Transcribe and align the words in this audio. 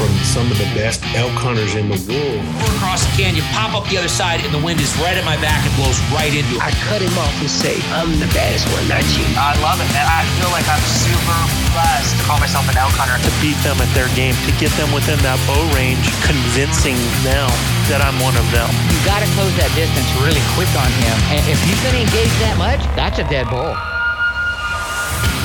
From 0.00 0.08
some 0.24 0.48
of 0.48 0.56
the 0.56 0.64
best 0.72 1.04
elk 1.12 1.36
hunters 1.36 1.76
in 1.76 1.92
the 1.92 2.00
world. 2.08 2.40
We're 2.56 2.72
across 2.80 3.04
the 3.04 3.12
canyon, 3.20 3.44
pop 3.52 3.76
up 3.76 3.84
the 3.92 4.00
other 4.00 4.08
side, 4.08 4.40
and 4.40 4.48
the 4.48 4.62
wind 4.64 4.80
is 4.80 4.88
right 4.96 5.12
at 5.12 5.28
my 5.28 5.36
back 5.44 5.60
and 5.60 5.72
blows 5.76 6.00
right 6.08 6.32
into 6.32 6.56
it. 6.56 6.64
I 6.64 6.72
cut 6.88 7.04
him 7.04 7.12
off 7.20 7.36
and 7.36 7.52
say, 7.52 7.76
I'm 7.92 8.08
the 8.16 8.30
baddest 8.32 8.64
one, 8.72 8.80
not 8.88 9.04
you. 9.12 9.28
I 9.36 9.52
love 9.60 9.76
it, 9.76 9.92
man. 9.92 10.08
I 10.08 10.24
feel 10.40 10.48
like 10.56 10.64
I'm 10.72 10.80
super 10.88 11.36
blessed 11.76 12.16
to 12.16 12.22
call 12.24 12.40
myself 12.40 12.64
an 12.72 12.80
elk 12.80 12.96
hunter. 12.96 13.20
To 13.20 13.32
beat 13.44 13.60
them 13.60 13.76
at 13.76 13.92
their 13.92 14.08
game, 14.16 14.32
to 14.48 14.52
get 14.56 14.72
them 14.80 14.88
within 14.96 15.20
that 15.20 15.36
bow 15.44 15.60
range, 15.76 16.00
convincing 16.24 16.96
them 17.20 17.52
that 17.92 18.00
I'm 18.00 18.16
one 18.24 18.40
of 18.40 18.48
them. 18.56 18.72
You 18.88 18.96
got 19.04 19.20
to 19.20 19.28
close 19.36 19.52
that 19.60 19.68
distance 19.76 20.08
really 20.24 20.40
quick 20.56 20.72
on 20.80 20.88
him. 21.04 21.16
And 21.36 21.44
if 21.44 21.60
he's 21.60 21.76
going 21.84 22.00
to 22.00 22.02
engage 22.08 22.32
that 22.40 22.56
much, 22.56 22.80
that's 22.96 23.20
a 23.20 23.26
dead 23.28 23.52
bull. 23.52 23.76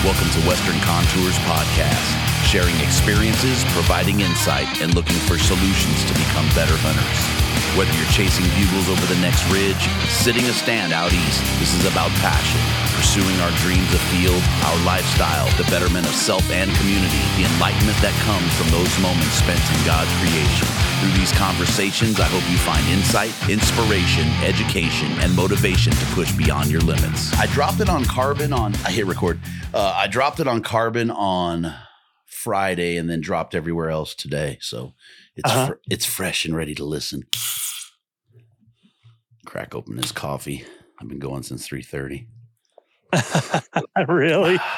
Welcome 0.06 0.30
to 0.40 0.48
Western 0.48 0.80
Contours 0.82 1.36
Podcast 1.50 2.36
sharing 2.46 2.80
experiences, 2.80 3.64
providing 3.74 4.22
insight, 4.22 4.80
and 4.80 4.94
looking 4.94 5.18
for 5.18 5.40
solutions 5.40 6.06
to 6.06 6.14
become 6.14 6.46
better 6.54 6.78
hunters. 6.78 7.55
Whether 7.76 7.92
you're 8.00 8.16
chasing 8.16 8.48
bugles 8.56 8.88
over 8.88 9.06
the 9.06 9.20
next 9.20 9.44
ridge, 9.52 9.84
sitting 10.08 10.48
a 10.48 10.56
stand 10.56 10.94
out 10.94 11.12
east, 11.12 11.44
this 11.60 11.76
is 11.76 11.84
about 11.92 12.08
passion, 12.24 12.62
pursuing 12.96 13.36
our 13.44 13.52
dreams 13.60 13.92
afield, 13.92 14.40
our 14.64 14.80
lifestyle, 14.88 15.44
the 15.60 15.68
betterment 15.68 16.08
of 16.08 16.16
self 16.16 16.50
and 16.52 16.72
community, 16.80 17.20
the 17.36 17.44
enlightenment 17.44 18.00
that 18.00 18.16
comes 18.24 18.48
from 18.56 18.72
those 18.72 18.88
moments 19.04 19.44
spent 19.44 19.60
in 19.60 19.80
God's 19.84 20.08
creation. 20.24 20.72
Through 21.04 21.20
these 21.20 21.36
conversations, 21.36 22.24
I 22.24 22.32
hope 22.32 22.48
you 22.48 22.56
find 22.64 22.80
insight, 22.88 23.36
inspiration, 23.52 24.24
education, 24.48 25.12
and 25.20 25.36
motivation 25.36 25.92
to 25.92 26.06
push 26.16 26.32
beyond 26.32 26.72
your 26.72 26.80
limits. 26.80 27.36
I 27.36 27.48
dropped 27.48 27.82
it 27.82 27.90
on 27.90 28.06
carbon 28.06 28.54
on, 28.54 28.74
I 28.88 28.92
hit 28.96 29.06
record. 29.06 29.38
Uh, 29.74 29.92
I 30.00 30.08
dropped 30.08 30.40
it 30.40 30.48
on 30.48 30.64
carbon 30.64 31.12
on 31.12 31.76
Friday 32.24 32.96
and 32.96 33.10
then 33.10 33.20
dropped 33.20 33.54
everywhere 33.54 33.90
else 33.90 34.16
today. 34.16 34.60
So 34.62 34.94
it's 35.36 35.50
uh-huh. 35.50 35.68
fr- 35.68 35.74
it's 35.90 36.06
fresh 36.06 36.46
and 36.46 36.56
ready 36.56 36.76
to 36.76 36.86
listen. 36.86 37.24
Crack 39.46 39.76
open 39.76 39.98
his 39.98 40.12
coffee. 40.12 40.66
I've 41.00 41.08
been 41.08 41.20
going 41.20 41.44
since 41.44 41.68
three 41.68 41.84
thirty. 41.84 42.28
really? 44.08 44.60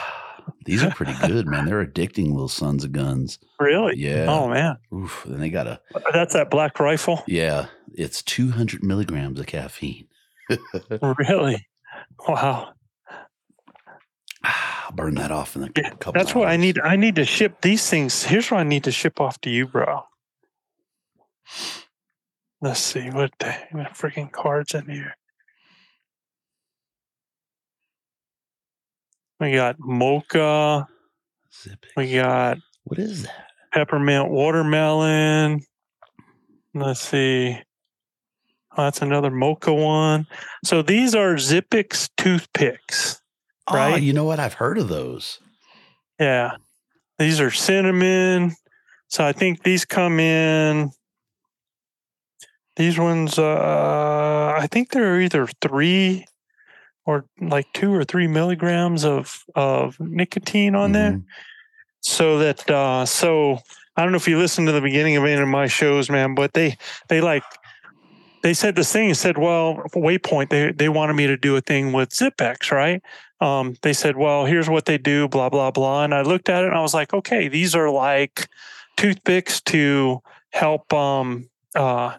These 0.66 0.84
are 0.84 0.92
pretty 0.92 1.14
good, 1.28 1.46
man. 1.46 1.66
They're 1.66 1.86
addicting 1.86 2.32
little 2.32 2.48
sons 2.48 2.84
of 2.84 2.92
guns. 2.92 3.38
Really? 3.60 3.98
Yeah. 3.98 4.28
Oh 4.30 4.48
man. 4.48 4.78
Oof. 4.94 5.24
Then 5.26 5.40
they 5.40 5.50
got 5.50 5.68
a. 5.68 5.80
That's 6.14 6.34
that 6.34 6.50
black 6.50 6.80
rifle. 6.80 7.24
Yeah, 7.28 7.68
it's 7.94 8.22
two 8.22 8.52
hundred 8.52 8.84
milligrams 8.84 9.40
of 9.40 9.46
caffeine. 9.46 10.08
really? 11.20 11.68
Wow. 12.28 12.74
I'll 14.44 14.92
burn 14.94 15.16
that 15.16 15.32
off 15.32 15.56
in 15.56 15.64
a 15.64 15.70
couple. 15.70 16.14
That's 16.14 16.34
what 16.34 16.48
I 16.48 16.58
need. 16.58 16.80
I 16.80 16.96
need 16.96 17.16
to 17.16 17.26
ship 17.26 17.62
these 17.62 17.90
things. 17.90 18.24
Here's 18.24 18.50
what 18.50 18.60
I 18.60 18.64
need 18.64 18.84
to 18.86 18.92
ship 18.92 19.20
off 19.20 19.40
to 19.42 19.50
you, 19.50 19.68
bro. 19.68 20.04
Let's 22.62 22.80
see 22.80 23.10
what 23.10 23.32
the 23.40 23.56
freaking 23.94 24.32
cards 24.32 24.74
in 24.74 24.90
here. 24.90 25.16
We 29.40 29.52
got 29.54 29.76
mocha. 29.80 30.88
We 31.96 32.14
got 32.14 32.58
what 32.86 33.00
is 33.00 33.24
that? 33.24 33.46
Peppermint 33.74 34.30
watermelon. 34.30 35.62
Let's 36.74 37.02
see. 37.02 37.60
Oh, 38.76 38.84
that's 38.84 39.02
another 39.02 39.32
mocha 39.32 39.74
one. 39.74 40.28
So 40.64 40.82
these 40.82 41.14
are 41.16 41.36
Zippix 41.36 42.10
toothpicks. 42.18 43.22
Ah, 43.68 43.76
right. 43.76 43.94
Oh, 43.94 43.98
you 43.98 44.14
know 44.14 44.26
what? 44.26 44.40
I've 44.40 44.54
heard 44.54 44.78
of 44.78 44.88
those. 44.88 45.40
Yeah. 46.20 46.52
These 47.20 47.40
are 47.42 47.52
cinnamon. 47.52 48.56
So 49.10 49.26
I 49.26 49.32
think 49.34 49.64
these 49.64 49.86
come 49.86 50.20
in. 50.20 50.92
These 52.78 52.98
ones, 52.98 53.38
uh, 53.38 54.56
I 54.58 54.68
think 54.72 54.92
they're 54.92 55.20
either 55.20 55.48
three 55.62 56.26
or 57.06 57.26
like 57.42 57.68
two 57.74 57.94
or 57.94 58.04
three 58.04 58.28
milligrams 58.28 59.04
of 59.04 59.44
of 59.56 60.00
nicotine 60.00 60.76
on 60.76 60.94
mm-hmm. 60.94 60.94
there. 60.94 61.22
So 62.02 62.38
that, 62.40 62.70
uh, 62.70 63.06
so 63.06 63.60
I 63.98 64.04
don't 64.04 64.12
know 64.12 64.18
if 64.18 64.28
you 64.28 64.38
listened 64.38 64.68
to 64.68 64.72
the 64.72 64.82
beginning 64.82 65.18
of 65.18 65.26
any 65.26 65.42
of 65.42 65.48
my 65.48 65.68
shows, 65.68 66.10
man, 66.10 66.36
but 66.36 66.54
they 66.54 66.78
they 67.10 67.20
like 67.20 67.44
they 68.44 68.54
said 68.54 68.76
this 68.76 68.94
thing. 68.94 69.14
Said, 69.14 69.38
well, 69.38 69.82
Waypoint, 69.96 70.50
they 70.50 70.72
they 70.72 70.90
wanted 70.90 71.14
me 71.14 71.28
to 71.28 71.36
do 71.36 71.56
a 71.56 71.62
thing 71.62 71.92
with 71.92 72.10
Zippix, 72.10 72.72
right? 72.72 73.02
um, 73.40 73.76
they 73.82 73.94
said, 73.94 74.18
well, 74.18 74.46
here's 74.46 74.70
what 74.70 74.86
they 74.86 74.98
do, 74.98 75.28
blah, 75.28 75.50
blah, 75.50 75.72
blah. 75.72 76.04
And 76.04 76.14
I 76.14 76.22
looked 76.22 76.50
at 76.50 76.64
it 76.64 76.68
and 76.68 76.76
I 76.76 76.82
was 76.82 76.94
like, 76.94 77.14
okay, 77.14 77.48
these 77.48 77.76
are 77.76 77.90
like 77.90 78.48
toothpicks 78.96 79.62
to 79.62 80.22
help 80.52 80.92
um, 80.94 81.50
uh, 81.76 82.18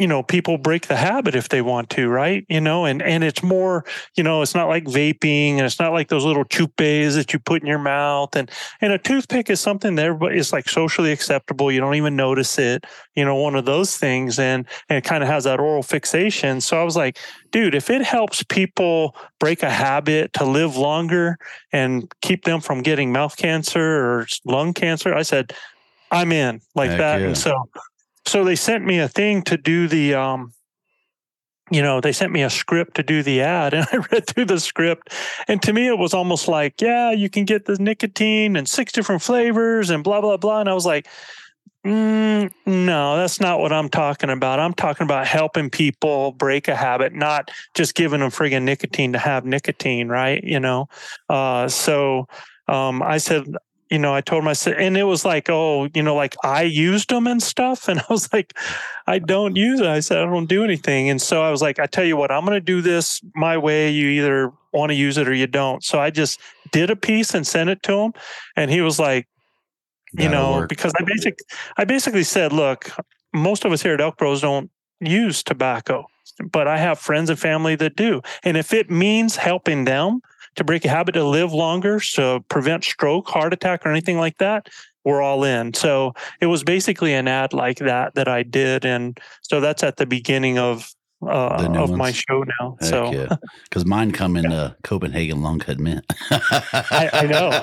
you 0.00 0.06
know 0.06 0.22
people 0.22 0.58
break 0.58 0.86
the 0.86 0.96
habit 0.96 1.34
if 1.34 1.48
they 1.48 1.62
want 1.62 1.90
to 1.90 2.08
right? 2.08 2.44
You 2.48 2.60
know 2.60 2.84
and 2.84 3.02
and 3.02 3.22
it's 3.22 3.42
more 3.42 3.84
you 4.16 4.24
know 4.24 4.42
it's 4.42 4.54
not 4.54 4.68
like 4.68 4.84
vaping 4.84 5.52
and 5.52 5.62
it's 5.62 5.78
not 5.78 5.92
like 5.92 6.08
those 6.08 6.24
little 6.24 6.44
chupes 6.44 7.14
that 7.14 7.32
you 7.32 7.38
put 7.38 7.62
in 7.62 7.68
your 7.68 7.78
mouth 7.78 8.34
and 8.34 8.50
and 8.80 8.92
a 8.92 8.98
toothpick 8.98 9.50
is 9.50 9.60
something 9.60 9.94
that 9.96 10.06
everybody 10.06 10.38
is 10.38 10.52
like 10.52 10.68
socially 10.68 11.12
acceptable. 11.12 11.70
You 11.70 11.80
don't 11.80 11.94
even 11.94 12.16
notice 12.16 12.58
it 12.58 12.84
you 13.14 13.24
know 13.24 13.36
one 13.36 13.54
of 13.54 13.64
those 13.64 13.96
things 13.96 14.38
and 14.38 14.66
and 14.88 14.96
it 14.96 15.04
kind 15.04 15.22
of 15.22 15.28
has 15.28 15.44
that 15.44 15.60
oral 15.60 15.82
fixation. 15.82 16.60
So 16.60 16.80
i 16.80 16.82
was 16.82 16.96
like 16.96 17.18
dude 17.50 17.74
if 17.74 17.90
it 17.90 18.02
helps 18.02 18.42
people 18.44 19.14
break 19.38 19.62
a 19.62 19.70
habit 19.70 20.32
to 20.34 20.44
live 20.44 20.76
longer 20.76 21.38
and 21.72 22.10
keep 22.22 22.44
them 22.44 22.60
from 22.60 22.82
getting 22.82 23.12
mouth 23.12 23.36
cancer 23.36 23.80
or 23.80 24.26
lung 24.44 24.72
cancer 24.72 25.14
i 25.14 25.22
said 25.22 25.52
i'm 26.10 26.32
in 26.32 26.60
like 26.74 26.90
Heck 26.90 26.98
that 26.98 27.20
yeah. 27.20 27.26
and 27.26 27.38
so 27.38 27.68
so 28.26 28.44
they 28.44 28.56
sent 28.56 28.84
me 28.84 28.98
a 28.98 29.08
thing 29.08 29.42
to 29.42 29.56
do 29.56 29.88
the 29.88 30.14
um 30.14 30.52
you 31.70 31.82
know 31.82 32.00
they 32.00 32.12
sent 32.12 32.32
me 32.32 32.42
a 32.42 32.50
script 32.50 32.94
to 32.96 33.02
do 33.02 33.22
the 33.22 33.40
ad 33.40 33.74
and 33.74 33.86
i 33.92 33.96
read 34.12 34.26
through 34.26 34.44
the 34.44 34.60
script 34.60 35.12
and 35.48 35.62
to 35.62 35.72
me 35.72 35.86
it 35.86 35.98
was 35.98 36.14
almost 36.14 36.48
like 36.48 36.80
yeah 36.80 37.10
you 37.10 37.30
can 37.30 37.44
get 37.44 37.64
the 37.66 37.76
nicotine 37.78 38.56
and 38.56 38.68
six 38.68 38.92
different 38.92 39.22
flavors 39.22 39.90
and 39.90 40.04
blah 40.04 40.20
blah 40.20 40.36
blah 40.36 40.60
and 40.60 40.68
i 40.68 40.74
was 40.74 40.86
like 40.86 41.08
mm, 41.86 42.50
no 42.66 43.16
that's 43.16 43.40
not 43.40 43.60
what 43.60 43.72
i'm 43.72 43.88
talking 43.88 44.30
about. 44.30 44.58
I'm 44.60 44.74
talking 44.74 45.04
about 45.04 45.26
helping 45.26 45.70
people 45.70 46.32
break 46.32 46.68
a 46.68 46.76
habit 46.76 47.14
not 47.14 47.50
just 47.74 47.94
giving 47.94 48.20
them 48.20 48.30
friggin 48.30 48.62
nicotine 48.62 49.12
to 49.12 49.18
have 49.18 49.44
nicotine 49.44 50.08
right 50.08 50.42
you 50.42 50.60
know? 50.60 50.88
Uh, 51.28 51.68
so 51.68 52.26
um, 52.70 53.02
I 53.02 53.18
said, 53.18 53.46
you 53.90 53.98
know, 53.98 54.14
I 54.14 54.20
told 54.20 54.44
myself, 54.44 54.76
and 54.78 54.96
it 54.96 55.02
was 55.02 55.24
like, 55.24 55.50
oh, 55.50 55.88
you 55.94 56.02
know, 56.02 56.14
like 56.14 56.36
I 56.44 56.62
used 56.62 57.10
them 57.10 57.26
and 57.26 57.42
stuff. 57.42 57.88
And 57.88 57.98
I 58.00 58.04
was 58.08 58.32
like, 58.32 58.56
I 59.06 59.18
don't 59.18 59.56
use 59.56 59.80
it. 59.80 59.86
I 59.86 60.00
said, 60.00 60.18
I 60.18 60.24
don't 60.24 60.46
do 60.46 60.62
anything. 60.64 61.10
And 61.10 61.20
so 61.20 61.42
I 61.42 61.50
was 61.50 61.60
like, 61.60 61.80
I 61.80 61.86
tell 61.86 62.04
you 62.04 62.16
what, 62.16 62.30
I'm 62.30 62.44
going 62.44 62.56
to 62.56 62.60
do 62.60 62.80
this 62.80 63.20
my 63.34 63.58
way. 63.58 63.90
You 63.90 64.08
either 64.08 64.52
want 64.72 64.90
to 64.90 64.94
use 64.94 65.18
it 65.18 65.26
or 65.26 65.34
you 65.34 65.48
don't. 65.48 65.82
So 65.82 65.98
I 65.98 66.10
just 66.10 66.40
did 66.70 66.90
a 66.90 66.96
piece 66.96 67.34
and 67.34 67.44
sent 67.44 67.68
it 67.68 67.82
to 67.82 67.94
him. 67.98 68.12
And 68.56 68.70
he 68.70 68.80
was 68.80 69.00
like, 69.00 69.26
you 70.12 70.28
That'll 70.28 70.52
know, 70.52 70.52
work. 70.60 70.68
because 70.68 70.92
I 70.98 71.04
basic 71.04 71.38
I 71.76 71.84
basically 71.84 72.24
said, 72.24 72.52
look, 72.52 72.90
most 73.32 73.64
of 73.64 73.72
us 73.72 73.82
here 73.82 73.94
at 73.94 74.00
Elk 74.00 74.16
Bros 74.16 74.40
don't 74.40 74.70
use 75.00 75.42
tobacco, 75.42 76.06
but 76.50 76.66
I 76.66 76.78
have 76.78 76.98
friends 76.98 77.30
and 77.30 77.38
family 77.38 77.76
that 77.76 77.96
do. 77.96 78.22
And 78.42 78.56
if 78.56 78.72
it 78.72 78.90
means 78.90 79.36
helping 79.36 79.84
them 79.84 80.20
to 80.56 80.64
break 80.64 80.84
a 80.84 80.88
habit 80.88 81.12
to 81.12 81.24
live 81.24 81.52
longer, 81.52 82.00
to 82.14 82.42
prevent 82.48 82.84
stroke, 82.84 83.28
heart 83.28 83.52
attack, 83.52 83.86
or 83.86 83.90
anything 83.90 84.18
like 84.18 84.36
that, 84.38 84.68
we're 85.04 85.22
all 85.22 85.44
in. 85.44 85.72
So 85.74 86.14
it 86.40 86.46
was 86.46 86.64
basically 86.64 87.14
an 87.14 87.28
ad 87.28 87.52
like 87.52 87.78
that 87.78 88.14
that 88.14 88.28
I 88.28 88.42
did, 88.42 88.84
and 88.84 89.18
so 89.42 89.60
that's 89.60 89.82
at 89.82 89.96
the 89.96 90.06
beginning 90.06 90.58
of 90.58 90.90
uh, 91.22 91.68
of 91.76 91.90
my 91.90 92.12
show 92.12 92.44
now. 92.60 92.76
Heck 92.80 92.88
so 92.90 93.12
yeah, 93.12 93.36
because 93.64 93.84
mine 93.86 94.10
come 94.12 94.36
in 94.36 94.52
uh, 94.52 94.74
Copenhagen 94.82 95.42
long 95.42 95.58
cut 95.58 95.78
mint. 95.78 96.04
I, 96.30 97.10
I 97.12 97.26
know. 97.26 97.50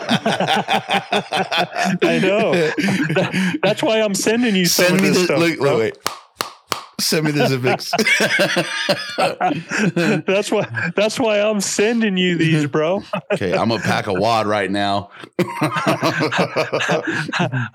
I 2.08 2.20
know. 2.20 2.52
That- 2.54 3.60
that's 3.64 3.84
why 3.84 4.02
I'm 4.02 4.16
sending 4.16 4.56
you 4.56 4.66
some 4.66 4.86
Send 4.86 4.96
of 4.98 5.02
this 5.02 5.18
the 5.18 5.24
stuff. 5.26 5.40
look, 5.40 5.60
wait, 5.60 5.78
wait. 5.78 5.98
Send 7.00 7.26
me 7.26 7.32
the 7.32 7.44
Zippix. 7.46 7.94
that's 10.26 10.52
why. 10.52 10.92
That's 10.96 11.20
why 11.20 11.40
I'm 11.40 11.62
sending 11.62 12.18
you 12.18 12.38
these, 12.38 12.66
bro. 12.66 13.04
okay, 13.34 13.54
I'm 13.54 13.70
gonna 13.70 13.84
pack 13.84 14.08
a 14.08 14.14
wad 14.14 14.48
right 14.48 14.72
now. 14.72 15.12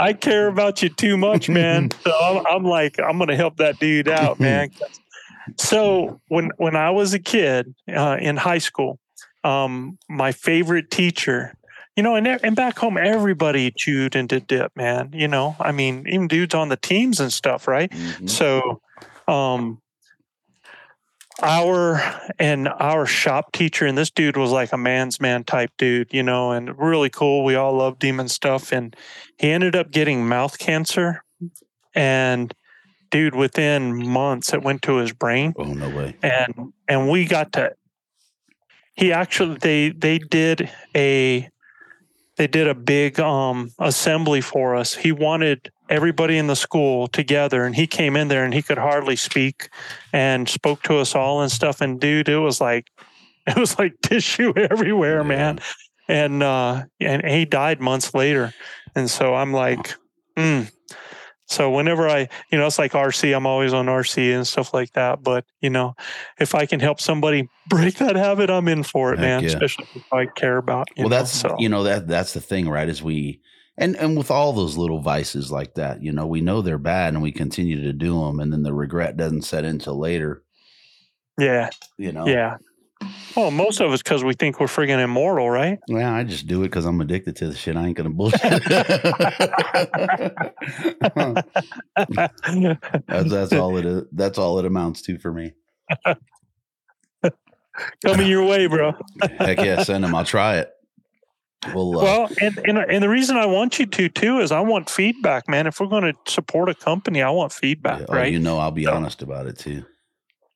I 0.00 0.16
care 0.20 0.48
about 0.48 0.82
you 0.82 0.88
too 0.88 1.16
much, 1.16 1.48
man. 1.48 1.90
So 2.04 2.10
I'm, 2.12 2.44
I'm 2.48 2.64
like, 2.64 2.98
I'm 2.98 3.16
going 3.18 3.28
to 3.28 3.36
help 3.36 3.58
that 3.58 3.78
dude 3.78 4.08
out, 4.08 4.40
man. 4.40 4.70
So 5.56 6.20
when 6.28 6.50
when 6.56 6.74
I 6.74 6.90
was 6.90 7.14
a 7.14 7.18
kid 7.20 7.74
uh, 7.94 8.16
in 8.20 8.36
high 8.36 8.58
school, 8.58 8.98
um, 9.44 9.98
my 10.08 10.32
favorite 10.32 10.90
teacher, 10.90 11.54
you 11.96 12.02
know, 12.02 12.16
and 12.16 12.26
and 12.26 12.56
back 12.56 12.76
home, 12.78 12.96
everybody 12.96 13.72
chewed 13.76 14.16
and 14.16 14.28
did 14.28 14.48
dip, 14.48 14.72
man. 14.76 15.10
You 15.12 15.28
know, 15.28 15.54
I 15.60 15.70
mean, 15.70 16.06
even 16.08 16.26
dudes 16.26 16.54
on 16.54 16.70
the 16.70 16.76
teams 16.76 17.20
and 17.20 17.32
stuff, 17.32 17.68
right? 17.68 17.90
Mhm. 17.90 18.28
So, 18.28 18.80
um, 19.28 19.80
our 21.40 22.20
and 22.38 22.68
our 22.68 23.06
shop 23.06 23.52
teacher, 23.52 23.86
and 23.86 23.96
this 23.96 24.10
dude 24.10 24.36
was 24.36 24.50
like 24.50 24.72
a 24.72 24.76
man's 24.76 25.20
man 25.20 25.44
type 25.44 25.70
dude, 25.78 26.12
you 26.12 26.22
know, 26.22 26.52
and 26.52 26.78
really 26.78 27.10
cool. 27.10 27.44
We 27.44 27.54
all 27.54 27.74
love 27.74 27.98
demon 27.98 28.28
stuff. 28.28 28.72
And 28.72 28.94
he 29.38 29.50
ended 29.50 29.74
up 29.74 29.90
getting 29.90 30.26
mouth 30.26 30.58
cancer. 30.58 31.24
And 31.94 32.54
dude, 33.10 33.34
within 33.34 34.06
months, 34.06 34.52
it 34.52 34.62
went 34.62 34.82
to 34.82 34.96
his 34.96 35.12
brain. 35.12 35.54
Oh 35.56 35.64
no 35.64 35.88
way! 35.88 36.16
And 36.22 36.72
and 36.88 37.08
we 37.08 37.24
got 37.24 37.52
to. 37.52 37.74
He 38.94 39.12
actually 39.12 39.56
they 39.56 39.90
they 39.90 40.18
did 40.18 40.70
a 40.94 41.48
they 42.36 42.46
did 42.46 42.68
a 42.68 42.74
big 42.74 43.20
um 43.20 43.70
assembly 43.78 44.40
for 44.40 44.76
us. 44.76 44.94
He 44.94 45.12
wanted 45.12 45.70
everybody 45.92 46.38
in 46.38 46.46
the 46.46 46.56
school 46.56 47.06
together 47.06 47.64
and 47.64 47.76
he 47.76 47.86
came 47.86 48.16
in 48.16 48.28
there 48.28 48.44
and 48.44 48.54
he 48.54 48.62
could 48.62 48.78
hardly 48.78 49.14
speak 49.14 49.68
and 50.10 50.48
spoke 50.48 50.82
to 50.82 50.96
us 50.96 51.14
all 51.14 51.42
and 51.42 51.52
stuff 51.52 51.82
and 51.82 52.00
dude 52.00 52.30
it 52.30 52.38
was 52.38 52.60
like 52.62 52.90
it 53.46 53.56
was 53.56 53.78
like 53.78 53.94
tissue 54.02 54.54
everywhere 54.70 55.20
Yeah. 55.20 55.28
man 55.28 55.60
and 56.08 56.42
uh 56.42 56.84
and 56.98 57.26
he 57.26 57.44
died 57.44 57.80
months 57.80 58.14
later 58.14 58.54
and 58.94 59.10
so 59.10 59.34
i'm 59.34 59.52
like 59.52 59.94
mm. 60.34 60.72
so 61.46 61.70
whenever 61.70 62.08
i 62.08 62.26
you 62.50 62.56
know 62.56 62.66
it's 62.66 62.78
like 62.78 62.92
rc 62.92 63.36
i'm 63.36 63.46
always 63.46 63.74
on 63.74 63.86
rc 63.86 64.34
and 64.34 64.46
stuff 64.46 64.72
like 64.72 64.92
that 64.92 65.22
but 65.22 65.44
you 65.60 65.68
know 65.68 65.94
if 66.40 66.54
i 66.54 66.64
can 66.64 66.80
help 66.80 67.00
somebody 67.00 67.50
break 67.68 67.96
that 67.96 68.16
habit 68.16 68.48
i'm 68.48 68.66
in 68.66 68.82
for 68.82 69.12
it 69.12 69.18
Heck 69.18 69.26
man 69.26 69.42
yeah. 69.42 69.48
especially 69.48 69.86
if 69.94 70.10
i 70.10 70.24
care 70.24 70.56
about 70.56 70.88
well, 70.96 71.04
know, 71.04 71.08
that's 71.10 71.32
so 71.32 71.54
you 71.58 71.68
know 71.68 71.82
that 71.82 72.08
that's 72.08 72.32
the 72.32 72.40
thing, 72.40 72.66
right? 72.66 72.88
Is 72.88 73.02
we 73.02 73.42
and 73.78 73.96
and 73.96 74.16
with 74.16 74.30
all 74.30 74.52
those 74.52 74.76
little 74.76 75.00
vices 75.00 75.50
like 75.50 75.74
that, 75.74 76.02
you 76.02 76.12
know, 76.12 76.26
we 76.26 76.40
know 76.40 76.62
they're 76.62 76.78
bad 76.78 77.14
and 77.14 77.22
we 77.22 77.32
continue 77.32 77.82
to 77.82 77.92
do 77.92 78.20
them, 78.20 78.40
and 78.40 78.52
then 78.52 78.62
the 78.62 78.74
regret 78.74 79.16
doesn't 79.16 79.42
set 79.42 79.64
in 79.64 79.78
till 79.78 79.98
later. 79.98 80.42
yeah 81.38 81.70
You 81.98 82.12
know. 82.12 82.26
Yeah. 82.26 82.56
Well, 83.36 83.50
most 83.50 83.80
of 83.80 83.92
it's 83.92 84.02
because 84.02 84.22
we 84.22 84.34
think 84.34 84.60
we're 84.60 84.66
friggin' 84.66 85.02
immortal, 85.02 85.50
right? 85.50 85.78
Yeah, 85.88 86.14
I 86.14 86.22
just 86.22 86.46
do 86.46 86.60
it 86.60 86.66
because 86.66 86.84
I'm 86.84 87.00
addicted 87.00 87.34
to 87.36 87.48
the 87.48 87.54
shit. 87.54 87.76
I 87.76 87.86
ain't 87.86 87.96
gonna 87.96 88.10
bullshit. 88.10 88.40
that's, 93.08 93.30
that's 93.30 93.52
all 93.52 93.76
it 93.78 93.86
is. 93.86 94.04
That's 94.12 94.38
all 94.38 94.58
it 94.58 94.66
amounts 94.66 95.02
to 95.02 95.18
for 95.18 95.32
me. 95.32 95.52
Coming 98.04 98.26
your 98.26 98.44
way, 98.44 98.66
bro. 98.66 98.92
Heck 99.38 99.58
yeah, 99.58 99.82
send 99.82 100.04
them. 100.04 100.14
I'll 100.14 100.24
try 100.24 100.58
it. 100.58 100.70
Well, 101.74 101.98
uh, 101.98 102.02
Well, 102.02 102.28
and, 102.40 102.58
and 102.66 102.78
and 102.78 103.02
the 103.02 103.08
reason 103.08 103.36
I 103.36 103.46
want 103.46 103.78
you 103.78 103.86
to 103.86 104.08
too 104.08 104.40
is 104.40 104.50
I 104.52 104.60
want 104.60 104.90
feedback, 104.90 105.48
man. 105.48 105.66
If 105.66 105.78
we're 105.80 105.86
going 105.86 106.12
to 106.12 106.32
support 106.32 106.68
a 106.68 106.74
company, 106.74 107.22
I 107.22 107.30
want 107.30 107.52
feedback, 107.52 108.00
yeah, 108.00 108.06
oh, 108.08 108.14
right? 108.14 108.32
you 108.32 108.38
know, 108.40 108.58
I'll 108.58 108.70
be 108.72 108.86
honest 108.86 109.22
about 109.22 109.46
it 109.46 109.58
too. 109.58 109.84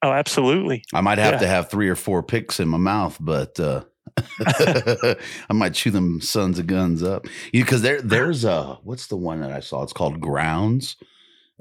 oh, 0.02 0.12
absolutely. 0.12 0.84
I 0.92 1.00
might 1.00 1.18
have 1.18 1.34
Yeah. 1.34 1.38
to 1.40 1.46
have 1.46 1.70
three 1.70 1.88
or 1.88 1.96
four 1.96 2.22
picks 2.22 2.58
in 2.60 2.68
my 2.68 2.78
mouth, 2.78 3.16
but 3.20 3.58
uh, 3.60 3.84
I 4.46 5.52
might 5.52 5.74
chew 5.74 5.90
them 5.90 6.20
sons 6.20 6.58
of 6.58 6.66
guns 6.66 7.02
up. 7.02 7.26
Because 7.52 7.82
there, 7.82 8.00
there's 8.02 8.44
a 8.44 8.78
what's 8.82 9.06
the 9.06 9.16
one 9.16 9.40
that 9.40 9.52
I 9.52 9.60
saw? 9.60 9.82
It's 9.82 9.92
called 9.92 10.20
Grinds, 10.20 10.96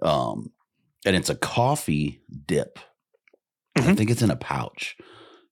um, 0.02 0.52
and 1.06 1.16
it's 1.16 1.30
a 1.30 1.36
coffee 1.36 2.22
dip. 2.46 2.80
I 3.78 3.82
Mhm. 3.82 3.98
think 3.98 4.10
it's 4.10 4.22
in 4.22 4.32
a 4.32 4.36
pouch, 4.38 4.96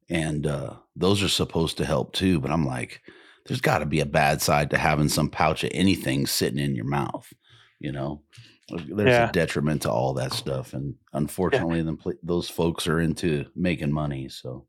and 0.09 0.47
uh, 0.47 0.75
those 0.95 1.21
are 1.21 1.27
supposed 1.29 1.77
to 1.77 1.85
help 1.85 2.13
too. 2.13 2.39
But 2.39 2.51
I'm 2.51 2.65
like, 2.65 3.01
there's 3.45 3.61
got 3.61 3.79
to 3.79 3.85
be 3.85 3.99
a 3.99 4.05
bad 4.05 4.41
side 4.41 4.69
to 4.71 4.77
having 4.77 5.09
some 5.09 5.29
pouch 5.29 5.63
of 5.63 5.71
anything 5.73 6.25
sitting 6.27 6.59
in 6.59 6.75
your 6.75 6.85
mouth. 6.85 7.31
You 7.79 7.91
know, 7.91 8.21
there's 8.69 9.09
Yeah. 9.09 9.29
a 9.29 9.31
detriment 9.31 9.81
to 9.83 9.91
all 9.91 10.13
that 10.13 10.31
stuff, 10.33 10.73
and 10.73 10.95
unfortunately, 11.11 11.81
them 11.81 11.97
pl- 11.97 12.13
those 12.23 12.49
folks 12.49 12.87
are 12.87 12.99
into 12.99 13.45
making 13.55 13.91
money. 13.91 14.29
So 14.29 14.65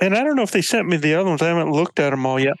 And 0.00 0.14
I 0.14 0.22
don't 0.22 0.36
know 0.36 0.42
if 0.42 0.50
they 0.50 0.60
sent 0.60 0.86
me 0.88 0.98
the 0.98 1.14
other 1.14 1.28
ones. 1.30 1.40
I 1.40 1.48
haven't 1.48 1.72
looked 1.72 1.98
at 1.98 2.10
them 2.10 2.26
all 2.26 2.38
yet, 2.38 2.56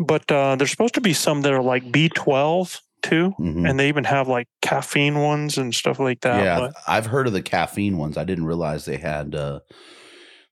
but 0.00 0.30
uh, 0.32 0.56
there's 0.56 0.72
supposed 0.72 0.94
to 0.94 1.00
be 1.00 1.12
some 1.12 1.42
that 1.42 1.52
are 1.52 1.62
like 1.62 1.84
B12 1.92 2.80
too, 3.02 3.32
mhm. 3.38 3.68
and 3.70 3.78
they 3.78 3.88
even 3.88 4.02
have 4.04 4.26
like 4.26 4.48
caffeine 4.60 5.20
ones 5.20 5.56
and 5.56 5.72
stuff 5.74 6.00
like 6.00 6.20
that. 6.22 6.42
yeah, 6.42 6.58
but- 6.58 6.74
I've 6.88 7.06
heard 7.06 7.28
of 7.28 7.32
the 7.32 7.42
caffeine 7.42 7.96
ones. 7.96 8.16
I 8.16 8.24
didn't 8.24 8.44
realize 8.46 8.84
they 8.84 8.96
had 8.96 9.36
uh, 9.36 9.60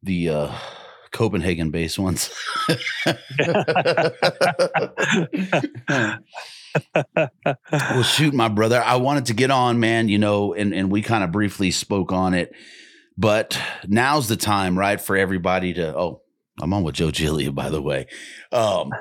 the 0.04 0.28
uh, 0.30 0.52
Copenhagen 1.18 1.72
based 1.72 1.98
ones. 1.98 2.30
well, 7.72 8.04
shoot, 8.04 8.32
my 8.32 8.46
brother. 8.46 8.80
I 8.80 8.94
wanted 8.96 9.26
to 9.26 9.34
get 9.34 9.50
on, 9.50 9.80
man, 9.80 10.08
you 10.08 10.18
know, 10.18 10.54
and, 10.54 10.72
and 10.72 10.92
we 10.92 11.02
kind 11.02 11.24
of 11.24 11.32
briefly 11.32 11.72
spoke 11.72 12.12
on 12.12 12.34
it, 12.34 12.54
but 13.16 13.60
now's 13.88 14.28
the 14.28 14.36
time, 14.36 14.78
right, 14.78 15.00
for 15.00 15.16
everybody 15.16 15.74
to. 15.74 15.98
Oh, 15.98 16.22
I'm 16.62 16.72
on 16.72 16.84
with 16.84 16.94
Joe 16.94 17.08
Gillia, 17.08 17.52
by 17.52 17.68
the 17.68 17.82
way. 17.82 18.06
Um, 18.52 18.92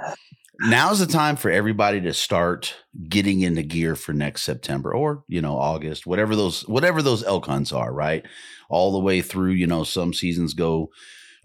now's 0.61 0.97
the 0.97 1.05
time 1.05 1.35
for 1.35 1.51
everybody 1.51 2.01
to 2.01 2.13
start 2.15 2.73
getting 3.07 3.41
into 3.41 3.61
gear 3.61 3.95
for 3.95 4.13
next 4.13 4.41
September 4.41 4.91
or, 4.91 5.23
you 5.27 5.39
know, 5.39 5.55
August, 5.55 6.07
whatever 6.07 6.35
those, 6.35 6.67
whatever 6.67 7.03
those 7.03 7.23
elk 7.23 7.45
hunts 7.45 7.71
are, 7.71 7.93
right? 7.93 8.25
All 8.69 8.91
the 8.91 8.99
way 9.05 9.21
through, 9.21 9.51
you 9.51 9.67
know, 9.67 9.83
some 9.83 10.15
seasons 10.15 10.55
go 10.55 10.89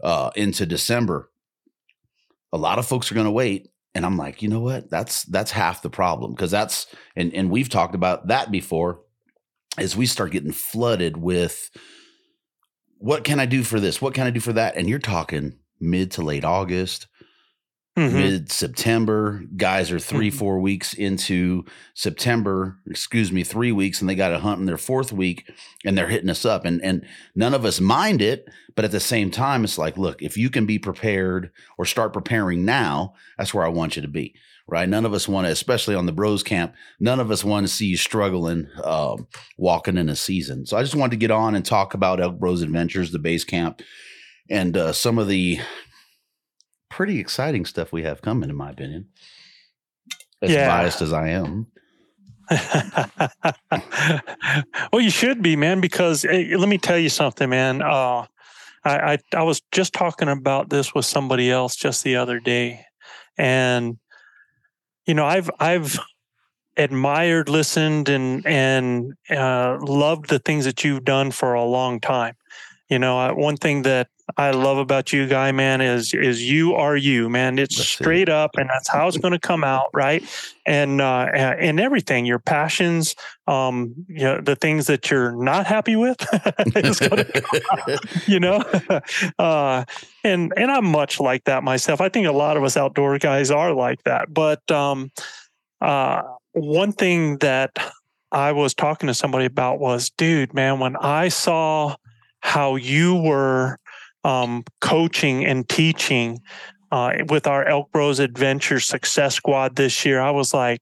uh, 0.03 0.31
into 0.37 0.67
December. 0.67 1.31
A 2.53 2.59
lot 2.59 2.79
of 2.79 2.87
folks 2.87 3.11
are 3.11 3.15
going 3.15 3.27
to 3.27 3.31
wait 3.31 3.73
and 3.95 4.07
I'm 4.07 4.17
like, 4.17 4.43
you 4.43 4.49
know 4.49 4.61
what? 4.61 4.91
That's 4.91 5.25
that's 5.25 5.51
half 5.51 5.83
the 5.83 5.91
problem 5.91 6.33
because 6.33 6.51
that's 6.51 6.87
and 7.15 7.33
and 7.35 7.51
we've 7.51 7.69
talked 7.69 7.95
about 7.95 8.29
that 8.29 8.51
before. 8.51 9.01
As 9.79 9.97
we 9.97 10.05
start 10.05 10.33
getting 10.33 10.53
flooded 10.53 11.17
with 11.17 11.71
what 12.99 13.25
can 13.25 13.41
I 13.41 13.47
do 13.47 13.63
for 13.63 13.81
this? 13.81 14.01
What 14.01 14.15
can 14.15 14.27
I 14.27 14.31
do 14.31 14.41
for 14.41 14.53
that? 14.53 14.77
And 14.77 14.89
you're 14.89 14.99
talking 14.99 15.59
mid 15.81 16.11
to 16.13 16.23
late 16.23 16.45
August, 16.45 17.07
Mhm. 17.97 18.13
mid 18.15 18.51
September. 18.51 19.43
Guys 19.57 19.93
are 19.93 19.99
3 19.99 20.31
Mhm. 20.31 20.35
four 20.35 20.61
weeks 20.61 20.95
into 20.95 21.65
September. 21.95 22.79
Excuse 22.89 23.31
me, 23.31 23.45
three 23.45 23.71
weeks, 23.73 24.01
and 24.01 24.09
they 24.09 24.15
got 24.15 24.33
a 24.33 24.39
hunt 24.39 24.61
in 24.61 24.67
their 24.67 24.79
fourth 24.79 25.13
week, 25.13 25.45
and 25.85 25.97
they're 25.97 26.09
hitting 26.09 26.31
us 26.31 26.45
up. 26.47 26.65
And 26.65 26.83
and 26.83 27.05
none 27.35 27.53
of 27.55 27.65
us 27.67 27.81
mind 27.81 28.23
it, 28.23 28.47
but 28.75 28.85
at 28.87 28.93
the 28.93 29.01
same 29.01 29.31
time, 29.31 29.63
it's 29.63 29.77
like, 29.77 29.99
look, 29.99 30.23
if 30.23 30.39
you 30.39 30.49
can 30.49 30.65
be 30.65 30.79
prepared 30.79 31.51
or 31.77 31.85
start 31.85 32.13
preparing 32.15 32.65
now, 32.65 33.13
that's 33.37 33.53
where 33.53 33.65
I 33.65 33.69
want 33.69 33.97
you 33.97 34.03
to 34.03 34.09
be. 34.09 34.35
Right? 34.69 34.89
None 34.89 35.05
of 35.05 35.13
us 35.13 35.29
want 35.29 35.47
to, 35.47 35.51
especially 35.53 35.95
on 35.95 36.07
the 36.07 36.13
Bros 36.13 36.43
Camp. 36.43 36.73
None 36.99 37.21
of 37.21 37.31
us 37.31 37.45
want 37.45 37.67
to 37.67 37.73
see 37.73 37.87
you 37.87 37.97
struggling, 37.99 38.69
um, 38.85 39.27
walking 39.59 39.99
in 39.99 40.09
a 40.09 40.17
season. 40.17 40.65
So 40.65 40.79
I 40.79 40.83
just 40.83 40.95
wanted 40.95 41.11
to 41.11 41.17
get 41.19 41.31
on 41.33 41.55
and 41.55 41.65
talk 41.65 41.93
about 41.95 42.21
Elk 42.21 42.39
Bros 42.39 42.63
Adventures, 42.63 43.11
the 43.11 43.19
base 43.19 43.45
camp, 43.45 43.83
and 44.49 44.77
uh, 44.77 44.93
some 44.93 45.19
of 45.19 45.29
the 45.29 45.59
pretty 46.93 47.19
exciting 47.19 47.65
stuff 47.65 47.91
we 47.91 48.03
have 48.03 48.21
coming, 48.21 48.51
in 48.51 48.57
my 48.57 48.71
opinion. 48.71 49.07
As 50.43 50.51
Yeah. 50.51 50.67
biased 50.67 51.01
as 51.01 51.13
I 51.13 51.29
am. 51.29 51.69
well, 54.93 55.01
you 55.01 55.09
should 55.09 55.43
be, 55.43 55.57
man, 55.57 55.81
because 55.81 56.27
eh, 56.27 56.55
let 56.57 56.69
me 56.69 56.77
tell 56.77 56.99
you 56.99 57.09
something, 57.09 57.49
man. 57.49 57.81
Uh, 57.81 58.27
I, 58.85 59.13
I 59.13 59.19
I 59.35 59.43
was 59.43 59.63
just 59.73 59.95
talking 59.95 60.29
about 60.29 60.69
this 60.69 60.95
with 60.95 61.07
somebody 61.07 61.51
else 61.51 61.77
just 61.77 62.05
the 62.05 62.17
other 62.17 62.41
day, 62.41 62.85
and 63.39 63.97
you 65.07 65.15
know, 65.15 65.25
I've 65.25 65.51
I've 65.59 65.99
admired, 66.77 67.49
listened, 67.49 68.11
and 68.11 68.47
and 68.47 69.15
uh, 69.31 69.79
loved 69.81 70.29
the 70.29 70.41
things 70.41 70.67
that 70.67 70.85
you've 70.85 71.05
done 71.05 71.31
for 71.31 71.55
a 71.55 71.65
long 71.65 72.01
time. 72.01 72.35
You 72.93 72.99
know, 72.99 73.19
uh, 73.19 73.33
one 73.33 73.57
thing 73.57 73.83
that 73.85 74.09
I 74.37 74.51
love 74.51 74.77
about 74.77 75.15
you, 75.15 75.27
guy, 75.27 75.51
man, 75.51 75.81
is 75.81 76.13
is 76.13 76.43
you 76.43 76.75
are 76.75 76.95
you, 76.95 77.31
man. 77.31 77.59
It's 77.59 77.79
That's 77.79 77.89
straight 77.89 78.29
up, 78.29 78.51
and 78.59 78.69
that's 78.69 78.87
how 78.91 79.09
it's 79.09 79.17
going 79.17 79.33
to 79.33 79.39
come 79.39 79.65
out, 79.65 79.87
right? 79.95 80.23
And 80.67 81.01
uh, 81.01 81.31
and 81.33 81.81
everything, 81.81 82.27
your 82.27 82.39
passions, 82.39 83.17
um, 83.47 83.95
you 84.09 84.25
know, 84.25 84.43
the 84.43 84.57
things 84.57 84.89
that 84.89 85.11
you're 85.11 85.33
not 85.33 85.67
happy 85.67 85.97
with, 85.97 86.19
is 86.77 87.01
going 87.01 87.25
to 87.25 87.41
come 87.41 87.61
out, 87.89 88.05
you 88.29 88.39
know. 88.39 88.63
uh, 89.39 89.87
and 90.23 90.53
and 90.55 90.71
I'm 90.71 90.85
much 90.85 91.19
like 91.19 91.45
that 91.45 91.65
myself. 91.65 92.03
I 92.03 92.11
think 92.11 92.27
a 92.27 92.33
lot 92.33 92.59
of 92.59 92.63
us 92.63 92.77
outdoor 92.77 93.17
guys 93.17 93.51
are 93.51 93.73
like 93.73 94.03
that. 94.03 94.35
But 94.35 94.71
um, 94.71 95.11
uh, 95.81 96.25
one 96.53 96.93
thing 96.93 97.39
that 97.39 97.71
I 98.31 98.53
was 98.53 98.75
talking 98.75 99.07
to 99.07 99.15
somebody 99.15 99.47
about 99.47 99.81
was, 99.81 100.11
dude, 100.11 100.53
man, 100.53 100.79
when 100.79 100.97
I 100.97 101.29
saw 101.29 101.97
how 102.43 102.77
you 102.77 103.17
were 103.17 103.79
um, 104.25 104.65
coaching 104.81 105.45
and 105.45 105.69
teaching 105.69 106.41
uh, 106.91 107.15
with 107.29 107.47
our 107.47 107.65
Elk 107.65 107.91
Bros 107.91 108.19
Adventure 108.21 108.79
Success 108.79 109.35
Squad 109.37 109.77
this 109.77 110.05
year, 110.05 110.21
I 110.21 110.31
was 110.31 110.53
like, 110.53 110.81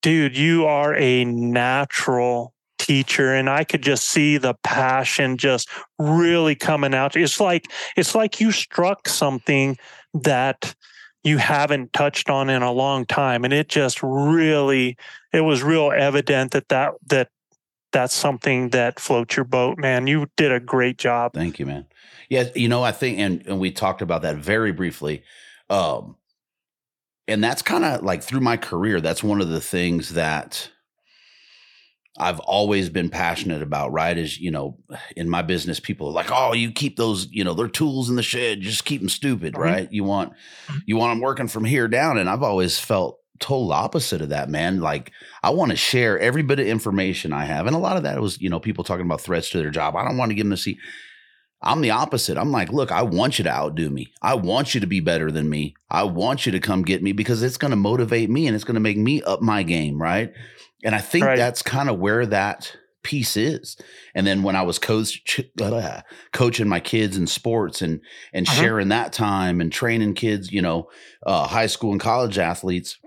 dude, 0.00 0.36
you 0.36 0.66
are 0.66 0.94
a 0.94 1.24
natural 1.24 2.54
teacher 2.76 3.32
and 3.32 3.48
i 3.48 3.64
could 3.64 3.82
just 3.82 4.10
see 4.10 4.36
the 4.36 4.52
passion 4.62 5.38
just 5.38 5.70
really 5.98 6.54
coming 6.54 6.92
out. 6.92 7.16
It's 7.16 7.40
like 7.40 7.70
it's 7.96 8.14
like 8.14 8.40
you 8.40 8.52
struck 8.52 9.08
something 9.08 9.78
that 10.12 10.74
you 11.22 11.38
haven't 11.38 11.94
touched 11.94 12.28
on 12.28 12.50
in 12.50 12.62
a 12.62 12.72
long 12.72 13.06
time 13.06 13.44
and 13.44 13.54
it 13.54 13.68
just 13.68 14.02
really 14.02 14.98
it 15.32 15.40
was 15.40 15.62
real 15.62 15.92
evident 15.96 16.52
that 16.52 16.68
that 16.68 16.92
that 17.06 17.28
that's 17.94 18.14
something 18.14 18.68
that 18.70 19.00
floats 19.00 19.36
your 19.36 19.44
boat 19.44 19.78
man 19.78 20.06
you 20.06 20.26
did 20.36 20.52
a 20.52 20.60
great 20.60 20.98
job 20.98 21.32
Thank 21.32 21.58
you, 21.58 21.64
man. 21.66 21.86
Yeah, 22.28 22.44
you 22.54 22.68
know, 22.68 22.82
I 22.82 22.90
think, 22.92 23.18
and 23.18 23.46
and 23.46 23.60
we 23.60 23.70
talked 23.70 24.02
about 24.02 24.22
that 24.22 24.36
very 24.36 24.72
briefly. 24.72 25.22
Um, 25.70 26.16
and 27.28 27.44
that's 27.44 27.62
kind 27.62 27.84
of 27.84 28.02
like 28.02 28.22
through 28.22 28.40
my 28.40 28.56
career, 28.56 29.00
that's 29.00 29.22
one 29.22 29.40
of 29.42 29.48
the 29.48 29.60
things 29.60 30.14
that 30.14 30.70
I've 32.18 32.40
always 32.40 32.88
been 32.88 33.10
passionate 33.10 33.60
about, 33.62 33.92
right? 33.92 34.16
Is, 34.16 34.38
you 34.38 34.50
know, 34.50 34.78
in 35.16 35.28
my 35.28 35.42
business, 35.42 35.80
people 35.80 36.08
are 36.08 36.12
like, 36.12 36.30
oh, 36.30 36.52
you 36.54 36.70
keep 36.70 36.96
those, 36.96 37.26
you 37.30 37.42
know, 37.44 37.54
they're 37.54 37.66
tools 37.68 38.08
in 38.08 38.16
the 38.16 38.22
shed, 38.22 38.60
just 38.60 38.84
keep 38.84 39.00
them 39.00 39.08
stupid, 39.08 39.54
Mhm. 39.54 39.58
right? 39.58 39.92
You 39.92 40.04
want, 40.04 40.32
you 40.86 40.96
want 40.96 41.10
them 41.12 41.20
working 41.20 41.48
from 41.48 41.64
here 41.64 41.88
down. 41.88 42.16
And 42.18 42.28
I've 42.30 42.42
always 42.42 42.78
felt 42.78 43.18
total 43.40 43.72
opposite 43.72 44.20
of 44.20 44.28
that, 44.30 44.48
man. 44.48 44.80
Like, 44.80 45.12
I 45.42 45.50
want 45.50 45.70
to 45.70 45.76
share 45.76 46.18
every 46.18 46.42
bit 46.42 46.60
of 46.60 46.66
information 46.66 47.32
I 47.32 47.44
have. 47.44 47.66
And 47.66 47.74
a 47.74 47.78
lot 47.80 47.96
of 47.96 48.02
that 48.04 48.20
was, 48.20 48.40
you 48.40 48.48
know, 48.48 48.60
people 48.60 48.84
talking 48.84 49.06
about 49.06 49.20
threats 49.20 49.50
to 49.50 49.58
their 49.58 49.70
job. 49.70 49.96
I 49.96 50.04
don't 50.04 50.16
want 50.16 50.30
to 50.30 50.34
give 50.34 50.44
them 50.46 50.50
to 50.50 50.56
see. 50.56 50.78
I'm 51.62 51.80
the 51.80 51.90
opposite. 51.92 52.36
I'm 52.36 52.52
like, 52.52 52.72
look, 52.72 52.92
I 52.92 53.02
want 53.02 53.38
you 53.38 53.44
to 53.44 53.50
outdo 53.50 53.88
me. 53.88 54.12
I 54.20 54.34
want 54.34 54.74
you 54.74 54.80
to 54.80 54.86
be 54.86 55.00
better 55.00 55.30
than 55.30 55.48
me. 55.48 55.74
I 55.90 56.02
want 56.02 56.44
you 56.44 56.52
to 56.52 56.60
come 56.60 56.82
get 56.82 57.02
me 57.02 57.12
because 57.12 57.42
it's 57.42 57.56
going 57.56 57.70
to 57.70 57.76
motivate 57.76 58.28
me 58.28 58.46
and 58.46 58.54
it's 58.54 58.64
going 58.64 58.74
to 58.74 58.80
make 58.80 58.98
me 58.98 59.22
up 59.22 59.40
my 59.40 59.62
game, 59.62 60.00
right? 60.00 60.30
And 60.84 60.94
I 60.94 60.98
think 60.98 61.24
Right. 61.24 61.36
that's 61.38 61.62
kind 61.62 61.88
of 61.88 61.98
where 61.98 62.26
that 62.26 62.76
piece 63.02 63.36
is. 63.38 63.78
And 64.14 64.26
then 64.26 64.42
when 64.42 64.56
I 64.56 64.62
was 64.62 64.78
coach, 64.78 65.22
uh, 65.60 66.00
coaching 66.32 66.68
my 66.68 66.80
kids 66.80 67.16
in 67.16 67.26
sports 67.26 67.80
and 67.82 68.00
and 68.34 68.46
Uh-huh. 68.46 68.60
sharing 68.60 68.88
that 68.88 69.12
time 69.14 69.60
and 69.62 69.72
training 69.72 70.14
kids, 70.14 70.52
you 70.52 70.60
know, 70.60 70.88
uh, 71.26 71.46
high 71.46 71.66
school 71.66 71.92
and 71.92 72.00
college 72.00 72.38
athletes, 72.38 72.98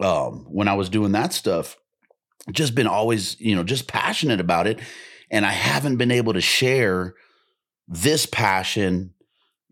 um, 0.00 0.46
when 0.48 0.68
I 0.68 0.74
was 0.74 0.88
doing 0.88 1.12
that 1.12 1.32
stuff, 1.32 1.76
just 2.50 2.74
been 2.74 2.86
always, 2.86 3.38
you 3.40 3.54
know, 3.54 3.62
just 3.62 3.86
passionate 3.86 4.40
about 4.40 4.66
it. 4.66 4.80
And 5.30 5.46
I 5.46 5.52
haven't 5.52 5.96
been 5.96 6.10
able 6.10 6.32
to 6.32 6.40
share 6.40 7.14
this 7.86 8.26
passion 8.26 9.14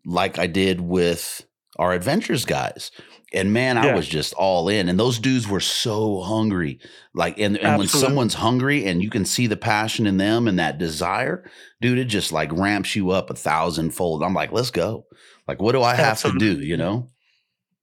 like 0.04 0.38
I 0.38 0.46
did 0.46 0.80
with 0.80 1.44
our 1.78 1.92
adventures 1.92 2.44
guys. 2.44 2.90
And 3.32 3.52
man, 3.52 3.76
I 3.76 3.94
was 3.94 4.08
just 4.08 4.32
all 4.34 4.68
in. 4.68 4.88
And 4.88 4.98
those 4.98 5.18
dudes 5.18 5.46
were 5.46 5.60
so 5.60 6.22
hungry. 6.22 6.80
Like, 7.14 7.38
and, 7.38 7.58
and 7.58 7.78
when 7.78 7.88
someone's 7.88 8.34
hungry 8.34 8.86
and 8.86 9.02
you 9.02 9.10
can 9.10 9.26
see 9.26 9.46
the 9.46 9.56
passion 9.56 10.06
in 10.06 10.16
them 10.16 10.48
and 10.48 10.58
that 10.58 10.78
desire, 10.78 11.44
dude, 11.82 11.98
it 11.98 12.06
just 12.06 12.32
like 12.32 12.50
ramps 12.52 12.96
you 12.96 13.10
up 13.10 13.28
a 13.28 13.34
thousandfold. 13.34 14.22
I'm 14.22 14.32
like, 14.32 14.50
let's 14.50 14.70
go. 14.70 15.04
Like, 15.46 15.60
what 15.60 15.72
do 15.72 15.82
I 15.82 15.94
have 15.94 16.22
to 16.22 16.38
do? 16.38 16.60
You 16.60 16.78
know? 16.78 17.10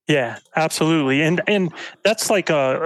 Yeah, 0.08 0.38
absolutely. 0.54 1.22
And 1.22 1.40
and 1.46 1.72
that's 2.04 2.30
like 2.30 2.50
a, 2.50 2.80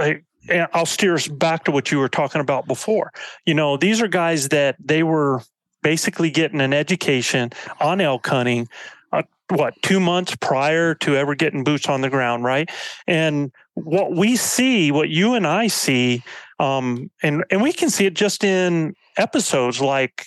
a 0.48 0.52
and 0.52 0.66
I'll 0.72 0.86
steer 0.86 1.14
us 1.14 1.28
back 1.28 1.64
to 1.64 1.70
what 1.70 1.92
you 1.92 1.98
were 1.98 2.08
talking 2.08 2.40
about 2.40 2.66
before. 2.66 3.12
You 3.44 3.54
know, 3.54 3.76
these 3.76 4.00
are 4.00 4.08
guys 4.08 4.48
that 4.48 4.76
they 4.82 5.02
were 5.02 5.42
basically 5.82 6.30
getting 6.30 6.60
an 6.60 6.72
education 6.72 7.50
on 7.78 8.00
elk 8.00 8.26
hunting 8.26 8.68
uh, 9.12 9.22
what, 9.50 9.74
2 9.82 10.00
months 10.00 10.34
prior 10.36 10.94
to 10.94 11.16
ever 11.16 11.34
getting 11.34 11.64
boots 11.64 11.88
on 11.88 12.00
the 12.00 12.08
ground, 12.10 12.44
right? 12.44 12.70
And 13.06 13.52
what 13.74 14.12
we 14.12 14.36
see, 14.36 14.90
what 14.92 15.08
you 15.10 15.34
and 15.34 15.46
I 15.46 15.66
see 15.68 16.22
um 16.58 17.10
and 17.22 17.42
and 17.50 17.62
we 17.62 17.72
can 17.72 17.88
see 17.88 18.04
it 18.06 18.14
just 18.14 18.44
in 18.44 18.94
episodes 19.20 19.80
like 19.80 20.26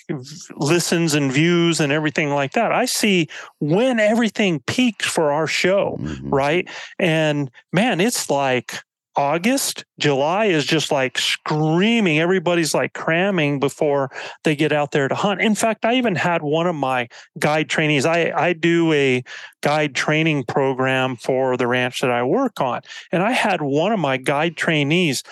listens 0.56 1.14
and 1.14 1.32
views 1.32 1.80
and 1.80 1.92
everything 1.92 2.30
like 2.30 2.52
that. 2.52 2.72
I 2.72 2.84
see 2.86 3.28
when 3.58 3.98
everything 3.98 4.60
peaks 4.66 5.06
for 5.06 5.32
our 5.32 5.46
show 5.46 5.98
Mhm. 6.00 6.20
right? 6.32 6.68
And 6.98 7.50
man, 7.72 8.00
it's 8.00 8.30
like 8.30 8.74
August, 9.16 9.84
July 10.00 10.46
is 10.46 10.64
just 10.66 10.90
like 10.90 11.18
screaming. 11.18 12.18
Everybody's 12.18 12.74
like 12.74 12.94
cramming 12.94 13.60
before 13.60 14.10
they 14.42 14.56
get 14.56 14.72
out 14.72 14.90
there 14.90 15.06
to 15.06 15.14
hunt. 15.14 15.40
In 15.40 15.54
fact, 15.54 15.84
I 15.84 15.94
even 15.94 16.16
had 16.16 16.42
one 16.42 16.66
of 16.66 16.74
my 16.74 17.08
guide 17.38 17.68
trainees. 17.68 18.06
I, 18.06 18.32
I 18.34 18.54
do 18.54 18.92
a 18.92 19.22
guide 19.62 19.94
training 19.94 20.44
program 20.48 21.14
for 21.14 21.56
the 21.56 21.68
ranch 21.68 22.00
that 22.00 22.10
I 22.10 22.24
work 22.24 22.60
on. 22.60 22.80
And 23.12 23.22
I 23.22 23.30
had 23.30 23.62
one 23.62 23.92
of 23.92 24.00
my 24.00 24.16
guide 24.16 24.56
trainees 24.56 25.22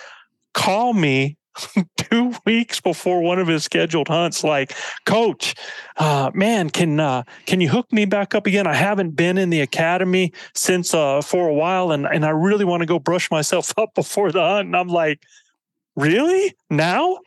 call 0.54 0.92
me 0.92 1.37
two 1.97 2.35
weeks 2.47 2.80
before 2.80 3.21
one 3.21 3.38
of 3.38 3.47
his 3.47 3.64
scheduled 3.64 4.09
hunts 4.09 4.42
like 4.42 4.75
coach 5.06 5.54
uh, 5.99 6.30
man 6.35 6.71
can 6.71 6.99
uh, 6.99 7.23
can 7.47 7.61
you 7.61 7.68
hook 7.68 7.92
me 7.92 8.04
back 8.04 8.35
up 8.35 8.47
again? 8.47 8.66
I 8.66 8.75
haven't 8.75 9.11
been 9.11 9.38
in 9.38 9.50
the 9.50 9.61
academy 9.61 10.32
since 10.54 10.94
uh, 10.94 11.21
for 11.21 11.49
a 11.49 11.54
while 11.54 11.92
and, 11.92 12.06
and 12.06 12.25
i 12.25 12.30
really 12.30 12.64
want 12.64 12.80
to 12.80 12.87
go 12.87 12.99
brush 12.99 13.30
myself 13.30 13.73
up 13.78 13.94
before 13.94 14.32
the 14.32 14.40
hunt. 14.40 14.66
And 14.66 14.76
i'm 14.76 14.88
like 14.88 15.23
really? 15.97 16.54
Now? 16.71 17.18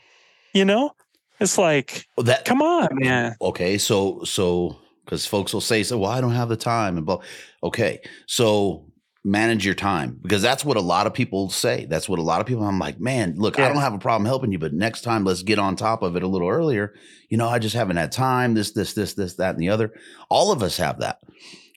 You 0.54 0.66
know? 0.66 0.92
It's 1.40 1.58
like 1.58 2.08
Well, 2.18 2.26
that 2.26 2.46
come 2.46 2.62
on 2.62 2.90
man. 2.94 3.36
Okay 3.42 3.78
so 3.78 4.24
so 4.24 4.78
because 5.04 5.26
folks 5.26 5.54
will 5.54 5.62
say 5.62 5.84
so 5.84 6.00
well 6.00 6.12
i 6.12 6.22
don't 6.22 6.32
have 6.32 6.50
the 6.50 6.58
time? 6.58 6.98
And 6.98 7.06
blah 7.06 7.22
okay 7.64 8.00
so 8.26 8.86
manage 9.28 9.66
your 9.66 9.74
time 9.74 10.20
because 10.22 10.42
that's 10.44 10.64
what 10.64 10.78
a 10.78 10.82
lot 10.82 11.08
of 11.08 11.14
people 11.14 11.50
say. 11.50 11.86
That's 11.86 12.08
what 12.08 12.20
a 12.20 12.22
lot 12.22 12.42
of 12.42 12.46
people 12.46 12.64
i'm 12.64 12.78
like 12.78 13.00
man 13.00 13.34
look 13.38 13.58
i 13.60 13.68
don't 13.68 13.82
have 13.82 13.96
a 13.96 13.98
problem 13.98 14.26
helping 14.26 14.52
you 14.52 14.60
but 14.60 14.72
next 14.72 15.02
time 15.02 15.26
let's 15.26 15.42
get 15.42 15.58
on 15.58 15.76
top 15.76 16.04
of 16.04 16.16
it 16.16 16.22
a 16.22 16.28
little 16.28 16.48
earlier. 16.48 16.94
You 17.30 17.38
know 17.38 17.50
i 17.50 17.58
just 17.58 17.76
haven't 17.76 17.98
had 17.98 18.12
time 18.12 18.54
this 18.54 18.72
this 18.72 18.94
this 18.94 19.16
this 19.16 19.36
that 19.38 19.56
and 19.56 19.60
the 19.60 19.70
other. 19.70 19.92
All 20.30 20.52
of 20.52 20.62
us 20.62 20.78
have 20.78 21.00
that 21.00 21.20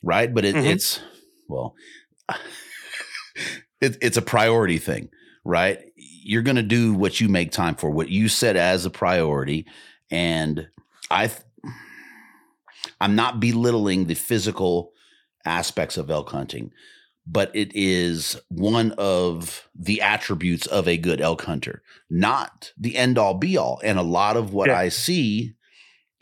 right? 0.02 0.32
But 0.32 0.44
it, 0.44 0.54
Mhm. 0.54 0.66
it's 0.66 1.00
well 1.48 1.74
it, 3.80 3.96
it's 4.00 4.16
a 4.16 4.22
priority 4.22 4.78
thing 4.78 5.08
right? 5.44 5.78
You're 5.96 6.42
going 6.42 6.56
to 6.56 6.62
do 6.62 6.92
what 6.92 7.20
you 7.22 7.28
make 7.30 7.52
time 7.52 7.74
for 7.74 7.88
what 7.88 8.10
you 8.10 8.28
set 8.28 8.56
as 8.56 8.84
a 8.84 8.90
priority 8.90 9.66
and 10.10 10.68
i 11.10 11.30
i'm 13.00 13.14
not 13.14 13.40
belittling 13.40 14.04
the 14.06 14.14
physical 14.14 14.92
aspects 15.46 15.96
of 15.96 16.10
elk 16.10 16.28
hunting 16.30 16.70
but 17.30 17.54
it 17.54 17.70
is 17.74 18.40
one 18.48 18.92
of 18.92 19.68
the 19.74 20.00
attributes 20.00 20.66
of 20.66 20.88
a 20.88 20.96
good 20.96 21.20
elk 21.20 21.42
hunter. 21.42 21.82
Not 22.08 22.72
the 22.78 22.96
end 22.96 23.18
all 23.18 23.34
be 23.34 23.56
all 23.58 23.80
and 23.84 23.98
a 23.98 24.02
lot 24.02 24.36
of 24.36 24.52
what 24.54 24.68
Yeah. 24.68 24.78
i 24.78 24.88
see 24.88 25.54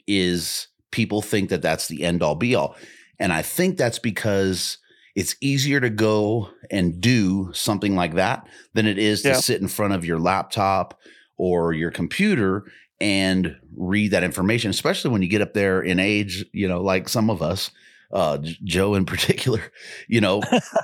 is 0.07 0.69
people 0.91 1.23
think 1.23 1.49
that 1.51 1.63
that's 1.63 1.89
the 1.89 2.03
end 2.05 2.23
all 2.23 2.35
be 2.35 2.55
all 2.55 2.77
and 3.19 3.33
i 3.33 3.43
think 3.43 3.77
that's 3.77 3.99
because 3.99 4.79
it's 5.15 5.35
easier 5.41 5.81
to 5.81 5.91
go 5.91 6.49
and 6.71 7.01
do 7.01 7.51
something 7.55 7.95
like 7.97 8.15
that 8.15 8.47
than 8.75 8.87
it 8.87 8.99
is 8.99 9.23
to 9.23 9.29
sit 9.43 9.61
in 9.63 9.69
front 9.69 9.95
of 9.95 10.05
your 10.05 10.19
laptop 10.19 10.99
or 11.39 11.73
your 11.73 11.91
computer 11.91 12.65
and 13.01 13.57
read 13.77 14.11
that 14.11 14.25
information, 14.25 14.71
especially 14.71 15.11
when 15.11 15.21
you 15.23 15.29
get 15.29 15.43
up 15.43 15.53
there 15.55 15.81
in 15.83 15.99
age, 15.99 16.45
you 16.53 16.67
know, 16.69 16.81
like 16.83 17.09
some 17.11 17.29
of 17.31 17.41
us, 17.43 17.71
uh, 18.13 18.39
Joe 18.65 18.95
in 18.95 19.05
particular, 19.05 19.61
you 20.09 20.21
know, 20.21 20.43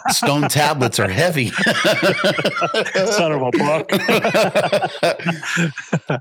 stone 0.08 0.42
tablets 0.48 0.98
are 0.98 1.08
heavy. 1.08 1.50
son 3.10 3.32
of 3.32 3.42
a 3.42 3.50
buck 3.58 3.90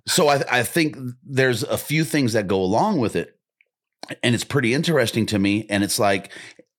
so 0.07 0.27
I, 0.27 0.43
I 0.49 0.63
think 0.63 0.97
there's 1.23 1.63
a 1.63 1.77
few 1.77 2.03
things 2.03 2.33
that 2.33 2.47
go 2.47 2.61
along 2.61 2.99
with 2.99 3.15
it, 3.15 3.37
and 4.23 4.35
it's 4.35 4.43
pretty 4.43 4.73
interesting 4.73 5.25
to 5.27 5.39
me. 5.39 5.65
And 5.69 5.83
it's 5.83 5.99
like, 5.99 6.31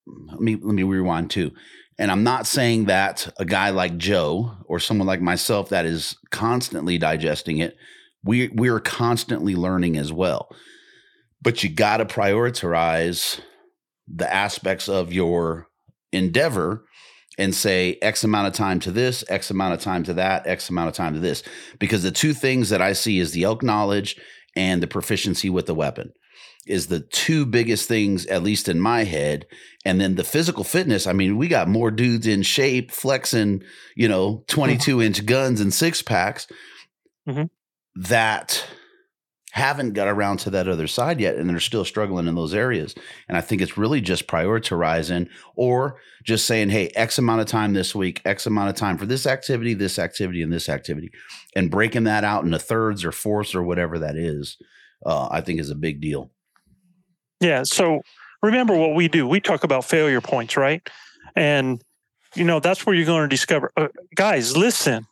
let 0.05 0.39
me 0.41 0.55
let 0.55 0.73
me 0.73 0.83
rewind 0.83 1.29
too. 1.29 1.51
And 1.99 2.11
I'm 2.11 2.23
not 2.23 2.47
saying 2.47 2.85
that 2.85 3.31
a 3.37 3.45
guy 3.45 3.69
like 3.69 3.97
Joe 3.97 4.57
or 4.65 4.79
someone 4.79 5.07
like 5.07 5.21
myself 5.21 5.69
that 5.69 5.85
is 5.85 6.17
constantly 6.31 6.97
digesting 6.97 7.59
it, 7.59 7.77
we 8.23 8.49
we're 8.49 8.79
constantly 8.79 9.55
learning 9.55 9.97
as 9.97 10.11
well. 10.11 10.49
But 11.41 11.63
you 11.63 11.69
got 11.69 11.97
to 11.97 12.05
prioritize 12.05 13.39
the 14.07 14.31
aspects 14.31 14.89
of 14.89 15.13
your 15.13 15.67
endeavor 16.11 16.85
and 17.37 17.55
say 17.55 17.97
X 18.01 18.23
amount 18.23 18.47
of 18.47 18.53
time 18.53 18.79
to 18.81 18.91
this, 18.91 19.23
X 19.27 19.49
amount 19.49 19.73
of 19.73 19.81
time 19.81 20.03
to 20.03 20.13
that, 20.13 20.45
X 20.45 20.69
amount 20.69 20.89
of 20.89 20.93
time 20.93 21.13
to 21.13 21.19
this. 21.19 21.41
Because 21.79 22.03
the 22.03 22.11
two 22.11 22.33
things 22.33 22.69
that 22.69 22.81
I 22.81 22.93
see 22.93 23.19
is 23.19 23.31
the 23.31 23.43
elk 23.43 23.63
knowledge 23.63 24.15
and 24.55 24.83
the 24.83 24.87
proficiency 24.87 25.49
with 25.49 25.65
the 25.65 25.73
weapon 25.73 26.13
is 26.65 26.87
the 26.87 27.01
two 27.01 27.45
biggest 27.45 27.87
things, 27.87 28.25
at 28.27 28.43
least 28.43 28.69
in 28.69 28.79
my 28.79 29.03
head. 29.03 29.45
And 29.83 29.99
then 29.99 30.15
the 30.15 30.23
physical 30.23 30.63
fitness. 30.63 31.07
I 31.07 31.13
mean, 31.13 31.37
we 31.37 31.47
got 31.47 31.67
more 31.67 31.91
dudes 31.91 32.25
in 32.27 32.41
shape 32.43 32.91
flexing, 32.91 33.63
you 33.95 34.07
know, 34.07 34.45
22 34.47 35.01
inch 35.01 35.25
guns 35.25 35.59
and 35.59 35.73
six 35.73 36.01
packs 36.01 36.47
Mhm. 37.27 37.49
that 37.95 38.65
haven't 39.53 39.93
got 39.93 40.07
around 40.07 40.37
to 40.37 40.49
that 40.49 40.67
other 40.67 40.87
side 40.87 41.19
yet. 41.19 41.35
And 41.35 41.47
they're 41.47 41.59
still 41.59 41.85
struggling 41.85 42.25
in 42.27 42.33
those 42.33 42.55
areas. 42.55 42.95
And 43.27 43.37
I 43.37 43.41
think 43.41 43.61
it's 43.61 43.77
really 43.77 44.01
just 44.01 44.25
prioritizing 44.25 45.29
or 45.55 45.99
just 46.23 46.47
saying, 46.47 46.69
hey, 46.69 46.87
X 46.95 47.19
amount 47.19 47.41
of 47.41 47.45
time 47.45 47.73
this 47.73 47.93
week, 47.93 48.19
X 48.25 48.47
amount 48.47 48.71
of 48.71 48.75
time 48.75 48.97
for 48.97 49.05
this 49.05 49.27
activity, 49.27 49.75
this 49.75 49.99
activity, 49.99 50.41
and 50.41 50.51
this 50.51 50.69
activity, 50.69 51.11
and 51.55 51.69
breaking 51.69 52.05
that 52.05 52.23
out 52.23 52.43
into 52.43 52.57
thirds 52.57 53.05
or 53.05 53.11
fourths 53.11 53.53
or 53.53 53.61
whatever 53.61 53.99
that 53.99 54.15
is, 54.15 54.57
uh, 55.05 55.27
I 55.29 55.41
think 55.41 55.59
is 55.59 55.69
a 55.69 55.75
big 55.75 56.01
deal. 56.01 56.31
Yeah. 57.39 57.61
So 57.61 58.01
remember 58.41 58.75
what 58.75 58.95
we 58.95 59.07
do. 59.07 59.27
We 59.27 59.39
talk 59.39 59.63
about 59.63 59.85
failure 59.85 60.19
points, 60.19 60.57
right? 60.57 60.81
And 61.35 61.79
you 62.33 62.43
know 62.43 62.59
that's 62.59 62.87
where 62.87 62.95
you're 62.95 63.05
going 63.05 63.21
to 63.21 63.27
discover, 63.27 63.71
uh, 63.77 63.89
guys. 64.15 64.57
Listen, 64.57 65.05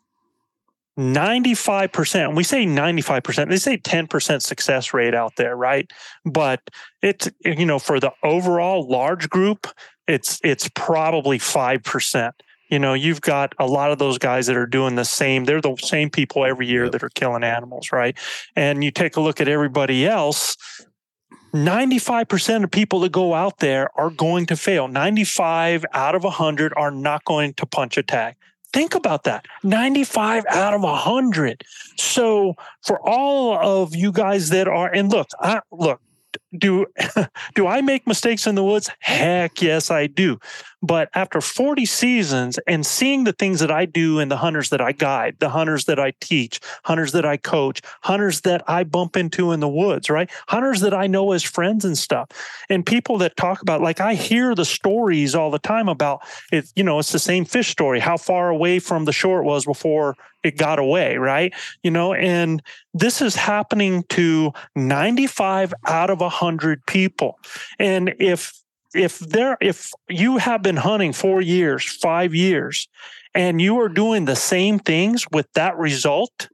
ninety 0.98 1.53
five 1.55 1.91
percent. 1.91 2.36
We 2.36 2.43
say 2.43 2.65
ninety 2.65 3.01
five 3.01 3.24
percent. 3.24 3.50
They 3.50 3.57
say 3.57 3.77
ten 3.77 4.07
percent 4.07 4.43
success 4.43 4.93
rate 4.93 5.15
out 5.15 5.36
there, 5.38 5.55
right? 5.55 5.89
But 6.25 6.62
it's 7.01 7.29
you 7.43 7.65
know 7.65 7.79
for 7.79 8.00
the 8.00 8.12
overall 8.24 8.88
large 8.88 9.29
group, 9.29 9.67
it's 10.07 10.39
it's 10.43 10.69
probably 10.75 11.39
five 11.39 11.83
percent. 11.83 12.36
You 12.69 12.79
know, 12.79 12.93
you've 12.93 13.19
got 13.19 13.53
a 13.60 13.67
lot 13.67 13.91
of 13.91 14.00
those 14.00 14.17
guys 14.17 14.48
that 14.48 14.55
are 14.55 14.65
doing 14.65 14.95
the 14.95 15.03
same. 15.03 15.43
They're 15.43 15.60
the 15.60 15.75
same 15.81 16.10
people 16.10 16.45
every 16.45 16.67
year 16.67 16.83
Yep. 16.83 16.93
that 16.93 17.03
are 17.03 17.10
killing 17.10 17.43
animals, 17.43 17.91
right? 17.91 18.17
And 18.55 18.81
you 18.81 18.91
take 18.91 19.17
a 19.17 19.21
look 19.21 19.41
at 19.41 19.50
everybody 19.50 20.07
else. 20.07 20.55
95% 21.53 22.63
of 22.63 22.71
people 22.71 23.01
that 23.01 23.12
go 23.12 23.33
out 23.33 23.57
there 23.57 23.89
are 24.00 24.10
going 24.10 24.45
to 24.45 24.55
fail. 24.55 24.88
95 24.88 25.86
out 25.91 26.15
of 26.15 26.24
100 26.24 26.74
are 26.77 26.91
not 26.91 27.25
going 27.25 27.53
to 27.55 27.65
punch 27.65 27.98
a 27.98 28.03
tag. 28.03 28.36
Think 28.74 28.96
about 28.96 29.24
that. 29.24 29.46
95 29.63 30.46
out 30.50 30.74
of 30.74 30.82
100. 30.82 31.63
So 31.98 32.56
for 32.86 33.00
all 33.08 33.58
of 33.58 33.96
you 33.96 34.12
guys 34.12 34.50
that 34.50 34.68
are 34.68 34.92
and 34.94 35.12
look, 35.12 35.28
I 35.40 35.60
look, 35.72 36.01
do 36.58 36.88
do 37.55 37.67
I 37.67 37.81
make 37.81 38.08
mistakes 38.08 38.48
in 38.48 38.55
the 38.55 38.63
woods? 38.63 38.89
Heck 39.00 39.62
yes, 39.62 39.91
I 39.91 40.08
do. 40.08 40.39
But 40.84 41.10
after 41.13 41.41
40 41.41 41.86
seasons 41.86 42.58
and 42.65 42.86
seeing 42.86 43.24
the 43.24 43.34
things 43.34 43.60
that 43.60 43.72
I 43.72 43.86
do 43.86 44.20
and 44.20 44.31
the 44.31 44.38
hunters 44.38 44.70
that 44.70 44.81
I 44.81 44.93
guide, 44.93 45.36
the 45.39 45.50
hunters 45.50 45.86
that 45.86 46.00
I 46.00 46.13
teach, 46.22 46.60
hunters 46.84 47.12
that 47.12 47.25
I 47.25 47.38
coach, 47.38 47.81
hunters 48.01 48.41
that 48.41 48.63
I 48.67 48.84
bump 48.84 49.15
into 49.15 49.51
in 49.51 49.60
the 49.60 49.70
woods, 49.70 50.10
right? 50.10 50.29
Hunters 50.48 50.81
that 50.81 50.93
I 50.93 51.05
know 51.05 51.34
as 51.34 51.43
friends 51.43 51.86
and 51.86 51.98
stuff. 51.98 52.29
And 52.67 52.84
people 52.86 53.20
that 53.20 53.38
talk 53.38 53.62
about 53.62 53.81
like 53.81 54.00
I 54.00 54.15
hear 54.15 54.55
the 54.55 54.65
stories 54.65 55.36
all 55.36 55.51
the 55.51 55.60
time 55.60 55.88
about 55.88 56.22
it, 56.51 56.72
you 56.75 56.84
know, 56.84 56.98
it's 56.98 57.12
the 57.12 57.20
same 57.20 57.46
fish 57.46 57.70
story, 57.70 58.00
how 58.00 58.17
far 58.17 58.50
away 58.50 58.79
from 58.79 59.05
the 59.05 59.13
shore 59.13 59.39
it 59.39 59.46
was 59.46 59.65
before 59.65 60.15
it 60.43 60.58
got 60.58 60.79
away, 60.79 61.17
right? 61.17 61.53
You 61.84 61.91
know, 61.91 62.13
and 62.13 62.63
this 62.93 63.22
is 63.22 63.36
happening 63.36 64.03
to 64.10 64.51
95 64.75 65.74
out 65.85 66.09
of 66.09 66.20
100 66.20 66.41
people. 66.88 67.40
And 67.80 68.16
if 68.20 68.54
if 68.94 69.20
there 69.20 69.58
if 69.62 69.92
you 70.10 70.38
have 70.38 70.62
been 70.62 70.75
hunting 70.77 71.14
4 71.14 71.42
years, 71.42 71.86
5 71.86 72.36
years 72.36 72.88
and 73.34 73.62
you 73.62 73.80
are 73.80 73.90
doing 73.90 74.25
the 74.25 74.36
same 74.36 74.80
things 74.80 75.25
with 75.32 75.48
that 75.54 75.77
result, 75.77 76.50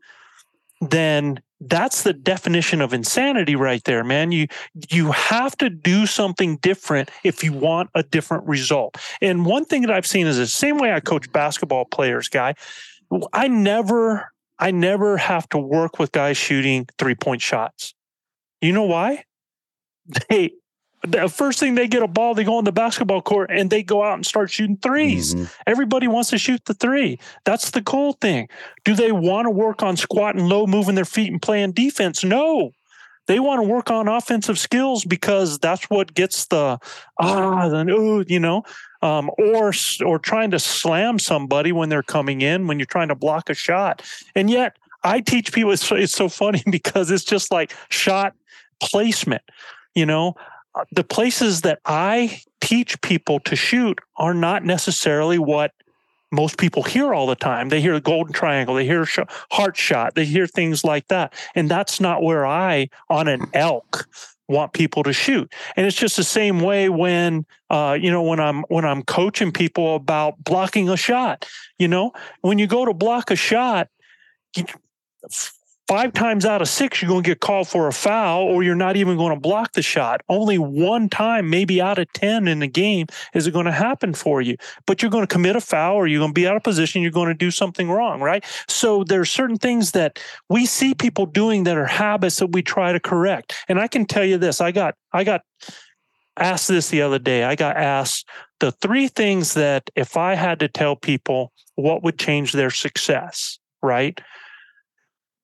then 0.81 1.41
that's 1.59 2.03
the 2.03 2.13
definition 2.13 2.81
of 2.81 2.93
insanity 2.93 3.55
right 3.55 3.83
there 3.85 4.03
man. 4.03 4.31
You 4.31 4.47
you 4.91 5.11
have 5.11 5.57
to 5.57 5.69
do 5.69 6.05
something 6.05 6.57
different 6.57 7.09
if 7.23 7.43
you 7.43 7.53
want 7.53 7.89
a 7.95 8.03
different 8.03 8.47
result. 8.47 8.97
And 9.21 9.45
one 9.45 9.65
thing 9.65 9.81
that 9.81 9.91
i've 9.91 10.05
seen 10.05 10.27
is 10.27 10.37
the 10.37 10.45
same 10.45 10.77
way 10.77 10.93
i 10.93 10.99
coach 10.99 11.31
basketball 11.31 11.85
players 11.85 12.29
guy. 12.29 12.53
I 13.33 13.47
never 13.47 14.31
i 14.59 14.69
never 14.69 15.17
have 15.17 15.49
to 15.49 15.57
work 15.57 15.97
with 15.97 16.11
guys 16.11 16.37
shooting 16.37 16.87
three 16.99 17.15
point 17.15 17.41
shots. 17.41 17.95
You 18.61 18.71
know 18.71 18.83
why 18.83 19.23
they 20.29 20.51
the 21.03 21.29
first 21.29 21.59
thing 21.59 21.75
they 21.75 21.87
get 21.87 22.01
a 22.01 22.07
ball 22.07 22.33
they 22.33 22.43
go 22.43 22.57
on 22.57 22.63
the 22.63 22.71
basketball 22.71 23.21
court 23.21 23.49
and 23.51 23.69
they 23.69 23.83
go 23.83 24.03
out 24.03 24.15
and 24.15 24.25
start 24.25 24.49
shooting 24.49 24.77
3s 24.77 25.35
Mhm. 25.35 25.49
Everybody 25.67 26.07
wants 26.07 26.29
to 26.31 26.37
shoot 26.37 26.65
the 26.65 26.73
three. 26.73 27.19
That's 27.45 27.71
the 27.71 27.81
cool 27.81 28.13
thing. 28.13 28.49
Do 28.83 28.95
they 28.95 29.11
want 29.11 29.45
to 29.45 29.51
work 29.51 29.83
on 29.83 29.95
squatting 29.95 30.47
low, 30.47 30.65
moving 30.65 30.95
their 30.95 31.05
feet, 31.05 31.31
and 31.31 31.41
playing 31.41 31.73
defense? 31.73 32.23
No. 32.23 32.71
They 33.27 33.39
want 33.39 33.59
to 33.61 33.67
work 33.67 33.91
on 33.91 34.07
offensive 34.07 34.57
skills 34.57 35.03
because 35.03 35.59
that's 35.59 35.89
what 35.89 36.13
gets 36.13 36.45
the 36.45 36.79
ah, 37.19 37.67
then 37.67 37.89
ooh, 37.89 38.23
you 38.25 38.39
know, 38.39 38.63
um, 39.01 39.29
or 39.37 39.73
or 40.05 40.17
trying 40.17 40.51
to 40.51 40.59
slam 40.59 41.19
somebody 41.19 41.73
when 41.73 41.89
they're 41.89 42.03
coming 42.03 42.41
in 42.41 42.67
when 42.67 42.79
you're 42.79 42.85
trying 42.85 43.09
to 43.09 43.15
block 43.15 43.49
a 43.49 43.53
shot. 43.53 44.01
And 44.33 44.49
yet, 44.49 44.77
I 45.03 45.19
teach 45.19 45.51
people. 45.51 45.71
It's, 45.73 45.91
it's 45.91 46.13
so 46.13 46.29
funny 46.29 46.63
because 46.71 47.11
it's 47.11 47.25
just 47.25 47.51
like 47.51 47.75
shot 47.89 48.33
placement. 48.79 49.43
You 49.97 50.05
know, 50.05 50.35
Uh, 50.77 50.85
the 50.91 51.03
places 51.03 51.61
that 51.61 51.79
I 51.85 52.41
teach 52.61 53.01
people 53.01 53.39
to 53.49 53.55
shoot 53.55 53.99
are 54.17 54.35
not 54.35 54.63
necessarily 54.63 55.39
what 55.39 55.71
most 56.31 56.57
people 56.59 56.83
hear 56.83 57.13
all 57.15 57.25
the 57.25 57.35
time. 57.51 57.69
They 57.69 57.81
hear 57.81 57.95
the 57.95 58.01
golden 58.13 58.33
triangle, 58.33 58.75
they 58.75 58.85
hear 58.85 59.05
sh- 59.05 59.19
heart 59.51 59.75
shot, 59.77 60.13
they 60.15 60.25
hear 60.25 60.45
things 60.47 60.83
like 60.83 61.07
that. 61.07 61.33
And 61.55 61.69
that's 61.69 61.99
not 61.99 62.21
where 62.21 62.45
I, 62.45 62.89
on 63.09 63.27
an 63.27 63.47
elk, 63.53 64.07
want 64.47 64.73
people 64.73 65.03
to 65.03 65.13
shoot. 65.13 65.51
And 65.75 65.87
it's 65.87 65.97
just 65.97 66.15
the 66.17 66.23
same 66.23 66.59
way 66.59 66.89
when, 66.89 67.45
uh, 67.71 67.97
you 67.99 68.11
know, 68.11 68.23
when 68.23 68.39
I'm 68.39 68.63
when 68.69 68.85
I'm 68.85 69.01
coaching 69.03 69.51
people 69.51 69.95
about 69.95 70.33
blocking 70.43 70.89
a 70.89 70.97
shot. 70.97 71.47
You 71.79 71.87
know, 71.87 72.11
when 72.41 72.59
you 72.59 72.67
go 72.67 72.85
to 72.85 72.93
block 72.93 73.31
a 73.31 73.35
shot, 73.35 73.87
you, 74.55 74.65
five 75.87 76.11
times 76.13 76.45
out 76.45 76.61
of 76.61 76.67
six, 76.67 77.01
you're 77.01 77.09
going 77.09 77.23
to 77.23 77.29
get 77.29 77.39
called 77.39 77.67
for 77.67 77.87
a 77.87 77.93
foul, 77.93 78.43
or 78.43 78.61
you're 78.61 78.75
not 78.75 78.97
even 78.97 79.17
going 79.17 79.33
to 79.33 79.39
block 79.39 79.71
the 79.71 79.81
shot. 79.81 80.21
Only 80.27 80.57
one 80.57 81.07
time, 81.09 81.49
maybe 81.49 81.81
out 81.81 81.97
of 81.97 82.11
10 82.13 82.47
in 82.47 82.59
the 82.59 82.67
game, 82.67 83.07
is 83.33 83.47
it 83.47 83.51
going 83.51 83.65
to 83.65 83.71
happen 83.71 84.13
for 84.13 84.41
you. 84.41 84.57
But 84.85 85.01
you're 85.01 85.11
going 85.11 85.25
to 85.25 85.33
commit 85.33 85.55
a 85.55 85.61
foul, 85.61 85.95
or 85.95 86.07
you're 86.07 86.19
going 86.19 86.31
to 86.31 86.39
be 86.39 86.47
out 86.47 86.57
of 86.57 86.63
position, 86.63 87.01
you're 87.01 87.11
going 87.11 87.29
to 87.29 87.33
do 87.33 87.51
something 87.51 87.89
wrong, 87.89 88.21
right? 88.21 88.43
So 88.67 89.03
there's 89.03 89.29
certain 89.29 89.57
things 89.57 89.91
that 89.91 90.19
we 90.49 90.65
see 90.65 90.93
people 90.93 91.25
doing 91.25 91.63
that 91.63 91.77
are 91.77 91.85
habits 91.85 92.37
that 92.37 92.51
we 92.51 92.61
try 92.61 92.91
to 92.91 92.99
correct. 92.99 93.53
And 93.69 93.79
I 93.79 93.87
can 93.87 94.05
tell 94.05 94.25
you 94.25 94.37
this 94.37 94.59
I 94.59 94.71
got, 94.71 94.95
I 95.13 95.23
got 95.23 95.41
asked 96.37 96.67
this 96.67 96.89
the 96.89 97.01
other 97.01 97.19
day. 97.19 97.43
I 97.43 97.55
got 97.55 97.77
asked 97.77 98.27
the 98.59 98.71
three 98.71 99.07
things 99.07 99.53
that 99.53 99.89
if 99.95 100.17
I 100.17 100.35
had 100.35 100.59
to 100.59 100.67
tell 100.67 100.95
people 100.95 101.51
what 101.75 102.03
would 102.03 102.19
change 102.19 102.51
their 102.51 102.69
success, 102.71 103.59
right? 103.81 104.19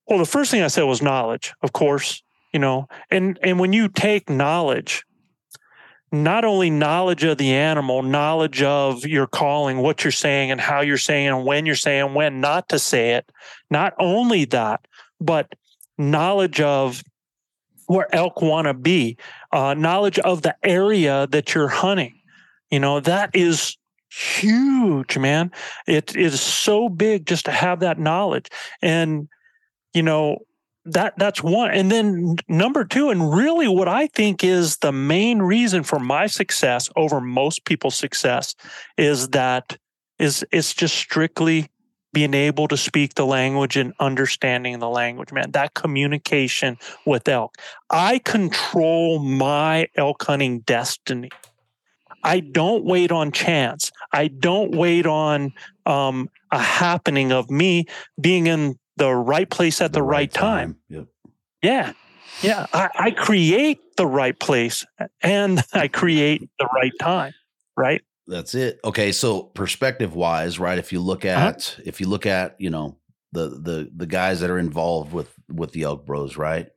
Well, 0.06 0.18
the 0.18 0.26
first 0.26 0.50
thing 0.50 0.62
I 0.62 0.68
said 0.68 0.82
was 0.82 1.02
knowledge, 1.02 1.54
of 1.62 1.72
course, 1.72 2.22
you 2.52 2.60
know, 2.60 2.88
and 3.10 3.38
and 3.42 3.58
when 3.58 3.72
you 3.72 3.88
take 3.88 4.28
knowledge, 4.28 5.04
not 6.12 6.44
only 6.44 6.70
knowledge 6.70 7.24
of 7.24 7.38
the 7.38 7.52
animal, 7.54 8.02
knowledge 8.02 8.62
of 8.62 9.06
your 9.06 9.26
calling, 9.26 9.78
what 9.78 10.04
you're 10.04 10.12
saying 10.12 10.50
and 10.50 10.60
how 10.60 10.80
you're 10.80 10.96
saying 10.98 11.28
and 11.28 11.44
when 11.44 11.66
you're 11.66 11.74
saying 11.74 12.14
when 12.14 12.40
not 12.40 12.68
to 12.68 12.78
say 12.78 13.14
it, 13.14 13.30
not 13.70 13.94
only 13.98 14.44
that, 14.46 14.86
but 15.20 15.54
knowledge 15.98 16.60
of 16.60 17.02
where 17.86 18.14
elk 18.14 18.40
want 18.40 18.66
to 18.66 18.74
be, 18.74 19.16
uh, 19.52 19.74
knowledge 19.74 20.18
of 20.20 20.42
the 20.42 20.56
area 20.62 21.26
that 21.30 21.54
you're 21.54 21.68
hunting. 21.68 22.14
You 22.70 22.80
know, 22.80 23.00
that 23.00 23.30
is 23.34 23.76
huge, 24.10 25.18
man. 25.18 25.50
It 25.86 26.16
is 26.16 26.40
so 26.40 26.88
big 26.88 27.26
just 27.26 27.44
to 27.46 27.50
have 27.50 27.80
that 27.80 27.98
knowledge. 27.98 28.48
And 28.80 29.28
you 29.94 30.02
know 30.02 30.38
that 30.86 31.14
that's 31.16 31.42
one. 31.42 31.70
And 31.70 31.90
then 31.90 32.36
number 32.46 32.84
two 32.84 33.08
and 33.08 33.32
really 33.32 33.68
what 33.68 33.88
i 33.88 34.06
think 34.08 34.44
is 34.44 34.76
the 34.78 34.92
main 34.92 35.40
reason 35.40 35.82
for 35.82 35.98
my 35.98 36.26
success 36.26 36.90
over 36.96 37.20
most 37.20 37.64
people's 37.64 37.96
success 37.96 38.54
is 38.98 39.28
that 39.28 39.78
is 40.18 40.44
it's 40.52 40.74
just 40.74 40.94
strictly 40.94 41.70
being 42.14 42.32
able 42.32 42.68
to 42.68 42.76
speak 42.76 43.14
the 43.14 43.26
language 43.26 43.76
and 43.76 43.92
understanding 43.98 44.78
the 44.78 44.88
language 44.88 45.32
man. 45.32 45.50
That 45.50 45.74
communication 45.74 46.78
with 47.04 47.28
elk. 47.28 47.56
I 47.90 48.20
control 48.20 49.18
my 49.18 49.88
elk 49.96 50.22
hunting 50.22 50.60
destiny. 50.60 51.30
I 52.22 52.40
don't 52.40 52.84
wait 52.84 53.12
on 53.12 53.32
chance. 53.32 53.92
I 54.12 54.28
don't 54.28 54.74
wait 54.74 55.04
on 55.04 55.52
um, 55.84 56.30
a 56.50 56.58
happening 56.58 57.32
of 57.32 57.50
me 57.50 57.84
being 58.18 58.46
in 58.46 58.78
the 58.96 59.14
right 59.14 59.48
place 59.48 59.80
at 59.80 59.92
the, 59.92 59.98
the 59.98 60.02
right, 60.02 60.18
right, 60.18 60.32
time. 60.32 60.74
time. 60.74 60.76
Yep. 60.88 61.06
Yeah. 61.62 61.92
Yeah. 62.42 62.66
I, 62.72 62.90
I 62.94 63.10
create 63.10 63.96
the 63.96 64.06
right 64.06 64.38
place 64.38 64.84
and 65.22 65.62
I 65.72 65.88
create 65.88 66.48
the 66.58 66.68
right 66.74 66.92
time. 67.00 67.32
Right. 67.76 68.02
That's 68.26 68.54
it. 68.54 68.80
Okay. 68.84 69.12
So 69.12 69.42
perspective 69.42 70.14
wise, 70.14 70.58
right? 70.58 70.78
If 70.78 70.92
you 70.92 71.00
look 71.00 71.24
uh-huh. 71.24 71.48
at, 71.48 71.56
uh-huh. 71.56 71.82
if 71.84 72.00
you 72.00 72.08
look 72.08 72.26
at, 72.26 72.56
you 72.58 72.70
know, 72.70 72.98
the, 73.32 73.48
the, 73.48 73.90
the 73.94 74.06
guys 74.06 74.40
that 74.40 74.50
are 74.50 74.58
involved 74.58 75.12
with, 75.12 75.32
with 75.48 75.72
the 75.72 75.82
Elk 75.82 76.06
Bros, 76.06 76.36
right? 76.36 76.68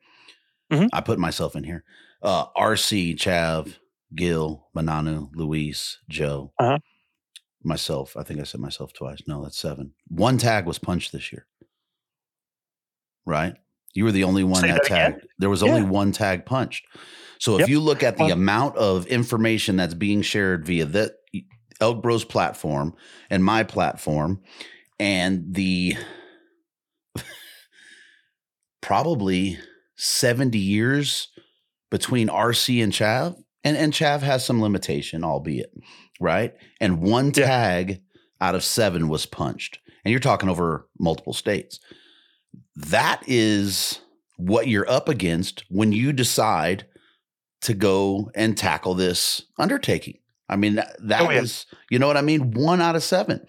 Mm-hmm. 0.71 0.87
I 0.91 1.01
put 1.01 1.19
myself 1.19 1.55
in 1.55 1.63
here. 1.63 1.83
Uh, 2.21 2.47
RC, 2.57 3.15
Chav, 3.15 3.75
Gil, 4.15 4.67
Mananu, 4.75 5.29
Luis, 5.35 5.99
Joe, 6.09 6.51
uh-huh. 6.59 6.79
myself. 7.63 8.17
I 8.17 8.23
think 8.23 8.39
I 8.39 8.43
said 8.43 8.59
myself 8.59 8.93
twice. 8.93 9.21
No, 9.27 9.43
that's 9.43 9.57
seven. 9.57 9.93
One 10.07 10.37
tag 10.37 10.65
was 10.65 10.79
punched 10.79 11.11
this 11.11 11.31
year. 11.31 11.45
Right? 13.27 13.53
You 13.93 14.05
were 14.05 14.11
the 14.11 14.23
only 14.23 14.43
one 14.43 14.61
Say 14.61 14.67
that, 14.67 14.83
that 14.83 14.87
tagged. 14.87 15.27
There 15.37 15.49
was 15.49 15.61
yeah. 15.61 15.69
only 15.69 15.83
one 15.83 16.11
tag 16.11 16.45
punched. 16.45 16.85
So 17.39 17.55
if 17.55 17.61
yep. 17.61 17.69
you 17.69 17.79
look 17.79 18.03
at 18.03 18.17
the 18.17 18.29
amount 18.29 18.77
of 18.77 19.05
information 19.07 19.75
that's 19.75 19.93
being 19.93 20.21
shared 20.21 20.65
via 20.65 20.85
the 20.85 21.13
Elk 21.79 22.01
Bros 22.01 22.23
platform 22.23 22.95
and 23.29 23.43
my 23.43 23.63
platform, 23.63 24.41
and 24.99 25.53
the 25.53 25.95
probably 28.81 29.59
70 29.95 30.57
years 30.57 31.29
between 31.91 32.27
RC 32.27 32.83
and 32.83 32.93
Chav, 32.93 33.35
and, 33.63 33.77
and 33.77 33.93
Chav 33.93 34.21
has 34.21 34.45
some 34.45 34.61
limitation, 34.61 35.23
albeit, 35.23 35.71
right? 36.19 36.53
And 36.79 37.01
one 37.01 37.31
tag 37.31 37.89
yeah. 37.89 37.97
out 38.47 38.55
of 38.55 38.63
seven 38.63 39.09
was 39.09 39.25
punched. 39.25 39.79
And 40.05 40.11
you're 40.11 40.19
talking 40.19 40.49
over 40.49 40.87
multiple 40.99 41.33
states. 41.33 41.79
That 42.77 43.23
is 43.25 43.99
what 44.37 44.67
you're 44.67 44.89
up 44.89 45.09
against 45.09 45.63
when 45.69 45.91
you 45.91 46.13
decide 46.13 46.85
to 47.61 47.73
go 47.73 48.29
and 48.35 48.55
tackle 48.55 48.93
this 48.93 49.41
undertaking. 49.57 50.19
I 50.47 50.57
mean, 50.57 50.75
that, 50.75 50.95
that 51.01 51.21
oh, 51.21 51.29
yeah. 51.31 51.41
is, 51.41 51.65
you 51.89 51.97
know 51.97 52.07
what 52.07 52.17
I 52.17 52.21
mean? 52.21 52.51
One 52.51 52.79
out 52.79 52.95
of 52.95 53.03
seven. 53.03 53.45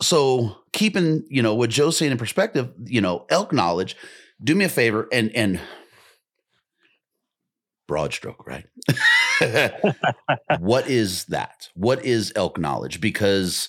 So 0.00 0.56
keeping, 0.72 1.24
you 1.28 1.42
know, 1.42 1.54
what 1.54 1.70
Joe's 1.70 1.96
saying 1.96 2.12
in 2.12 2.18
perspective, 2.18 2.72
you 2.84 3.00
know, 3.00 3.26
elk 3.28 3.52
knowledge, 3.52 3.96
do 4.42 4.54
me 4.54 4.64
a 4.64 4.68
favor 4.68 5.08
and, 5.12 5.34
and 5.34 5.60
broad 7.88 8.12
stroke, 8.12 8.46
right? 8.46 8.66
what 10.60 10.88
is 10.88 11.24
that? 11.26 11.68
What 11.74 12.04
is 12.04 12.32
elk 12.36 12.58
knowledge? 12.58 13.00
Because 13.00 13.68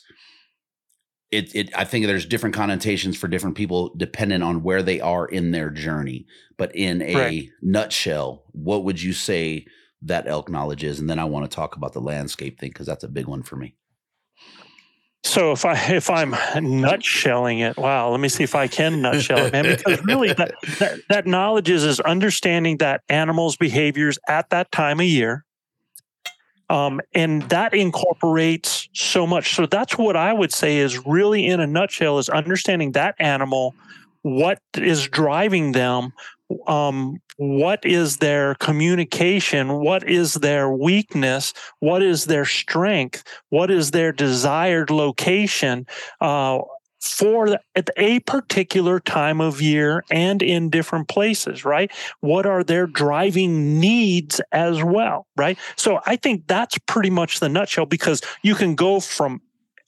it, 1.34 1.56
it 1.56 1.78
I 1.78 1.84
think 1.84 2.06
there's 2.06 2.26
different 2.26 2.56
connotations 2.56 3.17
for 3.17 3.28
different 3.28 3.58
people 3.58 3.93
depending 3.98 4.41
on 4.41 4.63
where 4.63 4.84
they 4.84 5.02
are 5.02 5.26
in 5.26 5.52
their 5.52 5.69
journey. 5.69 6.26
But 6.58 6.76
in 6.76 7.02
a 7.02 7.15
right. 7.15 7.50
nutshell, 7.62 8.43
what 8.52 8.84
would 8.84 9.02
you 9.02 9.13
say 9.13 9.65
that 10.04 10.28
elk 10.28 10.50
knowledge 10.50 10.84
is? 10.84 11.00
And 11.00 11.10
then 11.10 11.19
I 11.19 11.26
want 11.26 11.50
to 11.50 11.54
talk 11.54 11.76
about 11.76 11.93
the 11.93 12.02
landscape 12.02 12.60
thing 12.60 12.69
because 12.69 12.88
that's 12.88 13.04
a 13.04 13.10
big 13.10 13.28
one 13.28 13.43
for 13.43 13.56
me. 13.56 13.76
So 15.26 15.54
if 15.54 15.65
I 15.65 15.74
if 15.93 16.10
I'm 16.10 16.34
nutshelling 16.34 17.62
it, 17.62 17.78
wow, 17.78 18.10
let 18.10 18.19
me 18.19 18.30
see 18.30 18.43
if 18.43 18.56
I 18.56 18.67
can 18.67 19.02
nutshell 19.02 19.46
it, 19.46 19.54
man. 19.54 19.65
Because 19.65 20.04
really, 20.04 20.34
that, 20.34 20.54
that, 20.80 21.00
that 21.10 21.26
knowledge 21.26 21.69
is 21.69 21.84
is 21.84 22.00
understanding 22.02 22.78
that 22.78 23.02
animals' 23.10 23.56
behaviors 23.56 24.19
at 24.28 24.50
that 24.50 24.72
time 24.72 25.00
of 25.00 25.06
year, 25.06 25.46
um, 26.73 26.99
and 27.13 27.43
that 27.43 27.75
incorporates 27.75 28.89
so 28.93 29.27
much. 29.27 29.53
So 29.53 29.67
that's 29.67 29.95
what 29.95 30.15
I 30.15 30.33
would 30.33 30.51
say 30.51 30.77
is 30.77 31.05
really 31.05 31.45
in 31.45 31.59
a 31.59 31.67
nutshell 31.67 32.17
is 32.17 32.29
understanding 32.29 32.93
that 32.93 33.13
animal, 33.19 33.75
what 34.23 34.57
is 34.75 35.07
driving 35.07 35.73
them, 35.73 36.13
um, 36.65 37.21
what 37.38 37.86
is 37.86 38.17
their 38.17 38.55
communication, 38.55 39.81
what 39.81 40.09
is 40.09 40.33
their 40.33 40.67
weakness, 40.71 41.53
what 41.79 42.01
is 42.01 42.25
their 42.25 42.45
strength, 42.45 43.23
what 43.49 43.69
is 43.69 43.91
their 43.91 44.12
desired 44.12 44.89
location. 44.89 45.86
Uh, 46.21 46.57
for 47.08 47.58
at 47.76 47.89
a 47.98 48.20
particular 48.22 49.00
time 49.00 49.42
of 49.42 49.62
year 49.62 50.04
and 50.10 50.42
in 50.42 50.70
different 50.70 51.08
places, 51.08 51.66
right? 51.66 51.92
What 52.22 52.46
are 52.46 52.63
their 52.63 52.88
driving 52.88 53.80
needs 53.80 54.39
as 54.52 54.84
well, 54.84 55.28
right? 55.36 55.58
So 55.76 56.00
I 56.06 56.16
think 56.16 56.48
that's 56.48 56.78
pretty 56.80 57.10
much 57.10 57.39
the 57.39 57.50
nutshell 57.50 57.86
because 57.86 58.22
you 58.42 58.56
can 58.56 58.76
go 58.76 59.00
from 59.00 59.42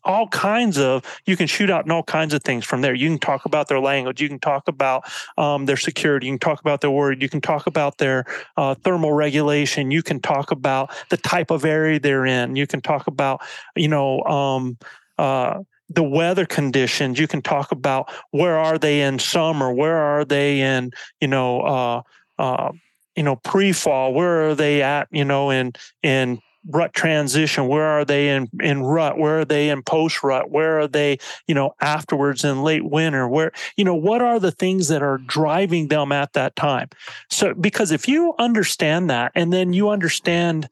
all 0.05 0.27
kinds 0.27 0.77
of 0.77 1.03
you 1.25 1.35
can 1.35 1.47
shoot 1.47 1.69
out 1.69 1.85
in 1.85 1.91
all 1.91 2.03
kinds 2.03 2.33
of 2.33 2.43
things 2.43 2.63
from 2.63 2.81
there. 2.81 2.93
You 2.93 3.09
can 3.09 3.19
talk 3.19 3.45
about 3.45 3.67
their 3.67 3.79
language. 3.79 4.21
You 4.21 4.29
can 4.29 4.39
talk 4.39 4.67
about 4.67 5.03
um, 5.37 5.65
their 5.65 5.77
security. 5.77 6.27
You 6.27 6.33
can 6.33 6.39
talk 6.39 6.61
about 6.61 6.81
their 6.81 6.91
word. 6.91 7.21
You 7.21 7.29
can 7.29 7.41
talk 7.41 7.65
about 7.65 7.97
their 7.97 8.25
uh, 8.55 8.75
thermal 8.75 9.13
regulation. 9.13 9.91
You 9.91 10.03
can 10.03 10.19
talk 10.19 10.51
about 10.51 10.91
the 11.09 11.17
type 11.17 11.49
of 11.49 11.65
area 11.65 11.99
they're 11.99 12.25
in. 12.25 12.55
You 12.55 12.67
can 12.67 12.81
talk 12.81 13.07
about 13.07 13.41
you 13.75 13.87
know 13.87 14.21
um, 14.23 14.77
uh, 15.17 15.59
the 15.89 16.03
weather 16.03 16.45
conditions 16.45 17.19
you 17.19 17.27
can 17.27 17.41
talk 17.41 17.71
about 17.71 18.11
where 18.31 18.57
are 18.57 18.77
they 18.77 19.01
in 19.01 19.19
summer 19.19 19.71
where 19.71 19.97
are 19.97 20.25
they 20.25 20.61
in 20.61 20.91
you 21.21 21.27
know 21.27 21.61
uh, 21.61 22.01
uh, 22.39 22.71
you 23.15 23.23
know 23.23 23.35
pre-fall 23.37 24.13
where 24.13 24.49
are 24.49 24.55
they 24.55 24.81
at 24.81 25.07
you 25.11 25.25
know 25.25 25.49
in 25.49 25.73
in 26.01 26.39
rut 26.69 26.93
transition 26.93 27.67
where 27.67 27.85
are 27.85 28.05
they 28.05 28.29
in 28.29 28.49
in 28.61 28.81
rut 28.81 29.17
where 29.17 29.41
are 29.41 29.45
they 29.45 29.69
in 29.69 29.83
post 29.83 30.23
rut 30.23 30.49
where 30.49 30.79
are 30.79 30.87
they 30.87 31.17
you 31.47 31.53
know 31.53 31.75
afterwards 31.79 32.43
in 32.43 32.63
late 32.63 32.83
winter 32.83 33.27
where 33.27 33.51
you 33.77 33.85
know 33.85 33.95
what 33.95 34.21
are 34.21 34.39
the 34.39 34.51
things 34.51 34.87
that 34.87 35.03
are 35.03 35.19
driving 35.19 35.89
them 35.89 36.11
at 36.11 36.33
that 36.33 36.55
time? 36.55 36.89
So 37.29 37.53
because 37.53 37.91
if 37.91 38.07
you 38.07 38.33
understand 38.39 39.09
that 39.09 39.31
and 39.35 39.53
then 39.53 39.73
you 39.73 39.89
understand 39.89 40.69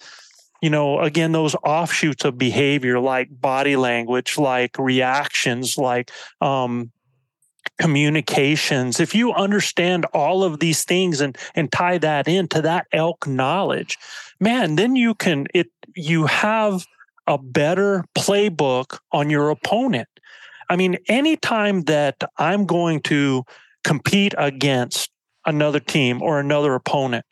you 0.64 0.70
know, 0.70 1.02
again, 1.02 1.34
those 1.34 1.56
offshoots 1.56 2.24
of 2.24 2.38
behavior 2.38 2.98
like 2.98 3.28
body 3.42 3.76
language, 3.76 4.38
like 4.38 4.80
reactions, 4.80 5.78
like 5.78 6.10
um, 6.40 6.90
communications. 7.82 9.02
If 9.02 9.14
you 9.14 9.34
understand 9.34 10.06
all 10.14 10.42
of 10.42 10.62
these 10.62 10.86
things 10.86 11.20
and 11.20 11.38
and 11.54 11.70
tie 11.70 11.98
that 11.98 12.30
into 12.30 12.62
that 12.62 12.88
elk 12.94 13.28
knowledge, 13.28 13.98
man, 14.40 14.78
then 14.78 14.96
you 14.96 15.16
can 15.16 15.48
it 15.54 15.68
you 15.98 16.28
have 16.28 16.86
a 17.28 17.38
better 17.38 18.06
playbook 18.18 19.00
on 19.12 19.30
your 19.30 19.50
opponent. 19.50 20.08
I 20.70 20.78
mean, 20.78 20.98
anytime 21.10 21.82
that 21.84 22.24
I'm 22.38 22.66
going 22.66 23.02
to 23.02 23.44
compete 23.84 24.34
against 24.38 25.12
another 25.46 25.82
team 25.82 26.22
or 26.22 26.40
another 26.40 26.74
opponent, 26.74 27.26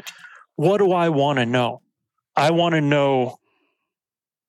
what 0.57 0.79
do 0.79 0.91
I 0.91 1.07
want 1.07 1.39
to 1.39 1.45
know? 1.45 1.81
I 2.35 2.51
want 2.51 2.73
to 2.73 2.81
know 2.81 3.37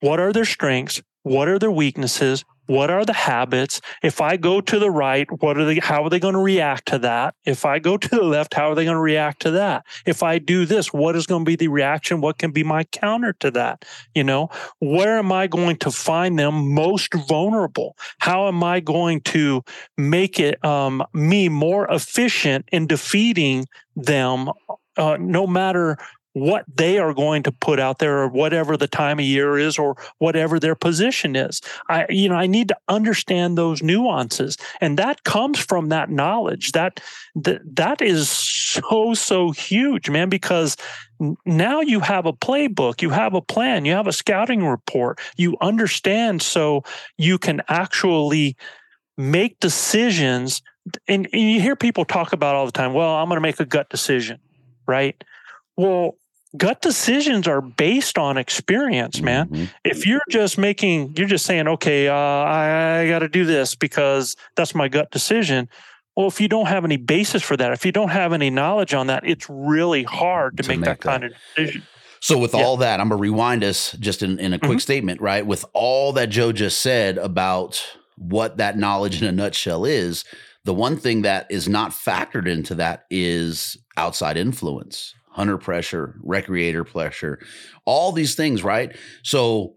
what 0.00 0.20
are 0.20 0.32
their 0.32 0.44
strengths, 0.44 1.00
what 1.22 1.48
are 1.48 1.58
their 1.58 1.70
weaknesses, 1.70 2.44
what 2.66 2.90
are 2.90 3.04
the 3.04 3.12
habits? 3.12 3.80
If 4.02 4.20
i 4.20 4.36
go 4.36 4.60
to 4.60 4.78
the 4.78 4.90
right 4.90 5.28
what 5.42 5.58
are 5.58 5.64
they 5.64 5.78
how 5.78 6.04
are 6.04 6.10
they 6.10 6.20
going 6.20 6.34
to 6.34 6.40
react 6.40 6.86
to 6.88 6.98
that? 7.00 7.34
If 7.44 7.64
i 7.64 7.78
go 7.78 7.96
to 7.96 8.08
the 8.08 8.22
left 8.22 8.54
how 8.54 8.70
are 8.70 8.74
they 8.74 8.84
going 8.84 8.96
to 8.96 9.00
react 9.00 9.42
to 9.42 9.50
that? 9.52 9.84
If 10.06 10.22
i 10.22 10.38
do 10.38 10.64
this 10.64 10.92
what 10.92 11.16
is 11.16 11.26
going 11.26 11.44
to 11.44 11.48
be 11.48 11.56
the 11.56 11.68
reaction? 11.68 12.20
What 12.20 12.38
can 12.38 12.52
be 12.52 12.62
my 12.62 12.84
counter 12.84 13.34
to 13.40 13.50
that? 13.52 13.84
You 14.14 14.24
know 14.24 14.48
where 14.78 15.18
am 15.18 15.32
i 15.32 15.46
going 15.46 15.76
to 15.78 15.90
find 15.90 16.38
them 16.38 16.72
most 16.72 17.12
vulnerable? 17.14 17.96
How 18.18 18.48
am 18.48 18.62
i 18.62 18.80
going 18.80 19.20
to 19.22 19.62
make 19.98 20.38
it 20.38 20.64
um, 20.64 21.04
me 21.12 21.48
more 21.48 21.86
efficient 21.90 22.68
in 22.70 22.86
defeating 22.86 23.66
them 23.96 24.50
uh, 24.96 25.16
no 25.18 25.46
matter 25.46 25.96
what 26.34 26.64
they 26.74 26.98
are 26.98 27.12
going 27.12 27.42
to 27.42 27.52
put 27.52 27.78
out 27.78 27.98
there 27.98 28.18
or 28.18 28.28
whatever 28.28 28.76
the 28.76 28.88
time 28.88 29.18
of 29.18 29.24
year 29.24 29.58
is 29.58 29.78
or 29.78 29.96
whatever 30.18 30.58
their 30.58 30.74
position 30.74 31.36
is. 31.36 31.60
I 31.88 32.06
you 32.08 32.28
know 32.28 32.36
i 32.36 32.46
need 32.46 32.68
to 32.68 32.76
understand 32.88 33.58
those 33.58 33.82
nuances 33.82 34.56
and 34.80 34.98
that 34.98 35.24
comes 35.24 35.58
from 35.58 35.88
that 35.90 36.10
knowledge. 36.10 36.72
That 36.72 37.00
that, 37.34 37.60
that 37.76 38.02
is 38.02 38.28
so 38.28 39.14
so 39.14 39.50
huge 39.50 40.08
man 40.08 40.28
because 40.28 40.76
now 41.44 41.80
you 41.80 42.00
have 42.00 42.26
a 42.26 42.32
playbook 42.32 43.02
you 43.02 43.10
have 43.10 43.34
a 43.34 43.40
plan 43.42 43.84
you 43.84 43.92
have 43.92 44.06
a 44.06 44.12
scouting 44.12 44.66
report 44.66 45.20
you 45.36 45.56
understand 45.60 46.42
so 46.42 46.82
you 47.16 47.38
can 47.38 47.62
actually 47.68 48.56
make 49.16 49.60
decisions 49.60 50.62
and, 51.06 51.28
and 51.32 51.42
you 51.42 51.60
hear 51.60 51.76
people 51.76 52.04
talk 52.04 52.32
about 52.32 52.56
all 52.56 52.66
the 52.66 52.72
time 52.72 52.92
well 52.92 53.14
i'm 53.16 53.28
going 53.28 53.36
to 53.36 53.40
make 53.40 53.60
a 53.60 53.64
gut 53.64 53.88
decision 53.88 54.40
right? 54.86 55.22
Well 55.76 56.16
gut 56.56 56.82
decisions 56.82 57.48
are 57.48 57.60
based 57.60 58.18
on 58.18 58.36
experience 58.36 59.20
man 59.22 59.48
mm-hmm. 59.48 59.64
if 59.84 60.06
you're 60.06 60.20
just 60.30 60.58
making 60.58 61.14
you're 61.16 61.28
just 61.28 61.46
saying 61.46 61.66
okay 61.66 62.08
uh, 62.08 62.14
i, 62.14 63.00
I 63.00 63.08
got 63.08 63.20
to 63.20 63.28
do 63.28 63.44
this 63.44 63.74
because 63.74 64.36
that's 64.56 64.74
my 64.74 64.88
gut 64.88 65.10
decision 65.10 65.68
well 66.16 66.28
if 66.28 66.40
you 66.40 66.48
don't 66.48 66.66
have 66.66 66.84
any 66.84 66.98
basis 66.98 67.42
for 67.42 67.56
that 67.56 67.72
if 67.72 67.86
you 67.86 67.92
don't 67.92 68.10
have 68.10 68.32
any 68.32 68.50
knowledge 68.50 68.92
on 68.94 69.06
that 69.06 69.26
it's 69.26 69.48
really 69.48 70.02
hard 70.02 70.56
to, 70.58 70.62
to 70.62 70.68
make, 70.68 70.80
make, 70.80 70.86
that, 70.86 71.00
that 71.00 71.06
kind 71.06 71.24
of 71.24 71.32
decision 71.56 71.82
So 72.20 72.38
with 72.38 72.54
Yeah. 72.54 72.62
all 72.62 72.76
that, 72.76 73.00
I'm 73.00 73.08
gonna 73.08 73.20
rewind 73.20 73.64
us 73.64 73.96
just 73.98 74.22
in, 74.22 74.38
in 74.38 74.52
a 74.52 74.58
quick 74.60 74.78
Mhm. 74.78 74.82
statement, 74.82 75.20
right? 75.20 75.44
With 75.44 75.64
all 75.72 76.12
that 76.12 76.28
Joe 76.30 76.52
just 76.52 76.78
said 76.78 77.18
about 77.18 77.82
what 78.16 78.58
that 78.58 78.78
knowledge 78.78 79.20
in 79.20 79.26
a 79.26 79.32
nutshell 79.32 79.84
is, 79.84 80.24
the 80.64 80.72
one 80.72 80.96
thing 80.96 81.22
that 81.22 81.46
is 81.50 81.68
not 81.68 81.90
factored 81.90 82.46
into 82.46 82.76
that 82.76 83.06
is 83.10 83.76
outside 83.96 84.36
influence, 84.36 85.14
hunter 85.32 85.58
pressure, 85.58 86.14
recreator 86.24 86.86
pressure, 86.86 87.38
all 87.84 88.12
these 88.12 88.34
things, 88.34 88.62
right? 88.62 88.96
So 89.22 89.74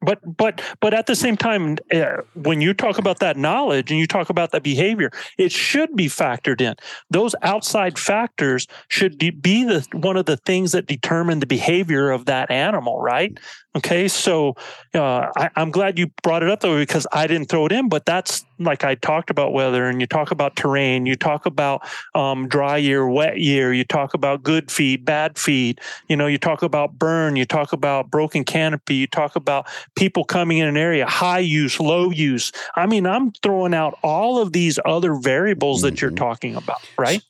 but 0.00 0.20
but 0.36 0.60
but 0.80 0.94
at 0.94 1.06
the 1.06 1.16
same 1.16 1.36
time 1.36 1.76
uh, 1.92 2.18
when 2.34 2.60
you 2.60 2.72
talk 2.72 2.98
about 2.98 3.18
that 3.18 3.36
knowledge 3.36 3.90
and 3.90 3.98
you 3.98 4.06
talk 4.06 4.30
about 4.30 4.52
that 4.52 4.62
behavior 4.62 5.10
it 5.38 5.50
should 5.50 5.94
be 5.96 6.06
factored 6.06 6.60
in 6.60 6.74
those 7.10 7.34
outside 7.42 7.98
factors 7.98 8.66
should 8.88 9.18
de- 9.18 9.30
be 9.30 9.64
the 9.64 9.84
one 9.92 10.16
of 10.16 10.26
the 10.26 10.36
things 10.36 10.72
that 10.72 10.86
determine 10.86 11.40
the 11.40 11.46
behavior 11.46 12.10
of 12.10 12.26
that 12.26 12.48
animal 12.50 13.00
right 13.00 13.40
okay 13.74 14.06
so 14.06 14.54
uh, 14.94 15.26
I, 15.36 15.50
i'm 15.56 15.72
glad 15.72 15.98
you 15.98 16.12
brought 16.22 16.44
it 16.44 16.50
up 16.50 16.60
though 16.60 16.78
because 16.78 17.06
i 17.12 17.26
didn't 17.26 17.48
throw 17.48 17.66
it 17.66 17.72
in 17.72 17.88
but 17.88 18.06
that's 18.06 18.44
like 18.58 18.84
i 18.84 18.94
talked 18.94 19.30
about 19.30 19.52
weather 19.52 19.86
and 19.86 20.00
you 20.00 20.06
talk 20.06 20.30
about 20.30 20.56
terrain 20.56 21.06
you 21.06 21.14
talk 21.16 21.46
about 21.46 21.86
um, 22.14 22.48
dry 22.48 22.76
year 22.76 23.08
wet 23.08 23.38
year 23.38 23.72
you 23.72 23.84
talk 23.84 24.14
about 24.14 24.42
good 24.42 24.70
feed 24.70 25.04
bad 25.04 25.38
feed 25.38 25.80
you 26.08 26.16
know 26.16 26.26
you 26.26 26.38
talk 26.38 26.62
about 26.62 26.98
burn 26.98 27.36
you 27.36 27.44
talk 27.44 27.72
about 27.72 28.10
broken 28.10 28.44
canopy 28.44 28.96
you 28.96 29.06
talk 29.06 29.36
about 29.36 29.66
people 29.96 30.24
coming 30.24 30.58
in 30.58 30.68
an 30.68 30.76
area, 30.76 31.06
high 31.06 31.38
use, 31.38 31.80
low 31.80 32.10
use. 32.10 32.52
I 32.76 32.86
mean, 32.86 33.06
I'm 33.06 33.32
throwing 33.42 33.74
out 33.74 33.98
all 34.02 34.40
of 34.40 34.52
these 34.52 34.78
other 34.84 35.14
variables 35.14 35.82
that 35.82 36.00
you're 36.00 36.10
Mhm. 36.10 36.16
talking 36.16 36.56
about, 36.56 36.80
right? 36.96 37.22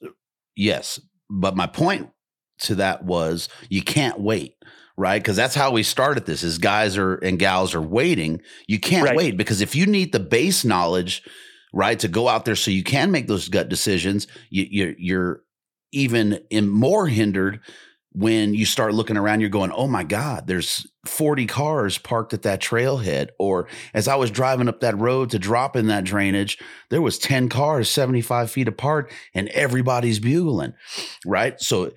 Yes. 0.56 1.00
But 1.30 1.56
my 1.56 1.66
point 1.66 2.10
to 2.60 2.74
that 2.76 3.04
was 3.04 3.48
you 3.68 3.82
can't 3.82 4.20
wait, 4.20 4.54
right? 4.98 5.22
Because 5.22 5.37
that's 5.37 5.54
how 5.54 5.70
we 5.70 5.82
started 5.82 6.26
this 6.26 6.42
is 6.42 6.58
guys 6.58 6.98
are 6.98 7.14
and 7.14 7.38
gals 7.38 7.74
are 7.74 7.80
waiting. 7.80 8.42
You 8.66 8.80
can't 8.80 9.04
Right. 9.06 9.16
wait 9.16 9.37
because 9.38 9.61
if 9.62 9.74
you 9.74 9.87
need 9.87 10.12
the 10.12 10.20
base 10.20 10.64
knowledge, 10.64 11.22
right, 11.72 11.98
to 12.00 12.08
go 12.08 12.28
out 12.28 12.44
there 12.44 12.56
so 12.56 12.70
you 12.70 12.82
can 12.82 13.11
make 13.11 13.28
those 13.28 13.48
gut 13.48 13.68
decisions, 13.68 14.26
you, 14.50 14.66
you're 14.70 14.94
you're 14.98 15.42
even 15.92 16.40
in 16.50 16.68
more 16.68 17.06
hindered 17.06 17.61
when 18.12 18.52
you 18.52 18.64
start 18.66 18.94
looking 18.94 19.16
around, 19.16 19.40
you're 19.40 19.48
going, 19.50 19.70
oh 19.70 19.87
my 19.87 20.02
God, 20.02 20.46
there's 20.48 20.87
40 21.06 21.46
cars 21.46 21.98
parked 21.98 22.34
at 22.34 22.42
that 22.42 22.61
trailhead. 22.61 23.28
Or 23.38 23.68
as 23.94 24.08
I 24.08 24.16
was 24.16 24.30
driving 24.30 24.66
up 24.68 24.80
that 24.80 24.98
road 24.98 25.30
to 25.30 25.38
drop 25.38 25.76
in 25.76 25.87
that 25.87 26.04
drainage, 26.04 26.58
there 26.90 27.02
was 27.02 27.18
10 27.18 27.48
cars 27.48 27.88
75 27.88 28.50
feet 28.50 28.66
apart 28.66 29.12
and 29.34 29.48
everybody's 29.50 30.18
bugling. 30.18 30.72
Right. 31.24 31.61
So 31.61 31.92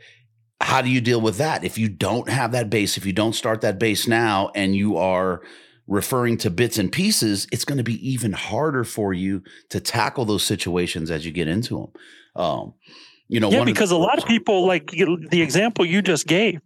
how 0.61 0.81
do 0.81 0.89
you 0.89 1.01
deal 1.01 1.21
with 1.21 1.37
that? 1.37 1.63
If 1.63 1.77
you 1.77 1.89
don't 1.89 2.29
have 2.29 2.51
that 2.53 2.69
base, 2.69 2.97
if 2.97 3.05
you 3.05 3.13
don't 3.13 3.33
start 3.33 3.61
that 3.61 3.79
base 3.79 4.07
now 4.07 4.51
and 4.55 4.75
you 4.75 4.97
are 4.97 5.41
referring 5.87 6.37
to 6.37 6.49
bits 6.49 6.77
and 6.77 6.91
pieces, 6.91 7.47
it's 7.51 7.65
going 7.65 7.77
to 7.77 7.83
be 7.83 8.09
even 8.09 8.31
harder 8.31 8.83
for 8.83 9.13
you 9.13 9.43
to 9.69 9.79
tackle 9.79 10.25
those 10.25 10.43
situations 10.43 11.11
as 11.11 11.25
you 11.25 11.31
get 11.31 11.47
into 11.47 11.77
them. 11.77 12.43
Um, 12.43 12.73
you 13.27 13.39
know, 13.39 13.49
yeah, 13.49 13.63
because 13.63 13.91
a 13.91 13.97
lot 13.97 14.17
of 14.17 14.25
people, 14.25 14.65
like 14.67 14.91
the 14.91 15.41
example 15.41 15.85
you 15.85 16.01
just 16.01 16.27
gave, 16.27 16.59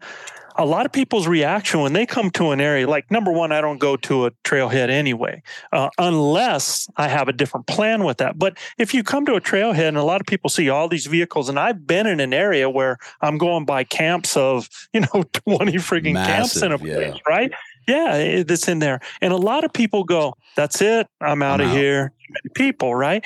a 0.58 0.66
lot 0.66 0.86
of 0.86 0.92
people's 0.92 1.28
reaction 1.28 1.82
when 1.82 1.94
they 1.94 2.06
come 2.06 2.32
to 2.32 2.52
an 2.52 2.62
area, 2.62 2.88
like 2.88 3.12
number 3.12 3.32
one, 3.32 3.52
I 3.52 3.62
don't 3.62 3.78
go 3.78 3.98
to 3.98 4.26
a 4.26 4.32
trailhead 4.44 4.90
anyway, 4.90 5.42
uh, 5.72 5.90
unless 5.98 6.90
I 6.96 7.08
have 7.08 7.28
a 7.28 7.34
different 7.34 7.68
plan 7.68 8.04
with 8.04 8.18
that. 8.18 8.40
But 8.40 8.58
if 8.78 8.94
you 8.94 9.04
come 9.04 9.26
to 9.26 9.36
a 9.36 9.42
trailhead 9.42 9.90
and 9.90 9.98
a 9.98 10.04
lot 10.04 10.22
of 10.22 10.28
people 10.28 10.50
see 10.50 10.70
all 10.70 10.88
these 10.88 11.08
vehicles, 11.08 11.50
and 11.50 11.60
I've 11.60 11.86
been 11.86 12.08
in 12.08 12.20
an 12.20 12.34
area 12.34 12.70
where 12.70 12.98
I'm 13.22 13.38
going 13.38 13.66
by 13.66 13.84
camps 13.84 14.38
of, 14.38 14.70
you 14.94 15.02
know, 15.02 15.24
20 15.34 15.74
freaking 15.74 16.16
camps 16.16 16.62
in 16.62 16.72
a 16.72 16.78
Massive, 16.78 16.88
yeah. 16.88 16.96
place, 16.96 17.22
right? 17.28 17.52
Yeah, 17.88 18.44
that's 18.44 18.68
in 18.68 18.80
there. 18.80 19.00
And 19.22 19.34
a 19.34 19.38
lot 19.38 19.64
of 19.64 19.74
people 19.74 20.04
go, 20.04 20.36
that's 20.56 20.82
it. 20.82 21.08
I'm 21.22 21.44
out 21.44 21.62
I'm 21.62 21.68
of 21.68 21.74
out. 21.74 21.78
here. 21.78 22.12
People, 22.56 22.96
right? 22.96 23.24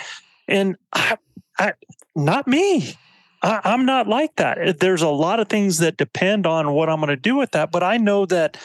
And 0.48 0.76
I, 0.92 1.18
I, 1.58 1.74
not 2.15 2.48
me. 2.48 2.96
I, 3.41 3.62
I'm 3.63 3.86
not 3.86 4.08
like 4.08 4.36
that. 4.38 4.80
There's 4.80 5.02
a 5.02 5.10
lot 5.10 5.39
of 5.39 5.49
things 5.49 5.78
that 5.80 5.97
depend 5.97 6.45
on 6.45 6.73
what 6.73 6.89
I'm 6.89 6.97
going 6.97 7.10
to 7.10 7.15
do 7.15 7.36
with 7.36 7.52
that. 7.52 7.71
But 7.71 7.84
I 7.84 7.97
know 7.97 8.25
that 8.28 8.58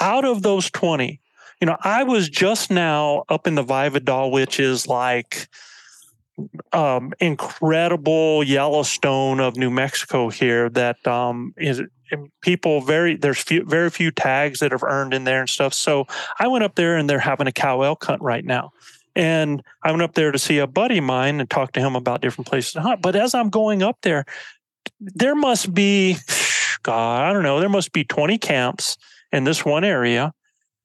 out 0.00 0.24
of 0.24 0.42
those 0.42 0.70
20, 0.70 1.20
you 1.60 1.66
know, 1.66 1.76
I 1.82 2.04
was 2.04 2.28
just 2.28 2.70
now 2.70 3.24
up 3.28 3.46
in 3.46 3.54
the 3.54 3.62
Valle 3.62 3.90
Vidal, 3.90 4.30
which 4.30 4.58
is 4.58 4.86
like 4.86 5.48
um, 6.72 7.12
incredible 7.20 8.42
Yellowstone 8.42 9.40
of 9.40 9.56
New 9.56 9.70
Mexico 9.70 10.30
here. 10.30 10.70
That 10.70 11.06
um, 11.06 11.52
is 11.58 11.82
people 12.40 12.80
very 12.80 13.16
there's 13.16 13.42
few, 13.42 13.64
very 13.64 13.90
few 13.90 14.10
tags 14.10 14.60
that 14.60 14.72
have 14.72 14.82
earned 14.82 15.12
in 15.12 15.24
there 15.24 15.40
and 15.40 15.48
stuff. 15.48 15.74
So 15.74 16.06
I 16.38 16.48
went 16.48 16.64
up 16.64 16.76
there 16.76 16.96
and 16.96 17.08
they're 17.08 17.18
having 17.18 17.46
a 17.46 17.52
cow 17.52 17.82
elk 17.82 18.04
hunt 18.04 18.22
right 18.22 18.44
now. 18.44 18.72
And 19.16 19.62
I 19.82 19.90
went 19.90 20.02
up 20.02 20.14
there 20.14 20.32
to 20.32 20.38
see 20.38 20.58
a 20.58 20.66
buddy 20.66 20.98
of 20.98 21.04
mine 21.04 21.40
and 21.40 21.50
talk 21.50 21.72
to 21.72 21.80
him 21.80 21.96
about 21.96 22.20
different 22.20 22.48
places 22.48 22.72
to 22.72 22.80
hunt. 22.80 23.02
But 23.02 23.16
as 23.16 23.34
I'm 23.34 23.50
going 23.50 23.82
up 23.82 23.98
there, 24.02 24.24
there 25.00 25.34
must 25.34 25.74
be, 25.74 26.16
God, 26.82 27.22
I 27.22 27.32
don't 27.32 27.42
know, 27.42 27.60
there 27.60 27.68
must 27.68 27.92
be 27.92 28.04
20 28.04 28.38
camps 28.38 28.96
in 29.32 29.44
this 29.44 29.64
one 29.64 29.84
area. 29.84 30.32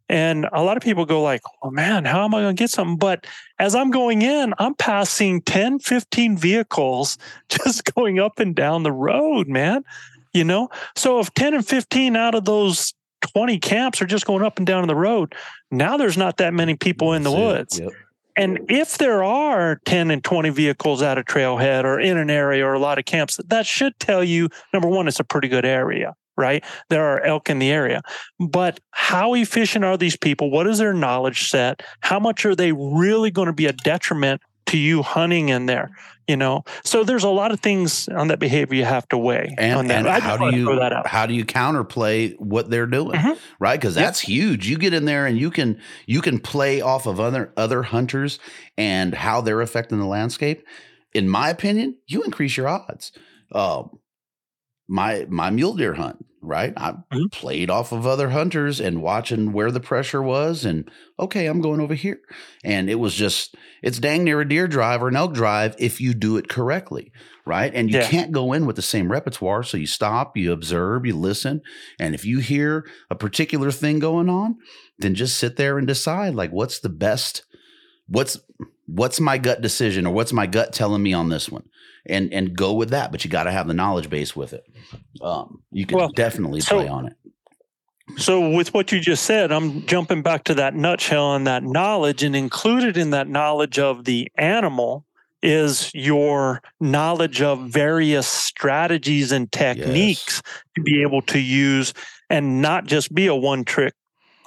And 0.08 0.48
a 0.54 0.62
lot 0.62 0.78
of 0.78 0.84
people 0.84 1.06
go 1.06 1.22
like, 1.22 1.42
oh 1.64 1.72
man, 1.72 2.06
how 2.06 2.26
am 2.26 2.36
I 2.36 2.42
going 2.42 2.56
to 2.56 2.60
get 2.60 2.70
something? 2.70 2.98
But 2.98 3.26
as 3.58 3.74
I'm 3.74 3.90
going 3.90 4.22
in, 4.22 4.54
I'm 4.60 4.76
passing 4.76 5.42
10, 5.42 5.80
15 5.80 6.38
vehicles 6.38 7.18
just 7.50 7.92
going 7.96 8.20
up 8.20 8.40
and 8.40 8.56
down 8.56 8.84
the 8.84 8.92
road, 8.92 9.48
man. 9.48 9.84
You 10.34 10.44
know? 10.44 10.70
So 10.96 11.20
if 11.20 11.34
10 11.34 11.56
and 11.56 11.68
15 11.68 12.16
out 12.16 12.36
of 12.36 12.46
those 12.46 12.94
20 13.34 13.58
camps 13.60 14.02
are 14.02 14.06
just 14.06 14.26
going 14.26 14.44
up 14.44 14.58
and 14.58 14.68
down 14.68 14.86
the 14.88 14.96
road, 14.96 15.34
now 15.72 15.98
there's 15.98 16.18
not 16.18 16.38
that 16.38 16.54
many 16.54 16.76
people 16.76 17.14
in 17.14 17.24
the 17.24 17.32
That's 17.32 17.42
woods. 17.42 17.80
Yep. 17.80 17.92
And 18.36 18.60
if 18.69 18.98
there 18.98 19.24
are 19.24 19.80
10 19.86 20.12
and 20.12 20.24
20 20.24 20.50
vehicles 20.50 21.02
at 21.02 21.17
a 21.17 21.24
trailhead 21.24 21.84
or 21.86 22.00
in 22.00 22.17
an 22.17 22.30
area 22.30 22.65
or 22.65 22.74
a 22.74 22.80
lot 22.80 23.00
of 23.00 23.06
camps, 23.06 23.39
that 23.48 23.65
should 23.65 23.98
tell 24.00 24.24
you 24.24 24.50
number 24.74 24.88
one, 24.88 25.08
it's 25.08 25.19
a 25.19 25.24
pretty 25.24 25.48
good 25.48 25.65
area, 25.65 26.15
right? 26.36 26.63
There 26.89 27.06
are 27.06 27.21
elk 27.21 27.50
in 27.50 27.60
the 27.60 27.71
area. 27.71 28.02
But 28.39 28.80
how 28.91 29.34
efficient 29.36 29.86
are 29.86 29.98
these 29.98 30.17
people? 30.17 30.52
What 30.52 30.67
is 30.67 30.80
their 30.80 30.93
knowledge 30.93 31.50
set? 31.50 31.82
How 32.02 32.19
much 32.19 32.45
are 32.45 32.56
they 32.56 32.74
really 32.74 33.32
going 33.32 33.48
to 33.48 33.54
be 33.54 33.67
a 33.67 33.74
detriment 33.74 34.41
to 34.67 34.78
you 34.78 35.01
hunting 35.04 35.49
in 35.49 35.65
there? 35.65 35.91
You 36.28 36.38
know, 36.38 36.63
so 36.84 37.04
there's 37.04 37.23
a 37.23 37.30
lot 37.30 37.51
of 37.51 37.60
things 37.60 38.08
on 38.10 38.30
that 38.30 38.39
behavior 38.39 38.75
you 38.75 38.86
have 38.86 39.08
to 39.10 39.17
weigh. 39.17 39.54
and, 39.60 39.91
and 39.91 40.08
how 40.08 40.38
do 40.38 40.56
you 40.58 40.65
throw 40.65 40.80
that 40.80 40.91
out. 40.91 41.06
how 41.06 41.28
do 41.28 41.36
you 41.36 41.45
counterplay 41.45 42.34
what 42.39 42.71
they're 42.71 42.88
doing 42.88 43.19
Mhm. 43.19 43.38
right 43.60 43.80
because 43.80 43.95
Yep. 43.95 44.04
that's 44.06 44.21
huge 44.21 44.67
you 44.67 44.80
get 44.80 44.91
in 44.91 45.06
there 45.06 45.28
and 45.28 45.38
you 45.38 45.51
can 45.51 45.80
you 46.08 46.21
can 46.21 46.39
play 46.39 46.82
off 46.82 47.06
of 47.06 47.19
other 47.19 47.54
other 47.58 47.84
hunters 47.84 48.39
and 48.75 49.13
how 49.13 49.39
they're 49.41 49.62
affecting 49.62 49.99
the 49.99 50.06
landscape 50.08 50.63
in 51.13 51.30
my 51.30 51.49
opinion 51.51 51.95
you 52.08 52.23
increase 52.23 52.58
your 52.58 52.67
odds 52.67 53.12
um 53.51 53.91
my 54.88 55.28
my 55.30 55.51
mule 55.51 55.75
deer 55.75 55.93
hunt 55.93 56.25
right 56.45 56.73
i 56.77 56.93
Mhm. 57.13 57.31
played 57.31 57.69
off 57.69 57.91
of 57.91 58.05
other 58.08 58.29
hunters 58.29 58.79
and 58.79 59.01
watching 59.01 59.51
where 59.51 59.71
the 59.71 59.79
pressure 59.79 60.21
was 60.21 60.63
and 60.65 60.89
okay 61.19 61.45
i'm 61.47 61.62
going 61.62 61.79
over 61.81 61.93
here 61.95 62.19
and 62.63 62.89
it 62.89 62.95
was 62.95 63.13
just 63.15 63.55
it's 63.81 63.99
dang 63.99 64.23
near 64.23 64.41
a 64.41 64.47
deer 64.47 64.67
drive 64.67 65.01
or 65.01 65.08
an 65.08 65.15
elk 65.15 65.34
drive 65.34 65.75
if 65.79 65.99
you 65.99 66.13
do 66.13 66.38
it 66.38 66.47
correctly 66.47 67.12
right 67.45 67.73
and 67.75 67.89
you 67.91 67.97
Yeah. 67.99 68.08
can't 68.08 68.31
go 68.31 68.53
in 68.53 68.65
with 68.65 68.75
the 68.75 68.81
same 68.81 69.12
repertoire 69.12 69.63
so 69.63 69.77
you 69.77 69.88
stop 69.88 70.36
you 70.38 70.51
observe 70.51 71.05
you 71.05 71.15
listen 71.15 71.62
and 71.99 72.15
if 72.15 72.25
you 72.25 72.39
hear 72.39 72.86
a 73.10 73.15
particular 73.15 73.71
thing 73.71 73.99
going 73.99 74.29
on 74.29 74.55
then 74.99 75.13
just 75.15 75.38
sit 75.38 75.55
there 75.58 75.77
and 75.77 75.88
decide 75.88 76.36
like 76.36 76.51
what's 76.51 76.79
the 76.79 76.89
best 76.89 77.43
what's 78.08 78.39
what's 78.88 79.20
my 79.20 79.38
gut 79.38 79.62
decision 79.62 80.06
or 80.06 80.13
what's 80.13 80.34
my 80.34 80.46
gut 80.48 80.74
telling 80.74 81.02
me 81.04 81.13
on 81.13 81.30
this 81.30 81.50
one? 81.50 81.68
And 82.06 82.32
and 82.34 82.56
go 82.56 82.74
with 82.74 82.89
that 82.91 83.12
but 83.12 83.24
you 83.26 83.32
got 83.32 83.44
to 83.44 83.52
have 83.52 83.68
the 83.68 83.74
knowledge 83.74 84.10
base 84.10 84.36
with 84.36 84.54
it. 84.54 84.65
Um 85.22 85.62
you 85.72 85.86
can 85.86 85.98
Well, 85.98 86.10
definitely 86.10 86.62
so- 86.62 86.78
play 86.78 86.88
on 86.88 87.08
it. 87.08 87.13
So, 88.18 88.52
with 88.52 88.72
what 88.72 88.91
you 88.91 89.00
just 89.00 89.26
said, 89.26 89.52
I'm 89.52 89.84
jumping 89.88 90.22
back 90.22 90.44
to 90.44 90.54
that 90.54 90.76
nutshell 90.76 91.34
and 91.36 91.48
that 91.48 91.63
knowledge, 91.63 92.22
and 92.22 92.36
included 92.36 92.98
in 92.98 93.10
that 93.10 93.28
knowledge 93.28 93.80
of 93.80 94.06
the 94.06 94.32
animal 94.38 95.06
is 95.41 95.91
your 95.96 96.62
knowledge 96.80 97.41
of 97.41 97.62
various 97.68 98.28
strategies 98.28 99.32
and 99.32 99.52
techniques 99.52 100.44
to 100.76 100.84
be 100.84 101.02
able 101.02 101.24
to 101.24 101.39
use 101.39 101.94
and 102.30 102.62
not 102.62 102.86
just 102.86 103.13
be 103.13 103.26
a 103.26 103.36
one 103.36 103.63
trick, 103.65 103.94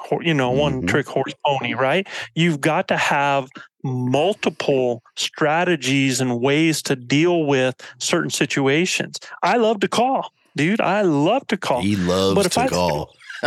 ho- 0.09 0.21
you 0.21 0.35
know, 0.35 0.51
one 0.51 0.83
Mhm. 0.83 0.88
trick 0.88 1.07
horse 1.09 1.35
pony, 1.47 1.75
right? 1.75 2.07
You've 2.35 2.61
got 2.61 2.88
to 2.88 2.97
have 2.97 3.49
multiple 3.85 5.03
strategies 5.16 6.21
and 6.21 6.40
ways 6.40 6.83
to 6.83 6.97
deal 6.97 7.44
with 7.44 7.75
certain 7.99 8.31
situations. 8.31 9.18
I 9.42 9.57
love 9.57 9.81
to 9.81 9.88
call, 9.88 10.33
dude. 10.57 10.81
I 10.81 11.03
love 11.03 11.47
to 11.49 11.57
call. 11.57 11.81
he 11.81 11.97
loves 11.97 12.35
But 12.35 12.47
if 12.47 12.53
to 12.53 12.61
I- 12.61 12.68
call 12.68 13.14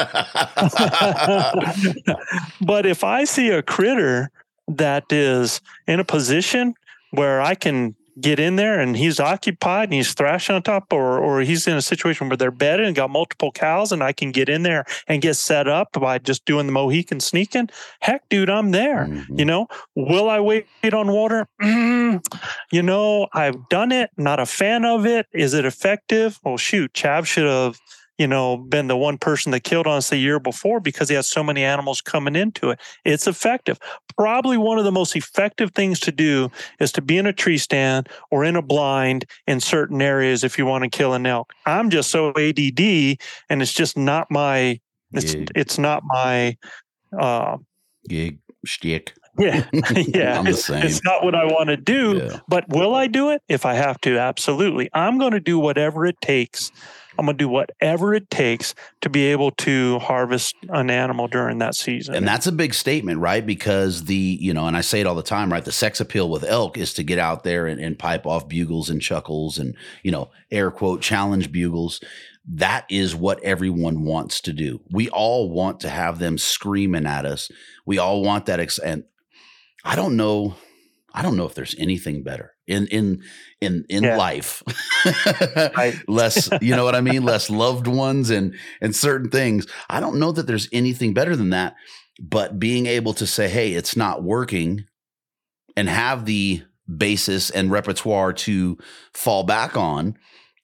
but 2.62 2.86
if 2.86 3.04
I 3.04 3.26
see 3.26 3.50
a 3.50 3.62
critter 3.62 4.32
that 4.70 5.12
is 5.12 5.60
in 5.86 6.00
a 6.00 6.06
position 6.06 6.76
where 7.12 7.42
I 7.42 7.56
can 7.56 7.94
get 8.20 8.40
in 8.40 8.56
there 8.58 8.80
and 8.80 8.98
he's 8.98 9.20
occupied 9.20 9.86
and 9.86 9.94
he's 9.94 10.14
thrashing 10.14 10.56
on 10.56 10.62
top 10.64 10.92
or 10.92 11.20
or 11.20 11.42
he's 11.42 11.68
in 11.68 11.78
a 11.78 11.82
situation 11.82 12.28
where 12.30 12.38
they're 12.38 12.52
bedded 12.52 12.86
and 12.86 12.96
got 12.96 13.10
multiple 13.10 13.52
cows 13.52 13.92
and 13.92 14.04
I 14.04 14.12
can 14.12 14.32
get 14.32 14.50
in 14.50 14.64
there 14.64 14.86
and 15.08 15.22
get 15.22 15.36
set 15.36 15.68
up 15.68 15.90
by 15.94 16.18
just 16.18 16.46
doing 16.46 16.66
the 16.66 16.72
Mohican 16.74 17.20
sneaking, 17.20 17.70
heck 18.02 18.28
dude, 18.30 18.50
I'm 18.50 18.72
there. 18.72 19.06
Mhm. 19.08 19.40
You 19.40 19.46
know, 19.46 19.68
will 19.96 20.30
I 20.30 20.40
wait 20.40 20.66
on 20.94 21.12
water? 21.12 21.48
Mm, 21.62 22.22
you 22.72 22.84
know, 22.84 23.28
I've 23.34 23.70
done 23.70 23.92
it, 23.92 24.10
not 24.18 24.40
a 24.40 24.46
fan 24.46 24.86
of 24.86 25.06
it. 25.06 25.28
Is 25.34 25.54
it 25.54 25.66
effective? 25.66 26.40
Well, 26.44 26.58
shoot, 26.58 26.94
Chav 26.94 27.26
should 27.26 27.46
have, 27.48 27.78
you 28.22 28.28
know, 28.28 28.56
been 28.56 28.86
the 28.86 28.96
one 28.96 29.18
person 29.18 29.52
that 29.52 29.62
killed 29.62 29.88
on 29.88 29.98
us 29.98 30.12
the 30.12 30.18
year 30.18 30.40
before 30.40 30.80
because 30.80 31.10
he 31.10 31.16
had 31.16 31.26
so 31.26 31.44
many 31.44 31.64
animals 31.64 32.02
coming 32.02 32.36
into 32.36 32.70
it. 32.70 32.80
It's 33.04 33.26
effective. 33.26 33.80
Probably 34.16 34.58
one 34.58 34.78
of 34.78 34.84
the 34.86 34.92
most 34.92 35.16
effective 35.16 35.72
things 35.72 36.00
to 36.02 36.12
do 36.12 36.52
is 36.80 36.92
to 36.92 37.02
be 37.02 37.18
in 37.18 37.26
a 37.26 37.34
tree 37.34 37.58
stand 37.58 38.08
or 38.30 38.46
in 38.46 38.56
a 38.56 38.62
blind 38.62 39.26
in 39.48 39.60
certain 39.60 40.04
areas 40.04 40.44
if 40.44 40.60
you 40.60 40.68
want 40.68 40.84
to 40.84 40.90
kill 40.96 41.14
an 41.16 41.26
elk. 41.26 41.52
I'm 41.66 41.90
just 41.90 42.12
so 42.12 42.30
ADD 42.38 43.18
and 43.50 43.60
it's 43.64 43.74
just 43.74 43.98
not 43.98 44.30
my 44.30 44.80
it's 45.14 45.34
Yeah. 45.34 45.46
it's 45.56 45.80
not 45.80 46.04
my 46.06 46.56
uh 47.20 47.58
Gig, 48.08 48.38
shtick. 48.66 49.14
yeah 49.40 49.66
yeah 49.96 50.38
I'm 50.38 50.46
the 50.46 50.52
it's, 50.52 50.70
it's 50.70 51.04
not 51.04 51.24
what 51.24 51.34
I 51.34 51.46
want 51.46 51.70
to 51.70 51.78
do 51.78 52.18
Yeah. 52.18 52.40
but 52.48 52.70
will 52.70 52.94
I 52.94 53.08
do 53.08 53.32
it 53.32 53.42
if 53.50 53.66
I 53.66 53.74
have 53.74 54.00
to 54.02 54.20
absolutely 54.20 54.90
I'm 54.94 55.18
going 55.18 55.34
to 55.34 55.40
do 55.40 55.58
whatever 55.58 56.06
it 56.06 56.22
takes 56.22 56.72
I'm 57.22 57.28
going 57.28 57.38
to 57.38 57.44
do 57.44 57.50
whatever 57.50 58.16
it 58.16 58.32
takes 58.32 58.74
to 59.02 59.10
be 59.12 59.26
able 59.28 59.52
to 59.52 60.00
harvest 60.00 60.56
an 60.70 60.90
animal 60.90 61.28
during 61.28 61.60
that 61.60 61.76
season 61.76 62.16
And 62.16 62.28
that's 62.28 62.48
a 62.48 62.52
big 62.52 62.74
statement, 62.74 63.20
right? 63.20 63.46
Because 63.46 64.06
the, 64.06 64.16
you 64.16 64.56
know, 64.56 64.66
and 64.66 64.76
I 64.76 64.82
say 64.82 65.02
it 65.02 65.06
all 65.06 65.14
the 65.14 65.22
time, 65.22 65.52
right? 65.52 65.64
The 65.64 65.72
sex 65.72 66.00
appeal 66.00 66.32
with 66.32 66.44
elk 66.44 66.80
is 66.80 66.96
to 66.96 67.04
get 67.04 67.20
out 67.20 67.44
there 67.44 67.68
and, 67.68 67.80
and 67.80 68.00
pipe 68.00 68.26
off 68.26 68.48
bugles 68.48 68.90
and 68.90 69.00
chuckles 69.00 69.60
and, 69.60 69.76
you 70.02 70.12
know, 70.12 70.32
air 70.50 70.72
quote 70.72 71.04
challenge 71.04 71.52
bugles. 71.52 72.02
That 72.44 72.86
is 72.90 73.16
what 73.16 73.40
everyone 73.44 74.04
wants 74.04 74.42
to 74.42 74.52
do. 74.52 74.82
We 74.90 75.08
all 75.10 75.52
want 75.52 75.80
to 75.82 75.90
have 75.90 76.18
them 76.18 76.40
screaming 76.40 77.06
at 77.06 77.24
us. 77.24 77.52
We 77.86 78.00
all 78.00 78.24
want 78.24 78.48
that. 78.48 78.60
Ex- 78.60 78.80
and 78.80 79.04
I 79.86 79.96
don't 79.96 80.18
know. 80.18 80.56
I 81.14 81.22
don't 81.22 81.38
know 81.38 81.46
if 81.46 81.54
there's 81.54 81.76
anything 81.78 82.24
better 82.24 82.56
in 82.66 82.88
in 82.88 83.22
in 83.62 83.86
in 83.90 84.04
Yeah. 84.04 84.18
life. 84.18 84.62
Right. 85.76 85.96
Less, 86.08 86.50
you 86.62 86.76
know 86.76 86.84
what 86.84 86.96
I 86.96 87.02
mean? 87.02 87.24
Less 87.24 87.50
loved 87.64 87.88
ones 87.88 88.30
and 88.30 88.56
and 88.82 88.96
certain 88.96 89.30
things. 89.30 89.68
I 89.90 90.00
don't 90.00 90.20
know 90.20 90.32
that 90.32 90.48
there's 90.48 90.68
anything 90.74 91.14
better 91.14 91.36
than 91.36 91.52
that. 91.52 91.76
But 92.20 92.60
being 92.60 92.86
able 92.88 93.14
to 93.16 93.26
say, 93.26 93.48
"Hey, 93.50 93.74
it's 93.74 93.96
not 93.96 94.22
working," 94.24 94.86
and 95.78 95.88
have 95.88 96.26
the 96.26 96.64
basis 96.98 97.50
and 97.50 97.72
repertoire 97.72 98.34
to 98.34 98.78
fall 99.14 99.44
back 99.44 99.78
on, 99.78 100.18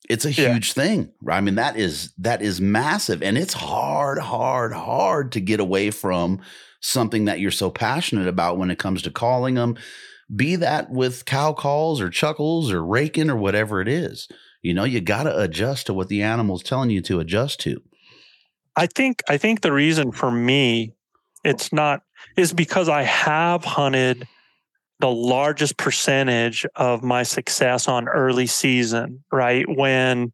it's 0.09 0.25
a 0.25 0.31
Yeah. 0.31 0.53
huge 0.53 0.73
thing. 0.73 1.09
right? 1.21 1.37
I 1.37 1.41
mean, 1.41 1.55
that 1.55 1.77
is 1.77 2.13
that 2.19 2.41
is 2.41 2.59
massive, 2.61 3.23
and 3.23 3.37
it's 3.37 3.53
hard, 3.53 4.19
hard, 4.19 4.73
hard 4.73 5.31
to 5.33 5.39
get 5.39 5.59
away 5.59 5.89
from 5.91 6.41
something 6.81 7.25
that 7.25 7.39
you're 7.39 7.49
so 7.49 7.71
passionate 7.71 8.27
about 8.27 8.57
when 8.57 8.69
it 8.69 8.77
comes 8.77 9.01
to 9.03 9.09
calling 9.11 9.55
them. 9.55 9.77
Be 10.35 10.57
that 10.57 10.89
with 10.89 11.25
cow 11.25 11.53
calls 11.53 12.01
or 12.01 12.09
chuckles 12.09 12.71
or 12.71 12.83
raking 12.85 13.29
or 13.29 13.37
whatever 13.37 13.81
it 13.81 13.87
is. 13.87 14.27
You 14.61 14.73
know, 14.73 14.83
you 14.83 14.99
got 14.99 15.23
to 15.23 15.39
adjust 15.39 15.85
to 15.87 15.93
what 15.93 16.09
the 16.09 16.21
animal's 16.21 16.63
telling 16.63 16.89
you 16.89 17.01
to 17.03 17.19
adjust 17.19 17.59
to. 17.61 17.81
I 18.75 18.87
think 18.87 19.23
I 19.29 19.37
think 19.37 19.61
the 19.61 19.71
reason 19.71 20.11
for 20.11 20.29
me 20.29 20.93
it's 21.43 21.71
not 21.71 22.01
is 22.35 22.53
because 22.53 22.89
I 22.89 23.03
have 23.03 23.63
hunted 23.63 24.27
the 24.99 25.09
largest 25.09 25.77
percentage 25.77 26.65
of 26.75 27.03
my 27.03 27.23
success 27.23 27.87
on 27.87 28.07
early 28.07 28.47
season, 28.47 29.23
right? 29.31 29.65
When 29.67 30.33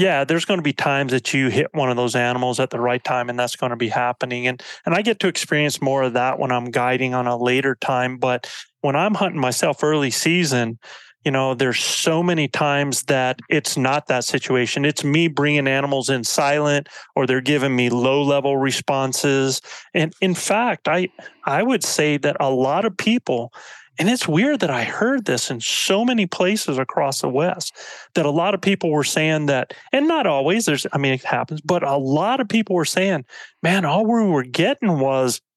yeah, 0.00 0.24
there's 0.24 0.46
going 0.46 0.56
to 0.58 0.62
be 0.62 0.72
times 0.72 1.12
that 1.12 1.34
you 1.34 1.48
hit 1.48 1.68
one 1.74 1.90
of 1.90 1.96
those 1.96 2.16
animals 2.16 2.58
at 2.58 2.70
the 2.70 2.80
right 2.80 3.04
time 3.04 3.28
and 3.28 3.38
that's 3.38 3.54
going 3.54 3.70
to 3.70 3.76
be 3.76 3.88
happening 3.88 4.46
and 4.46 4.62
and 4.86 4.94
I 4.94 5.02
get 5.02 5.20
to 5.20 5.28
experience 5.28 5.82
more 5.82 6.02
of 6.02 6.14
that 6.14 6.38
when 6.38 6.50
I'm 6.50 6.70
guiding 6.70 7.12
on 7.12 7.26
a 7.26 7.36
later 7.36 7.74
time, 7.74 8.16
but 8.16 8.50
when 8.80 8.96
I'm 8.96 9.14
hunting 9.14 9.40
myself 9.40 9.84
early 9.84 10.10
season, 10.10 10.78
you 11.22 11.30
know 11.30 11.52
there's 11.52 11.84
so 11.84 12.22
many 12.22 12.48
times 12.48 13.02
that 13.04 13.40
it's 13.50 13.76
not 13.76 14.06
that 14.06 14.24
situation. 14.24 14.86
It's 14.86 15.04
me 15.04 15.28
bringing 15.28 15.68
animals 15.68 16.08
in 16.08 16.24
silent 16.24 16.88
or 17.14 17.26
they're 17.26 17.42
giving 17.42 17.76
me 17.76 17.90
low 17.90 18.22
level 18.22 18.56
responses 18.56 19.60
and 19.92 20.14
in 20.22 20.34
fact 20.34 20.88
i 20.88 21.08
i 21.44 21.62
would 21.62 21.84
say 21.84 22.16
that 22.16 22.38
a 22.40 22.50
lot 22.50 22.86
of 22.86 22.96
people 22.96 23.52
and 24.00 24.08
it's 24.08 24.26
weird 24.26 24.58
that 24.60 24.70
i 24.70 24.82
heard 24.82 25.26
this 25.26 25.50
in 25.50 25.60
so 25.60 26.04
many 26.04 26.26
places 26.26 26.78
across 26.78 27.20
the 27.20 27.28
west 27.28 27.76
that 28.14 28.26
a 28.26 28.30
lot 28.30 28.54
of 28.54 28.60
people 28.60 28.90
were 28.90 29.04
saying 29.04 29.46
that 29.46 29.72
and 29.92 30.08
not 30.08 30.26
always 30.26 30.64
there's 30.64 30.86
i 30.92 30.98
mean 30.98 31.12
it 31.12 31.22
happens 31.22 31.60
but 31.60 31.82
a 31.84 31.96
lot 31.96 32.40
of 32.40 32.48
people 32.48 32.74
were 32.74 32.84
saying 32.84 33.24
man 33.62 33.84
all 33.84 34.04
we 34.04 34.24
were 34.26 34.42
getting 34.42 34.98
was 34.98 35.40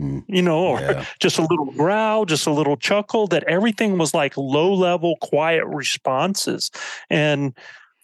Mm. 0.00 0.24
you 0.28 0.42
know 0.42 0.66
or 0.66 0.80
Yeah. 0.80 1.04
just 1.20 1.38
a 1.38 1.42
little 1.42 1.70
growl, 1.72 2.24
just 2.24 2.46
a 2.46 2.50
little 2.52 2.76
chuckle, 2.76 3.26
that 3.28 3.44
everything 3.44 3.96
was 3.96 4.12
like 4.12 4.36
low 4.36 4.74
level, 4.74 5.16
quiet 5.22 5.64
responses. 5.66 6.70
And, 7.08 7.56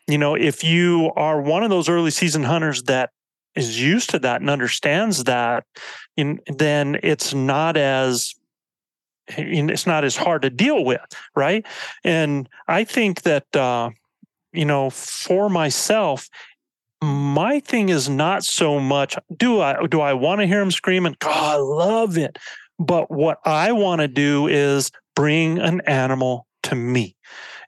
you 0.07 0.17
know, 0.17 0.35
if 0.35 0.63
you 0.65 1.11
are 1.17 1.41
one 1.43 1.63
of 1.63 1.71
those 1.71 1.89
early 1.89 2.11
season 2.11 2.45
hunters 2.45 2.85
that 2.85 3.11
is 3.57 3.81
used 3.81 4.11
to 4.11 4.19
that 4.21 4.41
and 4.41 4.49
understands 4.49 5.25
that, 5.25 5.65
then 6.17 6.99
it's 7.03 7.35
not 7.35 7.77
as 7.77 8.35
it's 9.37 9.87
not 9.87 10.05
as 10.05 10.17
hard 10.17 10.43
to 10.43 10.51
deal 10.51 10.85
with, 10.85 11.01
right? 11.35 11.67
And 12.05 12.49
I 12.69 12.85
think 12.85 13.23
that 13.23 13.55
uh, 13.55 13.91
you 14.53 14.65
know, 14.65 14.91
for 14.91 15.49
myself, 15.49 16.29
my 17.03 17.61
thing 17.61 17.89
is 17.89 18.09
not 18.09 18.45
so 18.45 18.79
much 18.79 19.17
do 19.37 19.61
I 19.61 19.87
do 19.87 20.01
I 20.01 20.15
want 20.15 20.41
to 20.41 20.47
hear 20.47 20.61
him 20.61 20.71
screaming? 20.71 21.17
God, 21.19 21.55
I 21.55 21.57
love 21.57 22.19
it. 22.19 22.39
But 22.79 23.11
what 23.11 23.39
I 23.45 23.73
want 23.73 24.01
to 24.01 24.09
do 24.09 24.47
is 24.47 24.91
bring 25.15 25.59
an 25.59 25.83
animal 25.83 26.47
to 26.65 26.75
me. 26.75 27.17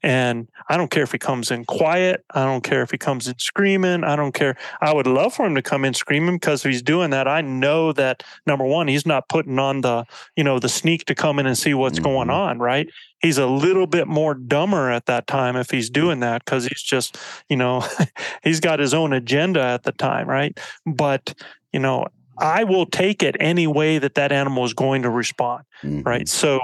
And 0.02 0.48
I 0.68 0.76
don't 0.76 0.90
care 0.90 1.04
if 1.04 1.12
he 1.12 1.18
comes 1.18 1.50
in 1.50 1.64
quiet. 1.64 2.24
I 2.34 2.44
don't 2.44 2.62
care 2.62 2.82
if 2.82 2.90
he 2.90 2.98
comes 2.98 3.28
in 3.28 3.38
screaming. 3.38 4.02
I 4.02 4.16
don't 4.16 4.32
care. 4.32 4.56
I 4.80 4.92
would 4.92 5.06
love 5.06 5.34
for 5.34 5.46
him 5.46 5.54
to 5.54 5.62
come 5.62 5.84
in 5.84 5.94
screaming 5.94 6.36
because 6.36 6.64
if 6.64 6.70
he's 6.72 6.82
doing 6.82 7.10
that, 7.10 7.28
I 7.28 7.40
know 7.40 7.92
that 7.92 8.24
number 8.46 8.64
one, 8.64 8.88
he's 8.88 9.06
not 9.06 9.28
putting 9.28 9.58
on 9.60 9.82
the, 9.82 10.04
you 10.36 10.42
know, 10.42 10.58
the 10.58 10.68
sneak 10.68 11.04
to 11.04 11.14
come 11.14 11.38
in 11.38 11.46
and 11.46 11.56
see 11.56 11.72
what's 11.74 12.00
going 12.00 12.28
Mhm. 12.28 12.34
on, 12.34 12.58
right? 12.58 12.88
He's 13.20 13.38
a 13.38 13.46
little 13.46 13.86
bit 13.86 14.08
more 14.08 14.34
dumber 14.34 14.90
at 14.90 15.06
that 15.06 15.28
time 15.28 15.54
if 15.56 15.70
he's 15.70 15.88
doing 15.88 16.18
that 16.20 16.44
because 16.44 16.64
he's 16.64 16.82
just, 16.82 17.16
you 17.48 17.56
know, 17.56 17.80
he's 18.42 18.58
got 18.58 18.80
his 18.80 18.94
own 18.94 19.12
agenda 19.12 19.62
at 19.62 19.84
the 19.84 19.92
time, 19.92 20.26
right? 20.28 20.58
But, 20.84 21.32
you 21.72 21.78
know, 21.78 22.06
I 22.38 22.64
will 22.64 22.86
take 22.86 23.22
it 23.22 23.36
any 23.38 23.68
way 23.68 23.98
that 23.98 24.16
that 24.16 24.32
animal 24.32 24.64
is 24.64 24.74
going 24.74 25.02
to 25.02 25.10
respond 25.10 25.62
Mhm. 25.84 26.04
right? 26.04 26.28
So 26.28 26.58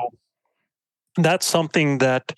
that's 1.17 1.47
something 1.47 1.99
that 1.99 2.33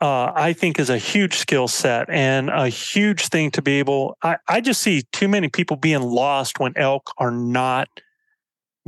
uh, 0.00 0.32
I 0.34 0.52
think 0.52 0.78
is 0.78 0.90
a 0.90 0.98
huge 0.98 1.34
skill 1.34 1.68
set 1.68 2.08
and 2.08 2.48
a 2.48 2.68
huge 2.68 3.28
thing 3.28 3.50
to 3.52 3.62
be 3.62 3.78
able. 3.78 4.16
I, 4.22 4.38
I 4.48 4.60
just 4.60 4.82
see 4.82 5.02
too 5.12 5.28
many 5.28 5.48
people 5.48 5.76
being 5.76 6.02
lost 6.02 6.58
when 6.58 6.72
elk 6.76 7.10
are 7.18 7.30
not 7.30 7.88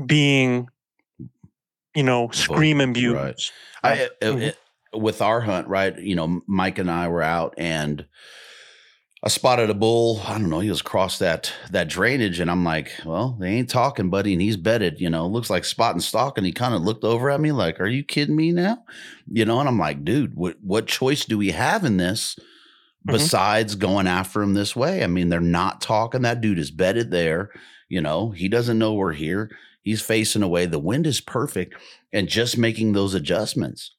being, 0.06 0.68
you 1.94 2.02
know, 2.02 2.30
screaming 2.32 2.94
bugles. 2.94 3.52
I, 3.82 4.04
uh, 4.04 4.06
Mhm. 4.22 4.48
uh, 4.94 4.98
with 4.98 5.22
our 5.22 5.40
hunt, 5.40 5.68
right? 5.68 5.98
You 5.98 6.14
know, 6.14 6.42
Mike 6.46 6.78
and 6.78 6.90
I 6.90 7.08
were 7.08 7.22
out 7.22 7.54
and 7.58 8.06
I 9.24 9.28
spotted 9.28 9.70
a 9.70 9.74
bull. 9.74 10.20
I 10.26 10.32
don't 10.32 10.50
know. 10.50 10.58
He 10.58 10.68
was 10.70 10.80
across 10.80 11.18
that 11.18 11.52
that 11.70 11.88
drainage, 11.88 12.40
and 12.40 12.50
I'm 12.50 12.64
like, 12.64 12.90
"Well, 13.04 13.36
they 13.38 13.50
ain't 13.50 13.68
talking, 13.70 14.10
buddy." 14.10 14.32
And 14.32 14.42
he's 14.42 14.56
bedded. 14.56 15.00
You 15.00 15.10
know, 15.10 15.26
looks 15.28 15.48
like 15.48 15.64
spot 15.64 15.94
and 15.94 16.02
stalk. 16.02 16.36
And 16.38 16.46
he 16.46 16.52
kind 16.52 16.74
of 16.74 16.82
looked 16.82 17.04
over 17.04 17.30
at 17.30 17.40
me 17.40 17.52
like, 17.52 17.80
"Are 17.80 17.86
you 17.86 18.02
kidding 18.02 18.34
me 18.34 18.50
now?" 18.50 18.78
You 19.30 19.44
know, 19.44 19.60
and 19.60 19.68
I'm 19.68 19.78
like, 19.78 20.04
"Dude, 20.04 20.34
what 20.34 20.56
what 20.60 20.86
choice 20.88 21.24
do 21.24 21.38
we 21.38 21.50
have 21.52 21.84
in 21.84 21.98
this 21.98 22.36
Mhm. 23.08 23.12
besides 23.12 23.74
going 23.76 24.08
after 24.08 24.42
him 24.42 24.54
this 24.54 24.74
way?" 24.76 25.04
I 25.04 25.06
mean, 25.06 25.28
they're 25.28 25.40
not 25.40 25.80
talking. 25.80 26.22
That 26.22 26.40
dude 26.40 26.58
is 26.58 26.70
bedded 26.72 27.10
there. 27.12 27.50
You 27.88 28.00
know, 28.00 28.30
he 28.30 28.48
doesn't 28.48 28.78
know 28.78 28.94
we're 28.94 29.12
here. 29.12 29.50
He's 29.82 30.02
facing 30.02 30.42
away. 30.42 30.66
The 30.66 30.78
wind 30.80 31.06
is 31.06 31.20
perfect, 31.20 31.74
and 32.12 32.28
just 32.28 32.58
making 32.58 32.92
those 32.92 33.14
adjustments 33.14 33.92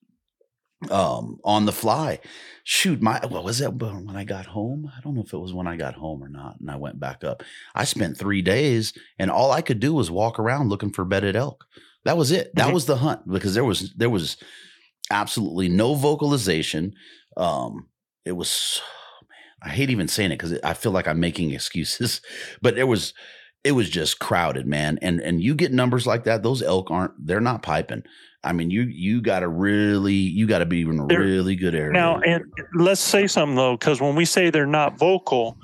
um 0.92 1.40
on 1.46 1.66
the 1.66 1.72
fly 1.72 2.20
shoot 2.64 3.02
my 3.02 3.20
what 3.28 3.44
was 3.44 3.60
that 3.60 3.74
when 3.76 4.16
i 4.16 4.24
got 4.24 4.46
home? 4.46 4.90
I 4.96 5.02
don't 5.02 5.16
know 5.16 5.24
if 5.24 5.34
it 5.34 5.38
was 5.38 5.54
when 5.54 5.68
i 5.68 5.76
got 5.76 5.96
home 5.96 6.24
or 6.24 6.30
not 6.30 6.60
and 6.60 6.72
i 6.72 6.76
went 6.78 7.00
back 7.00 7.24
up. 7.24 7.44
I 7.76 7.84
spent 7.84 8.18
three 8.18 8.42
days 8.42 8.94
and 9.20 9.30
all 9.30 9.52
i 9.52 9.62
could 9.62 9.80
do 9.80 9.94
was 9.94 10.10
walk 10.10 10.40
around 10.40 10.70
looking 10.70 10.92
for 10.92 11.04
bedded 11.06 11.36
elk. 11.36 11.66
That 12.06 12.18
was 12.18 12.32
it. 12.32 12.54
That 12.56 12.70
Mhm. 12.70 12.74
was 12.74 12.86
the 12.86 12.98
hunt 12.98 13.22
because 13.30 13.54
there 13.54 13.64
was 13.66 13.94
there 13.96 14.10
was 14.10 14.38
absolutely 15.12 15.70
no 15.70 15.96
vocalization. 15.96 16.94
Um 17.38 17.88
it 18.26 18.34
was 18.34 18.82
man, 19.22 19.70
i 19.72 19.76
hate 19.76 19.90
even 19.90 20.08
saying 20.08 20.32
it 20.32 20.38
because 20.38 20.58
i 20.64 20.74
feel 20.74 20.92
like 20.94 21.08
i'm 21.10 21.20
making 21.20 21.52
excuses 21.52 22.22
but 22.62 22.78
it 22.78 22.86
was 22.86 23.14
it 23.66 23.74
was 23.74 23.90
just 23.90 24.20
crowded 24.20 24.66
man 24.66 24.98
and 25.02 25.20
and 25.20 25.42
you 25.42 25.54
get 25.56 25.74
numbers 25.74 26.08
like 26.08 26.24
that 26.24 26.42
those 26.44 26.62
elk 26.62 26.90
aren't 26.90 27.14
they're 27.20 27.42
not 27.42 27.62
piping 27.64 28.04
I 28.44 28.52
mean, 28.54 28.70
you 28.70 28.82
you 28.84 29.22
got 29.22 29.40
to 29.40 29.48
really 29.48 30.14
you 30.14 30.48
got 30.48 30.60
to 30.60 30.66
be 30.66 30.82
in 30.82 31.00
a 31.00 31.08
They're- 31.08 31.20
really 31.22 31.56
good 31.56 31.76
area. 31.76 31.92
Now, 31.94 32.20
and 32.20 32.44
let's 32.76 33.02
say 33.02 33.28
something 33.28 33.56
though, 33.56 33.78
because 33.78 34.02
when 34.02 34.16
we 34.16 34.26
say 34.26 34.50
they're 34.50 34.66
not 34.66 34.98
vocal, 34.98 35.58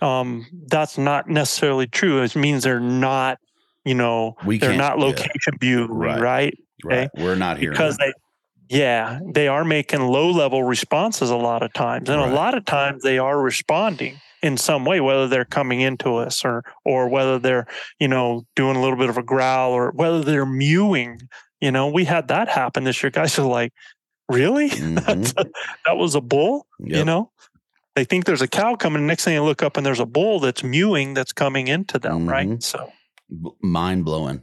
um, 0.00 0.46
that's 0.68 0.96
not 0.98 1.28
necessarily 1.28 1.86
true. 1.86 2.22
It 2.22 2.34
means 2.36 2.64
they're 2.64 2.80
not, 2.80 3.38
you 3.84 3.94
know, 3.94 4.36
We 4.46 4.58
they're 4.58 4.76
not 4.76 4.98
yeah. 4.98 5.04
location 5.04 5.52
viewing, 5.60 5.90
Right. 5.90 6.20
right? 6.20 6.58
right, 6.84 7.08
we're 7.16 7.34
not 7.36 7.56
here 7.58 7.70
Because 7.70 7.96
they, 7.96 8.12
yeah, 8.68 9.18
they 9.32 9.48
are 9.48 9.64
making 9.64 10.00
low 10.00 10.30
level 10.30 10.62
responses 10.64 11.30
a 11.30 11.36
lot 11.36 11.62
of 11.62 11.72
times, 11.72 12.08
and 12.10 12.20
Right. 12.20 12.30
a 12.30 12.34
lot 12.34 12.54
of 12.54 12.64
times 12.64 13.02
they 13.02 13.18
are 13.18 13.40
responding 13.40 14.20
in 14.42 14.56
some 14.58 14.84
way, 14.84 15.00
whether 15.00 15.26
they're 15.28 15.44
coming 15.46 15.80
into 15.80 16.16
us 16.16 16.44
or 16.44 16.62
or 16.84 17.08
whether 17.08 17.38
they're, 17.38 17.66
you 17.98 18.08
know, 18.08 18.44
doing 18.56 18.76
a 18.76 18.80
little 18.82 18.98
bit 18.98 19.08
of 19.10 19.16
a 19.18 19.22
growl 19.22 19.72
or 19.72 19.92
whether 19.92 20.22
they're 20.22 20.44
mewing. 20.46 21.20
You 21.64 21.72
know, 21.72 21.88
we 21.88 22.04
had 22.04 22.28
that 22.28 22.48
happen 22.48 22.84
this 22.84 23.02
year. 23.02 23.10
Guys 23.10 23.38
are 23.38 23.46
like, 23.48 23.72
really? 24.28 24.68
Mhm. 24.84 25.34
that 25.86 25.96
was 25.96 26.14
a 26.14 26.20
bull 26.20 26.66
you 26.78 27.04
know 27.04 27.30
they 27.94 28.04
think 28.04 28.24
there's 28.24 28.42
a 28.42 28.48
cow 28.48 28.74
coming 28.76 29.06
next 29.06 29.24
thing 29.24 29.34
you 29.34 29.42
look 29.42 29.62
up 29.62 29.76
and 29.76 29.86
there's 29.86 30.00
a 30.00 30.06
bull 30.06 30.40
that's 30.40 30.62
mewing 30.64 31.14
that's 31.14 31.32
coming 31.32 31.68
into 31.68 31.98
them 31.98 32.26
Mhm. 32.26 32.30
right 32.30 32.62
so 32.62 32.90
mind 33.62 34.04
blowing. 34.04 34.42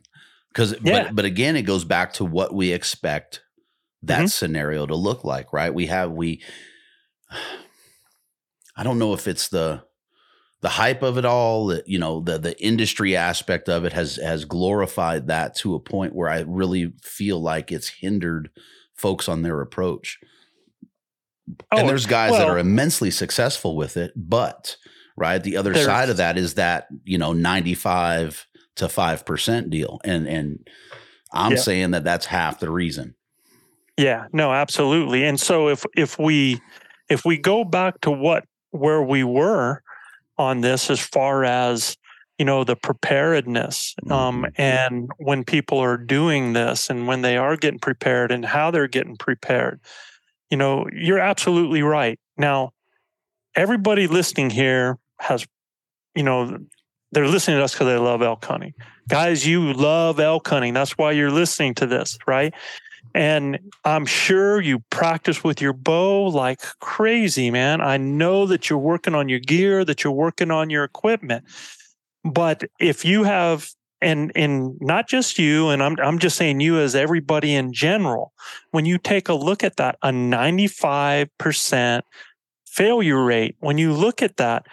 Because, 0.49 0.73
Yeah. 0.83 1.03
but 1.05 1.15
but 1.15 1.25
again, 1.25 1.55
it 1.55 1.61
goes 1.63 1.85
back 1.85 2.13
to 2.13 2.25
what 2.25 2.53
we 2.53 2.71
expect 2.73 3.41
that 4.03 4.23
Mhm. 4.23 4.29
scenario 4.31 4.85
to 4.85 4.95
look 4.95 5.23
like, 5.23 5.53
right? 5.53 5.73
We 5.73 5.85
have 5.87 6.11
we. 6.11 6.41
I 8.75 8.83
don't 8.83 8.99
know 8.99 9.13
if 9.13 9.27
it's 9.27 9.49
the 9.49 9.83
the 10.61 10.69
hype 10.69 11.01
of 11.01 11.17
it 11.17 11.25
all, 11.25 11.75
you 11.85 11.97
know, 11.99 12.21
the 12.21 12.37
the 12.37 12.59
industry 12.63 13.15
aspect 13.15 13.67
of 13.69 13.83
it 13.85 13.93
has 13.93 14.17
has 14.17 14.45
glorified 14.45 15.27
that 15.27 15.55
to 15.57 15.75
a 15.75 15.79
point 15.79 16.15
where 16.15 16.29
I 16.29 16.41
really 16.41 16.93
feel 17.01 17.39
like 17.41 17.71
it's 17.71 17.89
hindered 17.89 18.49
folks 18.95 19.27
on 19.27 19.41
their 19.41 19.61
approach. 19.61 20.19
and 21.71 21.81
oh, 21.81 21.87
there's 21.87 22.05
guys 22.05 22.31
that 22.37 22.47
Oh, 22.47 22.51
are 22.51 22.59
immensely 22.59 23.09
successful 23.11 23.75
with 23.75 23.97
it, 23.97 24.13
but 24.15 24.77
right, 25.17 25.41
the 25.41 25.57
other 25.57 25.73
side 25.75 26.09
of 26.09 26.17
that 26.17 26.37
is 26.37 26.53
that 26.55 26.87
you 27.03 27.17
know 27.17 27.33
95 27.33 28.45
to 28.75 28.85
5% 28.85 29.69
deal, 29.69 29.99
and 30.03 30.27
and 30.27 30.67
I'm 31.33 31.51
Yeah. 31.53 31.57
saying 31.57 31.91
that 31.91 32.03
that's 32.03 32.25
half 32.27 32.59
the 32.59 32.69
reason. 32.69 33.15
yeah 33.97 34.25
no 34.31 34.51
absolutely 34.53 35.23
and 35.25 35.39
so 35.39 35.67
if 35.69 35.85
if 35.97 36.17
we 36.19 36.61
if 37.09 37.25
we 37.25 37.37
go 37.37 37.63
back 37.65 37.99
to 38.01 38.11
what 38.11 38.45
where 38.71 39.01
we 39.03 39.23
were 39.23 39.81
on 40.37 40.61
this 40.61 40.89
as 40.89 40.99
far 40.99 41.43
as 41.45 41.97
you 42.37 42.45
know 42.45 42.63
the 42.63 42.75
preparedness 42.75 43.95
um, 44.09 44.47
and 44.57 45.09
when 45.17 45.43
people 45.43 45.77
are 45.77 45.97
doing 45.97 46.53
this 46.53 46.89
and 46.89 47.07
when 47.07 47.21
they 47.21 47.37
are 47.37 47.55
getting 47.55 47.79
prepared 47.79 48.31
and 48.31 48.43
how 48.43 48.71
they're 48.71 48.87
getting 48.87 49.15
prepared 49.15 49.79
you 50.51 50.57
know 50.57 50.85
you're 50.93 51.19
absolutely 51.19 51.81
right. 51.81 52.19
Now 52.37 52.73
everybody 53.55 54.05
listening 54.05 54.51
here 54.51 54.99
has 55.19 55.47
you 56.13 56.23
know 56.23 56.59
they're 57.13 57.27
listening 57.27 57.57
to 57.57 57.63
us 57.63 57.73
because 57.73 57.87
they 57.87 57.97
love 57.97 58.21
elk 58.21 58.45
hunting. 58.45 58.73
Guys 59.07 59.47
you 59.47 59.73
love 59.73 60.19
elk 60.19 60.47
hunting. 60.47 60.73
That's 60.73 60.97
why 60.97 61.13
you're 61.13 61.31
listening 61.31 61.73
to 61.75 61.87
this 61.87 62.19
right 62.27 62.53
and 63.13 63.59
i'm 63.85 64.05
sure 64.05 64.61
you 64.61 64.79
practice 64.89 65.43
with 65.43 65.61
your 65.61 65.73
bow 65.73 66.27
like 66.27 66.61
crazy 66.79 67.49
man. 67.49 67.81
I 67.81 67.97
know 67.97 68.45
that 68.47 68.69
you're 68.69 68.79
working 68.79 69.15
on 69.15 69.29
your 69.29 69.39
gear 69.39 69.85
that 69.85 70.03
you're 70.03 70.13
working 70.13 70.51
on 70.51 70.69
your 70.69 70.83
equipment. 70.83 71.45
But 72.23 72.65
if 72.79 73.05
you 73.05 73.23
have 73.23 73.69
and 74.01 74.31
and 74.35 74.75
not 74.81 75.07
just 75.07 75.39
you 75.39 75.69
and 75.69 75.81
I'm 75.81 75.95
I'm 75.99 76.19
just 76.19 76.37
saying 76.37 76.59
you 76.59 76.79
as 76.79 76.95
everybody 76.95 77.55
in 77.55 77.71
general 77.73 78.33
when 78.71 78.85
you 78.85 78.97
take 78.97 79.29
a 79.29 79.33
look 79.33 79.63
at 79.63 79.77
that 79.77 79.97
a 80.01 80.09
95% 80.09 82.01
failure 82.65 83.23
rate 83.23 83.55
when 83.59 83.77
you 83.77 83.93
look 83.93 84.21
at 84.21 84.37
that 84.37 84.65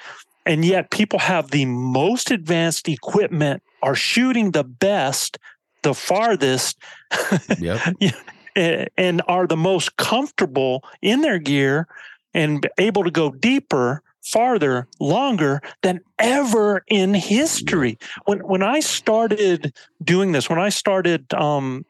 and 0.46 0.64
yet 0.64 0.90
people 0.90 1.18
have 1.18 1.50
the 1.50 1.66
most 1.66 2.30
advanced 2.30 2.88
equipment 2.88 3.62
are 3.82 3.94
shooting 3.94 4.52
the 4.52 4.64
best 4.64 5.38
the 5.88 5.94
farthest 5.94 6.78
Yep. 7.58 7.80
and 8.98 9.22
are 9.26 9.46
the 9.46 9.56
most 9.56 9.96
comfortable 9.96 10.84
in 11.00 11.22
their 11.22 11.38
gear 11.38 11.88
and 12.34 12.68
able 12.76 13.04
to 13.04 13.10
go 13.10 13.30
deeper 13.30 14.02
farther 14.22 14.86
longer 15.00 15.62
than 15.82 16.00
ever 16.18 16.84
in 16.88 17.14
history. 17.14 17.98
When 18.26 18.40
when 18.40 18.62
i 18.62 18.80
started 18.80 19.72
doing 20.02 20.32
this 20.32 20.50
when 20.50 20.58
i 20.58 20.68
started 20.68 21.32
um 21.32 21.86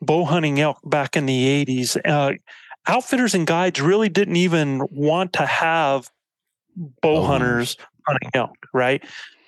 bow 0.00 0.24
hunting 0.24 0.60
elk 0.60 0.78
back 0.84 1.16
in 1.16 1.26
the 1.26 1.64
80s 1.64 1.96
uh 2.04 2.34
outfitters 2.86 3.34
and 3.34 3.46
guides 3.46 3.80
really 3.80 4.08
didn't 4.08 4.36
even 4.36 4.86
want 4.92 5.32
to 5.32 5.46
have 5.46 6.08
bow 6.76 7.22
Bow 7.22 7.26
hunters 7.26 7.76
hunting 8.06 8.30
elk 8.34 8.54
right 8.72 9.02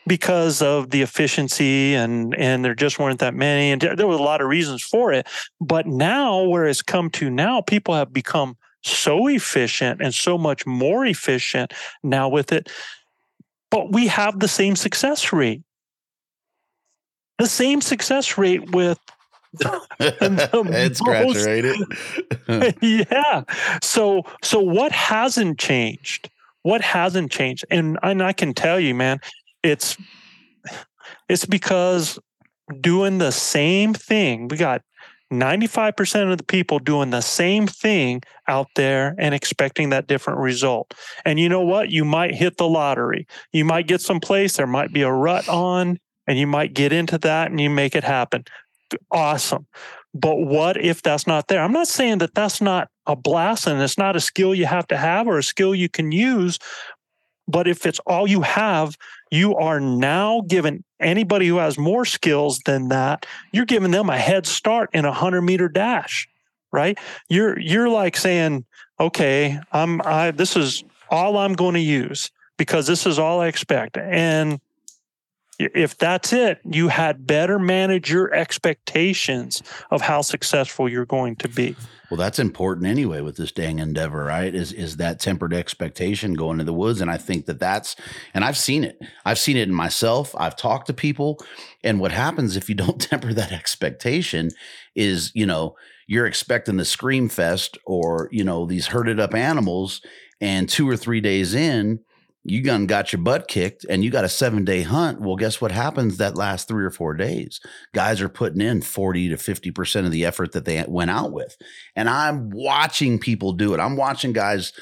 because 0.06 0.62
of 0.62 0.90
the 0.90 1.02
efficiency 1.02 1.94
and 1.94 2.34
and 2.34 2.64
there 2.64 2.74
just 2.74 2.98
weren't 2.98 3.20
that 3.20 3.34
many 3.34 3.70
and 3.70 3.80
there, 3.80 4.06
were 4.06 4.14
a 4.14 4.22
lot 4.22 4.40
of 4.40 4.48
reasons 4.48 4.82
for 4.82 5.12
it 5.12 5.26
but 5.60 5.86
now 5.86 6.42
where 6.42 6.66
it's 6.66 6.82
come 6.82 7.08
to 7.10 7.30
now 7.30 7.60
people 7.60 7.94
have 7.94 8.12
become 8.12 8.56
so 8.82 9.28
efficient 9.28 10.00
and 10.02 10.12
so 10.12 10.36
much 10.36 10.66
more 10.66 11.06
efficient 11.06 11.72
now 12.02 12.28
with 12.28 12.52
it 12.52 12.70
but 13.70 13.92
we 13.92 14.06
have 14.06 14.40
the 14.40 14.48
same 14.48 14.74
success 14.74 15.32
rate 15.32 15.62
the 17.38 17.46
same 17.46 17.80
success 17.80 18.36
rate 18.38 18.70
with 18.72 18.98
the 19.58 20.68
Head 20.72 20.96
scratcher, 20.96 21.24
most- 21.26 21.46
ain't 21.46 21.66
it? 22.48 22.76
yeah. 23.12 23.42
So 23.82 24.22
so 24.42 24.60
what 24.60 24.92
hasn't 24.92 25.58
changed? 25.58 26.30
What 26.62 26.80
hasn't 26.80 27.30
changed? 27.30 27.66
And 27.70 27.98
and 28.02 28.22
I 28.22 28.32
can 28.32 28.54
tell 28.54 28.80
you, 28.80 28.94
man, 28.94 29.20
it's 29.62 29.96
it's 31.28 31.46
because 31.46 32.18
doing 32.80 33.18
the 33.18 33.32
same 33.32 33.94
thing. 33.94 34.48
We 34.48 34.56
got 34.56 34.82
95% 35.32 36.30
of 36.30 36.38
the 36.38 36.44
people 36.44 36.78
doing 36.78 37.10
the 37.10 37.22
same 37.22 37.66
thing 37.66 38.20
out 38.48 38.68
there 38.76 39.14
and 39.18 39.34
expecting 39.34 39.90
that 39.90 40.06
different 40.06 40.40
result. 40.40 40.92
And 41.24 41.40
you 41.40 41.48
know 41.48 41.62
what? 41.62 41.90
You 41.90 42.04
might 42.04 42.34
hit 42.34 42.58
the 42.58 42.68
lottery. 42.68 43.26
You 43.52 43.64
might 43.64 43.86
get 43.86 44.02
someplace, 44.02 44.56
there 44.56 44.66
might 44.66 44.92
be 44.92 45.02
a 45.02 45.10
rut 45.10 45.48
on, 45.48 45.98
and 46.26 46.38
you 46.38 46.46
might 46.46 46.74
get 46.74 46.92
into 46.92 47.18
that 47.18 47.50
and 47.50 47.60
you 47.60 47.70
make 47.70 47.94
it 47.96 48.04
happen. 48.04 48.44
Awesome. 49.10 49.66
But 50.14 50.36
what 50.36 50.76
if 50.76 51.00
that's 51.00 51.26
not 51.26 51.48
there? 51.48 51.62
I'm 51.62 51.72
not 51.72 51.88
saying 51.88 52.18
that 52.18 52.34
that's 52.34 52.60
not 52.60 52.88
a 53.06 53.16
blast 53.16 53.66
and 53.66 53.80
it's 53.80 53.96
not 53.96 54.14
a 54.14 54.20
skill 54.20 54.54
you 54.54 54.66
have 54.66 54.86
to 54.88 54.96
have 54.96 55.26
or 55.26 55.38
a 55.38 55.42
skill 55.42 55.74
you 55.74 55.88
can 55.88 56.12
use. 56.12 56.58
But 57.48 57.68
if 57.68 57.86
it's 57.86 57.98
all 58.00 58.26
you 58.26 58.42
have, 58.42 58.96
you 59.30 59.56
are 59.56 59.80
now 59.80 60.42
giving 60.46 60.84
anybody 61.00 61.48
who 61.48 61.56
has 61.56 61.76
more 61.76 62.04
skills 62.04 62.60
than 62.64 62.88
that, 62.88 63.26
you're 63.52 63.64
giving 63.64 63.90
them 63.90 64.08
a 64.10 64.18
head 64.18 64.46
start 64.46 64.90
in 64.92 65.04
a 65.04 65.12
hundred 65.12 65.42
meter 65.42 65.68
dash, 65.68 66.28
right? 66.70 66.98
You're 67.28 67.58
you're 67.58 67.88
like 67.88 68.16
saying, 68.16 68.64
okay, 69.00 69.58
I'm 69.72 70.00
I 70.02 70.30
this 70.30 70.56
is 70.56 70.84
all 71.10 71.36
I'm 71.36 71.54
going 71.54 71.74
to 71.74 71.80
use 71.80 72.30
because 72.56 72.86
this 72.86 73.06
is 73.06 73.18
all 73.18 73.40
I 73.40 73.48
expect. 73.48 73.96
And 73.98 74.60
if 75.74 75.96
that's 75.96 76.32
it, 76.32 76.60
you 76.64 76.88
had 76.88 77.26
better 77.26 77.58
manage 77.58 78.10
your 78.10 78.32
expectations 78.32 79.62
of 79.90 80.02
how 80.02 80.22
successful 80.22 80.88
you're 80.88 81.06
going 81.06 81.36
to 81.36 81.48
be. 81.48 81.76
Well, 82.12 82.18
that's 82.18 82.38
important 82.38 82.86
anyway 82.86 83.22
with 83.22 83.36
this 83.36 83.52
dang 83.52 83.78
endeavor, 83.78 84.24
right? 84.24 84.54
Is 84.54 84.70
is 84.70 84.98
that 84.98 85.18
tempered 85.18 85.54
expectation 85.54 86.34
going 86.34 86.58
to 86.58 86.64
the 86.64 86.72
woods? 86.74 87.00
And 87.00 87.10
I 87.10 87.16
think 87.16 87.46
that 87.46 87.58
that's, 87.58 87.96
and 88.34 88.44
I've 88.44 88.58
seen 88.58 88.84
it. 88.84 89.00
I've 89.24 89.38
seen 89.38 89.56
it 89.56 89.66
in 89.68 89.74
myself. 89.74 90.34
I've 90.36 90.54
talked 90.54 90.88
to 90.88 90.92
people, 90.92 91.38
and 91.82 92.00
what 92.00 92.12
happens 92.12 92.54
if 92.54 92.68
you 92.68 92.74
don't 92.74 93.00
temper 93.10 93.32
that 93.32 93.50
expectation 93.50 94.50
is, 94.94 95.32
you 95.34 95.46
know, 95.46 95.74
you're 96.06 96.26
expecting 96.26 96.76
the 96.76 96.84
scream 96.84 97.30
fest 97.30 97.78
or 97.86 98.28
you 98.30 98.44
know 98.44 98.66
these 98.66 98.88
herded 98.88 99.18
up 99.18 99.34
animals, 99.34 100.02
and 100.38 100.68
two 100.68 100.86
or 100.86 100.98
three 100.98 101.22
days 101.22 101.54
in, 101.54 102.00
you 102.44 102.62
done 102.62 102.86
got 102.86 103.12
your 103.12 103.22
butt 103.22 103.46
kicked 103.46 103.84
and 103.88 104.02
you 104.02 104.10
got 104.10 104.24
a 104.24 104.28
seven 104.28 104.64
day 104.64 104.82
hunt. 104.82 105.20
Well, 105.20 105.36
guess 105.36 105.60
what 105.60 105.70
happens 105.72 106.16
that 106.16 106.36
last 106.36 106.66
three 106.68 106.84
or 106.84 106.90
four 106.90 107.14
days? 107.14 107.60
Guys 107.94 108.20
are 108.20 108.28
putting 108.28 108.60
in 108.60 108.82
40 108.82 109.28
to 109.28 109.36
50% 109.36 110.04
of 110.04 110.10
the 110.10 110.24
effort 110.24 110.52
that 110.52 110.64
they 110.64 110.84
went 110.88 111.10
out 111.10 111.32
with. 111.32 111.56
And 111.94 112.08
I'm 112.08 112.50
watching 112.50 113.18
people 113.18 113.52
do 113.52 113.74
it. 113.74 113.80
I'm 113.80 113.96
watching 113.96 114.32
guys 114.32 114.72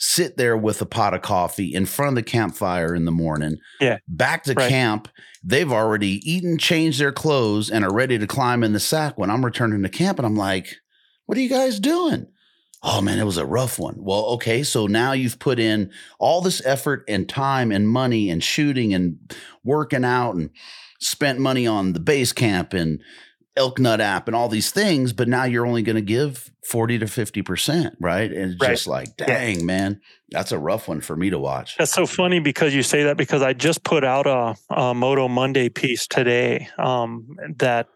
sit 0.00 0.36
there 0.36 0.56
with 0.56 0.82
a 0.82 0.86
pot 0.86 1.14
of 1.14 1.22
coffee 1.22 1.72
in 1.72 1.86
front 1.86 2.10
of 2.10 2.14
the 2.16 2.28
campfire 2.30 2.94
in 2.94 3.04
the 3.04 3.12
morning. 3.12 3.56
Yeah. 3.80 3.98
Back 4.08 4.42
to 4.44 4.54
Right. 4.54 4.68
camp. 4.68 5.08
They've 5.44 5.70
already 5.70 6.20
eaten, 6.28 6.58
changed 6.58 6.98
their 7.00 7.12
clothes, 7.12 7.70
and 7.70 7.84
are 7.84 7.94
ready 7.94 8.18
to 8.18 8.26
climb 8.26 8.64
in 8.64 8.72
the 8.72 8.80
sack 8.80 9.16
when 9.18 9.30
I'm 9.30 9.44
returning 9.44 9.82
to 9.82 9.88
camp. 9.88 10.18
And 10.18 10.26
I'm 10.26 10.36
like, 10.36 10.66
what 11.26 11.38
are 11.38 11.40
you 11.40 11.48
guys 11.48 11.78
doing? 11.78 12.26
Oh 12.86 13.00
man, 13.00 13.18
it 13.18 13.24
was 13.24 13.38
a 13.38 13.46
rough 13.46 13.78
one. 13.78 13.96
Well, 13.98 14.26
okay, 14.34 14.62
so 14.62 14.86
now 14.86 15.12
you've 15.12 15.38
put 15.38 15.58
in 15.58 15.90
all 16.18 16.42
this 16.42 16.60
effort 16.66 17.02
and 17.08 17.26
time 17.26 17.72
and 17.72 17.88
money 17.88 18.28
and 18.28 18.44
shooting 18.44 18.92
and 18.92 19.34
working 19.64 20.04
out 20.04 20.34
and 20.34 20.50
spent 21.00 21.38
money 21.38 21.66
on 21.66 21.94
the 21.94 22.00
base 22.00 22.32
camp 22.32 22.74
and 22.74 23.00
elk 23.56 23.78
nut 23.78 24.00
app 24.00 24.26
and 24.26 24.34
all 24.36 24.48
these 24.48 24.70
things, 24.70 25.12
but 25.12 25.28
now 25.28 25.44
you're 25.44 25.66
only 25.66 25.82
going 25.82 25.96
to 25.96 26.02
give 26.02 26.50
40 26.68 26.98
to 26.98 27.06
50%, 27.06 27.92
right? 28.00 28.30
And 28.30 28.52
it's 28.52 28.60
Right. 28.60 28.70
just 28.70 28.86
like, 28.86 29.16
dang, 29.16 29.64
man, 29.64 30.00
that's 30.30 30.50
a 30.52 30.58
rough 30.58 30.88
one 30.88 31.00
for 31.00 31.14
me 31.16 31.30
to 31.30 31.38
watch. 31.38 31.76
That's 31.78 31.92
so 31.92 32.04
funny 32.06 32.40
because 32.40 32.74
you 32.74 32.82
say 32.82 33.04
that 33.04 33.16
because 33.16 33.42
I 33.42 33.52
just 33.52 33.84
put 33.84 34.04
out 34.04 34.26
a, 34.26 34.56
a 34.74 34.92
Moto 34.92 35.28
Monday 35.28 35.68
piece 35.68 36.06
today 36.06 36.68
um, 36.78 37.28
that 37.58 37.88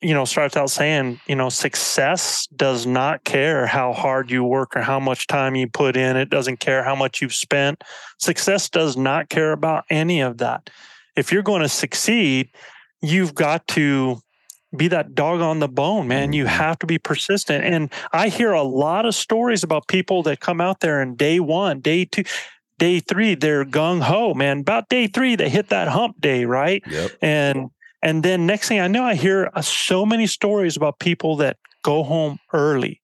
you 0.00 0.12
know 0.14 0.24
starts 0.24 0.56
out 0.56 0.70
saying 0.70 1.20
you 1.26 1.36
know 1.36 1.48
success 1.48 2.48
does 2.56 2.86
not 2.86 3.24
care 3.24 3.66
how 3.66 3.92
hard 3.92 4.30
you 4.30 4.42
work 4.42 4.76
or 4.76 4.82
how 4.82 4.98
much 4.98 5.26
time 5.26 5.54
you 5.54 5.68
put 5.68 5.96
in. 5.96 6.16
It 6.16 6.30
doesn't 6.30 6.60
care 6.60 6.82
how 6.82 6.94
much 6.94 7.20
you've 7.22 7.34
spent. 7.34 7.82
Success 8.18 8.68
does 8.68 8.96
not 8.96 9.28
care 9.28 9.52
about 9.52 9.84
any 9.90 10.20
of 10.20 10.38
that. 10.38 10.70
If 11.16 11.32
you're 11.32 11.42
going 11.42 11.62
to 11.62 11.68
succeed, 11.68 12.50
you've 13.02 13.34
got 13.34 13.66
to 13.68 14.20
be 14.76 14.88
that 14.88 15.14
dog 15.14 15.40
on 15.40 15.60
the 15.60 15.68
bone, 15.68 16.08
man. 16.08 16.32
You 16.32 16.44
mm-hmm. 16.44 16.54
have 16.54 16.78
to 16.80 16.86
be 16.86 16.98
persistent. 16.98 17.64
And 17.64 17.90
I 18.12 18.28
hear 18.28 18.52
a 18.52 18.62
lot 18.62 19.06
of 19.06 19.14
stories 19.14 19.62
about 19.62 19.88
people 19.88 20.22
that 20.24 20.40
come 20.40 20.60
out 20.60 20.80
there 20.80 21.00
and 21.00 21.16
day 21.16 21.40
one, 21.40 21.80
day 21.80 22.04
two, 22.04 22.24
day 22.78 23.00
three, 23.00 23.34
they're 23.34 23.64
gung 23.64 24.02
ho, 24.02 24.34
man. 24.34 24.60
About 24.60 24.88
day 24.88 25.06
three, 25.06 25.36
they 25.36 25.48
hit 25.48 25.70
that 25.70 25.88
hump 25.88 26.20
day, 26.20 26.44
right? 26.44 26.82
Yep. 26.88 27.10
And 27.22 27.70
and 28.02 28.22
then 28.22 28.46
next 28.46 28.68
thing 28.68 28.80
I 28.80 28.88
know, 28.88 29.02
I 29.04 29.14
hear 29.14 29.50
uh, 29.54 29.62
so 29.62 30.04
many 30.06 30.26
stories 30.26 30.76
about 30.76 30.98
people 30.98 31.36
that 31.36 31.56
go 31.82 32.02
home 32.02 32.38
early. 32.52 33.00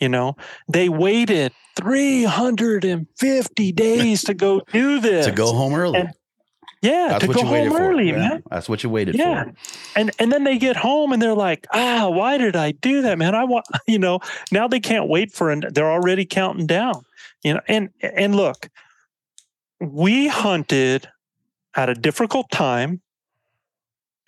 You 0.00 0.08
know, 0.10 0.36
they 0.68 0.88
waited 0.88 1.52
350 1.76 3.72
days 3.72 4.24
to 4.24 4.34
go 4.34 4.60
do 4.72 5.00
this. 5.08 5.26
To 5.26 5.32
go 5.32 5.52
home 5.52 5.74
early. 5.74 6.00
And- 6.00 6.10
yeah, 6.82 7.08
that's 7.18 7.26
to 7.26 7.32
go 7.32 7.42
home 7.44 7.70
for. 7.70 7.80
early, 7.80 8.08
Yeah, 8.10 8.16
man. 8.16 8.42
That's 8.50 8.68
what 8.68 8.82
you 8.84 8.90
waited 8.90 9.14
Yeah. 9.16 9.44
for. 9.44 9.52
And 9.96 10.10
and 10.18 10.30
then 10.30 10.44
they 10.44 10.58
get 10.58 10.76
home 10.76 11.12
and 11.12 11.20
they're 11.20 11.34
like, 11.34 11.66
ah, 11.72 12.08
why 12.10 12.36
did 12.36 12.54
I 12.54 12.72
do 12.72 13.02
that, 13.02 13.16
man? 13.18 13.34
I 13.34 13.44
want, 13.44 13.64
you 13.88 13.98
know, 13.98 14.20
now 14.52 14.68
they 14.68 14.78
can't 14.78 15.08
wait 15.08 15.32
for 15.32 15.50
an 15.50 15.64
they're 15.72 15.90
already 15.90 16.26
counting 16.26 16.66
down. 16.66 17.02
You 17.42 17.54
know, 17.54 17.60
and 17.66 17.88
and 18.02 18.36
look, 18.36 18.68
we 19.80 20.28
hunted 20.28 21.08
at 21.74 21.88
a 21.88 21.94
difficult 21.94 22.50
time 22.50 23.00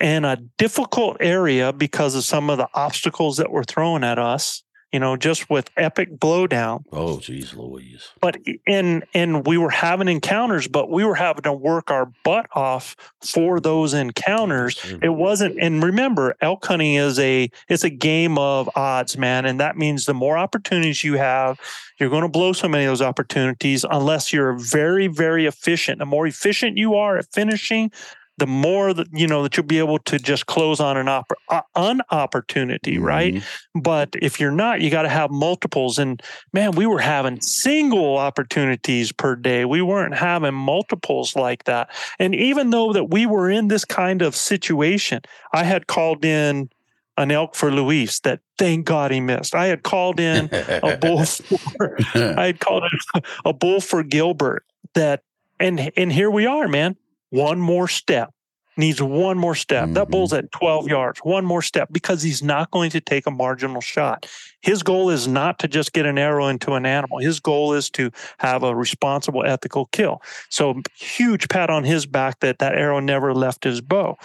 and 0.01 0.25
a 0.25 0.37
difficult 0.59 1.17
area 1.21 1.73
because 1.73 2.15
of 2.15 2.25
some 2.25 2.51
of 2.51 2.59
the 2.59 2.69
obstacles 2.75 3.37
that 3.39 3.51
were 3.51 3.65
thrown 3.65 4.05
at 4.05 4.19
us, 4.19 4.63
you 4.93 5.01
know, 5.01 5.17
just 5.17 5.51
with 5.51 5.71
epic 5.77 6.19
blowdown. 6.19 6.83
Oh, 6.93 7.19
geez, 7.21 7.53
Louise. 7.55 8.09
but 8.21 8.39
and 8.67 9.05
and 9.13 9.47
we 9.47 9.59
were 9.59 9.71
having 9.71 10.09
encounters 10.09 10.67
but 10.69 10.91
we 10.91 11.05
were 11.05 11.15
having 11.15 11.43
to 11.43 11.53
work 11.53 11.91
our 11.91 12.11
butt 12.25 12.47
off 12.55 12.97
for 13.21 13.61
those 13.61 13.93
encounters. 13.93 14.81
It 15.03 15.11
wasn't 15.11 15.59
and 15.61 15.83
remember 15.83 16.37
elk 16.41 16.65
hunting 16.65 16.95
is 16.95 17.19
a 17.19 17.51
it's 17.69 17.85
a 17.85 17.91
game 17.91 18.39
of 18.39 18.71
odds 18.77 19.19
man 19.19 19.45
and 19.45 19.61
that 19.61 19.77
means 19.77 20.07
the 20.07 20.15
more 20.15 20.39
opportunities 20.39 21.05
you 21.05 21.15
have 21.15 21.59
you're 21.99 22.11
going 22.11 22.23
to 22.23 22.29
blow 22.29 22.53
so 22.53 22.69
many 22.69 22.85
of 22.85 22.91
those 22.91 23.03
opportunities 23.03 23.85
unless 23.91 24.33
you're 24.33 24.55
very 24.55 25.07
very 25.07 25.45
efficient. 25.47 25.99
The 25.99 26.07
more 26.07 26.27
efficient 26.27 26.79
you 26.79 26.95
are 26.95 27.19
at 27.19 27.27
finishing 27.33 27.91
the 28.39 28.47
more 28.47 28.95
that 28.95 29.09
you 29.13 29.27
know 29.27 29.43
that 29.43 29.57
you'll 29.57 29.67
be 29.67 29.79
able 29.79 29.99
to 29.99 30.19
just 30.19 30.47
close 30.47 30.81
on 30.81 30.97
an 30.97 31.07
oppor- 31.07 31.43
uh, 31.49 31.61
an 31.77 32.01
opportunity 32.11 32.99
right? 32.99 33.35
Mhm. 33.35 33.43
but 33.83 34.09
if 34.23 34.41
you're 34.41 34.51
not 34.53 34.81
you 34.81 34.91
got 34.91 35.03
to 35.03 35.09
have 35.09 35.31
multiples. 35.31 35.99
And 35.99 36.23
man 36.53 36.73
we 36.73 36.87
were 36.87 37.01
having 37.01 37.41
single 37.41 38.17
opportunities 38.17 39.13
per 39.13 39.37
day. 39.37 39.65
We 39.65 39.83
weren't 39.83 40.15
having 40.15 40.55
multiples 40.55 41.35
like 41.37 41.65
that. 41.65 41.91
And 42.19 42.35
even 42.35 42.71
though 42.71 42.93
that 42.93 43.11
we 43.11 43.27
were 43.27 43.51
in 43.51 43.69
this 43.69 43.85
kind 43.85 44.23
of 44.23 44.35
situation 44.37 45.21
i 45.53 45.65
had 45.65 45.87
called 45.87 46.25
in 46.25 46.71
an 47.17 47.31
elk 47.33 47.57
for 47.57 47.73
luis 47.73 48.21
that 48.21 48.41
thank 48.59 48.87
god 48.87 49.11
he 49.11 49.21
missed. 49.21 49.55
I 49.55 49.67
had 49.67 49.83
called 49.83 50.21
in 50.21 50.49
a 50.53 50.97
bull 51.01 51.25
for 51.25 51.99
i 52.15 52.47
had 52.47 52.61
called 52.61 52.85
in 52.85 53.23
a 53.45 53.53
bull 53.53 53.81
for 53.81 54.03
gilbert 54.05 54.65
that 54.95 55.23
and 55.59 55.91
and 55.97 56.13
here 56.13 56.31
we 56.31 56.47
are 56.47 56.69
man 56.69 56.97
one 57.31 57.61
more 57.61 57.89
step 57.89 58.31
needs 58.77 59.03
one 59.03 59.37
more 59.37 59.57
step 59.57 59.89
that 59.95 60.07
Mhm. 60.07 60.11
bull's 60.11 60.33
at 60.33 60.53
12 60.53 60.87
yards 60.87 61.19
one 61.25 61.45
more 61.45 61.63
step 61.63 61.89
because 61.91 62.23
he's 62.23 62.43
not 62.45 62.71
going 62.71 62.91
to 62.91 63.01
take 63.01 63.27
a 63.27 63.31
marginal 63.31 63.81
shot 63.81 64.27
his 64.63 64.85
goal 64.85 65.11
is 65.11 65.27
not 65.27 65.59
to 65.59 65.67
just 65.67 65.93
get 65.93 66.07
an 66.07 66.17
arrow 66.17 66.47
into 66.47 66.75
an 66.75 66.87
animal 66.87 67.19
his 67.19 67.41
goal 67.41 67.73
is 67.73 67.91
to 67.91 68.11
have 68.39 68.63
a 68.63 68.75
responsible 68.75 69.45
ethical 69.45 69.87
kill 69.87 70.23
so 70.49 70.81
huge 70.97 71.49
pat 71.49 71.71
on 71.71 71.83
his 71.83 72.07
back 72.07 72.39
that 72.39 72.61
that 72.61 72.75
arrow 72.77 73.01
never 73.01 73.35
left 73.35 73.65
his 73.65 73.81
bow 73.81 74.17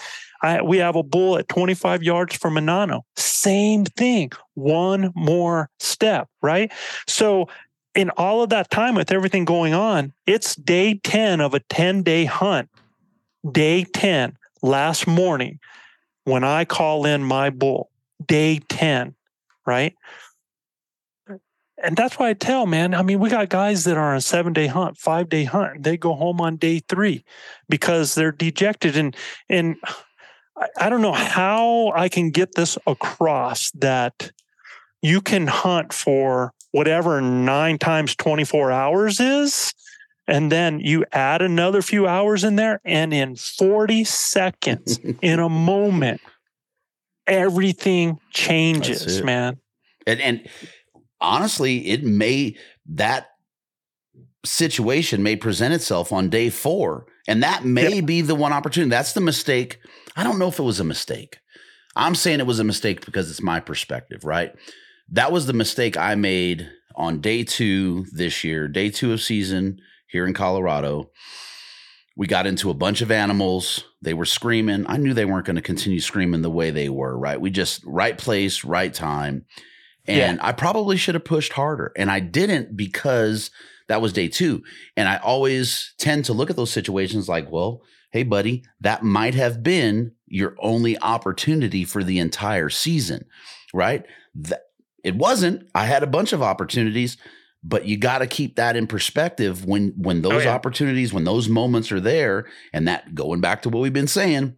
I, 0.43 0.62
we 0.62 0.78
have 0.80 0.97
a 0.97 1.04
bull 1.04 1.38
at 1.38 1.47
25 1.47 2.04
yards 2.04 2.36
from 2.36 2.56
Manano. 2.56 3.04
Same 3.16 3.86
thing. 3.86 4.34
One 4.56 5.14
more 5.16 5.70
step, 5.80 6.28
right? 6.41 6.70
So, 7.08 7.47
in 7.95 8.10
all 8.18 8.43
of 8.43 8.49
that 8.49 8.70
time 8.70 8.93
with 8.95 9.10
everything 9.14 9.45
going 9.45 9.74
on, 9.74 10.12
it's 10.28 10.54
day 10.58 10.95
10 11.06 11.39
of 11.39 11.54
a 11.54 11.62
10 11.62 12.04
day 12.04 12.26
hunt. 12.26 12.68
Day 13.50 13.84
10, 13.84 14.38
last 14.62 15.08
morning, 15.08 15.60
when 16.24 16.44
I 16.44 16.66
call 16.66 17.06
in 17.06 17.24
my 17.24 17.50
bull, 17.50 17.89
day 18.26 18.60
10, 18.70 19.16
right? 19.66 19.96
And 21.82 21.98
that's 21.98 22.18
why 22.18 22.30
I 22.30 22.34
tell, 22.34 22.66
man, 22.66 22.94
I 22.94 23.02
mean, 23.02 23.20
we 23.20 23.30
got 23.30 23.50
guys 23.50 23.84
that 23.84 23.98
are 23.98 24.12
on 24.12 24.18
a 24.18 24.22
seven 24.22 24.54
day 24.54 24.68
hunt, 24.68 24.98
five 24.98 25.28
day 25.28 25.44
hunt, 25.44 25.84
they 25.84 25.98
go 25.98 26.14
home 26.14 26.39
on 26.39 26.56
day 26.56 26.80
three 26.88 27.26
because 27.68 28.16
they're 28.16 28.32
dejected. 28.32 28.96
And, 28.96 29.16
and, 29.50 29.76
I, 30.78 30.89
don't 30.89 31.02
know 31.02 31.14
how 31.14 31.91
I 31.96 32.10
can 32.10 32.30
get 32.30 32.56
this 32.56 32.78
across 32.86 33.72
that 33.72 34.32
you 35.02 35.22
can 35.22 35.48
hunt 35.48 35.94
for 35.94 36.54
whatever 36.72 37.22
nine 37.22 37.78
times 37.78 38.16
24 38.16 38.72
hours 38.72 39.20
is. 39.20 39.74
And 40.28 40.52
then 40.52 40.80
you 40.80 41.06
add 41.12 41.42
another 41.42 41.82
few 41.82 42.08
hours 42.08 42.44
in 42.44 42.56
there, 42.56 42.80
and 42.86 43.14
in 43.14 43.36
40 43.36 44.04
seconds, 44.06 45.00
in 45.22 45.40
a 45.40 45.50
moment, 45.50 46.22
everything 47.28 48.20
changes, 48.32 49.22
man. 49.22 49.58
And 50.08 50.22
and 50.22 50.48
honestly, 51.20 51.88
it 51.88 52.04
may 52.04 52.56
that 52.86 53.28
situation 54.46 55.24
may 55.24 55.36
present 55.36 55.74
itself 55.74 56.12
on 56.12 56.30
day 56.30 56.50
four. 56.50 57.06
And 57.28 57.42
that 57.44 57.64
may 57.64 58.02
be 58.02 58.22
the 58.22 58.36
one 58.36 58.52
opportunity. 58.52 58.90
That's 58.90 59.14
the 59.14 59.22
mistake. 59.22 59.80
I 60.16 60.24
don't 60.24 60.40
know 60.40 60.50
if 60.50 60.60
it 60.60 60.64
was 60.64 60.82
a 60.82 60.86
mistake. 60.86 61.40
I'm 61.96 62.16
saying 62.16 62.40
it 62.40 62.48
was 62.48 62.60
a 62.60 62.66
mistake 62.66 63.06
because 63.06 63.30
it's 63.30 63.42
my 63.42 63.60
perspective, 63.60 64.26
right? 64.26 64.54
That 65.10 65.32
was 65.32 65.46
the 65.46 65.54
mistake 65.54 65.96
I 65.96 66.16
made 66.16 66.70
on 66.96 67.22
day 67.22 67.44
two 67.44 68.06
this 68.12 68.44
year, 68.44 68.68
day 68.68 68.90
two 68.90 69.14
of 69.14 69.22
season 69.22 69.80
here 70.14 70.26
in 70.26 70.34
Colorado. 70.34 71.11
We 72.16 72.28
got 72.28 72.47
into 72.47 72.70
a 72.70 72.76
bunch 72.76 73.01
of 73.01 73.11
animals. 73.11 73.84
They 74.01 74.14
were 74.14 74.26
screaming. 74.26 74.86
I 74.88 74.97
knew 74.97 75.14
they 75.14 75.26
weren't 75.26 75.47
going 75.47 75.57
to 75.57 75.61
continue 75.61 75.99
screaming 75.99 76.43
the 76.43 76.51
way 76.51 76.70
they 76.70 76.88
were, 76.88 77.18
right? 77.18 77.41
We 77.41 77.49
just 77.49 77.84
right 77.84 78.18
place, 78.18 78.64
right 78.64 78.93
time. 78.93 79.45
And 80.05 80.39
I 80.41 80.51
probably 80.51 80.97
should 80.97 81.16
have 81.16 81.26
pushed 81.26 81.53
harder. 81.53 81.91
And 81.97 82.11
I 82.11 82.20
didn't 82.20 82.78
because 82.78 83.49
that 83.88 84.01
was 84.01 84.14
day 84.14 84.28
two. 84.28 84.61
And 84.95 85.09
I 85.09 85.18
always 85.18 85.93
tend 85.97 86.26
to 86.26 86.34
look 86.34 86.49
at 86.49 86.55
those 86.55 86.72
situations 86.72 87.28
like, 87.28 87.51
well, 87.51 87.82
hey, 88.11 88.24
buddy, 88.24 88.64
that 88.82 89.01
might 89.01 89.34
have 89.34 89.64
been 89.64 90.11
your 90.28 90.55
only 90.59 90.99
opportunity 90.99 91.84
for 91.86 92.03
the 92.03 92.20
entire 92.20 92.70
season, 92.70 93.26
right? 93.74 94.05
That, 94.36 94.61
it 95.03 95.16
wasn't. 95.16 95.68
I 95.74 95.86
had 95.86 96.03
a 96.03 96.07
bunch 96.07 96.34
of 96.34 96.43
opportunities, 96.43 97.18
but 97.64 97.86
you 97.86 97.97
got 97.97 98.20
to 98.20 98.28
keep 98.28 98.55
that 98.57 98.76
in 98.76 98.88
perspective 98.88 99.66
when 99.66 99.93
when 99.97 100.26
oh, 100.26 100.30
those 100.30 100.45
yeah. 100.45 100.53
opportunities, 100.53 101.14
when 101.14 101.24
those 101.24 101.47
moments 101.47 101.91
are 101.91 102.01
there, 102.01 102.45
and 102.74 102.88
that 102.88 103.16
going 103.16 103.41
back 103.41 103.61
to 103.61 103.70
what 103.70 103.82
we've 103.82 103.93
been 103.93 104.07
saying, 104.07 104.55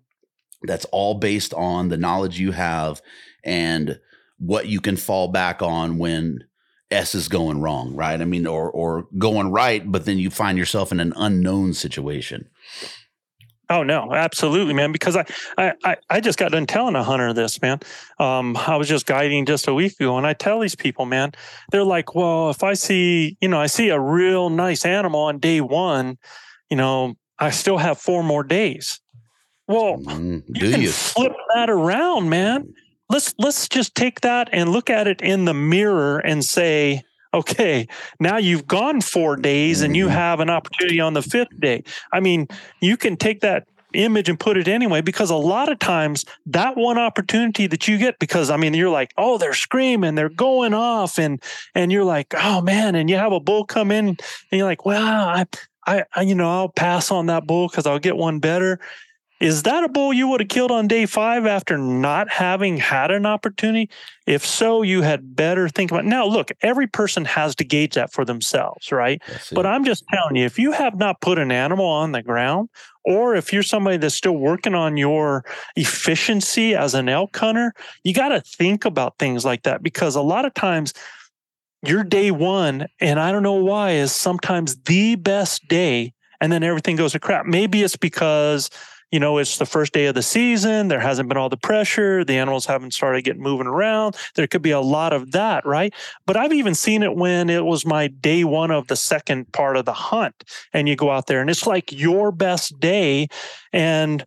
that's 0.63 0.85
all 0.85 1.15
based 1.15 1.53
on 1.53 1.89
the 1.89 1.97
knowledge 1.97 2.39
you 2.39 2.51
have 2.51 3.01
and 3.43 3.99
what 4.37 4.67
you 4.67 4.81
can 4.81 4.97
fall 4.97 5.27
back 5.27 5.61
on 5.61 5.97
when 5.97 6.43
S 6.91 7.15
is 7.15 7.27
going 7.27 7.61
wrong, 7.61 7.95
right? 7.95 8.19
I 8.19 8.25
mean, 8.25 8.47
or 8.47 8.69
or 8.71 9.07
going 9.17 9.51
right, 9.51 9.89
but 9.89 10.05
then 10.05 10.17
you 10.17 10.29
find 10.29 10.57
yourself 10.57 10.91
in 10.91 10.99
an 10.99 11.13
unknown 11.15 11.73
situation. 11.73 12.49
Oh 13.70 13.84
no, 13.84 14.13
absolutely, 14.13 14.74
man. 14.74 14.91
Because 14.91 15.16
I, 15.16 15.26
I, 15.57 15.74
I- 15.84 15.97
I 16.09 16.20
just 16.20 16.38
got 16.38 16.51
done 16.51 16.66
telling 16.66 16.95
a 16.95 17.03
hunter 17.03 17.34
this, 17.34 17.61
man. 17.61 17.80
Um, 18.20 18.55
I 18.57 18.76
was 18.78 18.88
just 18.88 19.05
guiding 19.05 19.45
just 19.45 19.68
a 19.68 19.74
week 19.74 19.93
ago, 19.99 20.18
and 20.18 20.28
I 20.28 20.34
tell 20.34 20.59
these 20.59 20.76
people, 20.76 21.05
man, 21.05 21.32
they're 21.72 21.84
like, 21.84 22.16
well, 22.16 22.49
if 22.49 22.63
I 22.63 22.74
see, 22.74 23.38
you 23.41 23.47
know, 23.47 23.59
I 23.59 23.68
see 23.68 23.89
a 23.89 23.99
real 23.99 24.49
nice 24.49 24.86
animal 24.86 25.22
on 25.22 25.39
day 25.39 25.61
one, 25.61 26.18
you 26.70 26.78
know, 26.78 27.16
I 27.39 27.49
still 27.49 27.78
have 27.78 27.97
four 27.99 28.24
more 28.24 28.43
days. 28.43 28.99
Well, 29.68 29.97
Mm, 29.97 30.43
you 30.47 30.72
can 30.72 30.82
you? 30.82 30.91
flip 30.91 31.34
that 31.55 31.70
around, 31.70 32.30
man. 32.30 32.74
Let's 33.09 33.34
let's 33.39 33.68
just 33.68 33.93
take 33.95 34.22
that 34.22 34.49
and 34.51 34.70
look 34.70 34.89
at 34.89 35.07
it 35.07 35.22
in 35.22 35.45
the 35.45 35.53
mirror 35.53 36.20
and 36.20 36.43
say, 36.45 37.03
okay, 37.36 37.88
now 38.19 38.38
you've 38.38 38.65
gone 38.65 39.01
four 39.01 39.36
days 39.36 39.81
and 39.81 39.95
you 39.95 40.07
Mhm. 40.07 40.11
have 40.11 40.39
an 40.39 40.49
opportunity 40.49 40.99
on 40.99 41.13
the 41.13 41.21
fifth 41.21 41.59
day. 41.59 41.83
I 42.13 42.19
mean, 42.19 42.47
you 42.81 42.97
can 42.97 43.17
take 43.17 43.41
that 43.41 43.65
image 43.93 44.27
and 44.27 44.39
put 44.39 44.57
it 44.57 44.67
anyway 44.67 45.01
because 45.01 45.29
a 45.29 45.36
lot 45.36 45.71
of 45.71 45.79
times 45.79 46.25
that 46.45 46.75
one 46.75 46.97
opportunity 46.97 47.65
that 47.67 47.88
you 47.88 47.97
get 47.97 48.19
because 48.19 48.49
I 48.49 48.57
mean 48.57 48.73
you're 48.73 48.89
like 48.89 49.13
oh 49.17 49.38
they're 49.38 49.53
screaming 49.53 50.15
they're 50.15 50.27
going 50.27 50.73
off 50.73 51.17
and 51.17 51.41
and 51.75 51.93
you're 51.93 52.03
like 52.03 52.33
oh 52.38 52.59
man 52.61 52.95
and 52.95 53.09
you 53.09 53.15
have 53.15 53.31
a 53.31 53.39
bull 53.39 53.63
come 53.63 53.91
in 53.91 54.07
and 54.09 54.19
you're 54.51 54.67
like 54.67 54.86
well 54.86 55.29
I 55.29 55.45
I, 55.88 56.03
I 56.13 56.21
you 56.23 56.36
know 56.36 56.49
I'll 56.49 56.67
pass 56.67 57.09
on 57.09 57.27
that 57.27 57.47
bull 57.47 57.69
because 57.69 57.86
I'll 57.86 57.99
get 57.99 58.17
one 58.17 58.39
better 58.39 58.81
is 59.45 59.61
that 59.61 59.83
a 59.83 59.87
bull 59.87 60.11
you 60.11 60.27
would 60.29 60.41
have 60.41 60.49
killed 60.49 60.71
on 60.71 60.87
day 60.87 61.05
five 61.05 61.45
after 61.45 61.77
not 61.77 62.31
having 62.31 62.77
had 62.77 63.11
an 63.11 63.27
opportunity? 63.27 63.91
If 64.25 64.43
so, 64.43 64.81
you 64.81 65.03
had 65.03 65.35
better 65.35 65.69
think 65.69 65.91
about. 65.91 66.05
It. 66.05 66.07
Now, 66.07 66.25
look, 66.25 66.51
every 66.63 66.87
person 66.87 67.25
has 67.25 67.55
to 67.57 67.63
gauge 67.63 67.93
that 67.93 68.11
for 68.11 68.25
themselves, 68.25 68.91
right? 68.91 69.21
But 69.53 69.67
I'm 69.67 69.85
just 69.85 70.03
telling 70.11 70.35
you, 70.35 70.45
if 70.45 70.57
you 70.57 70.71
have 70.71 70.97
not 70.97 71.21
put 71.21 71.37
an 71.37 71.51
animal 71.51 71.85
on 71.85 72.11
the 72.11 72.23
ground, 72.23 72.69
or 73.03 73.35
if 73.35 73.53
you're 73.53 73.61
somebody 73.61 73.97
that's 73.97 74.15
still 74.15 74.35
working 74.35 74.73
on 74.73 74.97
your 74.97 75.45
efficiency 75.75 76.73
as 76.73 76.95
an 76.95 77.07
elk 77.07 77.37
hunter, 77.37 77.71
you 78.03 78.15
got 78.15 78.29
to 78.29 78.41
think 78.41 78.83
about 78.83 79.19
things 79.19 79.45
like 79.45 79.61
that 79.61 79.83
because 79.83 80.15
a 80.15 80.21
lot 80.21 80.45
of 80.45 80.55
times 80.55 80.91
your 81.85 82.03
day 82.03 82.31
one, 82.31 82.87
and 82.99 83.19
I 83.19 83.31
don't 83.31 83.43
know 83.43 83.53
why, 83.53 83.91
is 83.91 84.11
sometimes 84.11 84.75
the 84.85 85.13
best 85.17 85.67
day, 85.67 86.13
and 86.41 86.51
then 86.51 86.63
everything 86.63 86.95
goes 86.95 87.11
to 87.11 87.19
crap. 87.19 87.45
Maybe 87.45 87.83
it's 87.83 87.95
because 87.95 88.71
you 89.11 89.19
know, 89.19 89.37
it's 89.37 89.57
the 89.57 89.65
first 89.65 89.93
day 89.93 90.07
of 90.07 90.15
the 90.15 90.21
season. 90.21 90.87
There 90.87 90.99
hasn't 90.99 91.29
been 91.29 91.37
all 91.37 91.49
the 91.49 91.57
pressure. 91.57 92.23
The 92.23 92.37
animals 92.37 92.65
haven't 92.65 92.93
started 92.93 93.23
getting 93.23 93.41
moving 93.41 93.67
around. 93.67 94.15
There 94.35 94.47
could 94.47 94.61
be 94.61 94.71
a 94.71 94.81
lot 94.81 95.13
of 95.13 95.31
that, 95.31 95.65
right? 95.65 95.93
But 96.25 96.37
I've 96.37 96.53
even 96.53 96.75
seen 96.75 97.03
it 97.03 97.15
when 97.15 97.49
it 97.49 97.65
was 97.65 97.85
my 97.85 98.07
day 98.07 98.43
one 98.43 98.71
of 98.71 98.87
the 98.87 98.95
second 98.95 99.51
part 99.51 99.77
of 99.77 99.85
the 99.85 99.93
hunt. 99.93 100.43
And 100.73 100.89
you 100.89 100.95
go 100.95 101.11
out 101.11 101.27
there 101.27 101.41
and 101.41 101.49
it's 101.49 101.67
like 101.67 101.91
your 101.91 102.31
best 102.31 102.79
day. 102.79 103.27
And 103.71 104.25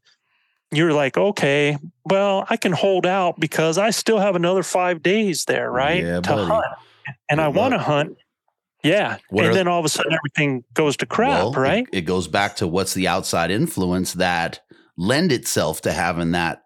you're 0.70 0.92
like, 0.92 1.16
okay, 1.16 1.76
well, 2.04 2.46
I 2.48 2.56
can 2.56 2.72
hold 2.72 3.06
out 3.06 3.40
because 3.40 3.78
I 3.78 3.90
still 3.90 4.18
have 4.18 4.36
another 4.36 4.62
five 4.62 5.02
days 5.02 5.44
there, 5.46 5.70
right? 5.70 6.02
Yeah, 6.02 6.20
to 6.20 6.30
buddy. 6.30 6.50
hunt. 6.50 6.66
And 7.30 7.40
I 7.40 7.48
want 7.48 7.72
to 7.72 7.78
hunt. 7.78 8.16
Yeah. 8.84 9.18
What 9.30 9.44
and 9.44 9.50
are- 9.52 9.54
then 9.54 9.68
all 9.68 9.78
of 9.78 9.84
a 9.84 9.88
sudden 9.88 10.12
everything 10.12 10.64
goes 10.74 10.96
to 10.98 11.06
crap, 11.06 11.30
Well, 11.30 11.52
right? 11.52 11.86
It, 11.92 12.02
goes 12.02 12.28
back 12.28 12.56
to 12.56 12.66
what's 12.68 12.94
the 12.94 13.08
outside 13.08 13.50
influence 13.50 14.12
that 14.14 14.60
lend 14.96 15.32
itself 15.32 15.80
to 15.82 15.92
having 15.92 16.32
that 16.32 16.62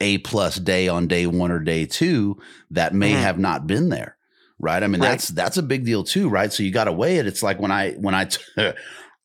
A 0.00 0.18
plus 0.18 0.56
day 0.56 0.88
on 0.88 1.06
day 1.06 1.26
one 1.26 1.50
or 1.52 1.60
day 1.60 1.86
two 1.86 2.36
that 2.70 2.94
may 2.94 3.12
Mhm. 3.12 3.20
have 3.22 3.38
not 3.38 3.66
been 3.66 3.88
there. 3.88 4.16
Right. 4.58 4.82
I 4.82 4.86
mean, 4.86 5.00
Right. 5.00 5.10
that's 5.10 5.28
that's 5.28 5.56
a 5.56 5.62
big 5.62 5.84
deal 5.84 6.04
too, 6.04 6.28
right? 6.28 6.52
So 6.52 6.62
you 6.62 6.70
got 6.70 6.84
to 6.84 6.92
weigh 6.92 7.16
it. 7.18 7.26
It's 7.26 7.42
like 7.42 7.58
when 7.60 7.70
I 7.72 7.92
when 7.92 8.14
I 8.14 8.24
t- 8.26 8.40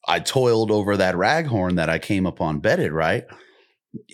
I 0.07 0.19
toiled 0.19 0.71
over 0.71 0.97
that 0.97 1.15
raghorn 1.15 1.75
that 1.75 1.89
I 1.89 1.99
came 1.99 2.25
upon 2.25 2.59
bedded, 2.59 2.91
right? 2.91 3.25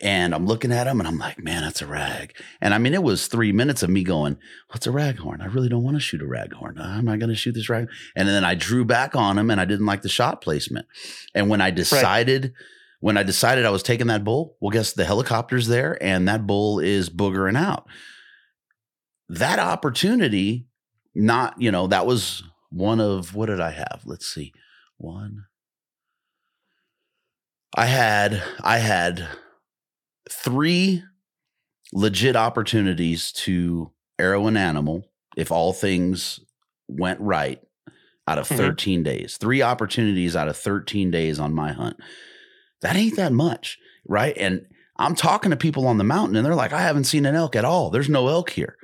And 0.01 0.34
I'm 0.34 0.45
looking 0.45 0.71
at 0.71 0.88
him 0.88 0.99
and 0.99 1.07
I'm 1.07 1.17
like, 1.17 1.43
man, 1.43 1.63
that's 1.63 1.82
a 1.82 1.88
rag. 1.88 2.36
And 2.61 2.74
I 2.74 2.78
mean, 2.78 2.93
it 2.93 3.03
was 3.03 3.28
three 3.28 3.51
minutes 3.51 3.84
of 3.84 3.89
me 3.89 4.03
going, 4.03 4.38
what's 4.69 4.88
a 4.88 4.91
raghorn? 4.91 5.41
I 5.41 5.45
really 5.45 5.67
don't 5.67 5.84
want 5.84 5.97
to 5.97 5.99
shoot 5.99 6.21
a 6.21 6.26
raghorn. 6.26 6.80
I'm 6.80 7.05
not 7.05 7.19
going 7.19 7.32
to 7.32 7.36
shoot 7.36 7.53
this 7.53 7.69
rag. 7.69 7.88
And 8.15 8.28
then 8.28 8.45
I 8.45 8.55
drew 8.55 8.86
back 8.86 9.15
on 9.15 9.38
him 9.38 9.49
and 9.49 9.59
I 9.59 9.65
didn't 9.65 9.86
like 9.86 10.01
the 10.01 10.09
shot 10.09 10.41
placement. 10.41 10.86
And 11.34 11.49
when 11.49 11.59
I 11.59 11.71
decided, 11.71 12.53
when 12.99 13.17
I 13.17 13.24
decided 13.24 13.65
I 13.65 13.71
was 13.71 13.84
taking 13.84 14.07
that 14.07 14.24
bull, 14.24 14.55
well, 14.61 14.69
guess 14.69 14.93
the 14.93 15.05
helicopter's 15.05 15.67
there 15.67 15.97
and 16.01 16.28
that 16.28 16.47
bull 16.47 16.80
is 16.80 17.09
boogering 17.09 17.57
out. 17.57 17.86
That 19.28 19.59
opportunity, 19.59 20.67
not, 21.15 21.59
you 21.59 21.71
know, 21.71 21.88
that 21.88 22.05
was 22.05 22.43
one 22.69 23.01
of, 23.01 23.36
what 23.36 23.47
did 23.47 23.59
I 23.59 23.71
have? 23.71 24.03
Let's 24.05 24.28
see. 24.28 24.53
One. 24.97 25.45
I 27.76 27.88
had, 27.88 28.43
I 28.61 28.78
had 28.78 29.28
three 30.30 31.03
legit 31.93 32.36
opportunities 32.36 33.32
to 33.32 33.91
arrow 34.19 34.47
an 34.47 34.57
animal 34.57 35.05
if 35.38 35.51
all 35.51 35.74
things 35.74 36.39
went 36.88 37.19
right 37.19 37.61
out 38.28 38.38
of 38.38 38.47
Mhm. 38.47 38.57
13 38.57 39.03
days. 39.03 39.38
Three 39.38 39.61
opportunities 39.61 40.36
out 40.36 40.47
of 40.47 40.55
13 40.57 41.11
days 41.11 41.39
on 41.39 41.53
my 41.53 41.71
hunt. 41.74 41.97
That 42.82 42.95
ain't 42.95 43.15
that 43.17 43.34
much, 43.34 43.78
right? 44.07 44.36
And 44.38 44.65
I'm 44.97 45.15
talking 45.15 45.51
to 45.51 45.57
people 45.57 45.88
on 45.88 45.97
the 45.97 46.03
mountain 46.03 46.36
and 46.36 46.45
they're 46.45 46.55
like, 46.55 46.74
I 46.74 46.82
haven't 46.82 47.05
seen 47.05 47.26
an 47.26 47.36
elk 47.36 47.55
at 47.55 47.65
all. 47.65 47.89
There's 47.89 48.09
no 48.09 48.28
elk 48.28 48.51
here. 48.51 48.78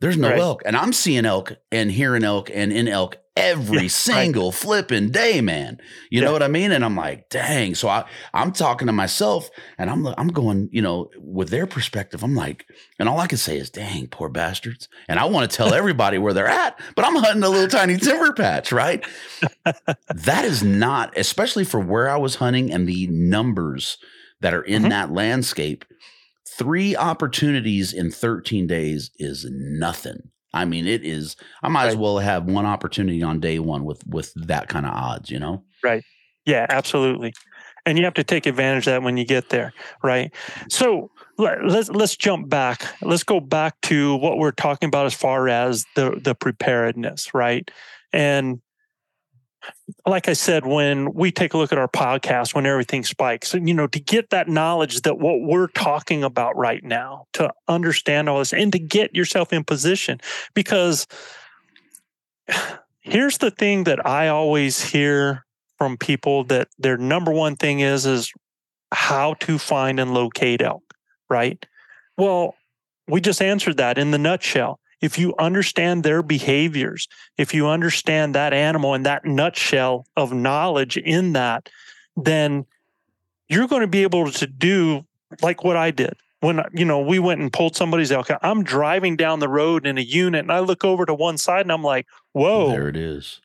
There's 0.00 0.16
no 0.16 0.30
Right. 0.30 0.38
elk. 0.38 0.62
And 0.64 0.76
I'm 0.76 0.92
seeing 0.92 1.26
elk 1.26 1.54
and 1.72 1.90
hearing 1.90 2.22
elk 2.24 2.50
and 2.54 2.72
in 2.72 2.86
elk 2.88 3.16
every 3.38 3.76
Yeah, 3.76 3.80
right. 3.82 3.90
single 3.90 4.52
flipping 4.52 5.10
day, 5.10 5.40
man. 5.40 5.78
You 6.10 6.20
know 6.20 6.32
what 6.32 6.42
I 6.42 6.48
mean? 6.48 6.72
And 6.72 6.84
I'm 6.84 6.96
like, 6.96 7.28
dang. 7.30 7.74
So 7.74 7.88
I, 7.88 8.04
I'm 8.34 8.52
talking 8.52 8.86
to 8.86 8.92
myself 8.92 9.48
and 9.78 9.88
I'm, 9.88 10.06
I'm 10.18 10.28
going, 10.28 10.68
you 10.72 10.82
know, 10.82 11.10
with 11.18 11.50
their 11.50 11.66
perspective, 11.66 12.22
I'm 12.22 12.34
like, 12.34 12.66
and 12.98 13.08
all 13.08 13.20
I 13.20 13.26
can 13.26 13.38
say 13.38 13.56
is, 13.58 13.70
dang, 13.70 14.08
poor 14.08 14.28
bastards. 14.28 14.88
And 15.08 15.18
I 15.18 15.24
want 15.26 15.50
to 15.50 15.56
tell 15.56 15.72
everybody 15.82 16.18
where 16.18 16.32
they're 16.34 16.46
at, 16.48 16.78
but 16.96 17.04
I'm 17.06 17.14
hunting 17.16 17.42
a 17.44 17.48
little 17.48 17.68
tiny 17.68 17.96
timber 17.96 18.32
patch, 18.32 18.72
right? 18.72 19.04
that 19.74 20.44
is 20.44 20.62
not, 20.62 21.16
especially 21.16 21.64
for 21.64 21.80
where 21.80 22.08
I 22.10 22.16
was 22.16 22.36
hunting 22.36 22.72
and 22.72 22.88
the 22.88 23.06
numbers 23.08 23.98
that 24.40 24.54
are 24.54 24.62
in 24.62 24.84
Mhm. 24.84 24.90
that 24.90 25.10
landscape. 25.12 25.84
Three 26.58 26.96
opportunities 26.96 27.92
in 27.92 28.10
13 28.10 28.66
days 28.66 29.10
is 29.18 29.46
nothing. 29.50 30.30
I 30.52 30.64
mean, 30.64 30.86
it 30.86 31.04
is. 31.04 31.36
I 31.62 31.68
might 31.68 31.88
as 31.88 31.96
well 31.96 32.18
have 32.18 32.44
one 32.44 32.66
opportunity 32.66 33.22
on 33.22 33.40
day 33.40 33.58
one 33.58 33.84
with 33.84 34.06
with 34.06 34.32
that 34.34 34.68
kind 34.68 34.86
of 34.86 34.92
odds, 34.92 35.30
you 35.30 35.38
know. 35.38 35.64
Right. 35.82 36.02
Yeah, 36.46 36.66
absolutely. 36.68 37.34
And 37.84 37.98
you 37.98 38.04
have 38.04 38.14
to 38.14 38.24
take 38.24 38.46
advantage 38.46 38.86
of 38.86 38.92
that 38.92 39.02
when 39.02 39.16
you 39.16 39.24
get 39.24 39.50
there, 39.50 39.72
right? 40.02 40.32
So 40.68 41.10
let, 41.36 41.64
let's 41.64 41.88
let's 41.90 42.16
jump 42.16 42.48
back. 42.48 42.82
Let's 43.02 43.24
go 43.24 43.40
back 43.40 43.80
to 43.82 44.16
what 44.16 44.38
we're 44.38 44.52
talking 44.52 44.88
about 44.88 45.06
as 45.06 45.14
far 45.14 45.48
as 45.48 45.84
the 45.94 46.18
the 46.22 46.34
preparedness, 46.34 47.34
right? 47.34 47.70
And 48.12 48.60
like 50.06 50.28
I 50.28 50.32
said, 50.32 50.64
when 50.64 51.12
we 51.12 51.30
take 51.30 51.54
a 51.54 51.58
look 51.58 51.72
at 51.72 51.78
our 51.78 51.88
podcast, 51.88 52.54
when 52.54 52.66
everything 52.66 53.04
spikes, 53.04 53.54
you 53.54 53.74
know, 53.74 53.86
to 53.88 54.00
get 54.00 54.30
that 54.30 54.48
knowledge 54.48 55.02
that 55.02 55.18
what 55.18 55.40
we're 55.40 55.68
talking 55.68 56.24
about 56.24 56.56
right 56.56 56.82
now, 56.82 57.26
to 57.34 57.52
understand 57.66 58.28
all 58.28 58.38
this 58.38 58.52
and 58.52 58.72
to 58.72 58.78
get 58.78 59.14
yourself 59.14 59.52
in 59.52 59.64
position, 59.64 60.20
because 60.54 61.06
here's 63.00 63.38
the 63.38 63.50
thing 63.50 63.84
that 63.84 64.04
I 64.06 64.28
always 64.28 64.82
hear 64.82 65.44
from 65.76 65.96
people 65.96 66.44
that 66.44 66.68
their 66.78 66.96
number 66.96 67.32
one 67.32 67.56
thing 67.56 67.80
is 67.80 68.04
is 68.06 68.32
how 68.92 69.34
to 69.34 69.58
find 69.58 70.00
and 70.00 70.14
locate 70.14 70.62
elk, 70.62 70.82
right? 71.28 71.64
Well, 72.16 72.54
we 73.06 73.20
just 73.20 73.40
answered 73.40 73.76
that 73.76 73.98
in 73.98 74.10
the 74.10 74.18
nutshell. 74.18 74.80
If 75.00 75.18
you 75.18 75.34
understand 75.38 76.02
their 76.02 76.22
behaviors, 76.22 77.08
if 77.36 77.54
you 77.54 77.68
understand 77.68 78.34
that 78.34 78.52
animal 78.52 78.94
and 78.94 79.06
that 79.06 79.24
nutshell 79.24 80.06
of 80.16 80.32
knowledge 80.32 80.96
in 80.96 81.34
that, 81.34 81.68
then 82.16 82.66
you're 83.48 83.68
going 83.68 83.82
to 83.82 83.88
be 83.88 84.02
able 84.02 84.30
to 84.30 84.46
do 84.46 85.04
like 85.42 85.64
what 85.64 85.76
I 85.76 85.90
did. 85.90 86.14
When 86.40 86.62
you 86.72 86.84
know 86.84 87.00
we 87.00 87.18
went 87.18 87.40
and 87.40 87.52
pulled 87.52 87.74
somebody's 87.74 88.12
elk, 88.12 88.28
I'm 88.42 88.62
driving 88.62 89.16
down 89.16 89.40
the 89.40 89.48
road 89.48 89.86
in 89.86 89.98
a 89.98 90.02
unit, 90.02 90.42
and 90.42 90.52
I 90.52 90.60
look 90.60 90.84
over 90.84 91.04
to 91.04 91.14
one 91.14 91.36
side, 91.36 91.62
and 91.62 91.72
I'm 91.72 91.82
like, 91.82 92.06
"Whoa, 92.32 92.70
There 92.70 92.88
it 92.88 92.96
is. 92.96 93.40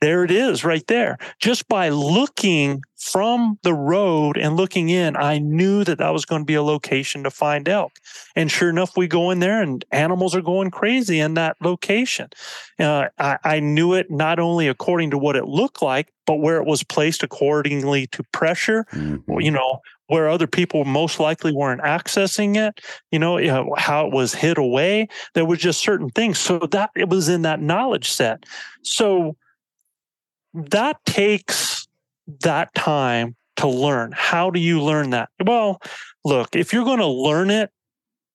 There 0.00 0.24
it 0.24 0.30
is 0.30 0.64
right 0.64 0.86
there. 0.86 1.18
Just 1.40 1.68
by 1.68 1.88
looking 1.88 2.82
from 2.96 3.58
the 3.62 3.74
road 3.74 4.36
and 4.36 4.56
looking 4.56 4.88
in, 4.90 5.16
I 5.16 5.38
knew 5.38 5.84
that 5.84 5.98
that 5.98 6.10
was 6.12 6.24
going 6.24 6.42
to 6.42 6.46
be 6.46 6.54
a 6.54 6.62
location 6.62 7.24
to 7.24 7.30
find 7.30 7.68
elk. 7.68 7.92
And 8.36 8.50
sure 8.50 8.70
enough, 8.70 8.96
we 8.96 9.08
go 9.08 9.30
in 9.30 9.40
there 9.40 9.60
and 9.62 9.84
animals 9.90 10.34
are 10.34 10.42
going 10.42 10.70
crazy 10.70 11.18
in 11.20 11.34
that 11.34 11.56
location. 11.60 12.28
Uh, 12.78 13.08
I, 13.18 13.38
I 13.44 13.60
knew 13.60 13.94
it 13.94 14.10
not 14.10 14.38
only 14.38 14.68
according 14.68 15.10
to 15.10 15.18
what 15.18 15.36
it 15.36 15.46
looked 15.46 15.82
like, 15.82 16.12
but 16.26 16.36
where 16.36 16.58
it 16.58 16.66
was 16.66 16.82
placed 16.84 17.22
accordingly 17.22 18.06
to 18.08 18.22
pressure, 18.32 18.84
Mhm. 18.92 19.22
you 19.42 19.50
know, 19.50 19.80
where 20.08 20.28
other 20.28 20.46
people 20.46 20.84
most 20.84 21.20
likely 21.20 21.52
weren't 21.52 21.82
accessing 21.82 22.56
it, 22.56 22.80
you 23.10 23.18
know, 23.18 23.36
you 23.36 23.48
know, 23.48 23.74
how 23.76 24.06
it 24.06 24.12
was 24.12 24.34
hid 24.34 24.58
away. 24.58 25.06
There 25.34 25.44
was 25.44 25.58
just 25.58 25.80
certain 25.80 26.08
things. 26.10 26.38
So 26.38 26.58
that 26.58 26.90
it 26.96 27.08
was 27.08 27.28
in 27.28 27.42
that 27.42 27.60
knowledge 27.60 28.10
set. 28.10 28.44
So 28.82 29.36
that 30.66 30.98
takes 31.04 31.86
that 32.40 32.74
time 32.74 33.36
to 33.56 33.68
learn. 33.68 34.12
How 34.14 34.50
do 34.50 34.60
you 34.60 34.82
learn 34.82 35.10
that? 35.10 35.30
Well, 35.44 35.80
look, 36.24 36.54
if 36.54 36.72
you're 36.72 36.84
going 36.84 36.98
to 36.98 37.06
learn 37.06 37.50
it 37.50 37.70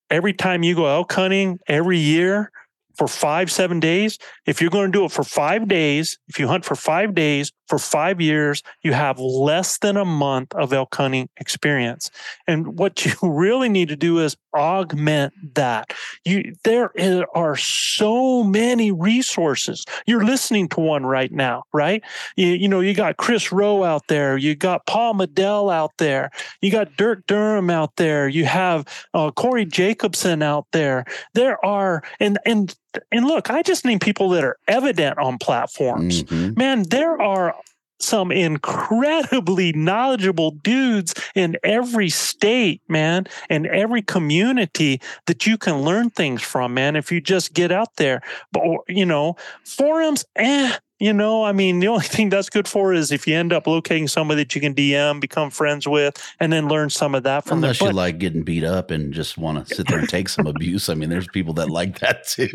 every 0.10 0.34
time 0.34 0.64
you 0.64 0.76
go 0.76 0.86
elk 0.86 1.12
hunting 1.12 1.60
every 1.68 1.98
year 1.98 2.52
for 2.96 3.08
five, 3.08 3.52
seven 3.52 3.80
days, 3.80 4.20
if 4.46 4.62
you're 4.62 4.70
going 4.70 4.92
to 4.92 4.98
do 4.98 5.06
it 5.06 5.12
for 5.12 5.24
five 5.24 5.68
days, 5.68 6.18
if 6.28 6.40
you 6.40 6.48
hunt 6.48 6.66
for 6.66 6.76
five 6.76 7.16
days 7.16 7.52
for 7.68 7.80
five 7.80 8.22
years, 8.22 8.62
you 8.82 8.94
have 8.94 9.20
less 9.20 9.78
than 9.78 9.98
a 9.98 10.06
month 10.06 10.54
of 10.54 10.74
elk 10.74 10.94
hunting 10.96 11.30
experience. 11.38 12.12
And 12.48 12.78
what 12.78 13.06
you 13.06 13.14
really 13.22 13.70
need 13.70 13.90
to 13.90 13.96
do 13.96 14.20
is 14.20 14.36
augment 14.54 15.34
that. 15.56 15.94
You 16.26 16.54
there 16.64 16.92
are 17.36 17.56
so 17.56 18.44
many 18.44 18.92
resources. 18.92 19.86
You're 20.06 20.24
listening 20.24 20.70
to 20.70 20.80
one 20.80 21.06
right 21.06 21.32
now, 21.32 21.64
right? 21.74 22.04
You, 22.36 22.48
you 22.48 22.68
know, 22.68 22.80
you 22.80 22.94
got 22.94 23.18
Chris 23.18 23.52
Rowe 23.52 23.84
out 23.84 24.08
there, 24.08 24.38
you 24.38 24.56
got 24.56 24.86
Paul 24.86 25.16
Medel 25.16 25.74
out 25.74 25.92
there, 25.98 26.30
you 26.62 26.72
got 26.72 26.96
Dirk 26.98 27.26
Durham 27.28 27.70
out 27.70 27.96
there, 27.96 28.28
you 28.28 28.46
have 28.46 28.86
uh, 29.14 29.32
Corey 29.32 29.66
Jacobsen 29.66 30.42
out 30.42 30.68
there. 30.72 31.06
There 31.34 31.64
are 31.66 32.04
and 32.20 32.38
and 32.46 32.76
and 33.12 33.26
look, 33.26 33.50
I 33.50 33.62
just 33.62 33.86
name 33.86 34.00
people 34.00 34.30
that 34.30 34.44
are 34.44 34.58
evident 34.68 35.18
on 35.18 35.38
platforms. 35.38 36.24
Mhm. 36.24 36.58
Man, 36.58 36.84
there 36.90 37.22
are 37.22 37.56
some 38.00 38.32
incredibly 38.32 39.72
knowledgeable 39.74 40.52
dudes 40.52 41.14
in 41.36 41.58
every 41.64 42.10
state, 42.10 42.82
man, 42.90 43.26
and 43.50 43.66
every 43.68 44.02
community 44.02 45.00
that 45.26 45.48
you 45.48 45.58
can 45.58 45.82
learn 45.84 46.10
things 46.10 46.42
from, 46.42 46.74
man, 46.74 46.96
if 46.96 47.12
you 47.12 47.22
just 47.22 47.54
get 47.54 47.72
out 47.72 47.96
there. 47.96 48.22
But, 48.52 48.64
you 48.90 49.06
know, 49.06 49.36
forums, 49.64 50.26
eh, 50.36 50.74
you 51.00 51.12
know, 51.12 51.44
I 51.44 51.52
mean, 51.52 51.80
the 51.80 51.88
only 51.88 52.06
thing 52.08 52.30
that's 52.30 52.50
good 52.50 52.68
for 52.68 52.94
is 52.94 53.12
if 53.12 53.28
you 53.28 53.36
end 53.36 53.52
up 53.52 53.68
locating 53.68 54.08
somebody 54.08 54.44
that 54.44 54.56
you 54.56 54.62
can 54.62 54.74
DM, 54.74 55.20
become 55.20 55.50
friends 55.50 55.88
with, 55.88 56.16
and 56.40 56.54
then 56.54 56.68
learn 56.68 56.90
some 56.90 57.14
of 57.16 57.24
that 57.24 57.44
from 57.46 57.58
Unless 57.58 57.80
them. 57.80 57.88
Unless 57.88 57.92
you 57.94 57.96
But- 57.96 57.96
like 57.96 58.18
getting 58.20 58.44
beat 58.44 58.64
up 58.64 58.92
and 58.92 59.14
just 59.14 59.38
want 59.38 59.68
to 59.68 59.76
sit 59.76 59.88
there 59.88 60.00
and 60.00 60.08
take 60.10 60.30
some 60.30 60.48
abuse. 60.48 60.90
I 60.90 60.94
mean, 60.94 61.10
there's 61.10 61.28
people 61.28 61.54
that 61.56 61.70
like 61.70 62.00
that 62.00 62.28
too. 62.28 62.48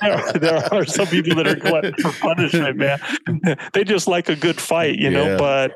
there, 0.00 0.32
there 0.40 0.74
are 0.74 0.84
some 0.84 1.06
people 1.08 1.34
that 1.36 1.46
are 1.46 1.56
glutton 1.56 1.94
for 2.00 2.12
punishment, 2.12 2.76
man. 2.76 2.98
they 3.72 3.84
just 3.84 4.06
like 4.08 4.28
a 4.28 4.36
good 4.36 4.60
fight, 4.60 4.98
you 4.98 5.10
know. 5.10 5.24
Yeah. 5.32 5.36
But 5.36 5.72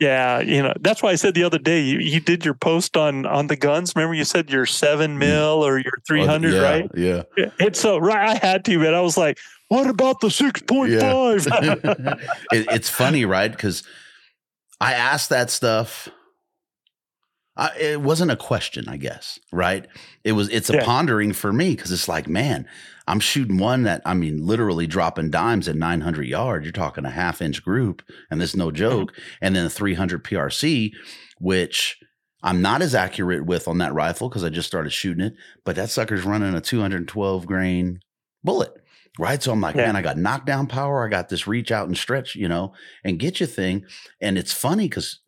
yeah, 0.00 0.40
you 0.40 0.60
know 0.62 0.72
that's 0.80 1.00
why 1.00 1.10
I 1.10 1.14
said 1.14 1.34
the 1.34 1.44
other 1.44 1.58
day 1.58 1.80
you, 1.80 2.00
you 2.00 2.18
did 2.18 2.44
your 2.44 2.54
post 2.54 2.96
on 2.96 3.24
on 3.24 3.46
the 3.46 3.54
guns. 3.54 3.92
Remember 3.94 4.14
you 4.14 4.24
said 4.24 4.50
your 4.50 4.66
seven 4.66 5.16
mil 5.16 5.64
or 5.64 5.78
your 5.78 5.92
three 6.08 6.26
hundred, 6.26 6.54
Mm. 6.54 6.56
yeah, 6.96 7.12
right? 7.12 7.26
Yeah. 7.36 7.50
It's 7.64 7.78
so 7.78 7.98
right. 7.98 8.30
I 8.30 8.34
had 8.44 8.64
to, 8.64 8.78
man. 8.80 8.94
I 8.94 9.00
was 9.00 9.16
like, 9.16 9.38
what 9.72 9.86
about 9.86 10.20
the 10.20 10.30
six 10.30 10.60
point 10.60 11.00
five? 11.00 11.46
it, 12.52 12.66
it's 12.70 12.90
funny, 12.90 13.24
right? 13.24 13.50
Because 13.50 13.82
I 14.82 14.92
asked 14.92 15.30
that 15.30 15.48
stuff. 15.50 16.10
I, 17.56 17.70
it 17.78 18.00
wasn't 18.02 18.32
a 18.32 18.36
question, 18.36 18.86
I 18.86 18.98
guess, 18.98 19.38
right? 19.50 19.86
It 20.24 20.32
was. 20.32 20.50
It's 20.50 20.68
a 20.68 20.74
Yeah. 20.74 20.84
pondering 20.84 21.32
for 21.32 21.54
me 21.54 21.74
because 21.74 21.90
it's 21.90 22.06
like, 22.06 22.28
man, 22.28 22.66
I'm 23.06 23.18
shooting 23.18 23.56
one 23.56 23.84
that 23.84 24.02
I 24.04 24.12
mean, 24.12 24.46
literally 24.46 24.86
dropping 24.86 25.30
dimes 25.30 25.68
at 25.68 25.76
900 25.76 26.26
yards. 26.26 26.66
You're 26.66 26.72
talking 26.72 27.06
a 27.06 27.10
half 27.10 27.40
inch 27.40 27.64
group, 27.64 28.02
and 28.30 28.42
this 28.42 28.50
is 28.50 28.56
no 28.56 28.66
mm-hmm. 28.66 28.76
joke. 28.76 29.14
And 29.40 29.56
then 29.56 29.64
a 29.64 29.70
300 29.70 30.22
PRC, 30.22 30.92
which 31.40 31.98
I'm 32.42 32.60
not 32.60 32.82
as 32.82 32.94
accurate 32.94 33.46
with 33.46 33.66
on 33.66 33.78
that 33.78 33.94
rifle 33.94 34.28
because 34.28 34.44
I 34.44 34.50
just 34.50 34.68
started 34.68 34.92
shooting 34.92 35.24
it. 35.24 35.32
But 35.64 35.76
that 35.76 35.88
sucker's 35.88 36.24
running 36.24 36.54
a 36.54 36.60
212 36.60 37.46
grain 37.46 38.00
bullet 38.44 38.81
right? 39.18 39.42
So 39.42 39.52
I'm 39.52 39.60
like, 39.60 39.74
Yeah. 39.76 39.86
man, 39.86 39.96
I 39.96 40.02
got 40.02 40.16
knockdown 40.18 40.66
power. 40.66 41.04
I 41.04 41.08
got 41.08 41.28
this 41.28 41.46
reach 41.46 41.70
out 41.70 41.86
and 41.88 41.96
stretch, 41.96 42.34
you 42.34 42.48
know, 42.48 42.72
and 43.04 43.18
get 43.18 43.40
your 43.40 43.46
thing. 43.46 43.84
And 44.20 44.38
it's 44.38 44.52
funny 44.52 44.88
because 44.88 45.20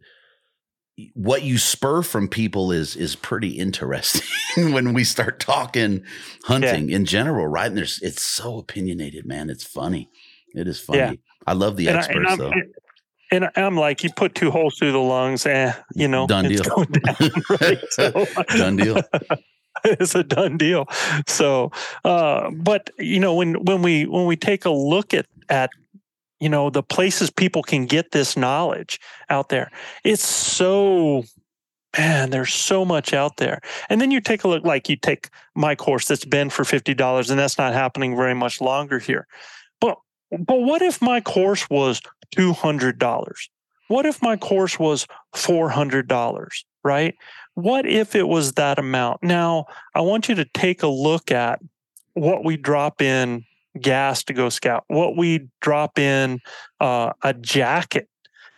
what 1.14 1.42
you 1.42 1.58
spur 1.58 2.02
from 2.02 2.28
people 2.28 2.70
is 2.70 2.94
is 2.94 3.16
pretty 3.16 3.58
interesting 3.58 4.22
when 4.72 4.92
we 4.94 5.02
start 5.02 5.40
talking 5.40 6.04
hunting 6.44 6.88
in 6.90 7.04
general, 7.04 7.46
right? 7.48 7.66
And 7.66 7.76
there's 7.76 8.00
it's 8.00 8.22
so 8.22 8.58
opinionated, 8.58 9.26
man. 9.26 9.50
It's 9.50 9.64
funny. 9.64 10.08
It 10.54 10.68
is 10.68 10.80
funny. 10.80 10.98
Yeah. 10.98 11.12
I 11.46 11.52
love 11.54 11.76
the 11.76 11.88
and, 11.88 11.96
experts 11.96 12.18
and, 12.18 12.28
I'm, 12.28 12.38
though. 12.38 12.52
and 13.32 13.50
I'm 13.56 13.76
like, 13.76 14.04
you 14.04 14.10
put 14.14 14.36
two 14.36 14.52
holes 14.52 14.76
through 14.78 14.92
the 14.92 14.98
lungs, 15.00 15.44
eh? 15.46 15.72
You 15.96 16.06
know, 16.06 16.28
Done 16.28 16.46
it's 16.46 16.62
deal. 16.62 16.84
down, 16.84 17.30
right? 17.60 17.78
So- 17.90 18.26
Done 18.56 18.76
deal. 18.76 19.02
it's 19.84 20.14
a 20.14 20.24
done 20.24 20.56
deal. 20.56 20.86
So, 21.26 21.72
uh, 22.04 22.50
but 22.50 22.90
you 22.98 23.20
know, 23.20 23.34
when 23.34 23.64
when 23.64 23.82
we 23.82 24.06
when 24.06 24.26
we 24.26 24.36
take 24.36 24.64
a 24.64 24.70
look 24.70 25.14
at 25.14 25.26
at 25.48 25.70
you 26.40 26.48
know 26.48 26.70
the 26.70 26.82
places 26.82 27.30
people 27.30 27.62
can 27.62 27.86
get 27.86 28.12
this 28.12 28.36
knowledge 28.36 29.00
out 29.30 29.48
there, 29.48 29.70
it's 30.04 30.24
so 30.24 31.24
man, 31.96 32.30
there's 32.30 32.52
so 32.52 32.84
much 32.84 33.12
out 33.12 33.36
there. 33.36 33.60
And 33.88 34.00
then 34.00 34.10
you 34.10 34.20
take 34.20 34.44
a 34.44 34.48
look, 34.48 34.64
like 34.64 34.88
you 34.88 34.96
take 34.96 35.28
my 35.54 35.74
course 35.74 36.06
that's 36.06 36.24
been 36.24 36.50
for 36.50 36.64
fifty 36.64 36.94
dollars, 36.94 37.30
and 37.30 37.38
that's 37.38 37.58
not 37.58 37.72
happening 37.72 38.16
very 38.16 38.34
much 38.34 38.60
longer 38.60 38.98
here. 38.98 39.26
But 39.80 39.98
but 40.38 40.60
what 40.60 40.82
if 40.82 41.00
my 41.02 41.20
course 41.20 41.68
was 41.70 42.00
two 42.30 42.52
hundred 42.52 42.98
dollars? 42.98 43.48
What 43.88 44.06
if 44.06 44.22
my 44.22 44.36
course 44.36 44.78
was 44.78 45.06
four 45.34 45.68
hundred 45.68 46.08
dollars? 46.08 46.64
Right? 46.82 47.14
What 47.54 47.86
if 47.86 48.14
it 48.14 48.26
was 48.26 48.52
that 48.52 48.78
amount? 48.78 49.22
Now, 49.22 49.66
I 49.94 50.00
want 50.00 50.28
you 50.28 50.34
to 50.36 50.44
take 50.44 50.82
a 50.82 50.88
look 50.88 51.30
at 51.30 51.60
what 52.14 52.44
we 52.44 52.56
drop 52.56 53.00
in 53.00 53.44
gas 53.80 54.22
to 54.24 54.32
go 54.32 54.48
scout, 54.48 54.84
what 54.88 55.16
we 55.16 55.48
drop 55.60 55.98
in 55.98 56.40
uh, 56.80 57.12
a 57.22 57.34
jacket, 57.34 58.08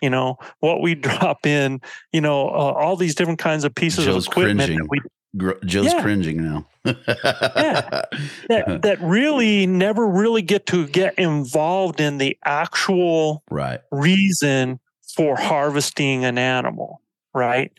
you 0.00 0.10
know, 0.10 0.38
what 0.60 0.80
we 0.80 0.94
drop 1.06 1.46
in, 1.46 1.80
you 2.12 2.20
know, 2.20 2.48
uh, 2.48 2.72
all 2.72 2.96
these 2.96 3.14
different 3.14 3.38
kinds 3.38 3.64
of 3.64 3.74
pieces 3.74 4.06
of 4.06 4.16
equipment 4.16 4.60
cringing. 4.60 4.78
that 4.78 4.90
we 4.90 5.00
Gr- 5.36 5.64
Joe's 5.64 5.92
Yeah. 5.92 6.02
cringing 6.02 6.42
now. 6.42 6.66
that, 6.84 8.08
that 8.82 8.98
really 9.00 9.66
never 9.66 10.06
really 10.06 10.42
get 10.42 10.66
to 10.66 10.86
get 10.86 11.18
involved 11.18 12.00
in 12.00 12.18
the 12.18 12.38
actual 12.44 13.42
right. 13.50 13.80
reason 13.90 14.80
for 15.14 15.36
harvesting 15.36 16.24
an 16.24 16.38
animal, 16.38 17.02
right? 17.34 17.72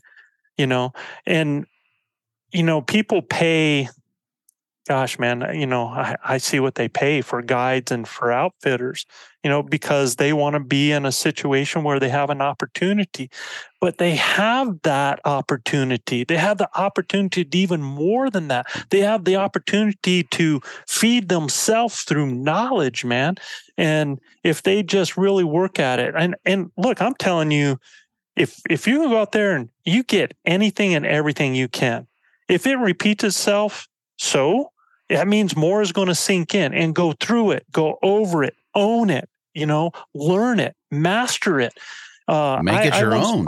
You 0.58 0.68
know, 0.68 0.93
and 1.26 1.66
you 2.51 2.64
know, 2.64 2.82
people 2.82 3.22
pay 3.22 3.89
gosh, 4.88 5.20
man, 5.20 5.45
you 5.53 5.66
know, 5.68 5.88
I, 5.88 6.16
I 6.24 6.38
see 6.38 6.60
what 6.60 6.76
they 6.76 6.88
pay 6.88 7.22
for 7.22 7.41
guides 7.41 7.91
and 7.91 8.08
for 8.08 8.32
outfitters, 8.32 9.05
you 9.43 9.49
know, 9.49 9.62
because 9.62 10.16
they 10.16 10.32
want 10.32 10.53
to 10.53 10.62
be 10.62 10.91
in 10.93 11.05
a 11.05 11.12
situation 11.12 11.84
where 11.84 11.99
they 11.99 12.10
have 12.10 12.30
an 12.30 12.41
opportunity. 12.41 13.30
But 13.82 13.97
they 13.97 14.16
have 14.16 14.82
that 14.84 15.20
opportunity. 15.26 16.24
They 16.24 16.38
have 16.38 16.58
the 16.58 16.70
opportunity 16.80 17.43
to 17.43 17.58
even 17.58 17.82
more 17.82 18.30
than 18.30 18.47
that. 18.47 18.66
They 18.89 18.99
have 18.99 19.26
the 19.26 19.36
opportunity 19.36 20.24
to 20.24 20.62
feed 20.88 21.28
themselves 21.28 22.03
through 22.03 22.28
knowledge, 22.28 23.03
man. 23.03 23.36
And 23.78 24.20
if 24.43 24.64
they 24.64 24.84
just 24.84 25.18
really 25.18 25.43
work 25.43 25.80
at 25.80 25.99
it, 25.99 26.16
and 26.18 26.36
and 26.45 26.72
look, 26.78 27.01
I'm 27.01 27.16
telling 27.16 27.51
you, 27.51 27.78
if 28.38 28.61
if 28.69 28.88
you 28.88 28.99
go 29.09 29.17
out 29.17 29.31
there 29.31 29.55
and 29.55 29.69
you 29.83 30.03
get 30.03 30.35
anything 30.45 30.93
and 30.93 31.05
everything 31.05 31.55
you 31.55 31.67
can, 31.67 32.07
if 32.47 32.65
it 32.67 32.75
repeats 32.77 33.23
itself, 33.23 33.88
so 34.17 34.71
that 35.09 35.27
means 35.27 35.55
more 35.55 35.81
is 35.81 35.91
going 35.91 36.07
to 36.07 36.15
sink 36.15 36.53
in 36.53 36.73
and 36.73 36.93
go 36.95 37.13
through 37.13 37.51
it, 37.51 37.65
go 37.71 37.97
over 38.03 38.43
it, 38.43 38.55
own 38.75 39.09
it, 39.09 39.29
you 39.53 39.65
know, 39.65 39.91
learn 40.13 40.59
it, 40.59 40.75
master 40.91 41.59
it. 41.59 41.73
Uh, 42.27 42.59
Make 42.61 42.85
it 42.85 42.99
your 42.99 43.11
once 43.11 43.27
own. 43.27 43.47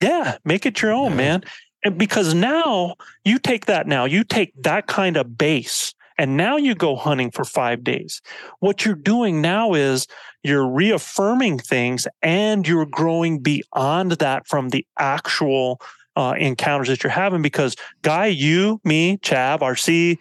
yeah, 0.00 0.38
make 0.44 0.64
it 0.66 0.80
your 0.82 0.92
own, 0.92 1.10
Yeah. 1.10 1.16
man. 1.16 1.44
And 1.84 1.96
because 1.98 2.34
now 2.34 2.96
you 3.24 3.38
take 3.38 3.66
that 3.66 3.86
now, 3.86 4.04
you 4.04 4.24
take 4.24 4.52
that 4.62 4.86
kind 4.88 5.16
of 5.16 5.38
base 5.38 5.94
and 6.18 6.36
now 6.36 6.56
you 6.56 6.74
go 6.74 6.96
hunting 6.96 7.30
for 7.30 7.44
five 7.44 7.84
days. 7.84 8.20
What 8.58 8.84
you're 8.84 8.94
doing 8.94 9.40
now 9.40 9.74
is 9.74 10.06
you're 10.42 10.66
reaffirming 10.68 11.58
things 11.60 12.06
and 12.22 12.66
you're 12.66 12.86
growing 12.86 13.38
beyond 13.40 14.12
that 14.12 14.46
from 14.46 14.70
the 14.70 14.84
actual 14.98 15.80
uh, 16.16 16.34
encounters 16.36 16.88
that 16.88 17.04
you're 17.04 17.12
having 17.12 17.42
because 17.42 17.76
guy 18.02 18.26
you 18.26 18.80
me 18.82 19.18
chav 19.18 19.60
rc 19.60 20.18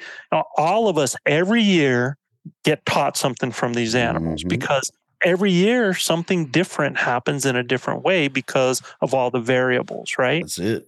all 0.55 0.87
of 0.87 0.95
us 0.95 1.15
every 1.25 1.63
year 1.63 2.15
get 2.63 2.85
taught 2.85 3.17
something 3.17 3.51
from 3.51 3.73
these 3.73 3.95
animals 3.95 4.43
Mhm. 4.43 4.49
because 4.49 4.91
every 5.23 5.51
year 5.51 5.95
something 5.95 6.45
different 6.51 6.97
happens 6.99 7.47
in 7.47 7.55
a 7.55 7.63
different 7.63 8.03
way 8.03 8.27
because 8.27 8.79
of 9.01 9.15
all 9.15 9.31
the 9.31 9.39
variables 9.39 10.19
right 10.19 10.43
That's 10.43 10.59
it. 10.59 10.87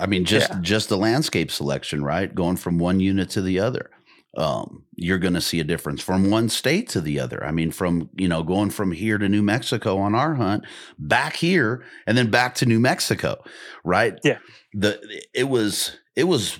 I 0.00 0.06
mean, 0.06 0.24
just 0.24 0.50
just 0.60 0.88
the 0.88 0.98
landscape 0.98 1.50
selection, 1.52 2.02
right? 2.04 2.34
Going 2.34 2.56
from 2.56 2.78
one 2.78 2.98
unit 3.00 3.30
to 3.30 3.40
the 3.40 3.58
other. 3.60 3.88
Um, 4.36 4.84
you're 4.94 5.18
going 5.18 5.34
to 5.34 5.40
see 5.40 5.58
a 5.58 5.64
difference 5.64 6.02
from 6.02 6.30
one 6.30 6.48
state 6.48 6.88
to 6.90 7.00
the 7.00 7.18
other. 7.18 7.44
I 7.44 7.50
mean, 7.50 7.70
from 7.70 8.10
you 8.16 8.28
know 8.28 8.42
going 8.42 8.70
from 8.70 8.92
here 8.92 9.18
to 9.18 9.28
New 9.28 9.42
Mexico 9.42 9.98
on 9.98 10.14
our 10.14 10.34
hunt, 10.34 10.64
back 10.98 11.36
here, 11.36 11.84
and 12.06 12.16
then 12.16 12.30
back 12.30 12.54
to 12.56 12.66
New 12.66 12.78
Mexico, 12.78 13.42
right? 13.84 14.18
Yeah. 14.22 14.38
The 14.74 15.22
it 15.34 15.48
was 15.48 15.98
it 16.14 16.24
was 16.24 16.58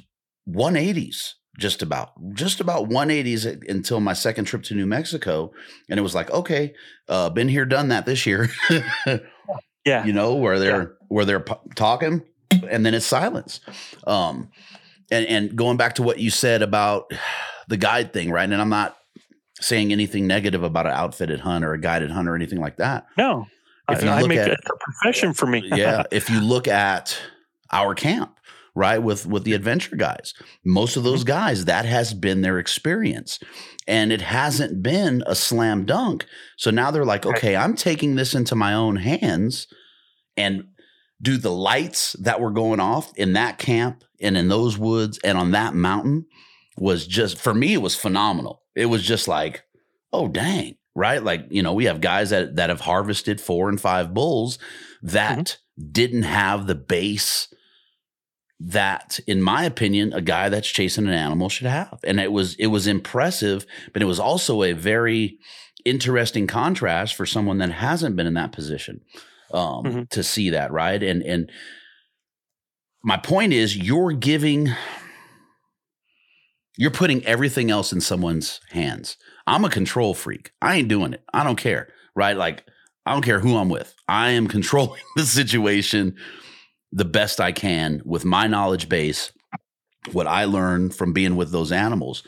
180s 0.48 1.34
just 1.58 1.82
about 1.82 2.12
just 2.32 2.60
about 2.60 2.88
180s 2.88 3.68
until 3.68 4.00
my 4.00 4.12
second 4.12 4.46
trip 4.46 4.62
to 4.64 4.74
New 4.74 4.86
Mexico, 4.86 5.52
and 5.90 6.00
it 6.00 6.02
was 6.02 6.14
like 6.14 6.30
okay, 6.30 6.74
uh, 7.08 7.28
been 7.30 7.48
here, 7.48 7.66
done 7.66 7.88
that 7.88 8.06
this 8.06 8.26
year. 8.26 8.48
yeah 9.88 10.04
you 10.04 10.12
know 10.12 10.34
where 10.34 10.58
they're 10.58 10.96
where 11.08 11.24
they're 11.24 11.44
talking 11.74 12.22
and 12.68 12.84
then 12.84 12.94
it's 12.94 13.06
silence 13.06 13.60
um 14.06 14.50
and 15.10 15.26
and 15.26 15.56
going 15.56 15.76
back 15.76 15.94
to 15.94 16.02
what 16.02 16.18
you 16.18 16.30
said 16.30 16.62
about 16.62 17.10
the 17.68 17.76
guide 17.76 18.12
thing 18.12 18.30
right? 18.30 18.50
And 18.50 18.60
i'm 18.60 18.68
not 18.68 18.98
saying 19.60 19.92
anything 19.92 20.26
negative 20.26 20.62
about 20.62 20.86
an 20.86 20.92
outfitted 20.92 21.40
hunt 21.40 21.64
or 21.64 21.72
a 21.72 21.80
guided 21.80 22.10
hunt 22.10 22.28
or 22.28 22.34
anything 22.34 22.60
like 22.60 22.76
that. 22.76 23.06
No. 23.16 23.46
If 23.90 24.02
you 24.02 24.08
I, 24.08 24.18
I 24.18 24.20
look 24.20 24.28
make 24.28 24.38
at 24.38 24.50
it 24.50 24.58
a 24.66 24.76
profession 24.78 25.32
for 25.32 25.46
me. 25.46 25.62
yeah, 25.64 26.04
if 26.10 26.28
you 26.28 26.40
look 26.40 26.68
at 26.68 27.18
our 27.72 27.94
camp, 27.94 28.38
right, 28.74 28.98
with 28.98 29.24
with 29.26 29.44
the 29.44 29.54
adventure 29.54 29.96
guys, 29.96 30.34
most 30.64 30.96
of 30.96 31.04
those 31.04 31.24
guys 31.24 31.64
that 31.64 31.86
has 31.86 32.12
been 32.12 32.42
their 32.42 32.58
experience, 32.58 33.38
and 33.86 34.12
it 34.12 34.20
hasn't 34.20 34.82
been 34.82 35.22
a 35.26 35.34
slam 35.34 35.86
dunk. 35.86 36.26
So 36.58 36.70
now 36.70 36.90
they're 36.90 37.06
like, 37.06 37.24
okay, 37.24 37.56
I'm 37.56 37.74
taking 37.74 38.16
this 38.16 38.34
into 38.34 38.54
my 38.54 38.74
own 38.74 38.96
hands, 38.96 39.68
and 40.36 40.64
do 41.22 41.38
the 41.38 41.50
lights 41.52 42.14
that 42.20 42.42
were 42.42 42.50
going 42.50 42.80
off 42.80 43.10
in 43.16 43.32
that 43.32 43.56
camp 43.58 44.04
and 44.20 44.36
in 44.36 44.48
those 44.48 44.76
woods 44.76 45.18
and 45.24 45.38
on 45.38 45.52
that 45.52 45.74
mountain 45.74 46.26
was 46.80 47.06
just 47.06 47.38
for 47.38 47.54
me 47.54 47.74
it 47.74 47.82
was 47.82 47.94
phenomenal. 47.96 48.62
It 48.74 48.86
was 48.86 49.02
just 49.02 49.28
like, 49.28 49.64
oh 50.12 50.28
dang, 50.28 50.76
right? 50.94 51.22
Like, 51.22 51.46
you 51.50 51.62
know, 51.62 51.72
we 51.74 51.86
have 51.86 52.00
guys 52.00 52.30
that 52.30 52.56
that 52.56 52.70
have 52.70 52.80
harvested 52.82 53.40
4 53.40 53.68
and 53.68 53.80
5 53.80 54.14
bulls 54.14 54.58
that 55.02 55.58
didn't 55.92 56.24
have 56.24 56.66
the 56.66 56.74
base 56.74 57.52
that 58.60 59.20
in 59.28 59.40
my 59.40 59.62
opinion 59.64 60.12
a 60.12 60.20
guy 60.20 60.48
that's 60.48 60.68
chasing 60.68 61.06
an 61.06 61.12
animal 61.14 61.48
should 61.48 61.66
have. 61.68 62.00
And 62.04 62.18
it 62.18 62.32
was 62.32 62.54
it 62.56 62.66
was 62.68 62.86
impressive, 62.86 63.64
but 63.92 64.02
it 64.02 64.06
was 64.06 64.18
also 64.18 64.62
a 64.64 64.72
very 64.72 65.38
interesting 65.84 66.46
contrast 66.48 67.14
for 67.14 67.24
someone 67.24 67.58
that 67.58 67.70
hasn't 67.70 68.16
been 68.16 68.26
in 68.26 68.34
that 68.34 68.52
position 68.52 69.00
um, 69.52 69.84
Mhm. 69.84 70.08
to 70.10 70.22
see 70.24 70.50
that, 70.50 70.72
right? 70.72 71.00
And 71.02 71.22
and 71.22 71.50
my 73.04 73.16
point 73.16 73.52
is, 73.52 73.76
you're 73.76 74.12
giving, 74.12 74.70
you're 76.78 76.92
putting 76.92 77.26
everything 77.26 77.70
else 77.70 77.92
in 77.92 78.00
someone's 78.00 78.60
hands. 78.70 79.16
I'm 79.48 79.64
a 79.64 79.70
control 79.70 80.14
freak. 80.14 80.52
I 80.62 80.76
ain't 80.76 80.88
doing 80.88 81.12
it. 81.12 81.22
I 81.34 81.42
don't 81.42 81.56
care, 81.56 81.88
right? 82.14 82.36
Like 82.36 82.64
I 83.04 83.12
don't 83.12 83.24
care 83.24 83.40
who 83.40 83.56
I'm 83.56 83.68
with. 83.68 83.94
I 84.08 84.30
am 84.30 84.46
controlling 84.56 85.02
the 85.16 85.24
situation 85.26 86.16
the 86.92 87.04
best 87.04 87.40
I 87.40 87.52
can 87.52 88.00
with 88.04 88.24
my 88.24 88.46
knowledge 88.46 88.88
base, 88.88 89.32
what 90.12 90.28
I 90.28 90.44
learned 90.44 90.94
from 90.94 91.12
being 91.12 91.36
with 91.36 91.50
those 91.50 91.72
animals. 91.72 92.22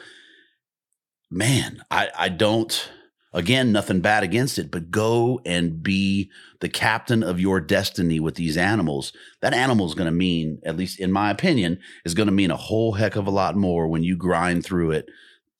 Man, 1.30 1.82
I 1.90 2.08
I 2.18 2.28
don't 2.28 2.90
again, 3.32 3.72
nothing 3.72 4.00
bad 4.00 4.22
against 4.22 4.58
it, 4.58 4.70
but 4.70 4.90
go 4.90 5.40
and 5.44 5.82
be 5.82 6.30
the 6.60 6.68
captain 6.68 7.22
of 7.22 7.40
your 7.40 7.60
destiny 7.60 8.20
with 8.20 8.34
these 8.34 8.56
animals. 8.56 9.12
That 9.40 9.54
animal 9.54 9.86
is 9.86 9.94
going 9.94 10.06
to 10.06 10.12
mean, 10.12 10.60
at 10.64 10.76
least 10.76 10.98
in 10.98 11.12
my 11.12 11.30
opinion, 11.30 11.78
is 12.04 12.14
going 12.14 12.26
to 12.26 12.32
mean 12.32 12.50
a 12.50 12.56
whole 12.56 12.92
heck 12.92 13.16
of 13.16 13.26
a 13.26 13.30
lot 13.30 13.56
more 13.56 13.86
when 13.86 14.02
you 14.02 14.16
grind 14.16 14.64
through 14.64 14.92
it, 14.92 15.08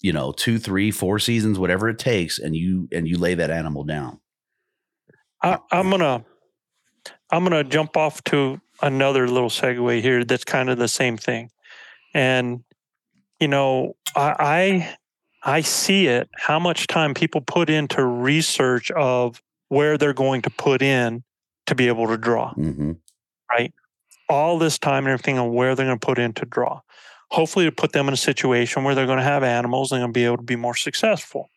you 0.01 0.13
know, 0.13 0.33
two, 0.33 0.59
three, 0.59 0.91
four 0.91 1.19
seasons, 1.19 1.59
whatever 1.59 1.89
it 1.89 1.99
takes, 1.99 2.39
and 2.39 2.57
you 2.57 2.89
and 2.93 3.07
you 3.07 3.19
lay 3.19 3.35
that 3.35 3.51
animal 3.51 3.85
down. 3.85 4.21
I, 5.43 5.59
I'm 5.71 5.91
gonna 5.91 6.25
I'm 7.31 7.45
gonna 7.45 7.65
jump 7.65 7.97
off 7.97 8.23
to 8.25 8.61
another 8.83 9.29
little 9.29 9.49
segue 9.49 10.01
here 10.01 10.25
that's 10.25 10.45
kind 10.45 10.71
of 10.71 10.79
the 10.79 10.89
same 10.89 11.17
thing. 11.17 11.51
And 12.15 12.65
you 13.39 13.49
know, 13.49 13.95
I 14.17 14.35
I, 14.39 14.97
I 15.43 15.63
see 15.63 16.07
it 16.07 16.29
how 16.37 16.59
much 16.59 16.87
time 16.87 17.15
people 17.15 17.41
put 17.41 17.71
into 17.71 18.05
research 18.05 18.91
of 18.91 19.43
where 19.69 19.97
they're 19.97 20.13
going 20.13 20.43
to 20.43 20.51
put 20.51 20.83
in 20.83 21.23
to 21.67 21.75
be 21.75 21.89
able 21.89 22.07
to 22.09 22.17
draw. 22.17 22.53
Mm-hmm. 22.55 22.93
Right? 23.51 23.73
All 24.29 24.59
this 24.59 24.79
time 24.79 25.05
and 25.07 25.13
everything 25.13 25.39
on 25.39 25.53
where 25.53 25.75
they're 25.75 25.87
going 25.87 25.99
to 25.99 26.07
put 26.07 26.19
in 26.19 26.33
to 26.35 26.45
draw. 26.45 26.81
Hopefully 27.31 27.65
to 27.65 27.73
put 27.73 27.93
them 27.93 28.09
in 28.09 28.15
a 28.15 28.19
situation 28.19 28.85
where 28.85 28.95
they're 28.95 29.07
going 29.07 29.19
to 29.19 29.25
have 29.25 29.43
animals 29.43 29.93
and 29.93 30.01
going 30.01 30.13
to 30.13 30.19
be 30.19 30.25
able 30.25 30.37
to 30.39 30.43
be 30.43 30.57
more 30.57 30.75
successful. 30.75 31.49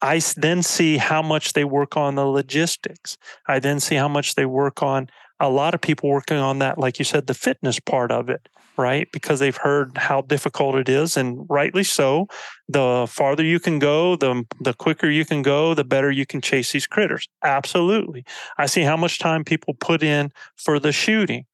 I 0.00 0.20
then 0.36 0.62
see 0.62 0.96
how 0.96 1.22
much 1.22 1.52
they 1.52 1.64
work 1.64 1.96
on 1.96 2.16
the 2.16 2.24
logistics. 2.24 3.16
I 3.46 3.60
then 3.60 3.78
see 3.78 3.94
how 3.94 4.08
much 4.08 4.34
they 4.34 4.46
work 4.46 4.82
on 4.82 5.08
a 5.38 5.48
lot 5.48 5.74
of 5.74 5.80
people 5.80 6.08
working 6.08 6.38
on 6.38 6.58
that, 6.60 6.78
like 6.78 6.98
you 6.98 7.04
said, 7.04 7.26
the 7.26 7.34
fitness 7.34 7.78
part 7.78 8.10
of 8.10 8.28
it, 8.28 8.48
right? 8.76 9.08
Because 9.12 9.40
they've 9.40 9.56
heard 9.56 9.96
how 9.96 10.22
difficult 10.22 10.76
it 10.76 10.88
is, 10.88 11.16
and 11.16 11.46
rightly 11.48 11.84
so. 11.84 12.28
The 12.68 13.06
farther 13.08 13.44
you 13.44 13.60
can 13.60 13.78
go, 13.78 14.16
the 14.16 14.44
the 14.60 14.74
quicker 14.74 15.10
you 15.10 15.24
can 15.24 15.42
go, 15.42 15.74
the 15.74 15.84
better 15.84 16.10
you 16.10 16.26
can 16.26 16.40
chase 16.40 16.72
these 16.72 16.86
critters. 16.86 17.28
Absolutely. 17.42 18.24
I 18.58 18.66
see 18.66 18.82
how 18.82 18.96
much 18.96 19.18
time 19.18 19.44
people 19.44 19.74
put 19.74 20.02
in 20.02 20.32
for 20.56 20.78
the 20.78 20.92
shooting. 20.92 21.46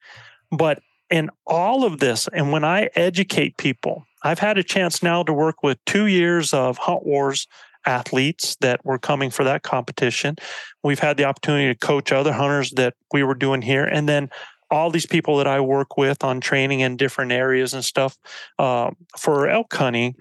But 0.51 0.81
in 1.09 1.29
all 1.45 1.83
of 1.85 1.99
this, 1.99 2.27
and 2.33 2.51
when 2.51 2.63
I 2.63 2.89
educate 2.95 3.57
people, 3.57 4.05
I've 4.23 4.39
had 4.39 4.57
a 4.57 4.63
chance 4.63 5.01
now 5.01 5.23
to 5.23 5.33
work 5.33 5.63
with 5.63 5.83
two 5.85 6.07
years 6.07 6.53
of 6.53 6.77
Hunt 6.77 7.05
Wars 7.05 7.47
athletes 7.85 8.55
that 8.61 8.83
were 8.85 8.99
coming 8.99 9.29
for 9.29 9.43
that 9.43 9.63
competition. 9.63 10.35
We've 10.83 10.99
had 10.99 11.17
the 11.17 11.25
opportunity 11.25 11.73
to 11.73 11.79
coach 11.79 12.11
other 12.11 12.33
hunters 12.33 12.71
that 12.71 12.93
we 13.11 13.23
were 13.23 13.35
doing 13.35 13.61
here. 13.61 13.85
And 13.85 14.07
then 14.07 14.29
all 14.71 14.89
these 14.91 15.05
people 15.05 15.37
that 15.37 15.47
I 15.47 15.59
work 15.61 15.97
with 15.97 16.23
on 16.23 16.41
training 16.41 16.79
in 16.81 16.97
different 16.97 17.31
areas 17.31 17.73
and 17.73 17.83
stuff 17.83 18.17
uh, 18.57 18.91
for 19.17 19.49
elk 19.49 19.73
hunting, 19.73 20.15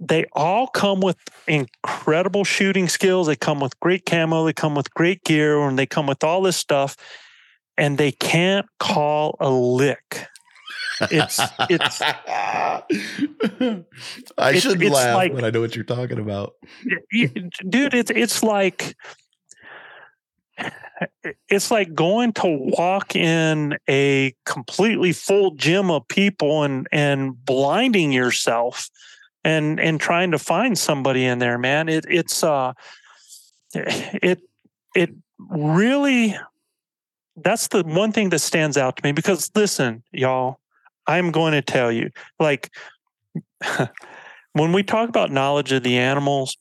they 0.00 0.26
all 0.32 0.66
come 0.66 1.00
with 1.00 1.16
incredible 1.46 2.44
shooting 2.44 2.88
skills. 2.88 3.26
They 3.26 3.36
come 3.36 3.60
with 3.60 3.78
great 3.80 4.04
camo. 4.06 4.44
They 4.44 4.52
come 4.52 4.74
with 4.74 4.92
great 4.94 5.24
gear, 5.24 5.60
and 5.66 5.78
they 5.78 5.86
come 5.86 6.06
with 6.06 6.22
all 6.22 6.42
this 6.42 6.56
stuff, 6.56 6.96
and 7.78 7.96
they 7.98 8.12
can't 8.12 8.66
call 8.78 9.36
a 9.40 9.50
lick. 9.50 10.26
It's 11.10 11.38
it's 11.68 12.00
I 12.02 12.82
It's- 14.50 14.62
should 14.62 14.82
laugh 14.82 15.14
like- 15.14 15.32
when 15.34 15.44
I 15.44 15.50
know 15.50 15.60
what 15.60 15.74
you're 15.76 15.84
talking 15.84 16.18
about. 16.18 16.54
dude 17.68 17.94
it's 17.94 18.10
it's 18.10 18.42
like 18.42 18.94
it's 21.48 21.70
like 21.70 21.94
going 21.94 22.32
to 22.32 22.46
walk 22.46 23.14
in 23.14 23.76
a 23.88 24.34
completely 24.44 25.12
full 25.12 25.52
gym 25.52 25.90
of 25.90 26.06
people 26.08 26.62
and 26.62 26.88
and 26.90 27.44
blinding 27.44 28.12
yourself 28.12 28.88
and 29.44 29.78
and 29.78 30.00
trying 30.00 30.30
to 30.30 30.38
find 30.38 30.78
somebody 30.78 31.24
in 31.24 31.38
there 31.38 31.58
man. 31.58 31.88
It 31.88 32.06
it's 32.08 32.42
uh 32.42 32.72
it 33.74 34.40
it 34.94 35.10
really 35.38 36.36
that's 37.36 37.68
the 37.68 37.82
one 37.82 38.12
thing 38.12 38.30
that 38.30 38.38
stands 38.38 38.76
out 38.76 38.96
to 38.96 39.04
me 39.04 39.12
because 39.12 39.50
listen 39.54 40.02
y'all 40.12 40.58
i'm 41.06 41.30
going 41.30 41.52
to 41.52 41.62
tell 41.62 41.92
you 41.92 42.10
like 42.40 42.70
when 44.52 44.72
we 44.72 44.82
talk 44.82 45.08
about 45.08 45.30
knowledge 45.30 45.72
of 45.72 45.82
the 45.82 45.98
animals 45.98 46.56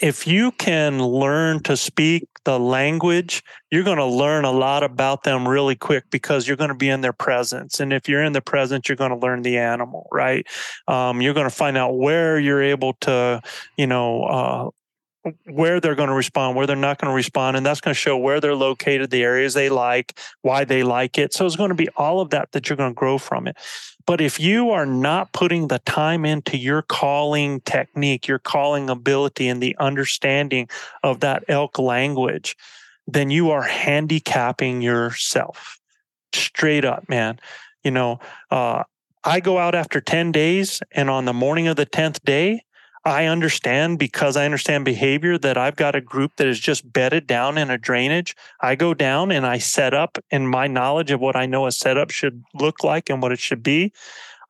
if 0.00 0.26
you 0.26 0.52
can 0.52 1.02
learn 1.02 1.62
to 1.64 1.76
speak 1.76 2.28
the 2.44 2.58
language, 2.58 3.42
you're 3.70 3.82
going 3.82 3.98
to 3.98 4.06
learn 4.06 4.44
a 4.44 4.50
lot 4.50 4.82
about 4.82 5.24
them 5.24 5.46
really 5.46 5.74
quick 5.74 6.04
because 6.10 6.46
you're 6.46 6.56
going 6.56 6.68
to 6.68 6.74
be 6.74 6.88
in 6.88 7.00
their 7.00 7.12
presence. 7.12 7.80
And 7.80 7.92
if 7.92 8.08
you're 8.08 8.22
in 8.22 8.32
the 8.32 8.40
presence, 8.40 8.88
you're 8.88 8.96
going 8.96 9.10
to 9.10 9.16
learn 9.16 9.42
the 9.42 9.58
animal, 9.58 10.08
right? 10.12 10.46
Um, 10.86 11.20
you're 11.20 11.34
going 11.34 11.48
to 11.48 11.54
find 11.54 11.76
out 11.76 11.98
where 11.98 12.38
you're 12.38 12.62
able 12.62 12.94
to, 13.00 13.42
you 13.76 13.86
know, 13.86 14.22
uh, 14.22 14.70
where 15.46 15.80
they're 15.80 15.96
going 15.96 16.08
to 16.08 16.14
respond, 16.14 16.56
where 16.56 16.66
they're 16.66 16.76
not 16.76 16.98
going 16.98 17.10
to 17.10 17.14
respond. 17.14 17.56
And 17.56 17.66
that's 17.66 17.80
going 17.80 17.94
to 17.94 18.00
show 18.00 18.16
where 18.16 18.40
they're 18.40 18.54
located, 18.54 19.10
the 19.10 19.22
areas 19.22 19.52
they 19.52 19.68
like, 19.68 20.18
why 20.42 20.64
they 20.64 20.84
like 20.84 21.18
it. 21.18 21.34
So 21.34 21.44
it's 21.44 21.56
going 21.56 21.70
to 21.70 21.74
be 21.74 21.88
all 21.96 22.20
of 22.20 22.30
that 22.30 22.52
that 22.52 22.68
you're 22.68 22.76
going 22.76 22.92
to 22.92 22.94
grow 22.94 23.18
from 23.18 23.48
it. 23.48 23.56
But 24.08 24.22
if 24.22 24.40
you 24.40 24.70
are 24.70 24.86
not 24.86 25.34
putting 25.34 25.68
the 25.68 25.80
time 25.80 26.24
into 26.24 26.56
your 26.56 26.80
calling 26.80 27.60
technique, 27.60 28.26
your 28.26 28.38
calling 28.38 28.88
ability, 28.88 29.48
and 29.48 29.62
the 29.62 29.76
understanding 29.78 30.70
of 31.02 31.20
that 31.20 31.44
elk 31.46 31.78
language, 31.78 32.56
then 33.06 33.28
you 33.28 33.50
are 33.50 33.60
handicapping 33.60 34.80
yourself 34.80 35.78
straight 36.32 36.86
up, 36.86 37.06
man. 37.10 37.38
You 37.84 37.90
know, 37.90 38.20
uh, 38.50 38.84
I 39.24 39.40
go 39.40 39.58
out 39.58 39.74
after 39.74 40.00
10 40.00 40.32
days, 40.32 40.80
and 40.90 41.10
on 41.10 41.26
the 41.26 41.34
morning 41.34 41.68
of 41.68 41.76
the 41.76 41.84
10th 41.84 42.22
day, 42.24 42.62
I 43.08 43.24
understand 43.24 43.98
because 43.98 44.36
I 44.36 44.44
understand 44.44 44.84
behavior 44.84 45.38
that 45.38 45.56
I've 45.56 45.76
got 45.76 45.94
a 45.94 46.00
group 46.00 46.36
that 46.36 46.46
is 46.46 46.60
just 46.60 46.92
bedded 46.92 47.26
down 47.26 47.56
in 47.56 47.70
a 47.70 47.78
drainage. 47.78 48.36
I 48.60 48.74
go 48.74 48.92
down 48.92 49.32
and 49.32 49.46
I 49.46 49.56
set 49.56 49.94
up 49.94 50.18
in 50.30 50.46
my 50.46 50.66
knowledge 50.66 51.10
of 51.10 51.18
what 51.18 51.34
I 51.34 51.46
know 51.46 51.66
a 51.66 51.72
setup 51.72 52.10
should 52.10 52.44
look 52.52 52.84
like 52.84 53.08
and 53.08 53.22
what 53.22 53.32
it 53.32 53.38
should 53.38 53.62
be. 53.62 53.92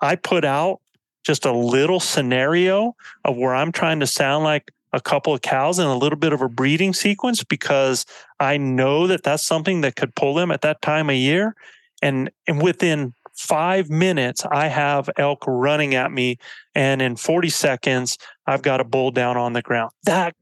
I 0.00 0.16
put 0.16 0.44
out 0.44 0.80
just 1.24 1.44
a 1.44 1.52
little 1.52 2.00
scenario 2.00 2.96
of 3.24 3.36
where 3.36 3.54
I'm 3.54 3.70
trying 3.70 4.00
to 4.00 4.08
sound 4.08 4.42
like 4.42 4.72
a 4.92 5.00
couple 5.00 5.32
of 5.32 5.42
cows 5.42 5.78
and 5.78 5.88
a 5.88 5.94
little 5.94 6.18
bit 6.18 6.32
of 6.32 6.42
a 6.42 6.48
breeding 6.48 6.94
sequence 6.94 7.44
because 7.44 8.06
I 8.40 8.56
know 8.56 9.06
that 9.06 9.22
that's 9.22 9.46
something 9.46 9.82
that 9.82 9.94
could 9.94 10.16
pull 10.16 10.34
them 10.34 10.50
at 10.50 10.62
that 10.62 10.82
time 10.82 11.10
of 11.10 11.16
year. 11.16 11.54
And, 12.02 12.30
and 12.48 12.60
within 12.60 13.14
five 13.38 13.88
minutes, 13.88 14.44
I 14.50 14.66
have 14.66 15.08
elk 15.16 15.44
running 15.46 15.94
at 15.94 16.10
me. 16.10 16.38
And 16.74 17.00
in 17.00 17.16
40 17.16 17.48
seconds, 17.48 18.18
I've 18.46 18.62
got 18.62 18.80
a 18.80 18.84
bull 18.84 19.10
down 19.10 19.36
on 19.36 19.52
the 19.52 19.62
ground. 19.62 19.92
That 20.04 20.34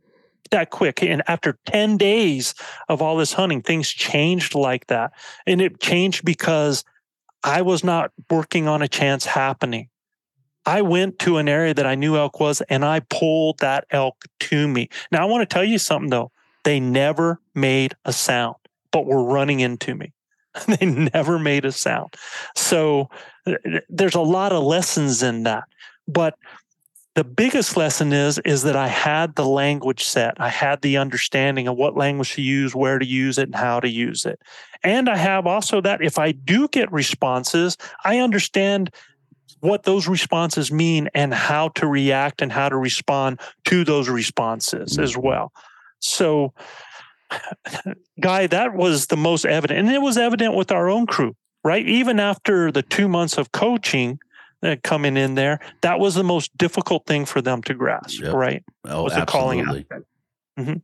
that 0.52 0.70
quick. 0.70 1.02
And 1.02 1.22
after 1.26 1.58
10 1.66 1.96
days 1.96 2.54
of 2.88 3.02
all 3.02 3.16
this 3.16 3.32
hunting, 3.32 3.62
things 3.62 3.90
changed 3.90 4.54
like 4.54 4.86
that. 4.86 5.12
And 5.44 5.60
it 5.60 5.80
changed 5.80 6.24
because 6.24 6.84
I 7.42 7.62
was 7.62 7.82
not 7.82 8.12
working 8.30 8.68
on 8.68 8.80
a 8.80 8.88
chance 8.88 9.26
happening. 9.26 9.88
I 10.64 10.82
went 10.82 11.18
to 11.20 11.38
an 11.38 11.48
area 11.48 11.74
that 11.74 11.86
I 11.86 11.96
knew 11.96 12.16
elk 12.16 12.40
was 12.40 12.60
and 12.62 12.84
I 12.84 13.00
pulled 13.00 13.58
that 13.58 13.86
elk 13.90 14.24
to 14.40 14.68
me. 14.68 14.88
Now, 15.10 15.22
I 15.22 15.26
want 15.26 15.48
to 15.48 15.52
tell 15.52 15.64
you 15.64 15.78
something 15.78 16.10
though. 16.10 16.30
They 16.64 16.80
never 16.80 17.40
made 17.54 17.94
a 18.04 18.12
sound, 18.12 18.56
but 18.90 19.06
were 19.06 19.22
running 19.22 19.60
into 19.60 19.94
me. 19.94 20.12
they 20.66 20.86
never 20.86 21.38
made 21.38 21.64
a 21.64 21.72
sound. 21.72 22.14
So 22.54 23.08
there's 23.88 24.14
a 24.14 24.20
lot 24.20 24.52
of 24.52 24.62
lessons 24.62 25.22
in 25.22 25.44
that. 25.44 25.64
But 26.08 26.36
the 27.14 27.24
biggest 27.24 27.76
lesson 27.76 28.12
is 28.12 28.38
is 28.44 28.62
that 28.64 28.76
I 28.76 28.88
had 28.88 29.36
the 29.36 29.46
language 29.46 30.04
set. 30.04 30.34
I 30.38 30.50
had 30.50 30.82
the 30.82 30.98
understanding 30.98 31.66
of 31.66 31.76
what 31.76 31.96
language 31.96 32.34
to 32.34 32.42
use, 32.42 32.74
where 32.74 32.98
to 32.98 33.06
use 33.06 33.38
it, 33.38 33.48
and 33.48 33.54
how 33.54 33.80
to 33.80 33.88
use 33.88 34.26
it. 34.26 34.38
And 34.84 35.08
I 35.08 35.16
have 35.16 35.46
also 35.46 35.80
that 35.80 36.02
if 36.02 36.18
I 36.18 36.32
do 36.32 36.68
get 36.68 36.92
responses, 36.92 37.78
I 38.04 38.18
understand 38.18 38.90
what 39.60 39.84
those 39.84 40.06
responses 40.06 40.70
mean 40.70 41.08
and 41.14 41.32
how 41.32 41.68
to 41.68 41.86
react 41.86 42.42
and 42.42 42.52
how 42.52 42.68
to 42.68 42.76
respond 42.76 43.40
to 43.64 43.82
those 43.84 44.10
responses 44.10 44.98
as 44.98 45.12
mm-hmm. 45.12 45.26
well. 45.26 45.52
So 46.00 46.52
guy, 48.20 48.46
that 48.46 48.74
was 48.74 49.06
the 49.06 49.16
most 49.16 49.44
evident. 49.44 49.80
And 49.80 49.90
it 49.90 50.02
was 50.02 50.16
evident 50.16 50.54
with 50.54 50.70
our 50.70 50.88
own 50.88 51.06
crew, 51.06 51.34
right? 51.64 51.86
Even 51.86 52.20
after 52.20 52.70
the 52.70 52.82
two 52.82 53.08
months 53.08 53.38
of 53.38 53.52
coaching, 53.52 54.18
uh, 54.62 54.76
coming 54.82 55.16
in 55.16 55.34
there, 55.34 55.60
that 55.82 55.98
was 55.98 56.14
the 56.14 56.24
most 56.24 56.56
difficult 56.56 57.06
thing 57.06 57.24
for 57.24 57.42
them 57.42 57.62
to 57.62 57.74
grasp, 57.74 58.22
yep. 58.22 58.32
right? 58.32 58.64
Oh, 58.84 59.04
was 59.04 59.12
absolutely. 59.12 59.84
calling 59.84 59.86
out. 59.92 60.02
Mm-hmm. 60.58 60.78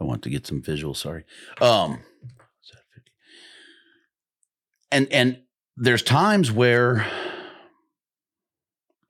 I 0.00 0.04
want 0.04 0.22
to 0.24 0.30
get 0.30 0.46
some 0.46 0.60
visual. 0.60 0.94
Sorry. 0.94 1.24
Um, 1.60 2.00
and 4.90 5.10
and 5.12 5.40
there's 5.76 6.02
times 6.02 6.52
where 6.52 7.06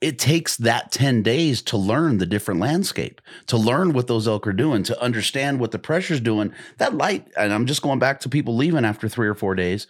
it 0.04 0.18
takes 0.18 0.58
that 0.58 0.92
10 0.92 1.22
days 1.22 1.62
to 1.62 1.78
learn 1.78 2.18
the 2.18 2.26
different 2.26 2.60
landscape, 2.60 3.22
to 3.46 3.56
learn 3.56 3.94
what 3.94 4.06
those 4.06 4.28
elk 4.28 4.46
are 4.46 4.52
doing, 4.52 4.82
to 4.82 5.00
understand 5.00 5.58
what 5.58 5.70
the 5.70 5.78
pressure's 5.78 6.20
doing. 6.20 6.52
That 6.76 6.94
light, 6.94 7.26
and 7.38 7.54
I'm 7.54 7.64
just 7.64 7.80
going 7.80 8.00
back 8.00 8.20
to 8.20 8.28
people 8.28 8.54
leaving 8.54 8.84
after 8.84 9.08
three 9.08 9.26
or 9.26 9.34
four 9.34 9.54
days, 9.54 9.86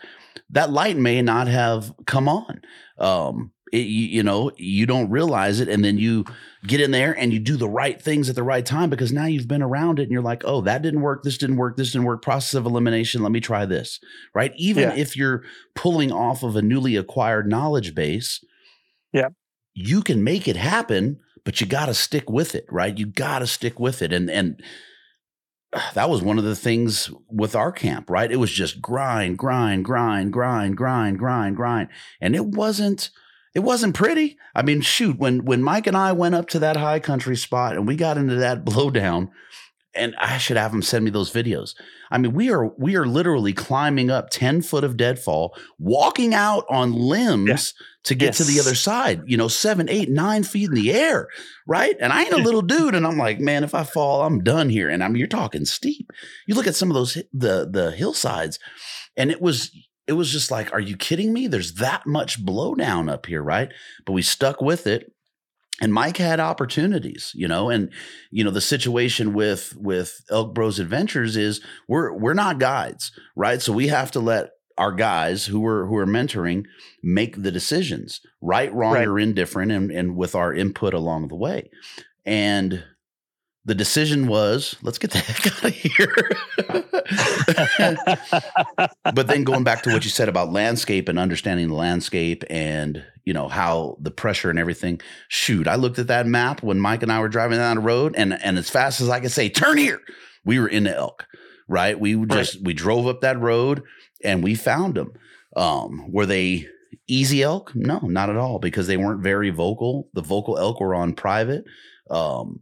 that 0.50 0.70
light 0.70 0.96
may 0.96 1.20
not 1.20 1.48
have 1.48 1.92
come 2.06 2.28
on. 2.28 2.62
Um, 2.96 3.50
it, 3.72 3.88
you, 3.88 4.06
you, 4.06 4.22
know, 4.22 4.52
you 4.56 4.86
don't 4.86 5.10
realize 5.10 5.58
it. 5.58 5.68
And 5.68 5.84
then 5.84 5.98
you 5.98 6.26
get 6.64 6.80
in 6.80 6.92
there 6.92 7.18
and 7.18 7.32
you 7.32 7.40
do 7.40 7.56
the 7.56 7.68
right 7.68 8.00
things 8.00 8.30
at 8.30 8.36
the 8.36 8.44
right 8.44 8.64
time 8.64 8.90
because 8.90 9.10
now 9.10 9.26
you've 9.26 9.48
been 9.48 9.62
around 9.62 9.98
it 9.98 10.04
and 10.04 10.12
you're 10.12 10.22
like, 10.22 10.44
oh, 10.44 10.60
that 10.60 10.82
didn't 10.82 11.00
work. 11.00 11.24
This 11.24 11.38
didn't 11.38 11.56
work. 11.56 11.76
This 11.76 11.90
didn't 11.90 12.06
work. 12.06 12.22
Process 12.22 12.54
of 12.54 12.66
elimination. 12.66 13.20
Let 13.20 13.32
me 13.32 13.40
try 13.40 13.66
this. 13.66 13.98
Right. 14.32 14.52
Even 14.58 14.90
yeah. 14.90 14.94
if 14.94 15.16
you're 15.16 15.42
pulling 15.74 16.12
off 16.12 16.44
of 16.44 16.54
a 16.54 16.62
newly 16.62 16.94
acquired 16.94 17.48
knowledge 17.48 17.96
base. 17.96 18.44
Yeah 19.12 19.30
you 19.74 20.02
can 20.02 20.24
make 20.24 20.48
it 20.48 20.56
happen, 20.56 21.20
but 21.44 21.60
you 21.60 21.66
got 21.66 21.86
to 21.86 21.94
stick 21.94 22.30
with 22.30 22.54
it, 22.54 22.66
right? 22.70 22.96
You 22.96 23.06
got 23.06 23.40
to 23.40 23.46
stick 23.46 23.78
with 23.78 24.02
it. 24.02 24.12
And, 24.12 24.30
and, 24.30 24.62
ah, 25.74 25.90
that 25.94 26.08
was 26.08 26.22
one 26.22 26.38
of 26.38 26.44
the 26.44 26.56
things 26.56 27.10
with 27.28 27.54
our 27.54 27.72
camp, 27.72 28.08
right? 28.08 28.30
It 28.30 28.36
was 28.36 28.52
just 28.52 28.80
grind, 28.80 29.38
grind, 29.38 29.84
grind, 29.84 30.32
grind, 30.32 30.76
grind, 30.76 31.18
grind, 31.18 31.56
grind. 31.56 31.88
And 32.20 32.34
it 32.34 32.46
wasn't 32.46 33.10
it 33.54 33.62
wasn't 33.62 33.94
pretty. 33.94 34.36
I 34.54 34.62
mean, 34.62 34.80
shoot, 34.80 35.16
when 35.16 35.44
when 35.44 35.62
Mike 35.62 35.86
and 35.86 35.96
I 35.96 36.12
went 36.12 36.34
up 36.34 36.48
to 36.50 36.58
that 36.58 36.76
high 36.76 36.98
country 36.98 37.36
spot 37.36 37.76
and 37.76 37.86
we 37.86 37.94
got 37.96 38.18
into 38.18 38.34
that 38.36 38.64
blowdown, 38.64 39.30
and 39.94 40.14
I 40.16 40.38
should 40.38 40.56
have 40.56 40.74
him 40.74 40.82
send 40.82 41.04
me 41.04 41.10
those 41.12 41.32
videos. 41.32 41.74
I 42.10 42.18
mean, 42.18 42.32
we 42.32 42.50
are 42.50 42.66
we 42.76 42.96
are 42.96 43.06
literally 43.06 43.52
climbing 43.52 44.10
up 44.10 44.30
10 44.30 44.62
foot 44.62 44.82
of 44.82 44.96
deadfall, 44.96 45.56
walking 45.78 46.34
out 46.34 46.64
on 46.68 46.92
limbs 46.92 47.74
yeah. 47.76 47.84
To 48.04 48.14
get 48.14 48.26
yes. 48.26 48.36
to 48.38 48.44
the 48.44 48.60
other 48.60 48.74
side, 48.74 49.22
you 49.26 49.36
know, 49.36 49.48
seven, 49.48 49.88
eight, 49.88 50.10
nine 50.10 50.42
feet 50.42 50.68
in 50.68 50.74
the 50.74 50.92
air. 50.92 51.28
Right. 51.66 51.96
And 52.00 52.12
I 52.12 52.22
ain't 52.22 52.32
a 52.32 52.36
little 52.42 52.62
dude. 52.62 52.94
And 52.94 53.06
I'm 53.06 53.16
like, 53.16 53.40
man, 53.40 53.64
if 53.64 53.74
I 53.74 53.84
fall, 53.84 54.22
I'm 54.22 54.44
done 54.44 54.68
here. 54.68 54.88
And 54.88 55.02
I 55.02 55.08
mean, 55.08 55.16
you're 55.16 55.26
talking 55.26 55.64
steep. 55.64 56.10
You 56.46 56.54
look 56.54 56.66
at 56.66 56.76
some 56.76 56.90
of 56.90 56.94
those 56.94 57.14
the 57.32 57.68
the 57.70 57.92
hillsides, 57.92 58.58
and 59.16 59.30
it 59.30 59.40
was 59.40 59.70
it 60.06 60.12
was 60.12 60.30
just 60.30 60.50
like, 60.50 60.72
are 60.72 60.80
you 60.80 60.96
kidding 60.96 61.32
me? 61.32 61.46
There's 61.46 61.74
that 61.74 62.06
much 62.06 62.44
blowdown 62.44 63.10
up 63.10 63.26
here, 63.26 63.42
right? 63.42 63.72
But 64.04 64.12
we 64.12 64.22
stuck 64.22 64.60
with 64.60 64.86
it 64.86 65.10
and 65.80 65.92
Mike 65.92 66.18
had 66.18 66.38
opportunities, 66.38 67.32
you 67.34 67.48
know, 67.48 67.68
and 67.68 67.90
you 68.30 68.44
know 68.44 68.50
the 68.50 68.60
situation 68.60 69.34
with 69.34 69.74
with 69.76 70.24
Elk 70.30 70.54
Bros 70.54 70.78
Adventures 70.78 71.36
is 71.36 71.60
we're 71.88 72.12
we're 72.12 72.34
not 72.34 72.60
guides, 72.60 73.10
right? 73.34 73.60
So 73.60 73.72
we 73.72 73.88
have 73.88 74.12
to 74.12 74.20
let 74.20 74.50
our 74.76 74.92
guys 74.92 75.46
who 75.46 75.64
are 75.66 75.86
who 75.86 75.96
are 75.96 76.06
mentoring 76.06 76.64
make 77.02 77.42
the 77.42 77.52
decisions, 77.52 78.20
right, 78.40 78.72
wrong, 78.72 78.94
right. 78.94 79.06
or 79.06 79.18
indifferent, 79.18 79.72
and 79.72 79.90
and 79.90 80.16
with 80.16 80.34
our 80.34 80.52
input 80.52 80.94
along 80.94 81.28
the 81.28 81.36
way. 81.36 81.70
And 82.24 82.84
the 83.66 83.74
decision 83.74 84.26
was 84.26 84.76
let's 84.82 84.98
get 84.98 85.10
the 85.12 85.18
heck 85.20 85.46
out 85.46 85.64
of 85.64 85.74
here. 85.74 86.30
but 89.14 89.26
then 89.26 89.44
going 89.44 89.64
back 89.64 89.82
to 89.82 89.92
what 89.92 90.04
you 90.04 90.10
said 90.10 90.28
about 90.28 90.52
landscape 90.52 91.08
and 91.08 91.18
understanding 91.18 91.68
the 91.68 91.74
landscape 91.74 92.44
and 92.50 93.04
you 93.24 93.32
know 93.32 93.48
how 93.48 93.96
the 94.00 94.10
pressure 94.10 94.50
and 94.50 94.58
everything. 94.58 95.00
Shoot, 95.28 95.66
I 95.66 95.76
looked 95.76 95.98
at 95.98 96.08
that 96.08 96.26
map 96.26 96.62
when 96.62 96.78
Mike 96.80 97.02
and 97.02 97.12
I 97.12 97.20
were 97.20 97.28
driving 97.28 97.58
down 97.58 97.76
the 97.76 97.82
road, 97.82 98.14
and 98.16 98.34
and 98.34 98.58
as 98.58 98.68
fast 98.70 99.00
as 99.00 99.08
I 99.08 99.20
could 99.20 99.32
say, 99.32 99.48
turn 99.48 99.78
here, 99.78 100.00
we 100.44 100.58
were 100.58 100.68
in 100.68 100.84
the 100.84 100.96
elk. 100.96 101.26
Right, 101.66 101.98
we 101.98 102.14
just 102.26 102.56
right. 102.56 102.64
we 102.64 102.74
drove 102.74 103.06
up 103.06 103.22
that 103.22 103.40
road 103.40 103.84
and 104.24 104.42
we 104.42 104.54
found 104.54 104.94
them. 104.94 105.12
Um, 105.56 106.10
were 106.10 106.26
they 106.26 106.66
easy 107.06 107.42
elk? 107.42 107.72
No, 107.74 107.98
not 108.00 108.30
at 108.30 108.36
all, 108.36 108.58
because 108.58 108.86
they 108.86 108.96
weren't 108.96 109.22
very 109.22 109.50
vocal. 109.50 110.08
The 110.14 110.22
vocal 110.22 110.58
elk 110.58 110.80
were 110.80 110.94
on 110.94 111.14
private. 111.14 111.64
Um, 112.10 112.60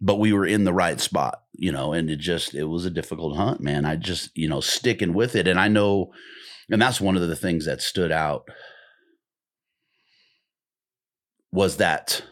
but 0.00 0.16
we 0.16 0.32
were 0.32 0.46
in 0.46 0.64
the 0.64 0.72
right 0.72 1.00
spot, 1.00 1.42
you 1.54 1.72
know, 1.72 1.92
and 1.92 2.08
it 2.08 2.20
just 2.20 2.54
it 2.54 2.64
was 2.64 2.84
a 2.84 2.90
difficult 2.90 3.36
hunt, 3.36 3.60
man. 3.60 3.84
I 3.84 3.96
just, 3.96 4.30
you 4.36 4.48
know, 4.48 4.60
sticking 4.60 5.12
with 5.12 5.34
it. 5.34 5.48
And 5.48 5.58
I 5.58 5.66
know 5.66 6.12
and 6.70 6.80
that's 6.80 7.00
one 7.00 7.16
of 7.16 7.26
the 7.26 7.36
things 7.36 7.64
that 7.64 7.80
stood 7.80 8.12
out 8.12 8.48
was 11.50 11.78
that 11.78 12.22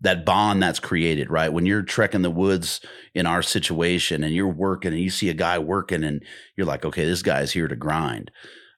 that 0.00 0.24
bond 0.24 0.62
that's 0.62 0.78
created, 0.78 1.30
right? 1.30 1.52
When 1.52 1.66
you're 1.66 1.82
trekking 1.82 2.22
the 2.22 2.30
woods 2.30 2.80
in 3.14 3.26
our 3.26 3.42
situation 3.42 4.24
and 4.24 4.34
you're 4.34 4.48
working 4.48 4.92
and 4.92 5.00
you 5.00 5.10
see 5.10 5.28
a 5.28 5.34
guy 5.34 5.58
working 5.58 6.04
and 6.04 6.22
you're 6.56 6.66
like, 6.66 6.84
okay, 6.84 7.04
this 7.04 7.22
guy's 7.22 7.52
here 7.52 7.68
to 7.68 7.76
grind. 7.76 8.30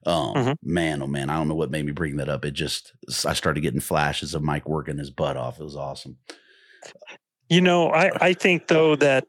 Um, 0.05 0.33
mm-hmm. 0.33 0.51
man, 0.61 1.01
oh 1.01 1.07
man, 1.07 1.29
I 1.29 1.37
don't 1.37 1.47
know 1.47 1.55
what 1.55 1.71
made 1.71 1.85
me 1.85 1.93
bring 1.93 2.17
that 2.17 2.27
up. 2.27 2.43
It 2.43 2.51
just, 2.51 2.91
I 3.25 3.33
started 3.33 3.61
getting 3.61 3.79
flashes 3.79 4.35
of 4.35 4.43
Mike 4.43 4.67
working 4.67 4.97
his 4.97 5.09
butt 5.09 5.37
off. 5.37 5.61
It 5.61 5.63
was 5.63 5.77
awesome. 5.77 6.17
You 7.47 7.61
know, 7.61 7.89
I, 7.89 8.11
I 8.19 8.33
think 8.33 8.67
though 8.67 8.97
that 8.97 9.25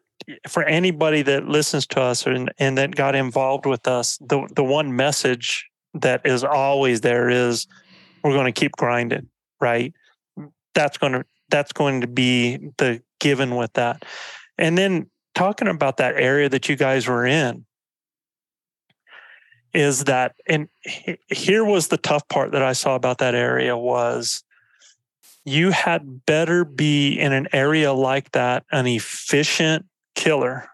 for 0.49 0.65
anybody 0.65 1.23
that 1.23 1.47
listens 1.47 1.87
to 1.89 2.01
us 2.01 2.27
and, 2.27 2.53
and 2.59 2.77
that 2.77 2.97
got 2.97 3.15
involved 3.15 3.67
with 3.67 3.87
us, 3.87 4.19
the, 4.19 4.49
the 4.57 4.65
one 4.65 4.97
message 4.97 5.69
that 5.95 6.23
is 6.25 6.43
always 6.43 7.03
there 7.03 7.31
is 7.31 7.69
we're 8.25 8.33
going 8.33 8.53
to 8.53 8.61
keep 8.61 8.73
grinding, 8.73 9.29
right? 9.61 9.93
That's 10.75 10.99
going 10.99 11.13
to, 11.13 11.25
that's 11.51 11.73
going 11.73 12.01
to 12.01 12.07
be 12.07 12.71
the 12.79 13.03
given 13.21 13.57
with 13.57 13.73
that. 13.75 14.05
And 14.59 14.77
then 14.77 15.11
talking 15.35 15.69
about 15.69 15.97
that 15.99 16.15
area 16.17 16.49
that 16.49 16.69
you 16.69 16.77
guys 16.77 17.07
were 17.07 17.27
in, 17.27 17.65
is 19.73 20.05
that 20.05 20.37
and 20.47 20.69
here 21.29 21.65
was 21.65 21.89
the 21.89 21.97
tough 21.97 22.27
part 22.29 22.53
that 22.53 22.63
I 22.63 22.73
saw 22.73 22.95
about 22.95 23.19
that 23.19 23.35
area 23.35 23.77
was 23.77 24.45
you 25.45 25.73
had 25.73 26.25
better 26.25 26.65
be 26.65 27.19
in 27.19 27.33
an 27.33 27.49
area 27.53 27.93
like 27.93 28.31
that 28.33 28.65
an 28.71 28.87
efficient 28.87 29.87
killer 30.15 30.69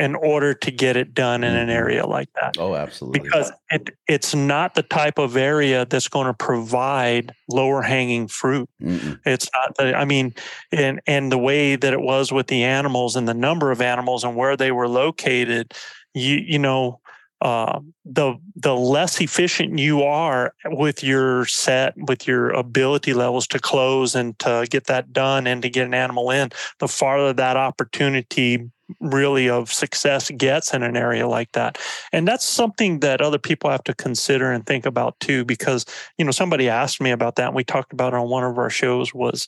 in 0.00 0.14
order 0.14 0.54
to 0.54 0.70
get 0.70 0.96
it 0.96 1.12
done 1.12 1.44
in 1.44 1.54
an 1.54 1.68
mm-hmm. 1.68 1.76
area 1.76 2.06
like 2.06 2.30
that. 2.32 2.56
Oh, 2.58 2.74
absolutely. 2.74 3.20
Because 3.20 3.52
it, 3.70 3.90
it's 4.08 4.34
not 4.34 4.74
the 4.74 4.82
type 4.82 5.18
of 5.18 5.36
area 5.36 5.84
that's 5.84 6.08
going 6.08 6.26
to 6.26 6.32
provide 6.32 7.34
lower 7.48 7.82
hanging 7.82 8.26
fruit. 8.26 8.68
Mm-mm. 8.82 9.20
It's 9.26 9.50
not 9.54 9.76
the, 9.76 9.94
I 9.94 10.06
mean, 10.06 10.34
and, 10.72 11.02
and 11.06 11.30
the 11.30 11.36
way 11.36 11.76
that 11.76 11.92
it 11.92 12.00
was 12.00 12.32
with 12.32 12.46
the 12.46 12.64
animals 12.64 13.14
and 13.14 13.28
the 13.28 13.34
number 13.34 13.70
of 13.70 13.82
animals 13.82 14.24
and 14.24 14.34
where 14.34 14.56
they 14.56 14.72
were 14.72 14.88
located, 14.88 15.74
you, 16.14 16.36
you 16.36 16.58
know, 16.58 17.00
uh, 17.42 17.80
the 18.04 18.34
the 18.56 18.76
less 18.76 19.18
efficient 19.18 19.78
you 19.78 20.02
are 20.02 20.52
with 20.66 21.02
your 21.02 21.46
set, 21.46 21.94
with 21.96 22.26
your 22.26 22.50
ability 22.50 23.14
levels 23.14 23.46
to 23.46 23.58
close 23.58 24.14
and 24.14 24.38
to 24.38 24.66
get 24.68 24.88
that 24.88 25.10
done 25.10 25.46
and 25.46 25.62
to 25.62 25.70
get 25.70 25.86
an 25.86 25.94
animal 25.94 26.30
in, 26.30 26.50
the 26.80 26.88
farther 26.88 27.32
that 27.32 27.56
opportunity 27.56 28.70
really 29.00 29.48
of 29.48 29.72
success 29.72 30.30
gets 30.30 30.74
in 30.74 30.82
an 30.82 30.96
area 30.96 31.28
like 31.28 31.52
that. 31.52 31.78
And 32.12 32.26
that's 32.26 32.46
something 32.46 33.00
that 33.00 33.20
other 33.20 33.38
people 33.38 33.70
have 33.70 33.84
to 33.84 33.94
consider 33.94 34.50
and 34.50 34.66
think 34.66 34.86
about 34.86 35.18
too, 35.20 35.44
because, 35.44 35.84
you 36.18 36.24
know, 36.24 36.30
somebody 36.30 36.68
asked 36.68 37.00
me 37.00 37.10
about 37.10 37.36
that 37.36 37.48
and 37.48 37.56
we 37.56 37.64
talked 37.64 37.92
about 37.92 38.12
it 38.12 38.16
on 38.16 38.28
one 38.28 38.44
of 38.44 38.58
our 38.58 38.70
shows 38.70 39.14
was, 39.14 39.46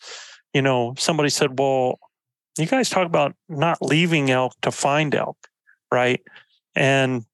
you 0.55 0.63
know, 0.63 0.95
somebody 0.99 1.29
said, 1.29 1.59
well, 1.59 1.99
you 2.59 2.67
guys 2.67 2.91
talk 2.91 3.07
about 3.07 3.35
not 3.49 3.81
leaving 3.81 4.31
elk 4.31 4.55
to 4.63 4.71
find 4.71 5.15
elk, 5.15 5.39
right? 5.91 6.21
And 6.75 7.25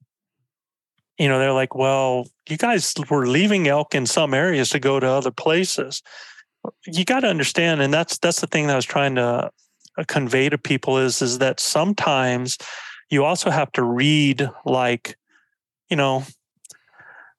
you 1.19 1.29
know, 1.29 1.39
they're 1.39 1.53
like, 1.53 1.75
well, 1.75 2.29
you 2.49 2.57
guys 2.57 2.95
were 3.11 3.27
leaving 3.27 3.67
elk 3.67 3.95
in 3.95 4.07
some 4.07 4.33
areas 4.33 4.71
to 4.71 4.79
go 4.79 5.01
to 5.01 5.07
other 5.07 5.33
places. 5.33 6.03
You 6.87 7.05
got 7.05 7.21
to 7.21 7.29
understand, 7.29 7.83
and 7.83 7.93
that's 7.93 8.19
that's 8.19 8.41
the 8.41 8.47
thing 8.47 8.69
that 8.69 8.75
I 8.75 8.77
was 8.77 8.85
trying 8.85 9.17
to 9.17 9.51
convey 10.05 10.49
to 10.49 10.59
people 10.59 10.99
is 10.99 11.23
is 11.23 11.39
that 11.39 11.61
sometimes 11.61 12.59
you 13.11 13.25
also 13.25 13.51
have 13.51 13.73
to 13.73 13.83
read 13.83 14.49
like 14.65 15.17
you 15.89 15.97
know 15.97 16.25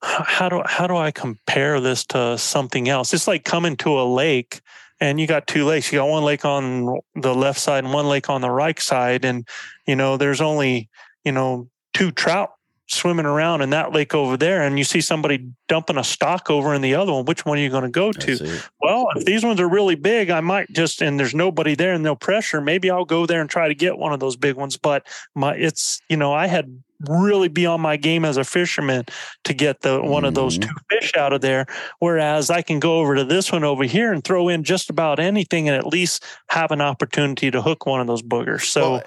how 0.01 0.47
do 0.49 0.61
how 0.65 0.87
do 0.87 0.95
I 0.95 1.11
compare 1.11 1.79
this 1.79 2.05
to 2.07 2.37
something 2.37 2.87
else? 2.87 3.13
It's 3.13 3.27
like 3.27 3.43
coming 3.43 3.75
to 3.77 3.99
a 3.99 4.03
lake 4.03 4.61
and 4.99 5.19
you 5.19 5.27
got 5.27 5.47
two 5.47 5.65
lakes. 5.65 5.91
You 5.91 5.99
got 5.99 6.09
one 6.09 6.23
lake 6.23 6.45
on 6.45 6.99
the 7.15 7.33
left 7.33 7.59
side 7.59 7.83
and 7.83 7.93
one 7.93 8.07
lake 8.07 8.29
on 8.29 8.41
the 8.41 8.51
right 8.51 8.79
side, 8.79 9.25
and 9.25 9.47
you 9.87 9.95
know 9.95 10.17
there's 10.17 10.41
only 10.41 10.89
you 11.23 11.31
know 11.31 11.69
two 11.93 12.11
trout 12.11 12.51
swimming 12.89 13.25
around 13.25 13.61
in 13.61 13.69
that 13.69 13.93
lake 13.93 14.13
over 14.15 14.35
there 14.35 14.63
and 14.63 14.77
you 14.77 14.83
see 14.83 14.99
somebody 15.01 15.47
dumping 15.67 15.97
a 15.97 16.03
stock 16.03 16.49
over 16.49 16.73
in 16.73 16.81
the 16.81 16.95
other 16.95 17.13
one 17.13 17.25
which 17.25 17.45
one 17.45 17.57
are 17.57 17.61
you 17.61 17.69
going 17.69 17.83
to 17.83 17.89
go 17.89 18.11
to? 18.11 18.59
well 18.81 19.07
if 19.15 19.25
these 19.25 19.43
ones 19.43 19.59
are 19.59 19.69
really 19.69 19.95
big 19.95 20.29
i 20.29 20.41
might 20.41 20.69
just 20.71 21.01
and 21.01 21.19
there's 21.19 21.35
nobody 21.35 21.75
there 21.75 21.93
and 21.93 22.03
no 22.03 22.15
pressure 22.15 22.59
maybe 22.61 22.89
i'll 22.89 23.05
go 23.05 23.25
there 23.25 23.41
and 23.41 23.49
try 23.49 23.67
to 23.67 23.75
get 23.75 23.97
one 23.97 24.11
of 24.11 24.19
those 24.19 24.35
big 24.35 24.55
ones 24.55 24.75
but 24.77 25.05
my 25.35 25.53
it's 25.55 26.01
you 26.09 26.17
know 26.17 26.33
i 26.33 26.47
had 26.47 26.81
really 27.07 27.47
be 27.47 27.65
on 27.65 27.79
my 27.79 27.95
game 27.95 28.25
as 28.25 28.35
a 28.35 28.43
fisherman 28.43 29.05
to 29.45 29.53
get 29.53 29.79
the 29.81 30.01
one 30.01 30.25
of 30.25 30.33
those 30.33 30.57
Mm-hmm. 30.57 30.69
two 30.69 30.75
fish 30.99 31.13
out 31.15 31.31
of 31.31 31.39
there 31.41 31.65
whereas 31.99 32.49
i 32.49 32.61
can 32.61 32.79
go 32.79 32.99
over 32.99 33.15
to 33.15 33.23
this 33.23 33.51
one 33.51 33.63
over 33.63 33.83
here 33.83 34.11
and 34.11 34.23
throw 34.23 34.49
in 34.49 34.63
just 34.63 34.89
about 34.89 35.19
anything 35.19 35.69
and 35.69 35.77
at 35.77 35.85
least 35.87 36.25
have 36.49 36.71
an 36.71 36.81
opportunity 36.81 37.51
to 37.51 37.61
hook 37.61 37.85
one 37.85 38.01
of 38.01 38.07
those 38.07 38.21
boogers. 38.21 38.63
So 38.65 38.91
Well, 38.93 39.03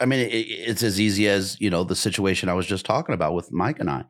I 0.00 0.04
mean, 0.06 0.20
it, 0.20 0.30
it's 0.32 0.82
as 0.82 1.00
easy 1.00 1.28
as 1.28 1.58
you 1.60 1.70
know 1.70 1.84
the 1.84 1.96
situation 1.96 2.48
I 2.48 2.54
was 2.54 2.66
just 2.66 2.86
talking 2.86 3.14
about 3.14 3.34
with 3.34 3.52
Mike 3.52 3.80
and 3.80 3.90
I. 3.90 4.04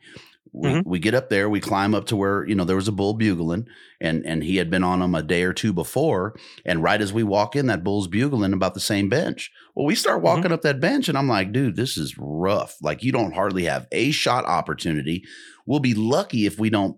We, 0.52 0.68
Mhm. 0.70 0.82
we 0.86 0.98
get 0.98 1.12
up 1.14 1.28
there, 1.28 1.50
we 1.50 1.60
climb 1.60 1.94
up 1.94 2.06
to 2.06 2.16
where 2.16 2.46
you 2.48 2.54
know 2.54 2.64
there 2.64 2.76
was 2.76 2.88
a 2.88 2.92
bull 2.92 3.12
bugling, 3.14 3.66
and 4.00 4.24
and 4.24 4.42
he 4.42 4.56
had 4.56 4.70
been 4.70 4.82
on 4.84 5.02
him 5.02 5.14
a 5.14 5.22
day 5.22 5.42
or 5.42 5.52
two 5.52 5.72
before. 5.72 6.34
And 6.64 6.82
right 6.82 7.00
as 7.00 7.12
we 7.12 7.22
walk 7.22 7.54
in, 7.56 7.66
that 7.66 7.84
bull's 7.84 8.08
bugling 8.08 8.54
about 8.54 8.72
the 8.74 8.80
same 8.80 9.08
bench. 9.10 9.50
Well, 9.74 9.84
we 9.86 9.94
start 9.94 10.22
walking 10.22 10.52
up 10.52 10.62
that 10.62 10.80
bench, 10.80 11.08
and 11.08 11.18
I'm 11.18 11.28
like, 11.28 11.52
dude, 11.52 11.76
this 11.76 11.98
is 11.98 12.16
rough. 12.18 12.76
Like 12.80 13.02
you 13.02 13.12
don't 13.12 13.34
hardly 13.34 13.64
have 13.64 13.86
a 13.92 14.10
shot 14.12 14.46
opportunity. 14.46 15.24
We'll 15.66 15.80
be 15.80 15.94
lucky 15.94 16.46
if 16.46 16.58
we 16.58 16.70
don't, 16.70 16.96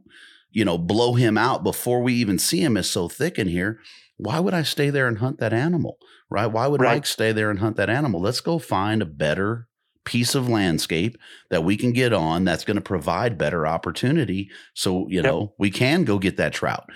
you 0.52 0.64
know, 0.64 0.78
blow 0.78 1.14
him 1.14 1.36
out 1.36 1.64
before 1.64 2.00
we 2.00 2.14
even 2.14 2.38
see 2.38 2.60
him. 2.62 2.76
Is 2.76 2.88
so 2.88 3.08
thick 3.08 3.38
in 3.40 3.48
here. 3.48 3.80
Why 4.18 4.38
would 4.40 4.54
I 4.54 4.62
stay 4.62 4.90
there 4.90 5.08
and 5.08 5.18
hunt 5.18 5.38
that 5.40 5.52
animal? 5.52 5.98
Right? 6.30 6.46
Why 6.46 6.66
would 6.66 6.80
Right. 6.82 6.94
Mike 6.96 7.06
stay 7.06 7.32
there 7.32 7.50
and 7.50 7.58
hunt 7.58 7.76
that 7.76 7.88
animal? 7.90 8.20
Let's 8.20 8.40
go 8.40 8.58
find 8.58 9.00
a 9.02 9.06
better 9.06 9.66
piece 10.04 10.34
of 10.34 10.48
landscape 10.48 11.18
that 11.50 11.64
we 11.64 11.76
can 11.76 11.92
get 11.92 12.12
on 12.14 12.44
that's 12.44 12.64
going 12.64 12.76
to 12.76 12.80
provide 12.80 13.36
better 13.36 13.66
opportunity 13.66 14.48
so 14.72 15.06
you 15.08 15.16
Yep. 15.16 15.24
know 15.24 15.54
we 15.58 15.70
can 15.70 16.04
go 16.04 16.18
get 16.18 16.38
that 16.38 16.54
trout 16.54 16.86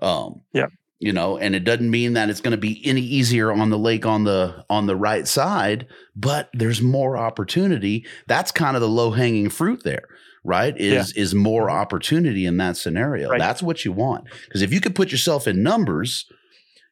um 0.00 0.40
Yep. 0.54 0.70
you 0.98 1.12
know 1.12 1.36
and 1.36 1.54
it 1.54 1.64
doesn't 1.64 1.90
mean 1.90 2.14
that 2.14 2.30
it's 2.30 2.40
going 2.40 2.52
to 2.52 2.56
be 2.56 2.80
any 2.86 3.02
easier 3.02 3.52
on 3.52 3.68
the 3.68 3.76
lake 3.78 4.06
on 4.06 4.24
the 4.24 4.64
on 4.70 4.86
the 4.86 4.96
right 4.96 5.28
side 5.28 5.86
but 6.16 6.48
there's 6.54 6.80
more 6.80 7.18
opportunity 7.18 8.06
that's 8.26 8.50
kind 8.50 8.74
of 8.74 8.80
the 8.80 8.88
low 8.88 9.10
hanging 9.10 9.50
fruit 9.50 9.82
there 9.84 10.08
right 10.42 10.74
is 10.78 11.12
is 11.12 11.34
more 11.34 11.68
opportunity 11.68 12.46
in 12.46 12.56
that 12.56 12.78
scenario 12.78 13.28
Right. 13.28 13.38
that's 13.38 13.62
what 13.62 13.84
you 13.84 13.92
want 13.92 14.24
because 14.46 14.62
if 14.62 14.72
you 14.72 14.80
could 14.80 14.94
put 14.94 15.12
yourself 15.12 15.46
in 15.46 15.62
numbers 15.62 16.24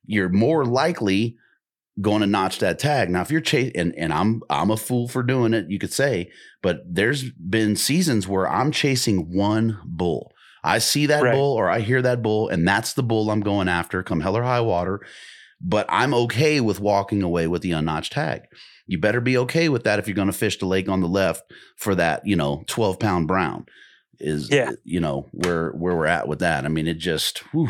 you're 0.05 0.29
more 0.29 0.67
likely 0.67 1.37
going 2.01 2.21
to 2.21 2.27
notch 2.27 2.59
that 2.61 2.79
tag. 2.79 3.11
Now, 3.11 3.21
if 3.23 3.31
you're 3.31 3.41
chasing, 3.41 3.77
and, 3.77 3.95
and 3.97 4.13
I'm 4.13 4.43
I'm 4.49 4.71
a 4.71 4.77
fool 4.77 5.09
for 5.09 5.23
doing 5.23 5.55
it, 5.55 5.71
you 5.71 5.79
could 5.79 5.93
say, 5.93 6.31
but 6.63 6.79
there's 6.87 7.31
been 7.33 7.77
seasons 7.77 8.27
where 8.29 8.49
I'm 8.49 8.71
chasing 8.73 9.33
one 9.35 9.79
bull. 9.85 10.33
I 10.63 10.79
see 10.79 11.07
that 11.07 11.23
Right. 11.23 11.35
bull 11.35 11.55
or 11.55 11.71
I 11.71 11.81
hear 11.81 12.03
that 12.03 12.23
bull, 12.23 12.49
and 12.49 12.67
that's 12.69 12.93
the 12.95 13.03
bull 13.03 13.31
I'm 13.31 13.41
going 13.41 13.69
after, 13.69 14.03
come 14.03 14.21
hell 14.21 14.37
or 14.37 14.43
high 14.43 14.61
water. 14.61 15.01
But 15.61 15.87
I'm 15.89 16.15
okay 16.15 16.61
with 16.61 16.81
walking 16.81 17.23
away 17.23 17.47
with 17.47 17.61
the 17.63 17.73
unnotched 17.73 18.13
tag. 18.13 18.43
You 18.87 18.99
better 18.99 19.21
be 19.21 19.37
okay 19.39 19.69
with 19.69 19.85
that 19.85 19.99
if 19.99 20.09
you're 20.09 20.15
going 20.15 20.27
to 20.27 20.33
fish 20.33 20.59
the 20.59 20.67
lake 20.67 20.89
on 20.89 21.01
the 21.01 21.07
left 21.09 21.43
for 21.77 21.95
that, 21.95 22.27
you 22.27 22.35
know, 22.37 22.65
12 22.67 22.99
pound 22.99 23.29
brown. 23.29 23.67
Is 24.19 24.51
Yeah. 24.51 24.73
you 24.85 25.01
know 25.01 25.29
where 25.33 25.71
where 25.71 25.95
we're 25.97 26.07
at 26.07 26.29
with 26.29 26.41
that. 26.41 26.65
I 26.65 26.69
mean, 26.69 26.87
it 26.87 26.99
just 26.99 27.39
whew. 27.53 27.69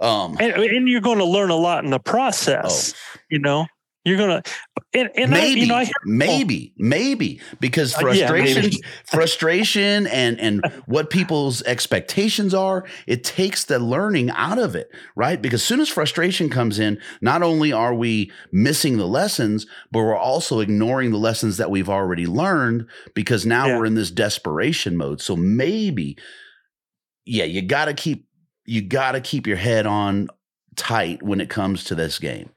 Um 0.00 0.36
and, 0.40 0.52
and 0.52 0.88
you're 0.88 1.00
going 1.00 1.18
to 1.18 1.24
learn 1.24 1.50
a 1.50 1.56
lot 1.56 1.84
in 1.84 1.90
the 1.90 2.00
process 2.00 2.94
you 3.30 3.38
know 3.38 3.66
you're 4.04 4.18
going 4.18 4.42
to 4.42 4.50
and, 4.94 5.10
and 5.16 5.34
I, 5.34 5.38
maybe, 5.38 5.60
you 5.62 5.66
know, 5.66 5.74
I 5.74 5.84
hear, 5.84 5.92
maybe, 6.04 6.72
maybe 6.78 7.40
because 7.58 7.94
Uh, 7.94 8.10
yeah, 8.10 8.28
frustration, 8.28 8.70
frustration, 9.04 10.06
and 10.06 10.38
and 10.38 10.64
what 10.86 11.10
people's 11.10 11.62
expectations 11.62 12.54
are, 12.54 12.84
it 13.06 13.24
takes 13.24 13.64
the 13.64 13.78
learning 13.80 14.30
out 14.30 14.58
of 14.58 14.76
it, 14.76 14.88
right? 15.16 15.40
Because 15.42 15.62
as 15.62 15.66
soon 15.66 15.80
as 15.80 15.88
frustration 15.88 16.48
comes 16.48 16.78
in, 16.78 17.00
not 17.20 17.42
only 17.42 17.72
are 17.72 17.92
we 17.94 18.30
missing 18.52 18.96
the 18.98 19.08
lessons, 19.08 19.66
but 19.90 19.98
we're 20.00 20.16
also 20.16 20.60
ignoring 20.60 21.10
the 21.10 21.18
lessons 21.18 21.56
that 21.56 21.70
we've 21.72 21.90
already 21.90 22.26
learned 22.26 22.86
because 23.14 23.44
now 23.44 23.66
Yeah. 23.66 23.78
we're 23.78 23.86
in 23.86 23.94
this 23.94 24.12
desperation 24.12 24.96
mode. 24.96 25.20
So 25.20 25.34
maybe, 25.34 26.16
yeah, 27.24 27.44
you 27.44 27.62
got 27.62 27.86
to 27.86 27.94
keep 27.94 28.28
you 28.66 28.82
got 28.82 29.12
to 29.12 29.20
keep 29.20 29.46
your 29.46 29.56
head 29.56 29.86
on 29.86 30.28
tight 30.76 31.22
when 31.22 31.40
it 31.40 31.48
comes 31.50 31.84
to 31.84 31.94
this 31.94 32.18
game 32.18 32.50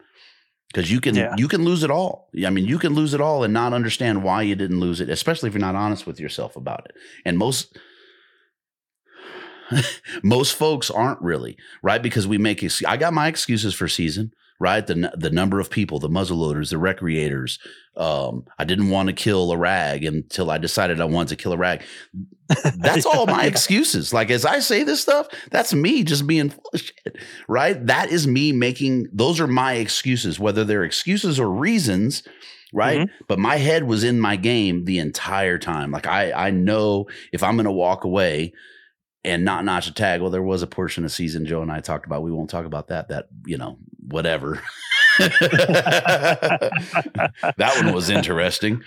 because 0.73 0.91
you 0.91 0.99
can 1.01 1.15
Yeah. 1.15 1.35
you 1.37 1.47
can 1.47 1.63
lose 1.63 1.83
it 1.83 1.91
all. 1.91 2.29
I 2.45 2.49
mean, 2.49 2.65
you 2.65 2.79
can 2.79 2.93
lose 2.93 3.13
it 3.13 3.21
all 3.21 3.43
and 3.43 3.53
not 3.53 3.73
understand 3.73 4.23
why 4.23 4.41
you 4.41 4.55
didn't 4.55 4.79
lose 4.79 5.01
it, 5.01 5.09
especially 5.09 5.47
if 5.47 5.53
you're 5.53 5.61
not 5.61 5.75
honest 5.75 6.07
with 6.07 6.19
yourself 6.19 6.55
about 6.55 6.85
it. 6.85 6.95
And 7.25 7.37
most 7.37 7.77
most 10.23 10.55
folks 10.55 10.89
aren't 10.89 11.21
really 11.21 11.57
right 11.83 12.01
because 12.01 12.27
we 12.27 12.37
make. 12.37 12.63
Ex- 12.63 12.83
I 12.85 12.97
got 12.97 13.13
my 13.13 13.27
excuses 13.27 13.73
for 13.73 13.87
season. 13.87 14.31
Right, 14.59 14.87
the 14.87 15.11
the 15.15 15.29
number 15.29 15.59
of 15.59 15.69
people, 15.69 15.99
the 15.99 16.09
muzzleloaders, 16.09 16.71
the 16.71 16.77
recreators. 16.77 17.59
Um, 17.95 18.45
I 18.57 18.63
didn't 18.63 18.89
want 18.89 19.05
to 19.07 19.13
kill 19.13 19.51
a 19.51 19.57
rag 19.57 20.03
until 20.03 20.49
I 20.49 20.57
decided 20.57 20.99
I 20.99 21.05
wanted 21.05 21.29
to 21.29 21.35
kill 21.35 21.53
a 21.53 21.57
rag. 21.57 21.83
That's 22.77 23.05
all 23.05 23.25
my 23.25 23.45
excuses. 23.45 24.13
Like 24.13 24.29
as 24.31 24.45
I 24.45 24.59
say 24.59 24.83
this 24.83 25.01
stuff, 25.01 25.27
that's 25.51 25.73
me 25.73 26.03
just 26.03 26.27
being 26.27 26.49
full 26.49 26.69
of 26.73 26.81
shit. 26.81 27.17
Right? 27.47 27.85
That 27.85 28.09
is 28.09 28.27
me 28.27 28.51
making 28.51 29.07
those 29.11 29.39
are 29.39 29.47
my 29.47 29.73
excuses, 29.73 30.39
whether 30.39 30.63
they're 30.63 30.83
excuses 30.83 31.39
or 31.39 31.49
reasons, 31.49 32.23
right? 32.73 32.99
Mm-hmm. 32.99 33.23
But 33.27 33.39
my 33.39 33.57
head 33.57 33.83
was 33.83 34.03
in 34.03 34.19
my 34.19 34.35
game 34.35 34.85
the 34.85 34.99
entire 34.99 35.57
time. 35.57 35.91
Like 35.91 36.07
I 36.07 36.31
I 36.31 36.51
know 36.51 37.07
if 37.33 37.43
I'm 37.43 37.57
gonna 37.57 37.71
walk 37.71 38.03
away 38.03 38.53
and 39.27 39.43
not 39.43 39.65
notch 39.65 39.87
a 39.87 39.93
tag. 39.93 40.21
Well, 40.21 40.31
there 40.31 40.41
was 40.41 40.61
a 40.61 40.67
portion 40.67 41.03
of 41.03 41.11
season 41.11 41.45
Joe 41.45 41.61
and 41.61 41.71
I 41.71 41.81
talked 41.81 42.05
about. 42.05 42.23
We 42.23 42.31
won't 42.31 42.49
talk 42.49 42.65
about 42.65 42.87
that. 42.87 43.09
That, 43.09 43.27
you 43.45 43.57
know, 43.57 43.77
whatever. 44.07 44.61
that 45.19 45.41
one 47.81 47.93
was 47.93 48.09
interesting. 48.09 48.83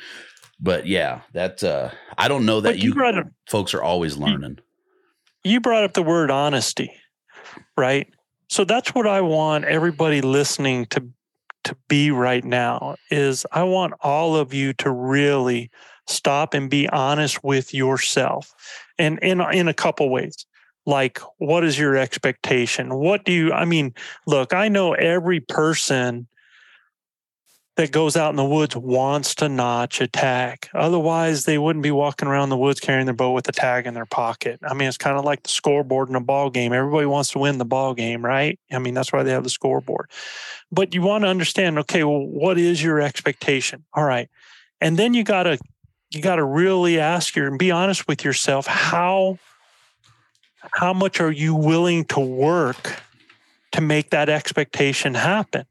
But 0.60 0.86
yeah, 0.86 1.22
that 1.32 1.64
uh 1.64 1.90
I 2.18 2.28
don't 2.28 2.44
know 2.44 2.60
that 2.60 2.78
you 2.78 2.94
you 2.94 3.04
up- 3.04 3.28
folks 3.48 3.74
are 3.74 3.82
always 3.82 4.16
learning. 4.16 4.58
you 5.42 5.60
brought 5.60 5.84
up 5.84 5.94
the 5.94 6.02
word 6.02 6.30
honesty, 6.30 6.92
right? 7.76 8.12
So 8.48 8.64
that's 8.64 8.94
what 8.94 9.06
I 9.06 9.20
want 9.20 9.64
everybody 9.64 10.20
listening 10.20 10.86
to 10.86 11.08
to 11.64 11.76
be 11.88 12.10
right 12.10 12.44
now 12.44 12.96
is 13.10 13.46
I 13.52 13.64
want 13.64 13.94
all 14.00 14.34
of 14.36 14.54
you 14.54 14.72
to 14.74 14.90
really 14.90 15.70
stop 16.06 16.54
and 16.54 16.70
be 16.70 16.88
honest 16.88 17.44
with 17.44 17.72
yourself. 17.74 18.52
And 18.98 19.18
in 19.20 19.40
in 19.40 19.68
a 19.68 19.74
couple 19.74 20.10
ways. 20.10 20.46
Like 20.86 21.20
what 21.36 21.62
is 21.62 21.78
your 21.78 21.96
expectation? 21.96 22.94
What 22.94 23.24
do 23.24 23.32
you 23.32 23.52
I 23.52 23.64
mean, 23.66 23.94
look, 24.26 24.54
I 24.54 24.68
know 24.68 24.94
every 24.94 25.40
person 25.40 26.26
that 27.80 27.92
goes 27.92 28.14
out 28.14 28.28
in 28.28 28.36
the 28.36 28.44
woods 28.44 28.76
wants 28.76 29.34
to 29.36 29.48
notch 29.48 30.02
a 30.02 30.06
tag. 30.06 30.68
Otherwise, 30.74 31.46
they 31.46 31.56
wouldn't 31.56 31.82
be 31.82 31.90
walking 31.90 32.28
around 32.28 32.50
the 32.50 32.56
woods 32.56 32.78
carrying 32.78 33.06
their 33.06 33.14
bow 33.14 33.32
with 33.32 33.48
a 33.48 33.52
tag 33.52 33.86
in 33.86 33.94
their 33.94 34.04
pocket. 34.04 34.60
I 34.62 34.74
mean, 34.74 34.86
it's 34.86 34.98
kind 34.98 35.16
of 35.16 35.24
like 35.24 35.44
the 35.44 35.48
scoreboard 35.48 36.10
in 36.10 36.14
a 36.14 36.20
ball 36.20 36.50
game. 36.50 36.74
Everybody 36.74 37.06
wants 37.06 37.30
to 37.30 37.38
win 37.38 37.56
the 37.56 37.64
ball 37.64 37.94
game, 37.94 38.22
right? 38.22 38.60
I 38.70 38.78
mean, 38.80 38.92
that's 38.92 39.14
why 39.14 39.22
they 39.22 39.30
have 39.30 39.44
the 39.44 39.50
scoreboard. 39.50 40.10
But 40.70 40.94
you 40.94 41.00
want 41.00 41.24
to 41.24 41.28
understand, 41.28 41.78
okay, 41.78 42.04
well, 42.04 42.20
what 42.20 42.58
is 42.58 42.82
your 42.82 43.00
expectation? 43.00 43.86
All 43.94 44.04
right. 44.04 44.28
And 44.82 44.98
then 44.98 45.14
you 45.14 45.24
gotta 45.24 45.58
you 46.10 46.20
gotta 46.20 46.44
really 46.44 47.00
ask 47.00 47.34
your 47.34 47.46
and 47.46 47.58
be 47.58 47.70
honest 47.70 48.06
with 48.06 48.24
yourself. 48.24 48.66
How 48.66 49.38
how 50.72 50.92
much 50.92 51.18
are 51.18 51.32
you 51.32 51.54
willing 51.54 52.04
to 52.06 52.20
work 52.20 53.00
to 53.72 53.80
make 53.80 54.10
that 54.10 54.28
expectation 54.28 55.14
happen? 55.14 55.64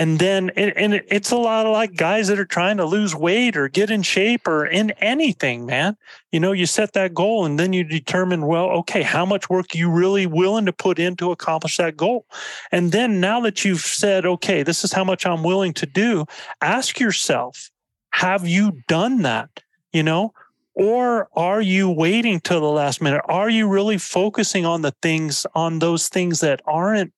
And 0.00 0.18
then, 0.18 0.48
and 0.56 0.74
and 0.78 0.94
it's 1.08 1.30
a 1.30 1.36
lot 1.36 1.66
of 1.66 1.72
like 1.72 1.94
guys 1.94 2.28
that 2.28 2.38
are 2.38 2.46
trying 2.46 2.78
to 2.78 2.86
lose 2.86 3.14
weight 3.14 3.54
or 3.54 3.68
get 3.68 3.90
in 3.90 4.00
shape 4.00 4.48
or 4.48 4.64
in 4.64 4.92
anything, 4.92 5.66
man. 5.66 5.94
You 6.32 6.40
know, 6.40 6.52
you 6.52 6.64
set 6.64 6.94
that 6.94 7.12
goal 7.12 7.44
and 7.44 7.58
then 7.58 7.74
you 7.74 7.84
determine, 7.84 8.46
well, 8.46 8.70
okay, 8.78 9.02
how 9.02 9.26
much 9.26 9.50
work 9.50 9.66
are 9.74 9.76
you 9.76 9.90
really 9.90 10.24
willing 10.24 10.64
to 10.64 10.72
put 10.72 10.98
in 10.98 11.16
to 11.16 11.32
accomplish 11.32 11.76
that 11.76 11.98
goal? 11.98 12.24
And 12.72 12.92
then 12.92 13.20
now 13.20 13.40
that 13.40 13.62
you've 13.62 13.82
said, 13.82 14.24
okay, 14.24 14.62
this 14.62 14.84
is 14.84 14.92
how 14.94 15.04
much 15.04 15.26
I'm 15.26 15.42
willing 15.42 15.74
to 15.74 15.84
do, 15.84 16.24
ask 16.62 16.98
yourself, 16.98 17.70
have 18.12 18.48
you 18.48 18.80
done 18.88 19.20
that? 19.20 19.50
You 19.92 20.02
know, 20.02 20.32
or 20.72 21.28
are 21.36 21.60
you 21.60 21.90
waiting 21.90 22.40
till 22.40 22.62
the 22.62 22.68
last 22.68 23.02
minute? 23.02 23.20
Are 23.26 23.50
you 23.50 23.68
really 23.68 23.98
focusing 23.98 24.64
on 24.64 24.80
the 24.80 24.94
things, 25.02 25.44
on 25.54 25.80
those 25.80 26.08
things 26.08 26.40
that 26.40 26.62
aren't 26.64 27.12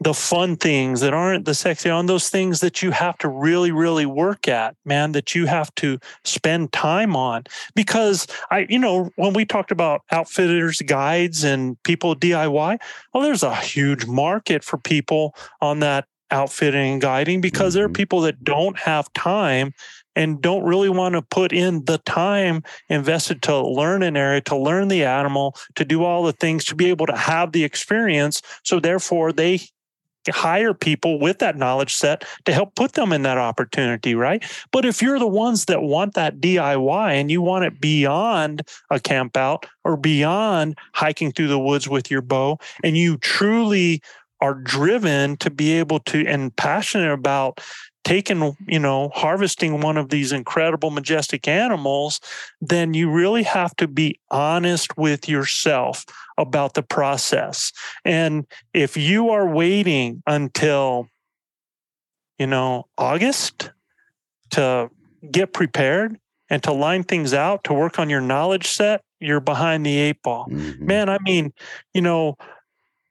the 0.00 0.14
fun 0.14 0.56
things 0.56 1.00
that 1.00 1.12
aren't 1.12 1.44
the 1.44 1.54
sexy 1.54 1.90
on 1.90 2.06
those 2.06 2.28
things 2.30 2.60
that 2.60 2.82
you 2.82 2.90
have 2.90 3.18
to 3.18 3.28
really 3.28 3.72
really 3.72 4.06
work 4.06 4.48
at 4.48 4.76
man 4.84 5.12
that 5.12 5.34
you 5.34 5.46
have 5.46 5.74
to 5.74 5.98
spend 6.24 6.72
time 6.72 7.16
on 7.16 7.42
because 7.74 8.26
i 8.50 8.66
you 8.68 8.78
know 8.78 9.10
when 9.16 9.32
we 9.32 9.44
talked 9.44 9.70
about 9.70 10.02
outfitters 10.10 10.80
guides 10.82 11.44
and 11.44 11.82
people 11.82 12.14
diy 12.14 12.78
well 13.12 13.22
there's 13.22 13.42
a 13.42 13.54
huge 13.56 14.06
market 14.06 14.62
for 14.62 14.78
people 14.78 15.34
on 15.60 15.80
that 15.80 16.06
outfitting 16.30 16.92
and 16.92 17.00
guiding 17.00 17.40
because 17.40 17.74
there 17.74 17.84
are 17.84 17.88
mm-hmm. 17.88 17.94
people 17.94 18.20
that 18.20 18.44
don't 18.44 18.78
have 18.78 19.12
time 19.14 19.72
and 20.14 20.42
don't 20.42 20.64
really 20.64 20.88
want 20.88 21.14
to 21.14 21.22
put 21.22 21.52
in 21.52 21.84
the 21.84 21.98
time 21.98 22.62
invested 22.88 23.40
to 23.42 23.60
learn 23.60 24.02
an 24.02 24.16
area, 24.16 24.40
to 24.40 24.56
learn 24.56 24.88
the 24.88 25.04
animal, 25.04 25.56
to 25.76 25.84
do 25.84 26.02
all 26.02 26.24
the 26.24 26.32
things, 26.32 26.64
to 26.64 26.74
be 26.74 26.90
able 26.90 27.06
to 27.06 27.16
have 27.16 27.52
the 27.52 27.62
experience. 27.62 28.42
So 28.64 28.80
therefore, 28.80 29.32
they 29.32 29.60
hire 30.30 30.74
people 30.74 31.18
with 31.18 31.38
that 31.38 31.56
knowledge 31.56 31.94
set 31.94 32.24
to 32.44 32.52
help 32.52 32.74
put 32.74 32.92
them 32.92 33.12
in 33.12 33.22
that 33.22 33.38
opportunity, 33.38 34.14
right? 34.14 34.44
But 34.72 34.84
if 34.84 35.02
you're 35.02 35.18
the 35.18 35.26
ones 35.26 35.66
that 35.66 35.82
want 35.82 36.14
that 36.14 36.40
DIY 36.40 37.12
and 37.12 37.30
you 37.30 37.42
want 37.42 37.64
it 37.64 37.80
beyond 37.80 38.62
a 38.90 39.00
camp 39.00 39.36
out 39.36 39.66
or 39.84 39.96
beyond 39.96 40.76
hiking 40.94 41.32
through 41.32 41.48
the 41.48 41.58
woods 41.58 41.88
with 41.88 42.10
your 42.10 42.22
bow, 42.22 42.58
and 42.82 42.96
you 42.96 43.16
truly 43.18 44.00
are 44.40 44.54
driven 44.54 45.36
to 45.38 45.50
be 45.50 45.72
able 45.72 45.98
to 46.00 46.26
and 46.26 46.54
passionate 46.56 47.12
about 47.12 47.60
taking, 48.08 48.56
you 48.66 48.78
know, 48.78 49.10
harvesting 49.14 49.82
one 49.82 49.98
of 49.98 50.08
these 50.08 50.32
incredible, 50.32 50.90
majestic 50.90 51.46
animals, 51.46 52.20
then 52.58 52.94
you 52.94 53.10
really 53.10 53.42
have 53.42 53.76
to 53.76 53.86
be 53.86 54.18
honest 54.30 54.96
with 54.96 55.28
yourself 55.28 56.06
about 56.38 56.72
the 56.72 56.82
process. 56.82 57.70
And 58.06 58.46
if 58.72 58.96
you 58.96 59.28
are 59.28 59.46
waiting 59.46 60.22
until, 60.26 61.10
you 62.38 62.46
know, 62.46 62.86
August 62.96 63.72
to 64.50 64.90
get 65.30 65.52
prepared 65.52 66.18
and 66.48 66.62
to 66.62 66.72
line 66.72 67.04
things 67.04 67.34
out, 67.34 67.64
to 67.64 67.74
work 67.74 67.98
on 67.98 68.08
your 68.08 68.22
knowledge 68.22 68.68
set, 68.68 69.02
you're 69.20 69.40
behind 69.40 69.84
the 69.84 69.98
eight 69.98 70.22
ball. 70.22 70.46
Mm-hmm. 70.48 70.86
Man, 70.86 71.10
I 71.10 71.18
mean, 71.18 71.52
you 71.92 72.00
know, 72.00 72.38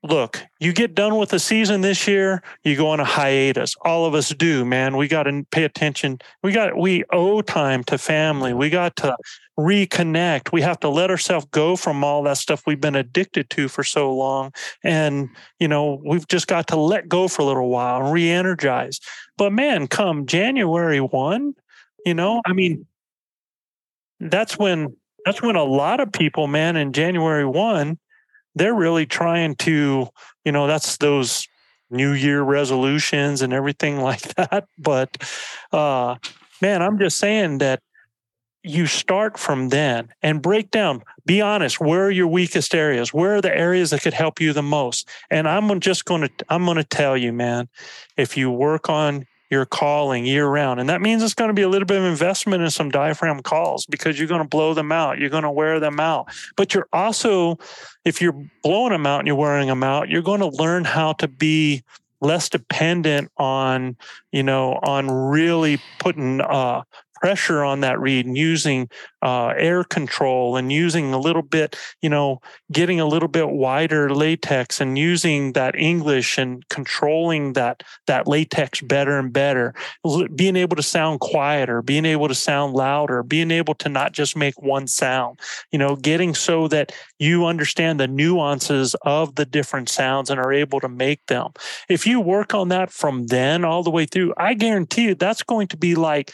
look, 0.04 0.44
you 0.60 0.74
get 0.74 0.96
done 0.96 1.18
with 1.18 1.30
the 1.30 1.40
season 1.40 1.82
this 1.82 2.08
year, 2.08 2.42
you 2.64 2.76
go 2.76 2.90
on 2.90 3.00
a 3.00 3.06
hiatus. 3.06 3.76
All 3.82 4.06
of 4.06 4.14
us 4.14 4.30
do, 4.30 4.64
man. 4.64 4.96
We 4.96 5.08
got 5.08 5.24
to 5.24 5.46
pay 5.52 5.64
attention. 5.64 6.20
We 6.44 6.52
got 6.52 6.78
we 6.78 7.04
owe 7.12 7.42
time 7.42 7.84
to 7.86 7.98
family. 7.98 8.54
We 8.54 8.70
got 8.70 8.96
to 8.98 9.16
reconnect. 9.60 10.52
We 10.52 10.62
have 10.62 10.80
to 10.82 10.90
let 10.90 11.10
ourselves 11.10 11.48
go 11.52 11.76
from 11.76 12.04
all 12.04 12.24
that 12.24 12.38
stuff 12.38 12.64
we've 12.68 12.80
been 12.80 12.96
addicted 12.96 13.50
to 13.52 13.68
for 13.68 13.84
so 13.84 14.14
long. 14.14 14.54
And, 14.84 15.30
you 15.60 15.68
know, 15.68 16.02
we've 16.06 16.28
just 16.28 16.48
got 16.48 16.68
to 16.68 16.76
let 16.76 17.10
go 17.10 17.28
for 17.28 17.42
a 17.42 17.46
little 17.46 17.70
while 17.70 18.04
and 18.04 18.14
re-energize. 18.14 19.00
But 19.36 19.52
man, 19.52 19.88
come 19.88 20.28
January 20.28 21.02
1, 21.02 21.54
you 22.06 22.14
know, 22.14 22.42
I 22.46 22.54
mean, 22.54 22.86
that's 24.20 24.58
when 24.58 24.96
that's 25.26 25.42
when 25.42 25.56
a 25.56 25.64
lot 25.64 26.00
of 26.00 26.12
people, 26.12 26.48
man, 26.48 26.76
in 26.78 26.94
January 26.94 27.46
1 27.46 27.98
they're 28.58 28.74
really 28.74 29.06
trying 29.06 29.56
to, 29.56 30.08
you 30.46 30.52
know, 30.52 30.68
that's 30.68 30.98
those 30.98 31.48
New 31.90 32.12
Year 32.14 32.42
resolutions 32.42 33.42
and 33.42 33.54
everything 33.54 34.02
like 34.02 34.22
that. 34.36 34.68
But 34.78 35.18
uh, 35.72 36.16
man, 36.62 36.82
I'm 36.82 37.00
just 37.00 37.18
saying 37.18 37.60
that 37.60 37.82
you 38.64 38.86
start 38.86 39.38
from 39.38 39.70
then 39.70 40.10
and 40.22 40.42
break 40.42 40.72
down 40.72 41.02
be 41.26 41.42
honest 41.42 41.80
where 41.80 42.08
are 42.08 42.12
your 42.12 42.28
weakest 42.28 42.76
areas 42.76 43.14
where 43.14 43.36
are 43.36 43.42
the 43.42 43.56
areas 43.56 43.92
that 43.92 44.02
could 44.02 44.14
help 44.14 44.42
you 44.42 44.52
the 44.52 44.64
most 44.64 45.08
and 45.30 45.48
i'm 45.48 45.80
just 45.80 46.06
going 46.06 46.22
to 46.22 46.30
i'm 46.50 46.66
going 46.66 46.76
to 46.76 46.84
tell 46.84 47.16
you 47.16 47.32
man 47.32 47.70
if 48.18 48.36
you 48.36 48.52
work 48.52 48.90
on 48.90 49.26
your 49.50 49.66
calling 49.66 50.26
year 50.26 50.48
round. 50.48 50.80
And 50.80 50.90
that 50.90 51.02
means 51.02 51.24
it's 51.24 51.34
going 51.34 51.50
to 51.50 51.54
be 51.54 51.62
a 51.62 51.70
little 51.70 51.86
bit 51.86 51.98
of 51.98 52.04
investment 52.04 52.64
in 52.64 52.70
some 52.70 52.90
diaphragm 52.90 53.42
calls 53.42 53.86
because 53.86 54.20
you're 54.20 54.28
going 54.28 54.42
to 54.42 54.48
blow 54.48 54.74
them 54.74 54.92
out. 54.92 55.20
You're 55.20 55.30
going 55.30 55.44
to 55.44 55.52
wear 55.52 55.80
them 55.80 56.00
out. 56.00 56.28
But 56.56 56.74
you're 56.74 56.88
also, 56.92 57.58
if 58.04 58.22
you're 58.22 58.40
blowing 58.64 58.92
them 58.92 59.06
out 59.06 59.20
and 59.20 59.28
you're 59.28 59.36
wearing 59.36 59.68
them 59.68 59.84
out, 59.84 60.10
you're 60.10 60.22
going 60.22 60.42
to 60.42 60.50
learn 60.50 60.84
how 60.84 61.14
to 61.14 61.28
be 61.28 61.84
less 62.20 62.50
dependent 62.50 63.32
on, 63.38 63.96
you 64.32 64.44
know, 64.44 64.80
on 64.84 65.10
really 65.10 65.80
putting 66.00 66.42
uh, 66.42 66.82
pressure 67.22 67.64
on 67.64 67.82
that 67.82 68.00
reed 68.00 68.26
and 68.26 68.38
using 68.38 68.90
uh, 69.22 69.48
air 69.58 69.84
control 69.84 70.56
and 70.58 70.72
using 70.72 71.14
a 71.14 71.20
little 71.20 71.42
bit, 71.42 71.76
you 72.02 72.10
know, 72.10 72.40
getting 72.72 73.00
a 73.00 73.06
little 73.06 73.28
bit 73.28 73.50
wider 73.50 74.14
latex 74.14 74.80
and 74.80 74.98
using 74.98 75.54
that 75.54 75.76
English 75.76 76.38
and 76.38 76.68
controlling 76.70 77.54
that 77.54 77.84
that 78.06 78.28
latex 78.28 78.82
better 78.82 79.18
and 79.18 79.34
better, 79.34 79.74
being 80.36 80.56
able 80.56 80.76
to 80.76 80.84
sound 80.84 81.20
quieter, 81.20 81.82
being 81.82 82.06
able 82.06 82.28
to 82.28 82.36
sound 82.36 82.74
louder, 82.74 83.24
being 83.24 83.52
able 83.52 83.74
to 83.74 83.90
not 83.90 84.12
just 84.12 84.36
make 84.36 84.62
one 84.62 84.88
sound, 84.88 85.40
you 85.72 85.80
know, 85.80 85.96
getting 85.96 86.36
so 86.36 86.68
that 86.68 86.92
you 87.20 87.46
understand 87.46 88.00
the 88.00 88.08
nuances 88.08 88.96
of 89.04 89.36
the 89.36 89.46
different 89.46 89.90
sounds 89.90 90.30
and 90.30 90.40
are 90.40 90.54
able 90.54 90.80
to 90.80 90.90
make 90.90 91.26
them. 91.26 91.52
If 91.90 92.06
you 92.06 92.20
work 92.20 92.54
on 92.54 92.70
that 92.70 92.92
from 92.92 93.28
then 93.28 93.66
all 93.66 93.84
the 93.84 93.90
way 93.90 94.06
through, 94.06 94.34
I 94.38 94.54
guarantee 94.54 95.04
you 95.04 95.16
that's 95.16 95.44
going 95.44 95.68
to 95.70 95.78
be 95.78 95.96
like 95.96 96.32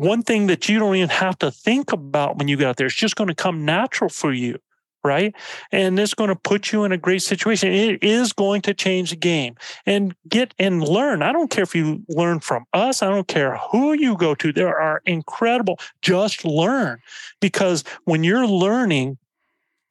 one 0.00 0.22
thing 0.22 0.46
that 0.46 0.68
you 0.68 0.78
don't 0.78 0.96
even 0.96 1.10
have 1.10 1.38
to 1.38 1.50
think 1.50 1.92
about 1.92 2.38
when 2.38 2.48
you 2.48 2.56
get 2.56 2.68
out 2.68 2.76
there. 2.76 2.86
It's 2.86 2.96
just 2.96 3.16
going 3.16 3.28
to 3.28 3.34
come 3.34 3.66
natural 3.66 4.08
for 4.08 4.32
you, 4.32 4.58
right? 5.04 5.34
And 5.72 5.98
it's 5.98 6.14
going 6.14 6.28
to 6.28 6.36
put 6.36 6.72
you 6.72 6.84
in 6.84 6.92
a 6.92 6.96
great 6.96 7.20
situation. 7.20 7.70
It 7.70 8.02
is 8.02 8.32
going 8.32 8.62
to 8.62 8.72
change 8.72 9.10
the 9.10 9.16
game 9.16 9.56
and 9.84 10.14
get 10.26 10.54
and 10.58 10.82
learn. 10.82 11.22
I 11.22 11.32
don't 11.32 11.50
care 11.50 11.64
if 11.64 11.74
you 11.74 12.02
learn 12.08 12.40
from 12.40 12.64
us, 12.72 13.02
I 13.02 13.10
don't 13.10 13.28
care 13.28 13.58
who 13.70 13.92
you 13.92 14.16
go 14.16 14.34
to. 14.36 14.52
There 14.52 14.74
are 14.74 15.02
incredible, 15.04 15.78
just 16.00 16.46
learn 16.46 17.00
because 17.40 17.84
when 18.04 18.24
you're 18.24 18.46
learning 18.46 19.18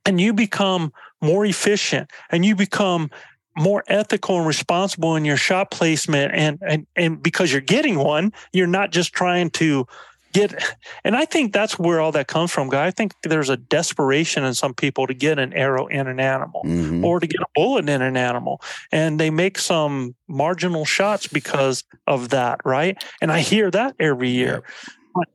and 0.05 0.19
you 0.19 0.33
become 0.33 0.91
more 1.21 1.45
efficient 1.45 2.09
and 2.31 2.43
you 2.43 2.55
become 2.55 3.11
more 3.59 3.83
ethical 3.87 4.37
and 4.37 4.47
responsible 4.47 5.15
in 5.15 5.25
your 5.25 5.37
shot 5.37 5.69
placement 5.69 6.33
and 6.33 6.59
and 6.65 6.87
and 6.95 7.21
because 7.21 7.51
you're 7.51 7.61
getting 7.61 7.99
one 7.99 8.31
you're 8.53 8.67
not 8.67 8.91
just 8.91 9.13
trying 9.13 9.49
to 9.49 9.85
get 10.31 10.75
and 11.03 11.15
i 11.15 11.25
think 11.25 11.51
that's 11.51 11.77
where 11.77 11.99
all 11.99 12.11
that 12.11 12.27
comes 12.27 12.51
from 12.51 12.69
guy. 12.69 12.85
I 12.85 12.91
think 12.91 13.13
there's 13.23 13.49
a 13.49 13.57
desperation 13.57 14.45
in 14.45 14.53
some 14.53 14.73
people 14.73 15.07
to 15.07 15.13
get 15.13 15.39
an 15.39 15.53
arrow 15.53 15.87
in 15.87 16.07
an 16.07 16.19
animal 16.19 16.61
mm-hmm. 16.63 17.03
or 17.03 17.19
to 17.19 17.27
get 17.27 17.41
a 17.41 17.47
bullet 17.53 17.89
in 17.89 18.01
an 18.01 18.15
animal 18.15 18.61
and 18.91 19.19
they 19.19 19.29
make 19.29 19.57
some 19.57 20.15
marginal 20.27 20.85
shots 20.85 21.27
because 21.27 21.83
of 22.07 22.29
that 22.29 22.61
right? 22.63 23.03
And 23.21 23.31
i 23.31 23.41
hear 23.41 23.69
that 23.71 23.95
every 23.99 24.29
year 24.29 24.63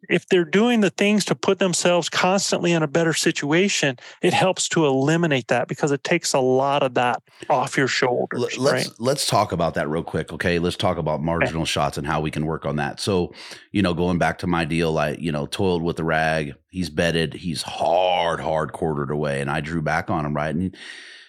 if 0.09 0.27
they're 0.29 0.45
doing 0.45 0.81
the 0.81 0.91
things 0.91 1.25
to 1.27 1.35
put 1.35 1.59
themselves 1.59 2.09
constantly 2.09 2.73
in 2.73 2.83
a 2.83 2.87
better 2.87 3.13
situation, 3.13 3.99
it 4.23 4.33
helps 4.33 4.69
to 4.71 4.87
eliminate 4.87 5.49
that 5.49 5.69
because 5.69 5.93
it 5.93 6.05
takes 6.05 6.33
a 6.33 6.41
lot 6.41 6.83
of 6.83 6.95
that 6.95 7.23
off 7.49 7.77
your 7.77 7.89
shoulders. 7.89 8.59
Let's 8.59 8.89
right? 8.89 8.95
let's 8.99 9.27
talk 9.27 9.53
about 9.53 9.75
that 9.75 9.89
real 9.89 10.03
quick, 10.03 10.33
okay? 10.33 10.59
Let's 10.59 10.77
talk 10.77 10.99
about 10.99 11.23
marginal 11.23 11.63
okay. 11.63 11.71
shots 11.71 11.99
and 11.99 12.07
how 12.07 12.21
we 12.21 12.31
can 12.31 12.47
work 12.47 12.67
on 12.67 12.77
that. 12.77 13.01
So, 13.01 13.33
you 13.73 13.83
know, 13.83 13.95
going 13.95 14.19
back 14.19 14.39
to 14.39 14.47
my 14.47 14.65
deal, 14.65 14.99
I 14.99 15.11
you 15.13 15.33
know 15.33 15.47
toiled 15.47 15.83
with 15.83 15.97
the 15.97 16.05
rag. 16.05 16.55
He's 16.71 16.91
bedded. 16.91 17.35
He's 17.35 17.63
hard, 17.63 18.41
hard 18.41 18.73
quartered 18.73 19.11
away, 19.11 19.41
and 19.41 19.51
I 19.51 19.61
drew 19.61 19.83
back 19.83 20.11
on 20.11 20.27
him 20.27 20.35
right. 20.35 20.55
And 20.55 20.77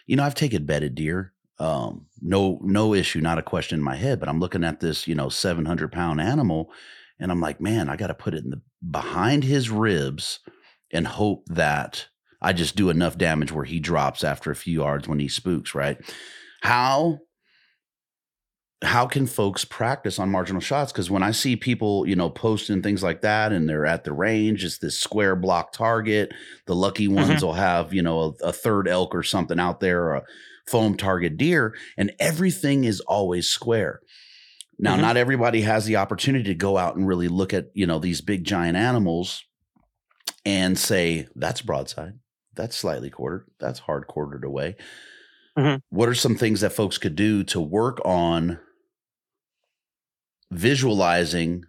you 0.05 0.15
know, 0.15 0.23
I've 0.23 0.35
taken 0.35 0.65
bedded 0.65 0.95
deer. 0.95 1.33
Um, 1.57 2.07
no, 2.21 2.59
no 2.61 2.93
issue, 2.93 3.21
not 3.21 3.37
a 3.37 3.43
question 3.43 3.79
in 3.79 3.83
my 3.83 3.95
head. 3.95 4.19
But 4.19 4.27
I'm 4.27 4.39
looking 4.39 4.63
at 4.63 4.79
this, 4.79 5.07
you 5.07 5.15
know, 5.15 5.29
700 5.29 5.91
pound 5.91 6.19
animal 6.19 6.71
and 7.19 7.31
I'm 7.31 7.41
like, 7.41 7.61
man, 7.61 7.89
I 7.89 7.95
got 7.95 8.07
to 8.07 8.13
put 8.13 8.33
it 8.33 8.43
in 8.43 8.51
the 8.51 8.61
behind 8.89 9.43
his 9.43 9.69
ribs 9.69 10.39
and 10.91 11.07
hope 11.07 11.45
that 11.47 12.07
I 12.41 12.53
just 12.53 12.75
do 12.75 12.89
enough 12.89 13.17
damage 13.17 13.51
where 13.51 13.65
he 13.65 13.79
drops 13.79 14.23
after 14.23 14.51
a 14.51 14.55
few 14.55 14.81
yards 14.81 15.07
when 15.07 15.19
he 15.19 15.27
spooks, 15.27 15.73
right? 15.73 15.97
How 16.61 17.19
how 18.81 19.07
can 19.07 19.25
folks 19.25 19.65
practice 19.65 20.19
on 20.19 20.29
marginal 20.29 20.61
shots? 20.61 20.91
Because 20.91 21.09
when 21.09 21.23
I 21.23 21.31
see 21.31 21.55
people, 21.55 22.07
you 22.07 22.15
know, 22.15 22.29
posting 22.29 22.81
things 22.81 23.01
like 23.01 23.21
that 23.21 23.51
and 23.51 23.67
they're 23.67 23.85
at 23.85 24.03
the 24.03 24.13
range, 24.13 24.63
it's 24.63 24.77
this 24.77 24.99
square 24.99 25.35
block 25.35 25.71
target. 25.71 26.33
The 26.67 26.75
lucky 26.75 27.07
ones 27.07 27.29
mm-hmm. 27.29 27.45
will 27.45 27.53
have, 27.53 27.93
you 27.93 28.01
know, 28.01 28.35
a, 28.41 28.49
a, 28.49 28.51
3D 28.51 28.87
elk 28.87 29.15
or 29.15 29.23
something 29.23 29.59
out 29.59 29.79
there, 29.79 30.03
or 30.03 30.15
a 30.15 30.23
foam 30.67 30.95
target 30.95 31.37
deer, 31.37 31.73
and 31.97 32.11
everything 32.19 32.83
is 32.83 32.99
always 33.01 33.47
square. 33.47 34.01
Now, 34.77 34.93
mm-hmm. 34.93 35.01
not 35.01 35.17
everybody 35.17 35.61
has 35.61 35.85
the 35.85 35.97
opportunity 35.97 36.45
to 36.45 36.55
go 36.55 36.77
out 36.77 36.95
and 36.95 37.07
really 37.07 37.27
look 37.27 37.53
at, 37.53 37.69
you 37.73 37.87
know, 37.87 37.99
these 37.99 38.21
big 38.21 38.43
giant 38.43 38.77
animals 38.77 39.43
and 40.45 40.77
say, 40.77 41.27
that's 41.35 41.61
broadside, 41.61 42.13
that's 42.53 42.75
slightly 42.75 43.09
quartered, 43.09 43.45
that's 43.59 43.79
hard 43.79 44.07
quartered 44.07 44.43
away. 44.43 44.75
Mm-hmm. 45.57 45.77
What 45.89 46.09
are 46.09 46.15
some 46.15 46.35
things 46.35 46.61
that 46.61 46.73
folks 46.73 46.97
could 46.97 47.15
do 47.15 47.43
to 47.45 47.61
work 47.61 48.01
on 48.03 48.59
visualizing 50.51 51.63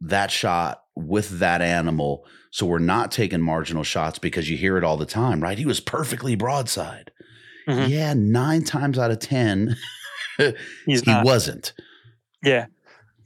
that 0.00 0.30
shot 0.30 0.82
with 0.94 1.40
that 1.40 1.60
animal 1.60 2.26
so 2.56 2.64
we're 2.64 2.78
not 2.78 3.12
taking 3.12 3.42
marginal 3.42 3.82
shots 3.82 4.18
because 4.18 4.48
you 4.48 4.56
hear 4.56 4.78
it 4.78 4.84
all 4.84 4.96
the 4.96 5.04
time, 5.04 5.42
right? 5.42 5.58
He 5.58 5.66
was 5.66 5.78
perfectly 5.78 6.36
broadside. 6.36 7.10
Mm-hmm. 7.68 7.90
Yeah, 7.90 8.14
nine 8.14 8.64
times 8.64 8.98
out 8.98 9.10
of 9.10 9.18
10, 9.18 9.76
he 10.38 11.02
not. 11.06 11.26
wasn't. 11.26 11.74
Yeah. 12.42 12.66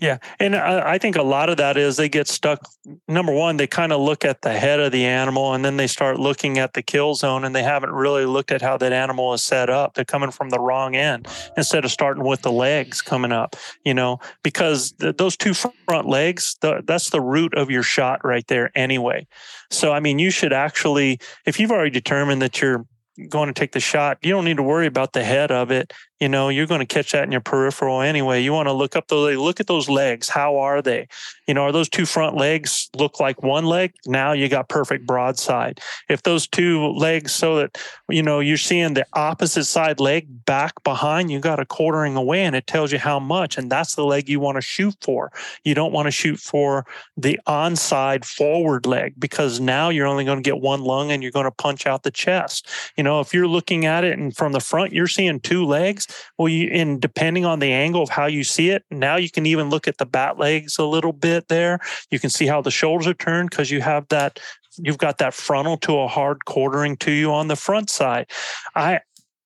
Yeah. 0.00 0.16
And 0.38 0.56
I, 0.56 0.92
I 0.92 0.98
think 0.98 1.16
a 1.16 1.22
lot 1.22 1.50
of 1.50 1.58
that 1.58 1.76
is 1.76 1.98
they 1.98 2.08
get 2.08 2.26
stuck. 2.26 2.66
Number 3.06 3.34
one, 3.34 3.58
they 3.58 3.66
kind 3.66 3.92
of 3.92 4.00
look 4.00 4.24
at 4.24 4.40
the 4.40 4.52
head 4.52 4.80
of 4.80 4.92
the 4.92 5.04
animal 5.04 5.52
and 5.52 5.62
then 5.62 5.76
they 5.76 5.86
start 5.86 6.18
looking 6.18 6.58
at 6.58 6.72
the 6.72 6.80
kill 6.80 7.14
zone 7.14 7.44
and 7.44 7.54
they 7.54 7.62
haven't 7.62 7.92
really 7.92 8.24
looked 8.24 8.50
at 8.50 8.62
how 8.62 8.78
that 8.78 8.94
animal 8.94 9.34
is 9.34 9.42
set 9.42 9.68
up. 9.68 9.92
They're 9.92 10.06
coming 10.06 10.30
from 10.30 10.48
the 10.48 10.58
wrong 10.58 10.96
end 10.96 11.28
instead 11.54 11.84
of 11.84 11.90
starting 11.90 12.24
with 12.24 12.40
the 12.40 12.50
legs 12.50 13.02
coming 13.02 13.30
up, 13.30 13.56
you 13.84 13.92
know, 13.92 14.20
because 14.42 14.92
th- 14.92 15.18
those 15.18 15.36
two 15.36 15.52
front 15.52 16.08
legs, 16.08 16.56
the, 16.62 16.82
that's 16.86 17.10
the 17.10 17.20
root 17.20 17.52
of 17.52 17.70
your 17.70 17.82
shot 17.82 18.24
right 18.24 18.46
there 18.46 18.72
anyway. 18.74 19.26
So, 19.70 19.92
I 19.92 20.00
mean, 20.00 20.18
you 20.18 20.30
should 20.30 20.54
actually, 20.54 21.20
if 21.44 21.60
you've 21.60 21.70
already 21.70 21.90
determined 21.90 22.40
that 22.40 22.62
you're 22.62 22.86
going 23.28 23.48
to 23.48 23.52
take 23.52 23.72
the 23.72 23.80
shot, 23.80 24.16
you 24.22 24.30
don't 24.30 24.46
need 24.46 24.56
to 24.56 24.62
worry 24.62 24.86
about 24.86 25.12
the 25.12 25.24
head 25.24 25.50
of 25.50 25.70
it. 25.70 25.92
You 26.20 26.28
know, 26.28 26.50
you're 26.50 26.66
going 26.66 26.80
to 26.80 26.86
catch 26.86 27.12
that 27.12 27.24
in 27.24 27.32
your 27.32 27.40
peripheral 27.40 28.02
anyway. 28.02 28.42
You 28.42 28.52
want 28.52 28.68
to 28.68 28.72
look 28.72 28.94
up 28.94 29.08
those, 29.08 29.36
look 29.38 29.58
at 29.58 29.66
those 29.66 29.88
legs. 29.88 30.28
How 30.28 30.58
are 30.58 30.82
they? 30.82 31.08
You 31.46 31.54
know, 31.54 31.62
are 31.62 31.72
those 31.72 31.88
two 31.88 32.06
front 32.06 32.36
legs 32.36 32.90
look 32.94 33.18
like 33.18 33.42
one 33.42 33.64
leg? 33.64 33.94
Now 34.06 34.32
you 34.32 34.48
got 34.48 34.68
perfect 34.68 35.06
broadside. 35.06 35.80
If 36.08 36.22
those 36.22 36.46
two 36.46 36.88
legs, 36.88 37.32
so 37.32 37.56
that, 37.56 37.78
you 38.08 38.22
know, 38.22 38.40
you're 38.40 38.58
seeing 38.58 38.94
the 38.94 39.06
opposite 39.14 39.64
side 39.64 39.98
leg 39.98 40.44
back 40.44 40.82
behind, 40.84 41.30
you 41.30 41.40
got 41.40 41.58
a 41.58 41.64
quartering 41.64 42.16
away 42.16 42.44
and 42.44 42.54
it 42.54 42.66
tells 42.66 42.92
you 42.92 42.98
how 42.98 43.18
much. 43.18 43.56
And 43.56 43.72
that's 43.72 43.94
the 43.94 44.04
leg 44.04 44.28
you 44.28 44.40
want 44.40 44.56
to 44.56 44.62
shoot 44.62 44.94
for. 45.00 45.32
You 45.64 45.74
don't 45.74 45.92
want 45.92 46.06
to 46.06 46.12
shoot 46.12 46.38
for 46.38 46.84
the 47.16 47.40
onside 47.48 48.24
forward 48.26 48.84
leg 48.84 49.14
because 49.18 49.58
now 49.58 49.88
you're 49.88 50.06
only 50.06 50.24
going 50.24 50.38
to 50.38 50.48
get 50.48 50.60
one 50.60 50.82
lung 50.82 51.10
and 51.10 51.22
you're 51.22 51.32
going 51.32 51.44
to 51.44 51.50
punch 51.50 51.86
out 51.86 52.02
the 52.02 52.10
chest. 52.10 52.68
You 52.96 53.04
know, 53.04 53.20
if 53.20 53.32
you're 53.32 53.48
looking 53.48 53.86
at 53.86 54.04
it 54.04 54.18
and 54.18 54.36
from 54.36 54.52
the 54.52 54.60
front, 54.60 54.92
you're 54.92 55.06
seeing 55.06 55.40
two 55.40 55.64
legs. 55.64 56.06
Well, 56.38 56.48
you 56.48 56.68
and 56.72 57.00
depending 57.00 57.44
on 57.44 57.58
the 57.58 57.72
angle 57.72 58.02
of 58.02 58.08
how 58.08 58.26
you 58.26 58.44
see 58.44 58.70
it, 58.70 58.84
now 58.90 59.16
you 59.16 59.30
can 59.30 59.46
even 59.46 59.70
look 59.70 59.88
at 59.88 59.98
the 59.98 60.06
bat 60.06 60.38
legs 60.38 60.78
a 60.78 60.84
little 60.84 61.12
bit 61.12 61.48
there. 61.48 61.80
You 62.10 62.18
can 62.18 62.30
see 62.30 62.46
how 62.46 62.60
the 62.60 62.70
shoulders 62.70 63.06
are 63.06 63.14
turned 63.14 63.50
because 63.50 63.70
you 63.70 63.80
have 63.80 64.08
that 64.08 64.40
you've 64.78 64.98
got 64.98 65.18
that 65.18 65.34
frontal 65.34 65.76
to 65.78 65.98
a 65.98 66.08
hard 66.08 66.44
quartering 66.44 66.96
to 66.98 67.10
you 67.10 67.32
on 67.32 67.48
the 67.48 67.56
front 67.56 67.90
side. 67.90 68.26
I 68.74 69.00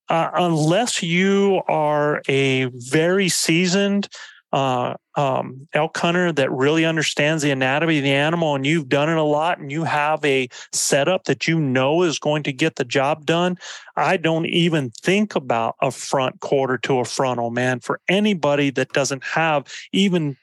uh, 0.09 0.31
unless 0.35 1.03
you 1.03 1.63
are 1.67 2.23
a 2.29 2.65
very 2.75 3.29
seasoned 3.29 4.09
uh, 4.55 4.95
um, 5.17 5.67
elk 5.73 5.99
hunter 5.99 6.31
that 6.31 6.51
really 6.53 6.85
understands 6.85 7.43
the 7.43 7.51
anatomy 7.51 7.99
of 7.99 8.05
the 8.05 8.13
animal 8.13 8.55
and 8.55 8.65
you've 8.65 8.89
done 8.89 9.09
it 9.09 9.17
a 9.17 9.23
lot 9.23 9.59
and 9.59 9.73
you 9.73 9.83
have 9.83 10.25
a 10.25 10.49
setup 10.73 11.25
that 11.25 11.49
you 11.49 11.59
know 11.59 12.03
is 12.03 12.21
going 12.21 12.45
to 12.45 12.53
get 12.53 12.77
the 12.77 12.85
job 12.85 13.27
done, 13.27 13.59
I 13.97 14.17
don't 14.17 14.47
even 14.47 14.91
think 15.03 15.35
about 15.35 15.75
a 15.83 15.91
front 15.91 16.39
quarter 16.39 16.79
to 16.79 17.01
a 17.01 17.05
frontal, 17.05 17.51
man. 17.51 17.81
For 17.81 18.01
anybody 18.09 18.71
that 18.71 18.93
doesn't 18.93 19.25
have 19.25 19.67
even 19.93 20.37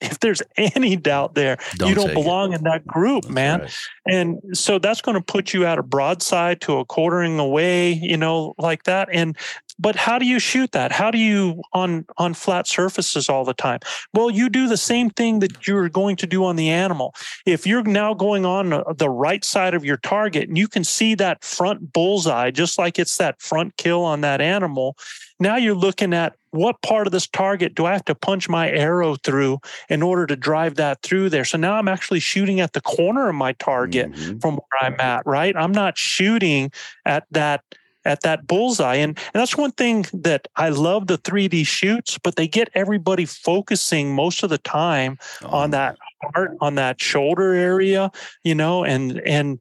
if 0.00 0.20
there's 0.20 0.42
any 0.56 0.96
doubt 0.96 1.34
there, 1.34 1.58
Don't 1.76 1.88
you 1.88 1.94
don't 1.94 2.08
take 2.08 2.18
it. 2.18 2.22
belong 2.22 2.52
in 2.52 2.62
that 2.64 2.86
group, 2.86 3.24
That's 3.24 3.34
man. 3.34 3.60
right. 3.60 3.74
And 4.06 4.38
so 4.56 4.78
that's 4.78 5.00
going 5.02 5.16
to 5.16 5.20
put 5.20 5.52
you 5.52 5.66
at 5.66 5.78
a 5.78 5.82
broadside 5.82 6.60
to 6.62 6.78
a 6.78 6.84
quartering 6.84 7.38
away, 7.38 7.92
you 7.92 8.16
know, 8.16 8.54
like 8.58 8.84
that. 8.84 9.08
And 9.12 9.36
but 9.80 9.94
how 9.94 10.18
do 10.18 10.26
you 10.26 10.40
shoot 10.40 10.72
that? 10.72 10.90
How 10.90 11.10
do 11.10 11.18
you 11.18 11.62
on 11.72 12.04
on 12.16 12.34
flat 12.34 12.66
surfaces 12.66 13.28
all 13.28 13.44
the 13.44 13.54
time? 13.54 13.78
Well, 14.12 14.28
you 14.30 14.48
do 14.48 14.66
the 14.66 14.76
same 14.76 15.10
thing 15.10 15.38
that 15.38 15.66
you're 15.68 15.88
going 15.88 16.16
to 16.16 16.26
do 16.26 16.44
on 16.44 16.56
the 16.56 16.68
animal. 16.68 17.14
If 17.46 17.66
you're 17.66 17.84
now 17.84 18.12
going 18.14 18.44
on 18.44 18.72
uh, 18.72 18.82
the 18.96 19.10
right 19.10 19.44
side 19.44 19.74
of 19.74 19.84
your 19.84 19.98
target 19.98 20.48
and 20.48 20.58
you 20.58 20.66
can 20.68 20.82
see 20.82 21.14
that 21.16 21.44
front 21.44 21.92
bullseye, 21.92 22.50
just 22.50 22.78
like 22.78 22.98
it's 22.98 23.18
that 23.18 23.40
front 23.40 23.76
kill 23.76 24.04
on 24.04 24.20
that 24.22 24.40
animal, 24.40 24.96
now 25.40 25.56
you're 25.56 25.74
looking 25.74 26.12
at 26.12 26.34
what 26.50 26.80
part 26.82 27.06
of 27.06 27.12
this 27.12 27.26
target 27.26 27.74
do 27.74 27.86
I 27.86 27.92
have 27.92 28.04
to 28.06 28.14
punch 28.14 28.48
my 28.48 28.70
arrow 28.70 29.16
through 29.16 29.58
in 29.88 30.02
order 30.02 30.26
to 30.26 30.36
drive 30.36 30.76
that 30.76 31.02
through 31.02 31.30
there? 31.30 31.44
So 31.44 31.58
now 31.58 31.74
I'm 31.74 31.88
actually 31.88 32.20
shooting 32.20 32.60
at 32.60 32.72
the 32.72 32.80
corner 32.80 33.28
of 33.28 33.34
my 33.34 33.52
target 33.52 34.10
Mhm. 34.12 34.40
from 34.40 34.54
where 34.54 34.82
I'm 34.92 35.00
at, 35.00 35.26
right? 35.26 35.54
I'm 35.56 35.72
not 35.72 35.98
shooting 35.98 36.72
at 37.04 37.24
that 37.30 37.62
at 38.04 38.22
that 38.22 38.46
bullseye. 38.46 38.94
And, 38.94 39.18
and 39.34 39.40
that's 39.40 39.56
one 39.56 39.72
thing 39.72 40.06
that 40.14 40.48
I 40.56 40.70
love 40.70 41.08
the 41.08 41.18
3D 41.18 41.66
shoots, 41.66 42.16
but 42.16 42.36
they 42.36 42.48
get 42.48 42.70
everybody 42.74 43.26
focusing 43.26 44.14
most 44.14 44.42
of 44.42 44.48
the 44.48 44.56
time 44.56 45.18
on 45.44 45.72
that 45.72 45.98
heart, 46.22 46.56
on 46.60 46.74
that 46.76 47.00
shoulder 47.00 47.52
area, 47.54 48.10
you 48.44 48.54
know, 48.54 48.84
and 48.84 49.20
and 49.20 49.58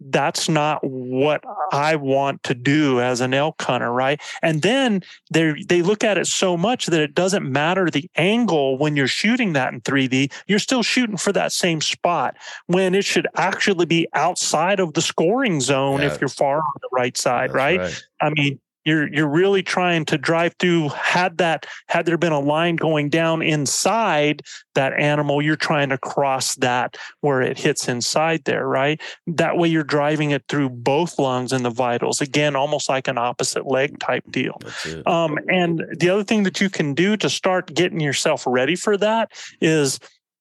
that's 0.00 0.48
not 0.48 0.82
what 0.82 1.42
I 1.72 1.96
want 1.96 2.42
to 2.44 2.54
do 2.54 3.00
as 3.00 3.20
an 3.20 3.34
elk 3.34 3.60
hunter, 3.60 3.92
right? 3.92 4.20
And 4.42 4.62
then 4.62 5.02
they 5.30 5.54
they 5.68 5.82
look 5.82 6.02
at 6.04 6.18
it 6.18 6.26
so 6.26 6.56
much 6.56 6.86
that 6.86 7.00
it 7.00 7.14
doesn't 7.14 7.50
matter 7.50 7.90
the 7.90 8.08
angle 8.16 8.78
when 8.78 8.96
you're 8.96 9.06
shooting 9.06 9.52
that 9.54 9.72
in 9.72 9.80
3D, 9.82 10.32
you're 10.46 10.58
still 10.58 10.82
shooting 10.82 11.16
for 11.16 11.32
that 11.32 11.52
same 11.52 11.80
spot 11.80 12.36
when 12.66 12.94
it 12.94 13.04
should 13.04 13.26
actually 13.36 13.86
be 13.86 14.08
outside 14.14 14.80
of 14.80 14.94
the 14.94 15.02
scoring 15.02 15.60
zone 15.60 16.00
Yeah. 16.00 16.12
if 16.12 16.20
you're 16.20 16.28
far 16.28 16.58
on 16.58 16.72
the 16.80 16.88
right 16.92 17.16
side, 17.16 17.50
That's 17.50 17.56
right? 17.56 18.04
I 18.20 18.30
mean, 18.30 18.58
you're 18.84 19.12
you're 19.12 19.28
really 19.28 19.62
trying 19.62 20.04
to 20.06 20.18
drive 20.18 20.54
through. 20.58 20.90
Had 20.90 21.38
that 21.38 21.66
had 21.88 22.06
there 22.06 22.18
been 22.18 22.32
a 22.32 22.40
line 22.40 22.76
going 22.76 23.08
down 23.08 23.42
inside 23.42 24.42
that 24.74 24.92
animal, 24.94 25.40
you're 25.40 25.56
trying 25.56 25.88
to 25.90 25.98
cross 25.98 26.54
that 26.56 26.96
where 27.20 27.40
it 27.40 27.58
hits 27.58 27.88
inside 27.88 28.44
there, 28.44 28.66
right? 28.66 29.00
That 29.26 29.56
way 29.56 29.68
you're 29.68 29.84
driving 29.84 30.32
it 30.32 30.44
through 30.48 30.70
both 30.70 31.18
lungs 31.18 31.52
and 31.52 31.64
the 31.64 31.70
vitals. 31.70 32.20
Again, 32.20 32.56
almost 32.56 32.88
like 32.88 33.08
an 33.08 33.18
opposite 33.18 33.66
leg 33.66 33.98
type 34.00 34.24
deal. 34.30 34.60
Um, 35.06 35.38
and 35.48 35.84
the 35.98 36.10
other 36.10 36.24
thing 36.24 36.42
that 36.44 36.60
you 36.60 36.70
can 36.70 36.94
do 36.94 37.16
to 37.16 37.30
start 37.30 37.74
getting 37.74 38.00
yourself 38.00 38.44
ready 38.46 38.76
for 38.76 38.96
that 38.98 39.30
is, 39.60 39.98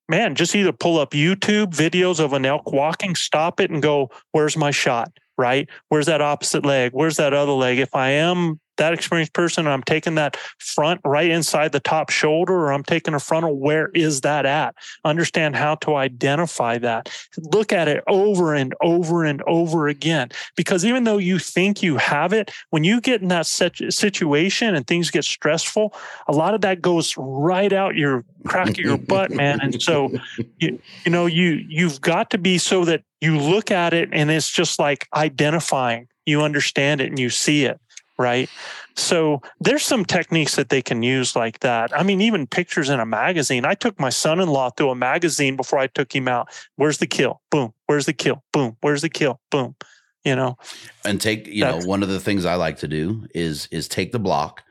man, 0.09 0.35
just 0.35 0.55
either 0.55 0.71
pull 0.71 0.99
up 0.99 1.11
YouTube 1.11 1.73
videos 1.73 2.19
of 2.19 2.33
an 2.33 2.45
elk 2.45 2.71
walking, 2.71 3.15
stop 3.15 3.59
it, 3.59 3.71
and 3.71 3.81
go, 3.81 4.09
"Where's 4.31 4.57
my 4.57 4.71
shot?" 4.71 5.11
Right? 5.43 5.69
Where's 5.89 6.05
that 6.05 6.21
opposite 6.21 6.65
leg? 6.65 6.93
Where's 6.93 7.17
that 7.17 7.33
other 7.33 7.51
leg? 7.51 7.77
If 7.77 7.93
I 7.93 8.11
am 8.11 8.61
that 8.77 8.93
experienced 8.93 9.33
person, 9.33 9.65
and 9.65 9.73
I'm 9.73 9.83
taking 9.83 10.15
that 10.15 10.37
front 10.59 11.01
right 11.05 11.29
inside 11.29 11.71
the 11.71 11.79
top 11.79 12.09
shoulder, 12.09 12.53
or 12.53 12.73
I'm 12.73 12.83
taking 12.83 13.13
a 13.13 13.19
frontal. 13.19 13.57
Where 13.57 13.89
is 13.89 14.21
that 14.21 14.45
at? 14.45 14.75
Understand 15.05 15.55
how 15.55 15.75
to 15.75 15.95
identify 15.95 16.77
that. 16.79 17.09
Look 17.37 17.71
at 17.71 17.87
it 17.87 18.03
over 18.07 18.53
and 18.53 18.73
over 18.81 19.23
and 19.23 19.41
over 19.43 19.87
again. 19.87 20.29
Because 20.55 20.85
even 20.85 21.03
though 21.03 21.17
you 21.17 21.39
think 21.39 21.83
you 21.83 21.97
have 21.97 22.33
it, 22.33 22.51
when 22.69 22.83
you 22.83 23.01
get 23.01 23.21
in 23.21 23.27
that 23.29 23.45
situation 23.45 24.75
and 24.75 24.87
things 24.87 25.11
get 25.11 25.25
stressful, 25.25 25.93
a 26.27 26.31
lot 26.31 26.53
of 26.53 26.61
that 26.61 26.81
goes 26.81 27.15
right 27.17 27.71
out 27.71 27.95
your 27.95 28.23
crack 28.45 28.69
of 28.69 28.77
your 28.77 28.97
butt, 28.97 29.31
man. 29.31 29.59
And 29.61 29.81
so, 29.81 30.11
you, 30.59 30.79
you 31.05 31.11
know, 31.11 31.25
you 31.25 31.63
you've 31.67 32.01
got 32.01 32.29
to 32.31 32.37
be 32.37 32.57
so 32.57 32.85
that 32.85 33.03
you 33.21 33.37
look 33.37 33.71
at 33.71 33.93
it 33.93 34.09
and 34.11 34.29
it's 34.29 34.49
just 34.49 34.79
like 34.79 35.07
identifying. 35.15 36.07
You 36.25 36.41
understand 36.41 37.01
it 37.01 37.07
and 37.09 37.19
you 37.19 37.29
see 37.29 37.65
it, 37.65 37.79
right? 38.23 38.49
So 38.95 39.41
there's 39.59 39.83
some 39.83 40.05
techniques 40.05 40.55
that 40.55 40.69
they 40.69 40.81
can 40.81 41.03
use 41.03 41.35
like 41.35 41.59
that. 41.59 41.95
I 41.97 42.03
mean, 42.03 42.21
even 42.21 42.47
pictures 42.47 42.89
in 42.89 42.99
a 42.99 43.05
magazine. 43.05 43.65
I 43.65 43.73
took 43.75 43.99
my 43.99 44.09
son-in-law 44.09 44.71
through 44.71 44.91
a 44.91 44.95
magazine 44.95 45.55
before 45.55 45.79
I 45.79 45.87
took 45.87 46.15
him 46.15 46.27
out. 46.27 46.47
Where's 46.77 46.99
the 46.99 47.07
kill? 47.07 47.41
Boom. 47.51 47.73
Where's 47.87 48.05
the 48.05 48.13
kill? 48.13 48.43
Boom. 48.53 48.77
Where's 48.81 49.01
the 49.01 49.09
kill? 49.09 49.39
Boom. 49.51 49.75
You 50.23 50.37
know, 50.37 50.57
and 51.03 51.19
take 51.19 51.47
you 51.47 51.65
know 51.65 51.81
one 51.83 52.01
of 52.01 52.07
the 52.07 52.19
things 52.19 52.45
i 52.45 52.55
like 52.55 52.77
to 52.77 52.87
do 52.87 53.27
is 53.35 53.67
is 53.71 53.89
take 53.89 54.13
the 54.13 54.19
block 54.19 54.63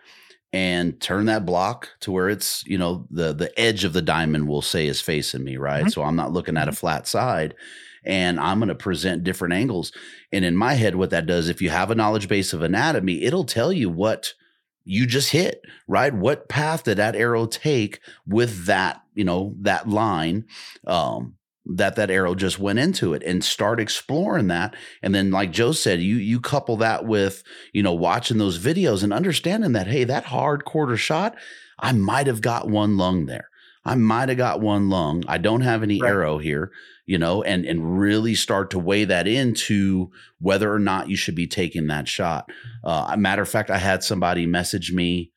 and 0.55 0.99
turn 0.99 1.27
that 1.27 1.45
block 1.45 1.91
to 2.01 2.11
where 2.11 2.31
it's 2.31 2.65
you 2.67 2.79
know 2.79 3.07
the 3.11 3.35
the 3.35 3.53
edge 3.61 3.85
of 3.85 3.93
the 3.93 4.01
diamond 4.01 4.49
will 4.49 4.63
say 4.63 4.87
is 4.87 5.03
facing 5.03 5.45
me 5.45 5.59
right 5.59 5.85
Mhm. 5.85 5.93
so 5.93 6.03
i'm 6.05 6.17
not 6.17 6.33
looking 6.33 6.57
at 6.57 6.69
a 6.69 6.73
flat 6.73 7.07
side 7.07 7.55
and 8.05 8.41
i'm 8.41 8.59
going 8.59 8.69
to 8.69 8.75
present 8.75 9.25
different 9.25 9.55
angles. 9.55 9.93
And 10.33 10.45
in 10.45 10.57
my 10.57 10.75
head 10.75 10.95
what 10.97 11.11
that 11.11 11.27
does 11.27 11.49
if 11.49 11.61
you 11.63 11.71
have 11.71 11.91
a 11.91 11.95
knowledge 11.95 12.29
base 12.29 12.53
of 12.53 12.63
anatomy 12.63 13.23
it'll 13.23 13.45
tell 13.45 13.73
you 13.73 13.89
what 13.91 14.35
you 14.85 15.07
just 15.07 15.31
hit 15.31 15.63
right? 15.87 16.13
What 16.13 16.49
path 16.49 16.85
did 16.85 16.99
that 16.99 17.15
arrow 17.15 17.47
take 17.47 18.01
with 18.27 18.67
that 18.67 19.03
you 19.15 19.25
know 19.25 19.55
that 19.61 19.89
line 19.89 20.47
um 20.87 21.35
that 21.65 21.95
that 21.95 22.11
arrow 22.11 22.35
just 22.35 22.59
went 22.59 22.81
into 22.81 23.15
it 23.15 23.23
and 23.23 23.45
start 23.45 23.79
exploring 23.79 24.49
that. 24.49 24.75
And 25.03 25.15
then 25.15 25.31
like 25.31 25.53
joe 25.53 25.71
said 25.73 26.01
you 26.01 26.17
you 26.17 26.41
couple 26.41 26.77
that 26.79 27.05
with 27.05 27.45
you 27.73 27.83
know 27.83 27.93
watching 27.93 28.39
those 28.39 28.59
videos 28.59 29.05
and 29.05 29.13
understanding 29.13 29.73
that 29.73 29.87
hey 29.87 30.03
that 30.05 30.25
hard 30.25 30.65
quarter 30.65 30.97
shot 30.97 31.37
i 31.79 31.93
might 31.93 32.27
have 32.27 32.41
got 32.41 32.69
one 32.69 32.97
lung 32.97 33.27
there. 33.27 33.49
I 33.85 33.97
might 33.97 34.29
have 34.29 34.39
got 34.39 34.61
one 34.61 34.91
lung. 34.91 35.25
I 35.27 35.39
don't 35.39 35.63
have 35.63 35.83
any 35.83 36.01
Right. 36.01 36.09
arrow 36.11 36.39
here 36.39 36.71
you 37.07 37.19
know 37.19 37.43
and 37.43 37.65
and 37.65 37.99
really 37.99 38.35
start 38.35 38.71
to 38.71 38.79
weigh 38.79 39.05
that 39.05 39.27
into 39.27 40.11
whether 40.39 40.73
or 40.73 40.79
not 40.79 41.09
you 41.09 41.17
should 41.17 41.35
be 41.35 41.47
taking 41.47 41.87
that 41.87 42.09
shot 42.09 42.51
uh 42.85 43.09
a 43.11 43.17
matter 43.17 43.43
of 43.43 43.49
fact 43.49 43.71
i 43.71 43.79
had 43.79 44.03
somebody 44.03 44.47
message 44.47 44.93
me 44.93 45.31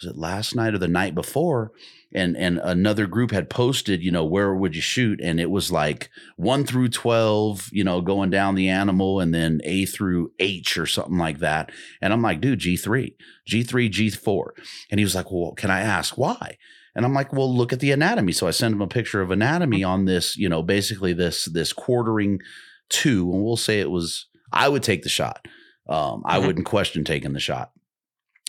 was 0.00 0.10
it 0.10 0.18
last 0.18 0.54
night 0.54 0.74
or 0.74 0.78
the 0.78 0.88
night 0.88 1.14
before 1.14 1.72
and 2.14 2.36
and 2.36 2.58
another 2.58 3.06
group 3.06 3.30
had 3.30 3.48
posted, 3.50 4.02
you 4.02 4.10
know, 4.10 4.24
where 4.24 4.54
would 4.54 4.74
you 4.74 4.82
shoot? 4.82 5.20
And 5.22 5.40
it 5.40 5.50
was 5.50 5.72
like 5.72 6.10
one 6.36 6.64
through 6.64 6.88
twelve, 6.88 7.68
you 7.72 7.84
know, 7.84 8.00
going 8.00 8.30
down 8.30 8.54
the 8.54 8.68
animal, 8.68 9.20
and 9.20 9.34
then 9.34 9.60
A 9.64 9.86
through 9.86 10.32
H 10.38 10.76
or 10.76 10.86
something 10.86 11.18
like 11.18 11.38
that. 11.38 11.70
And 12.00 12.12
I'm 12.12 12.22
like, 12.22 12.40
dude, 12.40 12.58
G 12.58 12.76
three, 12.76 13.16
G 13.46 13.62
three, 13.62 13.88
G 13.88 14.10
four. 14.10 14.54
And 14.90 15.00
he 15.00 15.04
was 15.04 15.14
like, 15.14 15.30
well, 15.30 15.52
can 15.52 15.70
I 15.70 15.80
ask 15.80 16.18
why? 16.18 16.58
And 16.94 17.04
I'm 17.06 17.14
like, 17.14 17.32
well, 17.32 17.54
look 17.54 17.72
at 17.72 17.80
the 17.80 17.90
anatomy. 17.92 18.32
So 18.32 18.46
I 18.46 18.50
send 18.50 18.74
him 18.74 18.82
a 18.82 18.86
picture 18.86 19.20
of 19.22 19.30
anatomy 19.30 19.82
on 19.82 20.04
this, 20.04 20.36
you 20.36 20.48
know, 20.48 20.62
basically 20.62 21.12
this 21.14 21.46
this 21.46 21.72
quartering 21.72 22.40
two, 22.90 23.30
and 23.32 23.42
we'll 23.42 23.56
say 23.56 23.80
it 23.80 23.90
was. 23.90 24.26
I 24.52 24.68
would 24.68 24.82
take 24.82 25.02
the 25.02 25.08
shot. 25.08 25.48
Um, 25.88 26.22
I 26.26 26.38
Mhm. 26.38 26.46
wouldn't 26.46 26.66
question 26.66 27.04
taking 27.04 27.32
the 27.32 27.40
shot. 27.40 27.70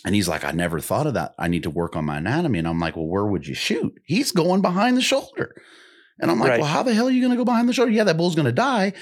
And 0.04 0.14
he's 0.14 0.28
like, 0.28 0.44
I 0.44 0.50
never 0.50 0.80
thought 0.80 1.06
of 1.06 1.14
that. 1.14 1.32
I 1.38 1.48
need 1.48 1.62
to 1.62 1.70
work 1.70 1.96
on 1.96 2.04
my 2.04 2.18
anatomy. 2.18 2.58
And 2.58 2.68
I'm 2.68 2.78
like, 2.78 2.94
well, 2.94 3.06
where 3.06 3.24
would 3.24 3.46
you 3.46 3.54
shoot? 3.54 3.94
He's 4.04 4.32
going 4.32 4.60
behind 4.60 4.98
the 4.98 5.02
shoulder. 5.02 5.54
And 6.20 6.30
I'm 6.30 6.38
like, 6.38 6.50
Right. 6.50 6.60
well, 6.60 6.68
how 6.68 6.82
the 6.82 6.92
hell 6.92 7.08
are 7.08 7.10
you 7.10 7.22
going 7.22 7.30
to 7.32 7.38
go 7.38 7.44
behind 7.46 7.68
the 7.68 7.72
shoulder? 7.72 7.90
Yeah, 7.90 8.04
that 8.04 8.18
bull's 8.18 8.34
going 8.34 8.44
to 8.44 8.52
die. 8.52 8.92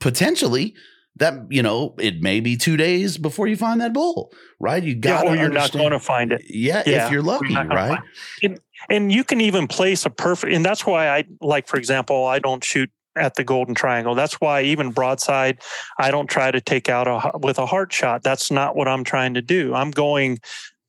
Potentially, 0.00 0.74
that, 1.16 1.34
you 1.50 1.62
know, 1.62 1.94
it 1.98 2.22
may 2.22 2.40
be 2.40 2.56
two 2.56 2.76
days 2.76 3.18
before 3.18 3.46
you 3.46 3.56
find 3.56 3.80
that 3.80 3.92
bull, 3.92 4.32
right? 4.60 4.82
You 4.82 4.92
Yeah, 4.92 4.98
got 5.00 5.26
or 5.26 5.36
you're 5.36 5.50
not 5.50 5.72
going 5.72 5.90
to 5.90 6.00
find 6.00 6.32
it. 6.32 6.42
Yeah, 6.48 6.82
Yeah, 6.86 7.06
if 7.06 7.12
you're 7.12 7.22
lucky, 7.22 7.54
gonna 7.54 7.74
right? 7.74 7.98
find- 8.42 8.58
and 8.90 9.12
you 9.12 9.22
can 9.22 9.40
even 9.40 9.68
place 9.68 10.04
a 10.04 10.10
perfect 10.10 10.52
and 10.52 10.64
that's 10.64 10.84
why 10.84 11.08
i 11.08 11.24
like 11.40 11.68
for 11.68 11.76
example 11.76 12.26
i 12.26 12.40
don't 12.40 12.64
shoot 12.64 12.90
at 13.14 13.34
the 13.36 13.44
golden 13.44 13.76
triangle 13.76 14.14
that's 14.16 14.40
why 14.40 14.62
even 14.62 14.90
broadside 14.90 15.60
i 16.00 16.10
don't 16.10 16.26
try 16.28 16.50
to 16.50 16.60
take 16.60 16.88
out 16.88 17.06
a 17.06 17.38
with 17.38 17.58
a 17.58 17.66
heart 17.66 17.92
shot 17.92 18.24
that's 18.24 18.50
not 18.50 18.74
what 18.74 18.88
i'm 18.88 19.04
trying 19.04 19.34
to 19.34 19.40
do 19.42 19.72
i'm 19.74 19.92
going 19.92 20.36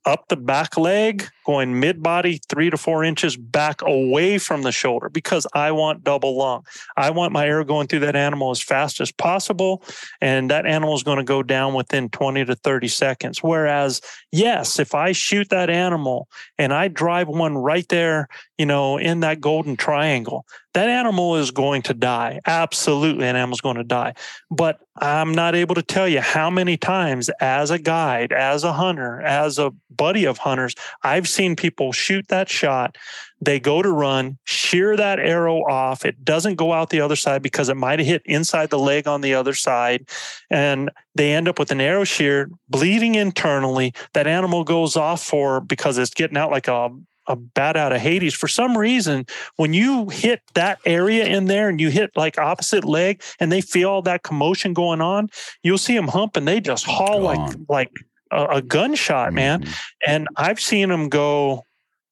up 0.06 0.28
the 0.30 0.36
back 0.36 0.76
leg 0.76 1.28
going 1.44 1.80
mid 1.80 2.02
body 2.02 2.40
three 2.50 2.70
to 2.70 2.78
four 2.78 3.04
inches 3.04 3.38
back 3.38 3.82
away 3.82 4.38
from 4.38 4.62
the 4.62 4.72
shoulder 4.72 5.10
because 5.10 5.46
i 5.54 5.72
want 5.72 6.04
double 6.04 6.38
lung 6.38 6.64
i 6.98 7.10
want 7.10 7.32
my 7.32 7.48
air 7.48 7.64
going 7.64 7.88
through 7.88 8.00
that 8.00 8.16
animal 8.16 8.52
as 8.52 8.62
fast 8.62 9.00
as 9.00 9.12
possible 9.12 9.84
and 10.22 10.50
that 10.50 10.66
animal 10.66 10.96
is 10.96 11.04
going 11.04 11.18
to 11.18 11.24
go 11.24 11.44
down 11.44 11.74
within 11.74 12.10
20 12.10 12.46
to 12.46 12.56
30 12.56 12.88
seconds 12.88 13.44
whereas 13.44 14.02
yes 14.32 14.80
if 14.80 14.96
i 14.96 15.12
shoot 15.12 15.50
that 15.50 15.70
animal 15.70 16.28
and 16.58 16.74
I 16.74 16.88
drive 16.88 17.28
one 17.28 17.58
right 17.58 17.88
there, 17.90 18.28
you 18.58 18.66
know, 18.66 18.98
in 18.98 19.22
that 19.22 19.42
golden 19.42 19.76
triangle, 19.76 20.46
that 20.74 20.90
animal 20.90 21.36
is 21.36 21.52
going 21.52 21.82
to 21.84 21.94
die. 21.94 22.40
Absolutely, 22.46 23.28
an 23.28 23.36
animal's 23.36 23.62
going 23.62 23.78
to 23.78 23.84
die. 23.84 24.14
But 24.50 24.80
I'm 24.96 25.34
not 25.34 25.56
able 25.56 25.76
to 25.76 25.82
tell 25.82 26.08
you 26.08 26.22
how 26.22 26.50
many 26.50 26.78
times, 26.78 27.30
as 27.40 27.72
a 27.72 27.80
guide, 27.80 28.32
as 28.32 28.64
a 28.64 28.74
hunter, 28.74 29.22
as 29.22 29.60
a 29.60 29.72
buddy 29.90 30.26
of 30.26 30.38
hunters, 30.38 30.76
I've 31.04 31.28
seen 31.34 31.56
people 31.56 31.92
shoot 31.92 32.28
that 32.30 32.50
shot. 32.50 32.98
They 33.42 33.60
go 33.60 33.82
to 33.82 33.92
run, 33.92 34.38
shear 34.46 34.96
that 34.96 35.20
arrow 35.20 35.64
off. 35.64 36.06
It 36.06 36.24
doesn't 36.24 36.56
go 36.56 36.72
out 36.72 36.90
the 36.90 37.02
other 37.02 37.18
side 37.18 37.42
because 37.42 37.68
it 37.68 37.76
might 37.76 38.00
have 38.00 38.08
hit 38.08 38.22
inside 38.26 38.70
the 38.70 38.80
leg 38.80 39.08
on 39.08 39.22
the 39.22 39.34
other 39.34 39.54
side. 39.54 40.08
And 40.50 40.90
they 41.16 41.34
end 41.34 41.50
up 41.50 41.60
with 41.60 41.72
an 41.72 41.82
arrow 41.82 42.06
shear 42.06 42.50
bleeding 42.70 43.16
internally. 43.16 43.94
That 44.14 44.28
animal 44.28 44.64
goes 44.64 44.96
off 44.96 45.22
for 45.22 45.60
because 45.60 45.98
it's 45.98 46.14
getting 46.14 46.38
out 46.38 46.52
like 46.52 46.68
a 46.68 46.90
a 47.28 47.36
bat 47.36 47.78
out 47.78 47.94
of 47.94 48.02
Hades. 48.02 48.34
For 48.34 48.48
some 48.48 48.78
reason, 48.78 49.26
when 49.56 49.74
you 49.74 50.10
hit 50.10 50.42
that 50.56 50.80
area 50.86 51.26
in 51.26 51.46
there 51.46 51.70
and 51.70 51.80
you 51.80 51.90
hit 51.90 52.12
like 52.16 52.38
opposite 52.38 52.84
leg 52.84 53.22
and 53.40 53.52
they 53.52 53.62
feel 53.62 53.90
all 53.90 54.02
that 54.04 54.24
commotion 54.24 54.74
going 54.74 55.02
on, 55.02 55.30
you'll 55.64 55.78
see 55.78 55.96
them 55.96 56.08
hump 56.08 56.36
and 56.36 56.48
they 56.48 56.60
just 56.60 56.86
haul 56.86 57.22
like 57.22 57.38
Gone. 57.38 57.66
like 57.70 57.92
a, 58.34 58.58
a 58.58 58.62
gunshot, 58.62 59.34
man. 59.34 59.64
Mhm. 59.64 59.76
And 60.08 60.28
I've 60.36 60.60
seen 60.60 60.90
them 60.90 61.10
go, 61.10 61.66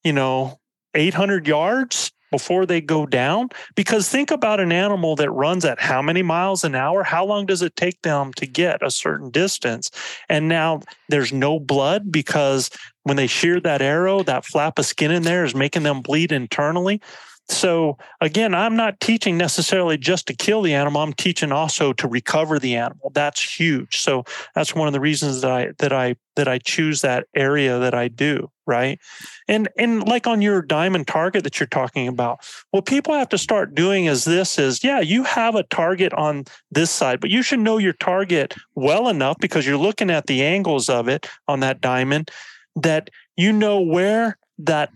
you 0.03 0.13
know, 0.13 0.59
800 0.93 1.47
yards 1.47 2.11
before 2.31 2.65
they 2.65 2.81
go 2.81 3.05
down. 3.05 3.49
Because 3.75 4.07
think 4.07 4.31
about 4.31 4.59
an 4.59 4.71
animal 4.71 5.15
that 5.17 5.29
runs 5.31 5.65
at 5.65 5.79
how 5.79 6.01
many 6.01 6.23
miles 6.23 6.63
an 6.63 6.75
hour? 6.75 7.03
How 7.03 7.25
long 7.25 7.45
does 7.45 7.61
it 7.61 7.75
take 7.75 8.01
them 8.01 8.33
to 8.33 8.45
get 8.45 8.81
a 8.81 8.89
certain 8.89 9.29
distance? 9.29 9.91
And 10.29 10.47
now 10.47 10.81
there's 11.09 11.33
no 11.33 11.59
blood 11.59 12.11
because 12.11 12.69
when 13.03 13.17
they 13.17 13.27
sheared 13.27 13.63
that 13.63 13.81
arrow, 13.81 14.23
that 14.23 14.45
flap 14.45 14.79
of 14.79 14.85
skin 14.85 15.11
in 15.11 15.23
there 15.23 15.43
is 15.43 15.53
making 15.53 15.83
them 15.83 16.01
bleed 16.01 16.31
internally. 16.31 17.01
So 17.51 17.97
again, 18.21 18.55
I'm 18.55 18.75
not 18.75 18.99
teaching 18.99 19.37
necessarily 19.37 19.97
just 19.97 20.27
to 20.27 20.33
kill 20.33 20.61
the 20.61 20.73
animal. 20.73 21.01
I'm 21.01 21.13
teaching 21.13 21.51
also 21.51 21.93
to 21.93 22.07
recover 22.07 22.59
the 22.59 22.75
animal. 22.75 23.11
That's 23.13 23.59
huge. 23.59 23.99
So 23.99 24.23
that's 24.55 24.73
one 24.73 24.87
of 24.87 24.93
the 24.93 24.99
reasons 24.99 25.41
that 25.41 25.51
I 25.51 25.71
that 25.79 25.91
I 25.93 26.15
that 26.35 26.47
I 26.47 26.59
choose 26.59 27.01
that 27.01 27.27
area 27.35 27.77
that 27.79 27.93
I 27.93 28.07
do, 28.07 28.49
right? 28.65 28.99
And 29.47 29.69
and 29.77 30.07
like 30.07 30.27
on 30.27 30.41
your 30.41 30.61
diamond 30.61 31.07
target 31.07 31.43
that 31.43 31.59
you're 31.59 31.67
talking 31.67 32.07
about, 32.07 32.45
what 32.71 32.85
people 32.85 33.13
have 33.13 33.29
to 33.29 33.37
start 33.37 33.75
doing 33.75 34.05
is 34.05 34.23
this 34.23 34.57
is 34.57 34.83
yeah, 34.83 34.99
you 34.99 35.23
have 35.23 35.55
a 35.55 35.63
target 35.63 36.13
on 36.13 36.45
this 36.71 36.89
side, 36.89 37.19
but 37.19 37.29
you 37.29 37.43
should 37.43 37.59
know 37.59 37.77
your 37.77 37.93
target 37.93 38.55
well 38.75 39.09
enough 39.09 39.37
because 39.39 39.67
you're 39.67 39.77
looking 39.77 40.09
at 40.09 40.27
the 40.27 40.43
angles 40.43 40.89
of 40.89 41.07
it 41.07 41.27
on 41.47 41.59
that 41.59 41.81
diamond 41.81 42.31
that 42.75 43.09
you 43.35 43.51
know 43.51 43.81
where 43.81 44.37
that 44.57 44.91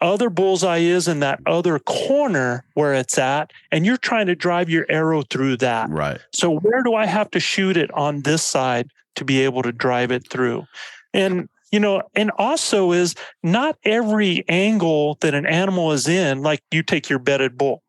other 0.00 0.30
bullseye 0.30 0.78
is 0.78 1.08
in 1.08 1.20
that 1.20 1.40
other 1.46 1.78
corner 1.78 2.64
where 2.74 2.94
it's 2.94 3.18
at, 3.18 3.52
and 3.72 3.84
you're 3.84 3.96
trying 3.96 4.26
to 4.26 4.34
drive 4.34 4.70
your 4.70 4.86
arrow 4.88 5.22
through 5.22 5.56
that. 5.58 5.90
Right. 5.90 6.20
So 6.32 6.58
where 6.58 6.82
do 6.82 6.94
I 6.94 7.06
have 7.06 7.30
to 7.32 7.40
shoot 7.40 7.76
it 7.76 7.92
on 7.92 8.22
this 8.22 8.42
side 8.42 8.90
to 9.16 9.24
be 9.24 9.42
able 9.42 9.62
to 9.62 9.72
drive 9.72 10.10
it 10.10 10.28
through? 10.30 10.66
And 11.12 11.48
you 11.70 11.80
know, 11.80 12.02
and 12.14 12.30
also 12.38 12.92
is 12.92 13.14
not 13.42 13.76
every 13.84 14.44
angle 14.48 15.18
that 15.20 15.34
an 15.34 15.46
animal 15.46 15.92
is 15.92 16.08
in, 16.08 16.42
like 16.42 16.62
you 16.70 16.82
take 16.82 17.08
your 17.08 17.18
bedded 17.18 17.58
bull. 17.58 17.82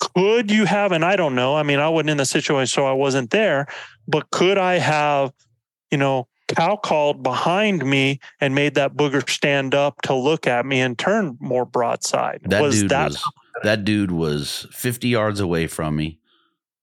Could 0.00 0.50
you 0.50 0.64
have, 0.64 0.92
and 0.92 1.04
I 1.04 1.16
don't 1.16 1.34
know, 1.34 1.56
I 1.56 1.62
mean, 1.62 1.78
I 1.78 1.88
wasn't 1.88 2.10
in 2.10 2.16
the 2.18 2.26
situation, 2.26 2.66
so 2.66 2.86
I 2.86 2.92
wasn't 2.92 3.30
there, 3.30 3.66
but 4.06 4.30
could 4.30 4.58
I 4.58 4.78
have, 4.78 5.32
you 5.90 5.98
know, 5.98 6.28
cow 6.48 6.76
called 6.76 7.22
behind 7.22 7.84
me 7.84 8.20
and 8.40 8.54
made 8.54 8.74
that 8.74 8.94
booger 8.94 9.28
stand 9.28 9.74
up 9.74 10.00
to 10.02 10.14
look 10.14 10.46
at 10.46 10.66
me 10.66 10.80
and 10.80 10.98
turn 10.98 11.36
more 11.40 11.64
broadside? 11.64 12.40
That 12.44 12.62
was 12.62 12.80
dude 12.82 12.90
that 12.90 13.10
was 13.10 13.24
that 13.64 13.84
dude 13.84 14.10
was 14.12 14.66
50 14.72 15.08
yards 15.08 15.40
away 15.40 15.66
from 15.66 15.96
me, 15.96 16.18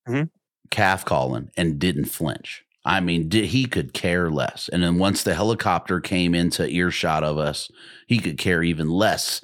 Mhm. 0.08 0.30
calf 0.70 1.04
calling, 1.04 1.50
and 1.56 1.78
didn't 1.78 2.04
flinch. 2.06 2.64
I 2.84 3.00
mean, 3.00 3.28
did, 3.28 3.46
he 3.46 3.64
could 3.64 3.92
care 3.92 4.30
less. 4.30 4.68
And 4.72 4.82
then 4.82 4.98
once 4.98 5.22
the 5.22 5.34
helicopter 5.34 6.00
came 6.00 6.34
into 6.34 6.68
earshot 6.68 7.24
of 7.24 7.36
us, 7.38 7.68
he 8.06 8.18
could 8.18 8.38
care 8.38 8.62
even 8.62 8.88
less 8.90 9.40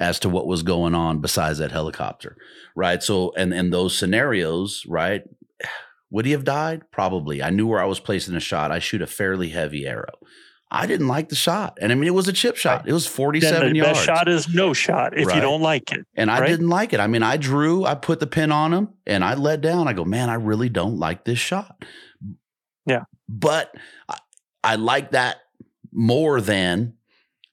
as 0.00 0.18
to 0.18 0.28
what 0.28 0.46
was 0.46 0.62
going 0.62 0.94
on 0.94 1.20
besides 1.20 1.58
that 1.58 1.72
helicopter. 1.72 2.36
Right. 2.76 3.02
So, 3.02 3.32
and 3.36 3.54
in 3.54 3.70
those 3.70 3.96
scenarios, 3.96 4.84
right, 4.86 5.22
would 6.14 6.26
he 6.26 6.30
have 6.30 6.44
died? 6.44 6.82
Probably. 6.92 7.42
I 7.42 7.50
knew 7.50 7.66
where 7.66 7.80
I 7.80 7.86
was 7.86 7.98
placing 7.98 8.36
a 8.36 8.40
shot. 8.40 8.70
I 8.70 8.78
shoot 8.78 9.02
a 9.02 9.06
fairly 9.06 9.48
heavy 9.48 9.84
arrow. 9.84 10.12
I 10.70 10.86
didn't 10.86 11.08
like 11.08 11.28
the 11.28 11.34
shot. 11.34 11.76
And 11.80 11.90
I 11.90 11.96
mean, 11.96 12.06
it 12.06 12.14
was 12.14 12.28
a 12.28 12.32
chip 12.32 12.56
shot. 12.56 12.88
It 12.88 12.92
was 12.92 13.04
then 13.04 13.12
47 13.14 13.72
the 13.72 13.78
yards. 13.78 13.92
best 13.98 14.04
shot 14.06 14.28
is 14.28 14.48
no 14.48 14.72
shot 14.72 15.18
if 15.18 15.26
Right. 15.26 15.34
you 15.34 15.40
don't 15.42 15.60
like 15.60 15.90
it. 15.90 16.06
And 16.14 16.30
I 16.30 16.38
right? 16.38 16.46
didn't 16.48 16.68
like 16.68 16.92
it. 16.92 17.00
I 17.00 17.08
mean, 17.08 17.24
I 17.24 17.36
drew, 17.36 17.84
I 17.84 17.96
put 17.96 18.20
the 18.20 18.28
pin 18.28 18.52
on 18.52 18.72
him 18.72 18.90
and 19.08 19.24
I 19.24 19.34
let 19.34 19.60
down. 19.60 19.88
I 19.88 19.92
go, 19.92 20.04
man, 20.04 20.30
I 20.30 20.34
really 20.34 20.68
don't 20.68 20.98
like 21.00 21.24
this 21.24 21.40
shot. 21.40 21.84
Yeah. 22.86 23.02
But 23.28 23.74
I, 24.08 24.18
I 24.62 24.76
like 24.76 25.10
that 25.10 25.38
more 25.92 26.40
than 26.40 26.94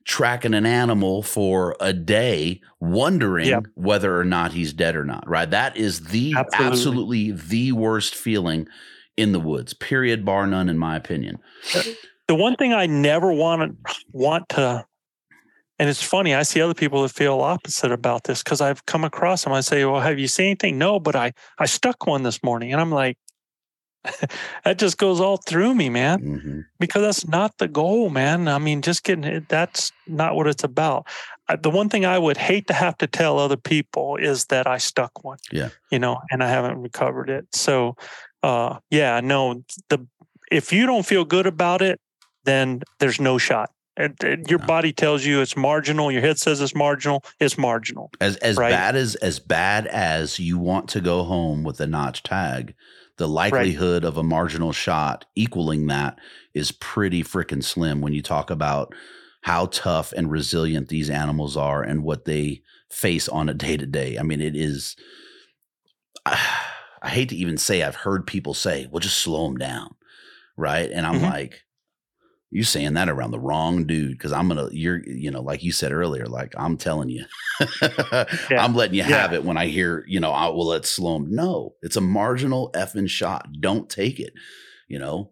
tracking 0.05 0.53
an 0.53 0.65
animal 0.65 1.23
for 1.23 1.75
a 1.79 1.93
day, 1.93 2.61
wondering 2.79 3.47
Yep. 3.47 3.65
whether 3.75 4.19
or 4.19 4.23
not 4.25 4.51
he's 4.53 4.73
dead 4.73 4.95
or 4.95 5.05
not, 5.05 5.27
right? 5.27 5.49
That 5.49 5.77
is 5.77 6.05
the 6.05 6.33
Absolutely. 6.35 6.67
absolutely 6.67 7.31
the 7.31 7.71
worst 7.73 8.15
feeling 8.15 8.67
in 9.17 9.31
the 9.31 9.39
woods, 9.39 9.73
period, 9.73 10.25
bar 10.25 10.47
none, 10.47 10.69
in 10.69 10.77
my 10.77 10.95
opinion. 10.95 11.37
the 12.27 12.35
one 12.35 12.55
thing 12.55 12.73
I 12.73 12.85
never 12.85 13.31
want 13.31 13.61
to 13.85 13.95
want 14.11 14.49
to, 14.49 14.85
and 15.79 15.89
it's 15.89 16.01
funny, 16.03 16.33
I 16.33 16.43
see 16.43 16.61
other 16.61 16.73
people 16.73 17.01
that 17.03 17.09
feel 17.09 17.41
opposite 17.41 17.91
about 17.91 18.23
this 18.23 18.41
because 18.43 18.61
I've 18.61 18.85
come 18.85 19.03
across 19.03 19.43
them. 19.43 19.53
I 19.53 19.61
say, 19.61 19.83
"Well, 19.85 19.99
have 20.01 20.17
you 20.19 20.27
seen 20.27 20.47
anything?" 20.47 20.77
No, 20.77 20.99
but 20.99 21.15
I 21.15 21.33
I 21.59 21.65
stuck 21.65 22.05
one 22.07 22.23
this 22.23 22.41
morning, 22.43 22.71
and 22.71 22.81
I'm 22.81 22.91
like, 22.91 23.17
that 24.63 24.77
just 24.79 24.97
goes 24.97 25.19
all 25.19 25.37
through 25.37 25.75
me, 25.75 25.89
man. 25.89 26.19
Mhm. 26.21 26.65
Because 26.79 27.01
that's 27.03 27.27
not 27.27 27.57
the 27.57 27.67
goal, 27.67 28.09
man. 28.09 28.47
I 28.47 28.57
mean, 28.57 28.81
just 28.81 29.03
getting 29.03 29.23
it. 29.23 29.47
That's 29.49 29.91
not 30.07 30.35
what 30.35 30.47
it's 30.47 30.63
about. 30.63 31.07
Uh, 31.47 31.55
The 31.61 31.69
one 31.69 31.89
thing 31.89 32.05
I 32.05 32.17
would 32.17 32.37
hate 32.37 32.67
to 32.67 32.73
have 32.73 32.97
to 32.99 33.07
tell 33.07 33.37
other 33.39 33.57
people 33.57 34.15
is 34.17 34.45
that 34.45 34.65
I 34.67 34.77
stuck 34.79 35.23
one. 35.23 35.37
Yeah. 35.51 35.69
You 35.91 35.99
know, 35.99 36.19
and 36.31 36.43
I 36.43 36.47
haven't 36.49 36.81
recovered 36.81 37.29
it. 37.29 37.45
So, 37.53 37.95
uh, 38.43 38.77
yeah, 38.89 39.19
no. 39.21 39.63
The 39.89 40.05
if 40.51 40.73
you 40.73 40.85
don't 40.85 41.05
feel 41.05 41.23
good 41.23 41.45
about 41.47 41.81
it, 41.81 41.99
then 42.43 42.81
there's 42.99 43.19
no 43.21 43.37
shot. 43.37 43.69
Your 44.49 44.59
No. 44.59 44.65
body 44.65 44.91
tells 44.93 45.23
you 45.25 45.41
it's 45.41 45.55
marginal. 45.55 46.11
Your 46.11 46.21
head 46.21 46.39
says 46.39 46.59
it's 46.59 46.73
marginal. 46.73 47.23
It's 47.39 47.57
marginal. 47.57 48.09
As 48.19 48.35
as 48.37 48.57
Right. 48.57 48.71
bad 48.71 48.95
as 48.95 49.15
as 49.15 49.39
bad 49.39 49.85
as 49.87 50.39
you 50.39 50.57
want 50.57 50.89
to 50.89 51.01
go 51.01 51.23
home 51.23 51.63
with 51.63 51.79
a 51.79 51.85
notch 51.87 52.23
tag, 52.23 52.73
the 53.21 53.27
likelihood 53.27 54.03
of 54.03 54.17
a 54.17 54.23
marginal 54.23 54.71
shot 54.71 55.25
equaling 55.35 55.85
that 55.85 56.17
is 56.55 56.71
pretty 56.71 57.23
freaking 57.23 57.63
slim 57.63 58.01
when 58.01 58.13
you 58.13 58.21
talk 58.23 58.49
about 58.49 58.95
how 59.43 59.67
tough 59.67 60.11
and 60.13 60.31
resilient 60.31 60.89
these 60.89 61.07
animals 61.07 61.55
are 61.55 61.83
and 61.83 62.03
what 62.03 62.25
they 62.25 62.63
face 62.89 63.29
on 63.29 63.47
a 63.47 63.53
day 63.53 63.77
to 63.77 63.85
day. 63.85 64.17
I 64.17 64.23
mean, 64.23 64.41
it 64.41 64.55
is. 64.55 64.95
I 66.25 67.09
hate 67.09 67.29
to 67.29 67.35
even 67.35 67.57
say 67.59 67.83
I've 67.83 67.95
heard 67.95 68.25
people 68.25 68.55
say, 68.55 68.87
"Well, 68.89 68.99
just 68.99 69.19
slow 69.19 69.45
them 69.45 69.57
down," 69.57 69.93
right? 70.57 70.89
And 70.91 71.05
I'm 71.05 71.19
Mhm. 71.19 71.21
like, 71.21 71.61
you 72.51 72.63
saying 72.63 72.93
that 72.95 73.09
around 73.09 73.31
the 73.31 73.39
wrong 73.39 73.85
dude 73.85 74.11
because 74.11 74.33
I'm 74.33 74.49
gonna, 74.49 74.67
you're, 74.71 75.01
you 75.07 75.31
know, 75.31 75.41
like 75.41 75.63
you 75.63 75.71
said 75.71 75.93
earlier, 75.93 76.25
like 76.25 76.53
I'm 76.57 76.77
telling 76.77 77.09
you, 77.09 77.25
I'm 78.51 78.75
letting 78.75 78.95
you 78.95 79.03
have 79.03 79.33
it 79.33 79.45
when 79.45 79.57
I 79.57 79.67
hear, 79.67 80.03
you 80.07 80.19
know, 80.19 80.31
I 80.31 80.47
will 80.49 80.67
let's 80.67 80.89
slow 80.89 81.13
them. 81.13 81.33
No, 81.33 81.75
it's 81.81 81.95
a 81.95 82.01
marginal 82.01 82.69
effing 82.73 83.09
shot. 83.09 83.47
Don't 83.59 83.89
take 83.89 84.19
it. 84.19 84.33
You 84.87 84.99
know. 84.99 85.31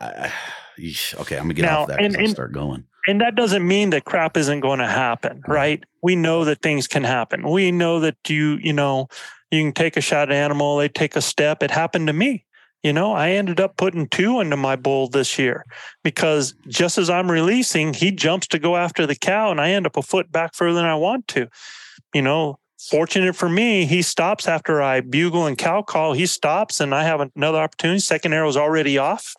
I- 0.00 0.32
okay, 0.78 1.36
I'm 1.36 1.44
gonna 1.44 1.54
get 1.54 1.62
Now, 1.62 1.82
off 1.82 1.88
that 1.88 2.02
and- 2.02 2.16
and- 2.16 2.30
start 2.30 2.52
going. 2.52 2.84
and 3.08 3.20
that 3.20 3.34
doesn't 3.34 3.66
mean 3.66 3.90
that 3.90 4.04
crap 4.04 4.36
isn't 4.36 4.60
going 4.60 4.78
to 4.80 4.86
happen 4.86 5.38
mm-hmm. 5.38 5.52
right 5.52 5.84
we 6.02 6.16
know 6.16 6.44
that 6.44 6.60
things 6.62 6.86
can 6.88 7.04
happen 7.04 7.48
we 7.48 7.70
know 7.70 8.00
that 8.00 8.16
you 8.28 8.58
you 8.62 8.72
know 8.72 9.08
you 9.50 9.62
can 9.62 9.72
take 9.72 9.96
a 9.96 10.00
shot 10.00 10.28
at 10.28 10.36
an 10.36 10.42
animal 10.42 10.76
they 10.76 10.88
take 10.88 11.14
a 11.16 11.20
step 11.20 11.62
it 11.62 11.70
happened 11.70 12.06
to 12.08 12.12
me 12.12 12.44
you 12.86 12.92
know 12.92 13.12
i 13.12 13.30
ended 13.30 13.58
up 13.58 13.76
putting 13.76 14.06
two 14.06 14.38
into 14.38 14.56
my 14.56 14.76
bull 14.76 15.08
this 15.08 15.40
year 15.40 15.64
because 16.04 16.54
just 16.68 16.98
as 16.98 17.10
i'm 17.10 17.28
releasing 17.28 17.92
he 17.92 18.12
jumps 18.12 18.46
to 18.46 18.60
go 18.60 18.76
after 18.76 19.06
the 19.06 19.16
cow 19.16 19.50
and 19.50 19.60
i 19.60 19.70
end 19.70 19.86
up 19.86 19.96
a 19.96 20.02
foot 20.02 20.30
back 20.30 20.54
further 20.54 20.76
than 20.76 20.84
i 20.84 20.94
want 20.94 21.26
to. 21.26 21.48
You 22.14 22.22
know 22.22 22.60
fortunate 22.90 23.34
for 23.34 23.48
me 23.48 23.86
he 23.86 24.02
stops 24.02 24.46
after 24.46 24.80
i 24.80 25.00
bugle 25.00 25.46
and 25.46 25.58
cow 25.58 25.82
call. 25.82 26.12
He 26.12 26.26
stops 26.26 26.78
and 26.80 26.94
i 26.94 27.02
have 27.02 27.20
another 27.34 27.58
opportunity. 27.58 27.98
Second 27.98 28.32
arrow's 28.32 28.56
already 28.56 28.98
off. 28.98 29.34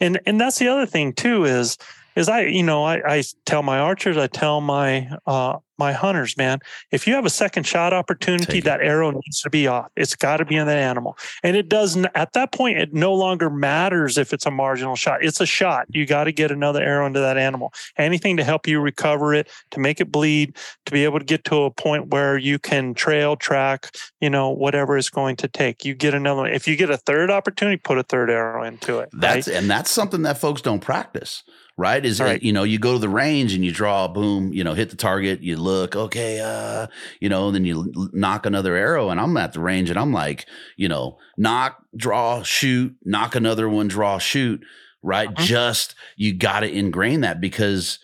And 0.00 0.20
and 0.24 0.40
that's 0.40 0.60
the 0.60 0.68
other 0.68 0.86
thing 0.86 1.12
too 1.12 1.44
is 1.44 1.76
is 2.16 2.28
I, 2.28 2.42
you 2.42 2.62
know, 2.62 2.84
I, 2.84 3.16
I 3.16 3.22
tell 3.46 3.62
my 3.62 3.78
archers, 3.78 4.16
I 4.16 4.26
tell 4.26 4.60
my 4.60 5.10
uh, 5.26 5.58
my 5.82 5.92
hunters, 5.92 6.36
man, 6.36 6.60
if 6.92 7.08
you 7.08 7.14
have 7.14 7.24
a 7.24 7.30
second 7.30 7.66
shot 7.66 7.92
opportunity, 7.92 8.60
that 8.60 8.80
arrow 8.80 9.10
needs 9.10 9.40
to 9.40 9.50
be 9.50 9.66
off. 9.66 9.90
It's 9.96 10.14
got 10.14 10.36
to 10.36 10.44
be 10.44 10.54
in 10.54 10.66
that 10.68 10.78
animal, 10.78 11.18
and 11.42 11.56
it 11.56 11.68
doesn't. 11.68 12.06
At 12.14 12.34
that 12.34 12.52
point, 12.52 12.78
it 12.78 12.94
no 12.94 13.12
longer 13.12 13.50
matters 13.50 14.16
if 14.16 14.32
it's 14.32 14.46
a 14.46 14.50
marginal 14.50 14.94
shot. 14.94 15.24
It's 15.24 15.40
a 15.40 15.46
shot. 15.46 15.86
You 15.88 16.06
got 16.06 16.24
to 16.24 16.32
get 16.32 16.52
another 16.52 16.80
arrow 16.80 17.04
into 17.06 17.18
that 17.18 17.36
animal. 17.36 17.72
Anything 17.96 18.36
to 18.36 18.44
help 18.44 18.68
you 18.68 18.80
recover 18.80 19.34
it, 19.34 19.48
to 19.72 19.80
make 19.80 20.00
it 20.00 20.12
bleed, 20.12 20.56
to 20.86 20.92
be 20.92 21.04
able 21.04 21.18
to 21.18 21.24
get 21.24 21.44
to 21.44 21.62
a 21.64 21.70
point 21.70 22.08
where 22.08 22.38
you 22.38 22.60
can 22.60 22.94
trail, 22.94 23.34
track, 23.34 23.90
you 24.20 24.30
know, 24.30 24.50
whatever 24.50 24.96
it's 24.96 25.10
going 25.10 25.36
to 25.36 25.48
take. 25.48 25.84
You 25.84 25.94
get 25.94 26.14
another. 26.14 26.42
One. 26.42 26.52
If 26.52 26.68
you 26.68 26.76
get 26.76 26.90
a 26.90 26.96
third 26.96 27.28
opportunity, 27.28 27.78
put 27.78 27.98
a 27.98 28.04
third 28.04 28.30
arrow 28.30 28.62
into 28.62 29.00
it. 29.00 29.08
That's 29.12 29.48
right? 29.48 29.56
and 29.56 29.68
that's 29.68 29.90
something 29.90 30.22
that 30.22 30.38
folks 30.38 30.62
don't 30.62 30.80
practice, 30.80 31.42
right? 31.82 32.04
Is 32.04 32.20
Right. 32.20 32.40
you 32.40 32.52
know 32.52 32.62
you 32.62 32.78
go 32.78 32.92
to 32.92 32.98
the 33.00 33.08
range 33.08 33.54
and 33.54 33.64
you 33.64 33.72
draw, 33.72 34.06
boom, 34.06 34.52
you 34.52 34.62
know, 34.62 34.72
hit 34.74 34.90
the 34.90 34.96
target, 34.96 35.42
you 35.42 35.56
look, 35.56 35.96
okay, 35.96 36.38
uh, 36.40 36.86
you 37.20 37.28
know, 37.28 37.50
then 37.50 37.64
you 37.64 37.92
nock 38.12 38.46
another 38.46 38.76
arrow, 38.76 39.10
and 39.10 39.20
I'm 39.20 39.36
at 39.36 39.52
the 39.52 39.60
range 39.60 39.90
and 39.90 39.98
I'm 39.98 40.12
like, 40.12 40.46
you 40.76 40.88
know, 40.88 41.18
nock, 41.36 41.82
draw, 41.96 42.44
shoot, 42.44 42.94
nock 43.04 43.34
another 43.34 43.68
one, 43.68 43.88
draw, 43.88 44.18
shoot, 44.18 44.62
right? 45.02 45.28
Uh-huh. 45.28 45.44
Just 45.44 45.96
you 46.16 46.32
got 46.32 46.60
to 46.60 46.72
ingrain 46.72 47.22
that 47.22 47.40
because 47.40 47.98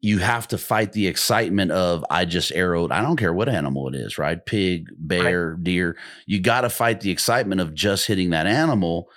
you 0.00 0.18
have 0.18 0.48
to 0.48 0.56
fight 0.56 0.92
the 0.92 1.06
excitement 1.06 1.70
of 1.72 2.04
I 2.08 2.24
just 2.24 2.52
arrowed. 2.52 2.92
I 2.92 3.02
don't 3.02 3.16
care 3.16 3.34
what 3.34 3.48
animal 3.48 3.88
it 3.88 3.94
is, 3.96 4.16
right? 4.16 4.44
Pig, 4.46 4.86
bear, 4.96 5.54
deer. 5.54 5.96
You 6.24 6.40
got 6.40 6.62
to 6.62 6.70
fight 6.70 7.00
the 7.00 7.10
excitement 7.10 7.60
of 7.60 7.74
just 7.74 8.06
hitting 8.06 8.30
that 8.30 8.46
animal. 8.46 9.08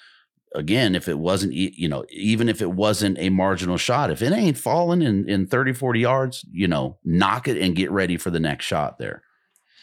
Again, 0.54 0.96
if 0.96 1.08
it 1.08 1.18
wasn't, 1.18 1.54
you 1.54 1.88
know, 1.88 2.04
even 2.10 2.50
if 2.50 2.62
it 2.62 2.72
wasn't 2.72 3.18
a 3.20 3.30
marginal 3.30 3.78
shot, 3.78 4.12
if 4.12 4.22
it 4.22 4.34
ain't 4.34 4.58
falling 4.58 5.02
in, 5.02 5.30
in 5.30 5.48
30, 5.48 5.72
40 5.74 6.00
yards, 6.00 6.46
you 6.52 6.68
know, 6.68 6.98
nock 7.06 7.48
it 7.48 7.58
and 7.58 7.76
get 7.76 7.90
ready 7.90 8.18
for 8.18 8.30
the 8.32 8.40
next 8.40 8.66
shot 8.66 9.00
there. 9.00 9.24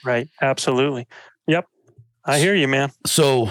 Right. 0.04 0.28
Absolutely. 0.42 1.08
Yep. 1.46 1.66
I 2.24 2.38
hear 2.38 2.54
you, 2.54 2.68
man. 2.68 2.92
So, 3.06 3.48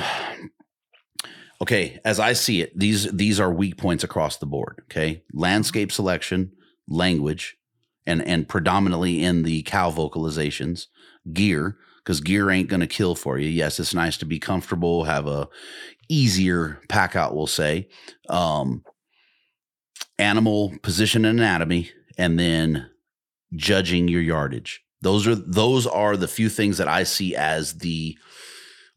okay, 1.60 2.00
as 2.06 2.20
I 2.20 2.34
see 2.34 2.62
it, 2.62 2.78
these 2.78 3.12
these 3.12 3.40
are 3.40 3.52
weak 3.52 3.78
points 3.78 4.04
across 4.04 4.38
the 4.38 4.46
board. 4.46 4.82
Okay, 4.84 5.24
landscape 5.34 5.92
selection, 5.92 6.52
language, 6.88 7.58
and 8.06 8.22
and 8.22 8.48
predominantly 8.48 9.24
in 9.24 9.42
the 9.42 9.64
cow 9.64 9.90
vocalizations, 9.90 10.86
gear 11.34 11.78
because 12.08 12.22
gear 12.22 12.50
ain't 12.50 12.70
gonna 12.70 12.88
kill 12.88 13.16
for 13.16 13.38
you. 13.38 13.50
Yes, 13.50 13.82
it's 13.82 13.94
nice 13.94 14.16
to 14.20 14.26
be 14.26 14.40
comfortable, 14.40 15.04
have 15.04 15.28
a 15.28 15.50
easier 16.08 16.80
pack 16.88 17.18
out, 17.18 17.36
we'll 17.36 17.48
say. 17.48 17.90
Um, 18.30 18.86
animal 20.18 20.74
position 20.84 21.26
and 21.26 21.38
anatomy, 21.38 21.92
and 22.18 22.40
then 22.40 22.90
judging 23.58 24.08
your 24.08 24.22
yardage. 24.22 24.86
Those 25.02 25.28
are 25.28 25.36
those 25.36 25.86
are 25.86 26.16
the 26.16 26.30
few 26.30 26.48
things 26.48 26.78
that 26.78 26.88
I 26.88 27.04
see 27.04 27.36
as 27.36 27.80
the 27.80 28.18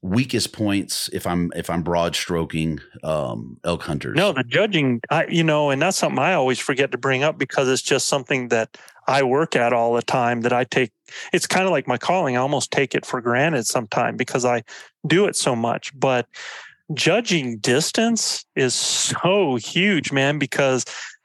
weakest 0.02 0.52
points 0.52 1.10
if 1.12 1.26
I'm 1.26 1.50
if 1.56 1.68
I'm 1.68 1.82
broad 1.82 2.14
stroking 2.14 2.78
um 3.02 3.58
elk 3.64 3.82
hunters. 3.82 4.14
No, 4.14 4.32
the 4.32 4.44
judging, 4.44 5.00
I, 5.10 5.26
you 5.26 5.42
know, 5.42 5.70
and 5.70 5.82
that's 5.82 5.96
something 5.96 6.20
I 6.20 6.34
always 6.34 6.60
forget 6.60 6.92
to 6.92 6.98
bring 6.98 7.24
up 7.24 7.38
because 7.38 7.68
it's 7.68 7.82
just 7.82 8.06
something 8.06 8.50
that 8.50 8.78
I 9.10 9.24
work 9.24 9.56
at 9.56 9.72
all 9.72 9.94
the 9.94 10.02
time 10.02 10.42
that 10.42 10.52
I 10.52 10.62
take. 10.62 10.92
It's 11.32 11.46
kind 11.48 11.66
of 11.66 11.72
like 11.72 11.88
my 11.88 11.98
calling. 11.98 12.36
I 12.36 12.40
almost 12.40 12.70
take 12.70 12.94
it 12.94 13.04
for 13.04 13.20
granted 13.20 13.66
sometimes 13.66 14.16
because 14.16 14.44
I 14.44 14.62
do 15.04 15.26
it 15.26 15.34
so 15.34 15.56
much. 15.56 15.90
But 15.98 16.28
judging 16.94 17.58
distance 17.58 18.44
is 18.54 18.72
so 18.74 19.56
huge, 19.56 20.12
man, 20.12 20.38
because 20.38 20.84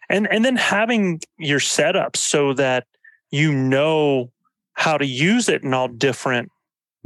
and 0.10 0.28
and 0.32 0.44
then 0.44 0.56
having 0.56 1.22
your 1.38 1.60
setup 1.60 2.18
so 2.18 2.54
that 2.54 2.88
you 3.30 3.54
know 3.54 4.32
how 4.74 4.98
to 4.98 5.06
use 5.06 5.48
it 5.48 5.64
in 5.64 5.74
all 5.74 5.88
different 5.88 6.52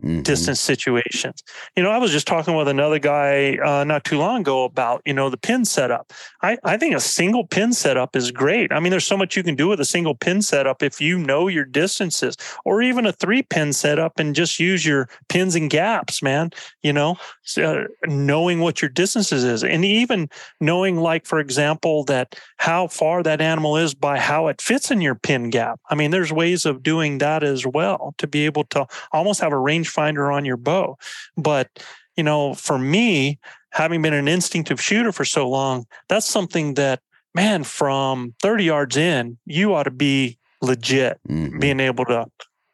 Mhm. 0.04 0.24
distance 0.24 0.60
situations. 0.60 1.44
You 1.76 1.84
know, 1.84 1.92
I 1.92 1.98
was 1.98 2.12
just 2.12 2.28
talking 2.28 2.56
with 2.56 2.68
another 2.68 3.00
guy 3.00 3.58
uh, 3.58 3.84
not 3.84 4.04
too 4.04 4.18
long 4.18 4.42
ago 4.42 4.64
about, 4.64 5.02
you 5.06 5.14
know, 5.14 5.30
the 5.30 5.38
pin 5.38 5.66
setup. 5.66 6.12
I, 6.42 6.58
I 6.64 6.78
think 6.78 6.96
a 6.96 7.00
single 7.00 7.46
pin 7.48 7.74
setup 7.74 8.16
is 8.16 8.32
great. 8.32 8.72
I 8.72 8.80
mean, 8.80 8.92
there's 8.92 9.06
so 9.08 9.18
much 9.18 9.36
you 9.36 9.44
can 9.44 9.56
do 9.56 9.68
with 9.68 9.80
a 9.80 9.86
single 9.86 10.16
pin 10.16 10.42
setup 10.42 10.84
if 10.84 11.02
you 11.02 11.18
know 11.18 11.48
your 11.48 11.66
distances, 11.66 12.38
or 12.66 12.82
even 12.82 13.06
a 13.06 13.12
three 13.12 13.42
pin 13.42 13.74
setup 13.74 14.20
and 14.20 14.36
just 14.36 14.60
use 14.60 14.86
your 14.86 15.10
pins 15.28 15.56
and 15.56 15.70
gaps, 15.70 16.22
man. 16.22 16.52
You 16.84 16.94
know, 16.94 17.18
uh, 17.58 17.84
knowing 18.06 18.60
what 18.60 18.82
your 18.82 18.90
distances 18.90 19.44
is, 19.44 19.64
and 19.64 19.84
even 19.84 20.30
knowing, 20.60 20.98
like, 20.98 21.26
for 21.26 21.40
example, 21.40 22.04
that 22.06 22.36
how 22.58 22.88
far 22.88 23.24
that 23.24 23.42
animal 23.42 23.78
is 23.78 23.94
by 23.94 24.20
how 24.20 24.48
it 24.48 24.62
fits 24.62 24.92
in 24.92 25.02
your 25.02 25.16
pin 25.16 25.50
gap. 25.50 25.80
I 25.90 25.96
mean, 25.96 26.12
there's 26.12 26.32
ways 26.32 26.66
of 26.66 26.84
doing 26.84 27.18
that 27.20 27.44
as 27.44 27.66
well 27.66 28.14
to 28.18 28.28
be 28.28 28.46
able 28.46 28.64
to 28.66 28.86
almost 29.12 29.42
have 29.42 29.52
a 29.54 29.58
rangefinder 29.90 30.34
on 30.34 30.46
your 30.46 30.58
bow. 30.58 30.98
But, 31.38 31.68
you 32.16 32.24
know, 32.24 32.54
for 32.54 32.78
me, 32.78 33.40
having 33.72 34.02
been 34.02 34.14
an 34.14 34.28
instinctive 34.28 34.82
shooter 34.82 35.12
for 35.12 35.26
so 35.26 35.50
long, 35.50 35.86
that's 36.08 36.28
something 36.28 36.76
that, 36.76 37.02
man, 37.36 37.64
from 37.64 38.34
30 38.42 38.64
yards 38.66 38.98
in, 38.98 39.38
you 39.46 39.74
ought 39.74 39.84
to 39.84 39.92
be 39.92 40.38
legit 40.62 41.20
Mhm. 41.30 41.60
being 41.60 41.80
able 41.80 42.06
to 42.06 42.26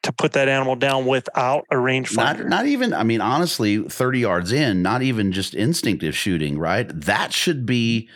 to 0.03 0.13
put 0.13 0.33
that 0.33 0.47
animal 0.47 0.75
down 0.75 1.07
without 1.07 1.65
a 1.71 1.75
Not, 1.75 1.83
rangefinder. 1.83 2.47
not 2.47 2.67
even, 2.67 2.93
I 2.93 3.01
mean, 3.01 3.21
honestly, 3.21 3.79
30 3.79 4.19
yards 4.19 4.51
in, 4.51 4.83
not 4.83 5.01
even 5.01 5.31
just 5.31 5.55
instinctive 5.55 6.15
shooting, 6.15 6.59
right? 6.59 6.87
That 6.93 7.33
should 7.33 7.65
be 7.65 8.07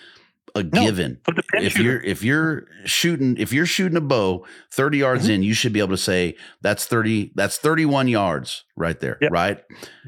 a 0.60 0.64
No, 0.64 0.84
given. 0.86 1.19
Put 1.23 1.36
the 1.38 1.44
pin 1.44 1.64
If 1.64 1.73
shooter. 1.73 1.84
you're 1.84 2.02
if 2.03 2.23
you're 2.23 2.68
shooting 2.86 3.36
if 3.38 3.52
you're 3.52 3.65
shooting 3.65 3.98
a 3.98 4.02
bow 4.02 4.45
30 4.72 4.98
yards 4.99 5.23
Mm-hmm. 5.23 5.31
in, 5.31 5.44
you 5.44 5.53
should 5.56 5.73
be 5.73 5.80
able 5.80 5.90
to 5.90 5.98
say 5.98 6.36
that's 6.61 6.86
30 6.86 7.31
that's 7.36 7.57
31 7.57 8.07
yards 8.07 8.64
right 8.77 8.99
there, 8.99 9.18
Yep. 9.22 9.31
right? 9.31 9.64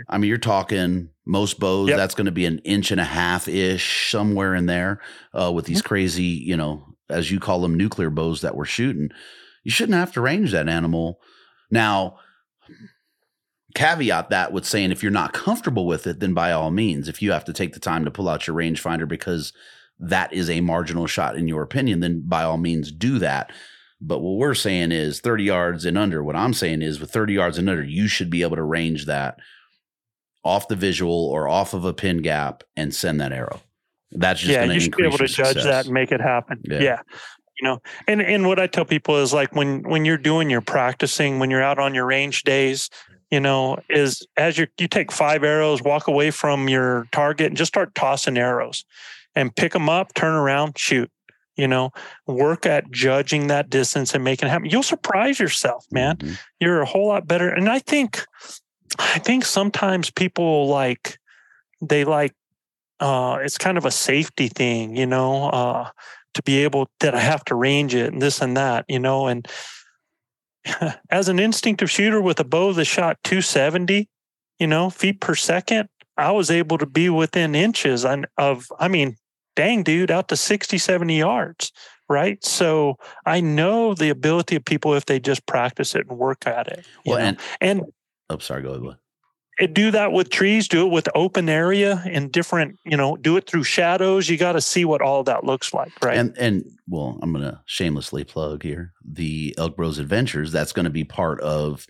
I 0.07 0.17
mean, 0.19 0.29
you're 0.29 0.37
talking 0.37 1.09
most 1.25 1.59
bows 1.59 1.89
Yep. 1.89 1.97
that's 1.97 2.13
going 2.15 2.25
to 2.25 2.31
be 2.31 2.45
an 2.45 2.59
inch 2.59 2.91
and 2.91 3.01
a 3.01 3.05
half 3.05 3.47
ish 3.47 4.11
somewhere 4.11 4.53
in 4.53 4.67
there 4.67 5.01
uh, 5.33 5.51
with 5.51 5.65
Mm-hmm. 5.65 5.73
these 5.73 5.81
crazy, 5.81 6.23
you 6.23 6.55
know, 6.57 6.85
as 7.09 7.31
you 7.31 7.39
call 7.39 7.61
them 7.61 7.75
nuclear 7.75 8.09
bows 8.09 8.41
that 8.41 8.55
we're 8.55 8.65
shooting. 8.65 9.09
You 9.63 9.71
shouldn't 9.71 9.97
have 9.97 10.11
to 10.13 10.21
range 10.21 10.51
that 10.51 10.67
animal. 10.69 11.19
Now, 11.69 12.17
caveat 13.75 14.29
that 14.29 14.51
with 14.51 14.65
saying 14.65 14.91
if 14.91 15.01
you're 15.01 15.11
not 15.11 15.33
comfortable 15.33 15.85
with 15.85 16.05
it, 16.07 16.19
then 16.19 16.33
by 16.33 16.51
all 16.51 16.71
means, 16.71 17.07
if 17.07 17.21
you 17.21 17.31
have 17.31 17.45
to 17.45 17.53
take 17.53 17.73
the 17.73 17.79
time 17.79 18.03
to 18.05 18.11
pull 18.11 18.27
out 18.27 18.47
your 18.47 18.55
rangefinder 18.55 19.07
because 19.07 19.53
that 20.01 20.33
is 20.33 20.49
a 20.49 20.61
marginal 20.61 21.07
shot 21.07 21.35
in 21.35 21.47
your 21.47 21.61
opinion, 21.61 21.99
then 21.99 22.21
by 22.25 22.43
all 22.43 22.57
means 22.57 22.91
do 22.91 23.19
that. 23.19 23.51
But 24.01 24.19
what 24.19 24.37
we're 24.37 24.55
saying 24.55 24.91
is 24.91 25.19
30 25.19 25.43
yards 25.43 25.85
and 25.85 25.97
under. 25.97 26.23
What 26.23 26.35
I'm 26.35 26.53
saying 26.53 26.81
is 26.81 26.99
with 26.99 27.11
30 27.11 27.33
yards 27.33 27.57
and 27.59 27.69
under, 27.69 27.83
you 27.83 28.07
should 28.07 28.31
be 28.31 28.41
able 28.41 28.55
to 28.55 28.63
range 28.63 29.05
that 29.05 29.37
off 30.43 30.67
the 30.67 30.75
visual 30.75 31.27
or 31.27 31.47
off 31.47 31.75
of 31.75 31.85
a 31.85 31.93
pin 31.93 32.17
gap 32.23 32.63
and 32.75 32.93
send 32.93 33.21
that 33.21 33.31
arrow. 33.31 33.61
That's 34.11 34.41
just 34.41 34.51
yeah, 34.51 34.63
you 34.65 34.79
should 34.79 34.95
be 34.95 35.05
able 35.05 35.19
to 35.19 35.27
judge 35.27 35.63
that 35.63 35.85
and 35.85 35.93
make 35.93 36.11
it 36.11 36.19
happen. 36.19 36.59
Yeah. 36.63 36.81
Yeah. 36.81 37.01
You 37.59 37.67
know, 37.67 37.81
and 38.07 38.23
and 38.23 38.47
what 38.47 38.59
I 38.59 38.65
tell 38.65 38.85
people 38.85 39.17
is 39.17 39.33
like 39.33 39.55
when 39.55 39.83
when 39.83 40.03
you're 40.03 40.17
doing 40.17 40.49
your 40.49 40.61
practicing, 40.61 41.37
when 41.37 41.51
you're 41.51 41.61
out 41.61 41.77
on 41.77 41.93
your 41.93 42.07
range 42.07 42.43
days, 42.43 42.89
you 43.29 43.39
know, 43.39 43.77
is 43.87 44.25
as 44.35 44.57
you 44.57 44.65
you 44.79 44.87
take 44.87 45.11
five 45.11 45.43
arrows, 45.43 45.83
walk 45.83 46.07
away 46.07 46.31
from 46.31 46.67
your 46.67 47.07
target 47.11 47.47
and 47.47 47.57
just 47.57 47.71
start 47.71 47.93
tossing 47.93 48.37
arrows 48.37 48.83
and 49.35 49.55
pick 49.55 49.73
them 49.73 49.89
up, 49.89 50.13
turn 50.13 50.33
around, 50.33 50.77
shoot. 50.77 51.09
You 51.57 51.67
know, 51.67 51.91
work 52.25 52.65
at 52.65 52.89
judging 52.91 53.47
that 53.47 53.69
distance 53.69 54.15
and 54.15 54.23
making 54.23 54.47
it 54.47 54.51
happen. 54.51 54.69
You'll 54.69 54.83
surprise 54.83 55.39
yourself, 55.39 55.85
man. 55.91 56.17
Mhm. 56.17 56.39
You're 56.59 56.81
a 56.81 56.85
whole 56.85 57.07
lot 57.07 57.27
better. 57.27 57.49
And 57.49 57.69
I 57.69 57.79
think, 57.79 58.25
I 58.97 59.19
think 59.19 59.45
sometimes 59.45 60.09
people 60.09 60.67
like, 60.67 61.19
they 61.81 62.03
like, 62.05 62.33
uh, 63.01 63.39
it's 63.41 63.57
kind 63.57 63.77
of 63.77 63.85
a 63.85 63.91
safety 63.91 64.47
thing, 64.47 64.95
you 64.95 65.05
know, 65.05 65.49
uh, 65.49 65.89
to 66.35 66.43
be 66.43 66.63
able 66.63 66.89
that 67.01 67.13
I 67.13 67.19
have 67.19 67.43
to 67.45 67.55
range 67.55 67.93
it 67.93 68.13
and 68.13 68.21
this 68.21 68.41
and 68.41 68.55
that, 68.55 68.85
you 68.87 68.99
know, 68.99 69.27
and 69.27 69.47
as 71.09 71.27
an 71.27 71.37
instinctive 71.37 71.91
shooter 71.91 72.21
with 72.21 72.39
a 72.39 72.43
bow 72.43 72.73
that 72.73 72.85
shot 72.85 73.17
270, 73.23 74.07
you 74.59 74.67
know, 74.67 74.89
feet 74.89 75.19
per 75.19 75.35
second, 75.35 75.89
I 76.17 76.31
was 76.31 76.51
able 76.51 76.77
to 76.77 76.85
be 76.85 77.09
within 77.09 77.55
inches 77.55 78.05
of, 78.37 78.67
I 78.79 78.87
mean, 78.87 79.17
dang, 79.55 79.83
dude, 79.83 80.11
out 80.11 80.27
to 80.29 80.37
60, 80.37 80.77
70 80.77 81.17
yards. 81.17 81.71
Right. 82.09 82.43
So 82.43 82.97
I 83.25 83.39
know 83.39 83.93
the 83.93 84.09
ability 84.09 84.57
of 84.57 84.65
people 84.65 84.93
if 84.95 85.05
they 85.05 85.19
just 85.19 85.45
practice 85.45 85.95
it 85.95 86.07
and 86.09 86.17
work 86.17 86.45
at 86.45 86.67
it. 86.67 86.85
Well, 87.05 87.17
know? 87.17 87.23
and 87.23 87.37
and 87.61 87.81
oh, 88.29 88.37
sorry, 88.39 88.63
go 88.63 88.73
ahead. 88.73 88.97
It- 89.59 89.73
do 89.73 89.91
that 89.91 90.11
with 90.11 90.29
trees, 90.29 90.67
do 90.67 90.87
it 90.87 90.91
with 90.91 91.07
open 91.15 91.47
area 91.47 92.01
and 92.05 92.31
different, 92.31 92.79
you 92.83 92.97
know, 92.97 93.15
do 93.15 93.37
it 93.37 93.47
through 93.47 93.63
shadows. 93.63 94.27
You 94.27 94.37
got 94.37 94.53
to 94.53 94.61
see 94.61 94.85
what 94.85 95.01
all 95.01 95.23
that 95.25 95.43
looks 95.43 95.73
like. 95.73 95.91
Right. 96.03 96.17
And 96.17 96.35
and 96.37 96.65
well, 96.89 97.17
I'm 97.21 97.31
gonna 97.31 97.61
shamelessly 97.65 98.23
plug 98.25 98.63
here 98.63 98.91
the 99.09 99.53
Elk 99.57 99.77
Bros 99.77 99.99
Adventures. 99.99 100.51
That's 100.51 100.73
going 100.73 100.85
to 100.85 100.89
be 100.89 101.03
part 101.05 101.39
of 101.41 101.85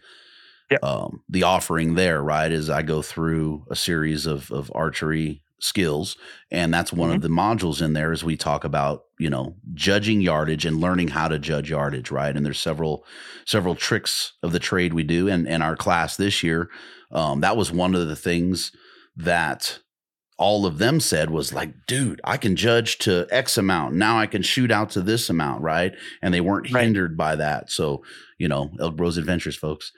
Yep. 0.69 0.83
um, 0.83 1.21
the 1.29 1.43
offering 1.43 1.95
there, 1.95 2.21
right? 2.21 2.51
As 2.51 2.69
I 2.69 2.81
go 2.81 3.01
through 3.01 3.65
a 3.71 3.75
series 3.75 4.25
of 4.25 4.51
of 4.51 4.71
archery 4.75 5.40
skills, 5.61 6.17
and 6.51 6.73
that's 6.73 6.91
one 6.91 7.09
Mm-hmm. 7.09 7.15
of 7.15 7.21
the 7.21 7.29
modules 7.29 7.81
in 7.81 7.93
there 7.93 8.11
as 8.11 8.23
we 8.23 8.35
talk 8.35 8.63
about 8.65 9.03
you 9.19 9.29
know 9.29 9.55
judging 9.73 10.19
yardage 10.21 10.65
and 10.65 10.81
learning 10.81 11.09
how 11.09 11.27
to 11.29 11.39
judge 11.39 11.69
yardage, 11.69 12.11
right? 12.11 12.35
And 12.35 12.45
there's 12.45 12.59
several 12.59 13.05
several 13.45 13.75
tricks 13.75 14.33
of 14.43 14.51
the 14.51 14.59
trade 14.59 14.93
we 14.93 15.03
do, 15.03 15.27
and 15.29 15.47
and 15.47 15.63
our 15.63 15.75
class 15.77 16.17
this 16.17 16.43
year, 16.43 16.69
um, 17.11 17.39
that 17.41 17.55
was 17.55 17.71
one 17.71 17.95
of 17.95 18.07
the 18.07 18.15
things 18.15 18.71
that 19.15 19.79
all 20.37 20.65
of 20.65 20.79
them 20.79 20.99
said 20.99 21.29
was 21.29 21.53
like, 21.53 21.71
dude, 21.85 22.19
I 22.23 22.35
can 22.37 22.55
judge 22.55 22.97
to 22.99 23.27
X 23.29 23.59
amount. 23.59 23.93
Now 23.93 24.17
I 24.17 24.25
can 24.25 24.41
shoot 24.41 24.71
out 24.71 24.89
to 24.91 25.01
this 25.01 25.29
amount, 25.29 25.61
right? 25.61 25.93
And 26.19 26.33
they 26.33 26.41
weren't 26.41 26.71
Right. 26.73 26.83
hindered 26.85 27.15
by 27.15 27.35
that. 27.35 27.69
So, 27.69 28.03
you 28.39 28.47
know, 28.47 28.71
Elk 28.79 28.95
Bros 28.95 29.17
Adventures, 29.17 29.55
folks. 29.55 29.91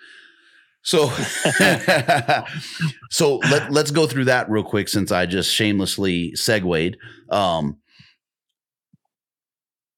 So, 0.83 1.09
so 3.09 3.37
let, 3.37 3.71
let's 3.71 3.91
go 3.91 4.05
through 4.05 4.25
that 4.25 4.49
real 4.49 4.63
quick 4.63 4.89
since 4.89 5.11
I 5.11 5.25
just 5.25 5.53
shamelessly 5.53 6.35
segued. 6.35 6.97
Um, 7.29 7.77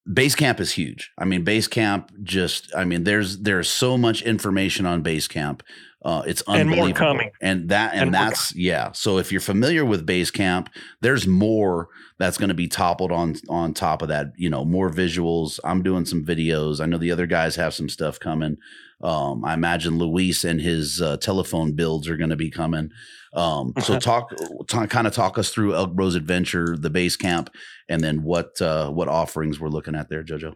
Basecamp 0.07 0.60
is 0.60 0.72
huge. 0.72 1.12
I 1.18 1.26
mean, 1.26 1.44
Basecamp 1.44 2.10
just, 2.24 2.74
I 2.76 2.86
mean, 2.86 3.03
there's 3.03 3.40
there's 3.40 3.68
so 3.68 3.98
much 3.98 4.22
information 4.22 4.86
on 4.86 5.03
Basecamp. 5.03 5.62
Uh, 6.03 6.22
it's 6.28 6.44
And 6.48 6.70
more 6.70 6.78
unbelievable. 6.78 6.94
coming. 6.94 7.32
And 7.41 7.70
that 7.70 7.94
and, 7.94 8.03
And 8.03 8.14
that's 8.14 8.56
yeah. 8.56 8.91
So 8.91 9.18
if 9.18 9.32
you're 9.32 9.41
familiar 9.41 9.84
with 9.84 10.06
Basecamp, 10.06 10.68
there's 11.02 11.26
more 11.26 11.88
that's 12.20 12.38
going 12.38 12.49
to 12.49 12.53
be 12.53 12.68
toppled 12.68 13.12
on 13.12 13.36
on 13.49 13.74
top 13.74 14.03
of 14.03 14.10
that. 14.10 14.28
You 14.38 14.52
know, 14.52 14.64
more 14.64 14.91
visuals. 14.91 15.60
I'm 15.64 15.82
doing 15.82 16.06
some 16.06 16.24
videos. 16.24 16.80
I 16.80 16.86
know 16.86 16.99
the 16.99 17.12
other 17.12 17.26
guys 17.26 17.56
have 17.56 17.74
some 17.74 17.90
stuff 17.90 18.20
coming. 18.20 18.57
Um, 19.01 19.43
I 19.43 19.53
imagine 19.53 19.97
Luis 19.97 20.43
and 20.43 20.61
his 20.61 21.01
uh, 21.01 21.17
telephone 21.17 21.73
builds 21.73 22.07
are 22.07 22.17
going 22.17 22.30
to 22.30 22.35
be 22.35 22.49
coming. 22.49 22.91
Um, 23.34 23.73
so 23.81 23.99
talk, 23.99 24.31
talk 24.67 24.89
kind 24.89 25.07
of 25.07 25.13
talk 25.13 25.38
us 25.38 25.49
through 25.49 25.76
Elk 25.76 25.93
Bros 25.93 26.15
Adventure, 26.15 26.77
the 26.77 26.89
base 26.89 27.15
camp, 27.15 27.49
and 27.89 28.01
then 28.01 28.23
what 28.23 28.59
uh, 28.61 28.89
what 28.89 29.07
offerings 29.07 29.59
we're 29.59 29.69
looking 29.69 29.95
at 29.95 30.09
there, 30.09 30.23
Jojo. 30.23 30.55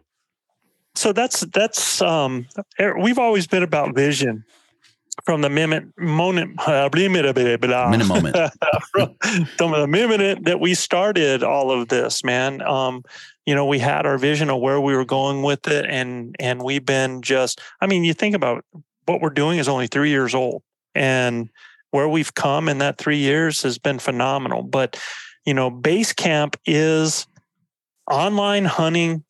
so 0.94 1.12
that's 1.12 1.40
that's 1.40 2.00
um 2.00 2.46
er, 2.80 2.98
we've 2.98 3.18
always 3.18 3.46
been 3.46 3.62
about 3.62 3.94
vision 3.94 4.44
from 5.24 5.40
the 5.40 5.50
moment 5.50 5.92
moment 5.98 6.58
uh. 6.66 6.88
Minute 7.90 8.06
moment. 8.06 8.36
from, 8.90 9.14
from 9.56 9.72
the 9.72 9.86
minute 9.86 10.44
that 10.44 10.60
we 10.60 10.74
started 10.74 11.42
all 11.42 11.70
of 11.70 11.88
this 11.88 12.24
man 12.24 12.62
um 12.62 13.02
you 13.46 13.54
know 13.54 13.66
we 13.66 13.78
had 13.78 14.06
our 14.06 14.18
vision 14.18 14.50
of 14.50 14.60
where 14.60 14.80
we 14.80 14.94
were 14.94 15.04
going 15.04 15.42
with 15.42 15.66
it 15.68 15.86
and 15.86 16.36
and 16.38 16.62
we've 16.62 16.84
been 16.84 17.22
just 17.22 17.60
i 17.80 17.86
mean 17.86 18.04
you 18.04 18.14
think 18.14 18.34
about 18.34 18.64
what 19.06 19.20
we're 19.20 19.30
doing 19.30 19.58
is 19.58 19.68
only 19.68 19.86
three 19.86 20.10
years 20.10 20.34
old 20.34 20.62
and 20.94 21.48
where 21.90 22.08
we've 22.08 22.34
come 22.34 22.68
in 22.68 22.78
that 22.78 22.98
three 22.98 23.18
years 23.18 23.62
has 23.62 23.78
been 23.78 23.98
phenomenal 23.98 24.62
but 24.62 25.00
you 25.44 25.54
know 25.54 25.70
base 25.70 26.12
camp 26.12 26.56
is 26.66 27.26
online 28.10 28.64
hunting 28.64 29.24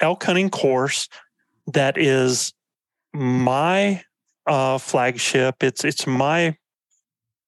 elk 0.00 0.24
hunting 0.24 0.50
course 0.50 1.08
that 1.72 1.98
is 1.98 2.52
my 3.12 4.02
uh, 4.48 4.78
flagship. 4.78 5.62
It's 5.62 5.84
it's 5.84 6.06
my 6.06 6.56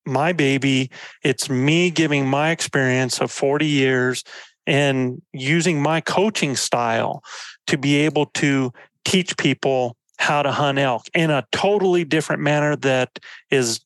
my 0.06 0.32
baby. 0.32 0.90
It's 1.22 1.50
me 1.50 1.90
giving 1.90 2.26
my 2.26 2.50
experience 2.50 3.20
of 3.20 3.30
40 3.30 3.66
years 3.66 4.24
and 4.66 5.20
using 5.32 5.82
my 5.82 6.00
coaching 6.00 6.56
style 6.56 7.22
to 7.66 7.78
be 7.78 7.96
able 7.96 8.26
to 8.26 8.72
teach 9.04 9.36
people 9.36 9.96
how 10.18 10.42
to 10.42 10.52
hunt 10.52 10.78
elk 10.78 11.04
in 11.14 11.30
a 11.30 11.44
totally 11.50 12.04
different 12.04 12.42
manner 12.42 12.76
that 12.76 13.18
is 13.50 13.80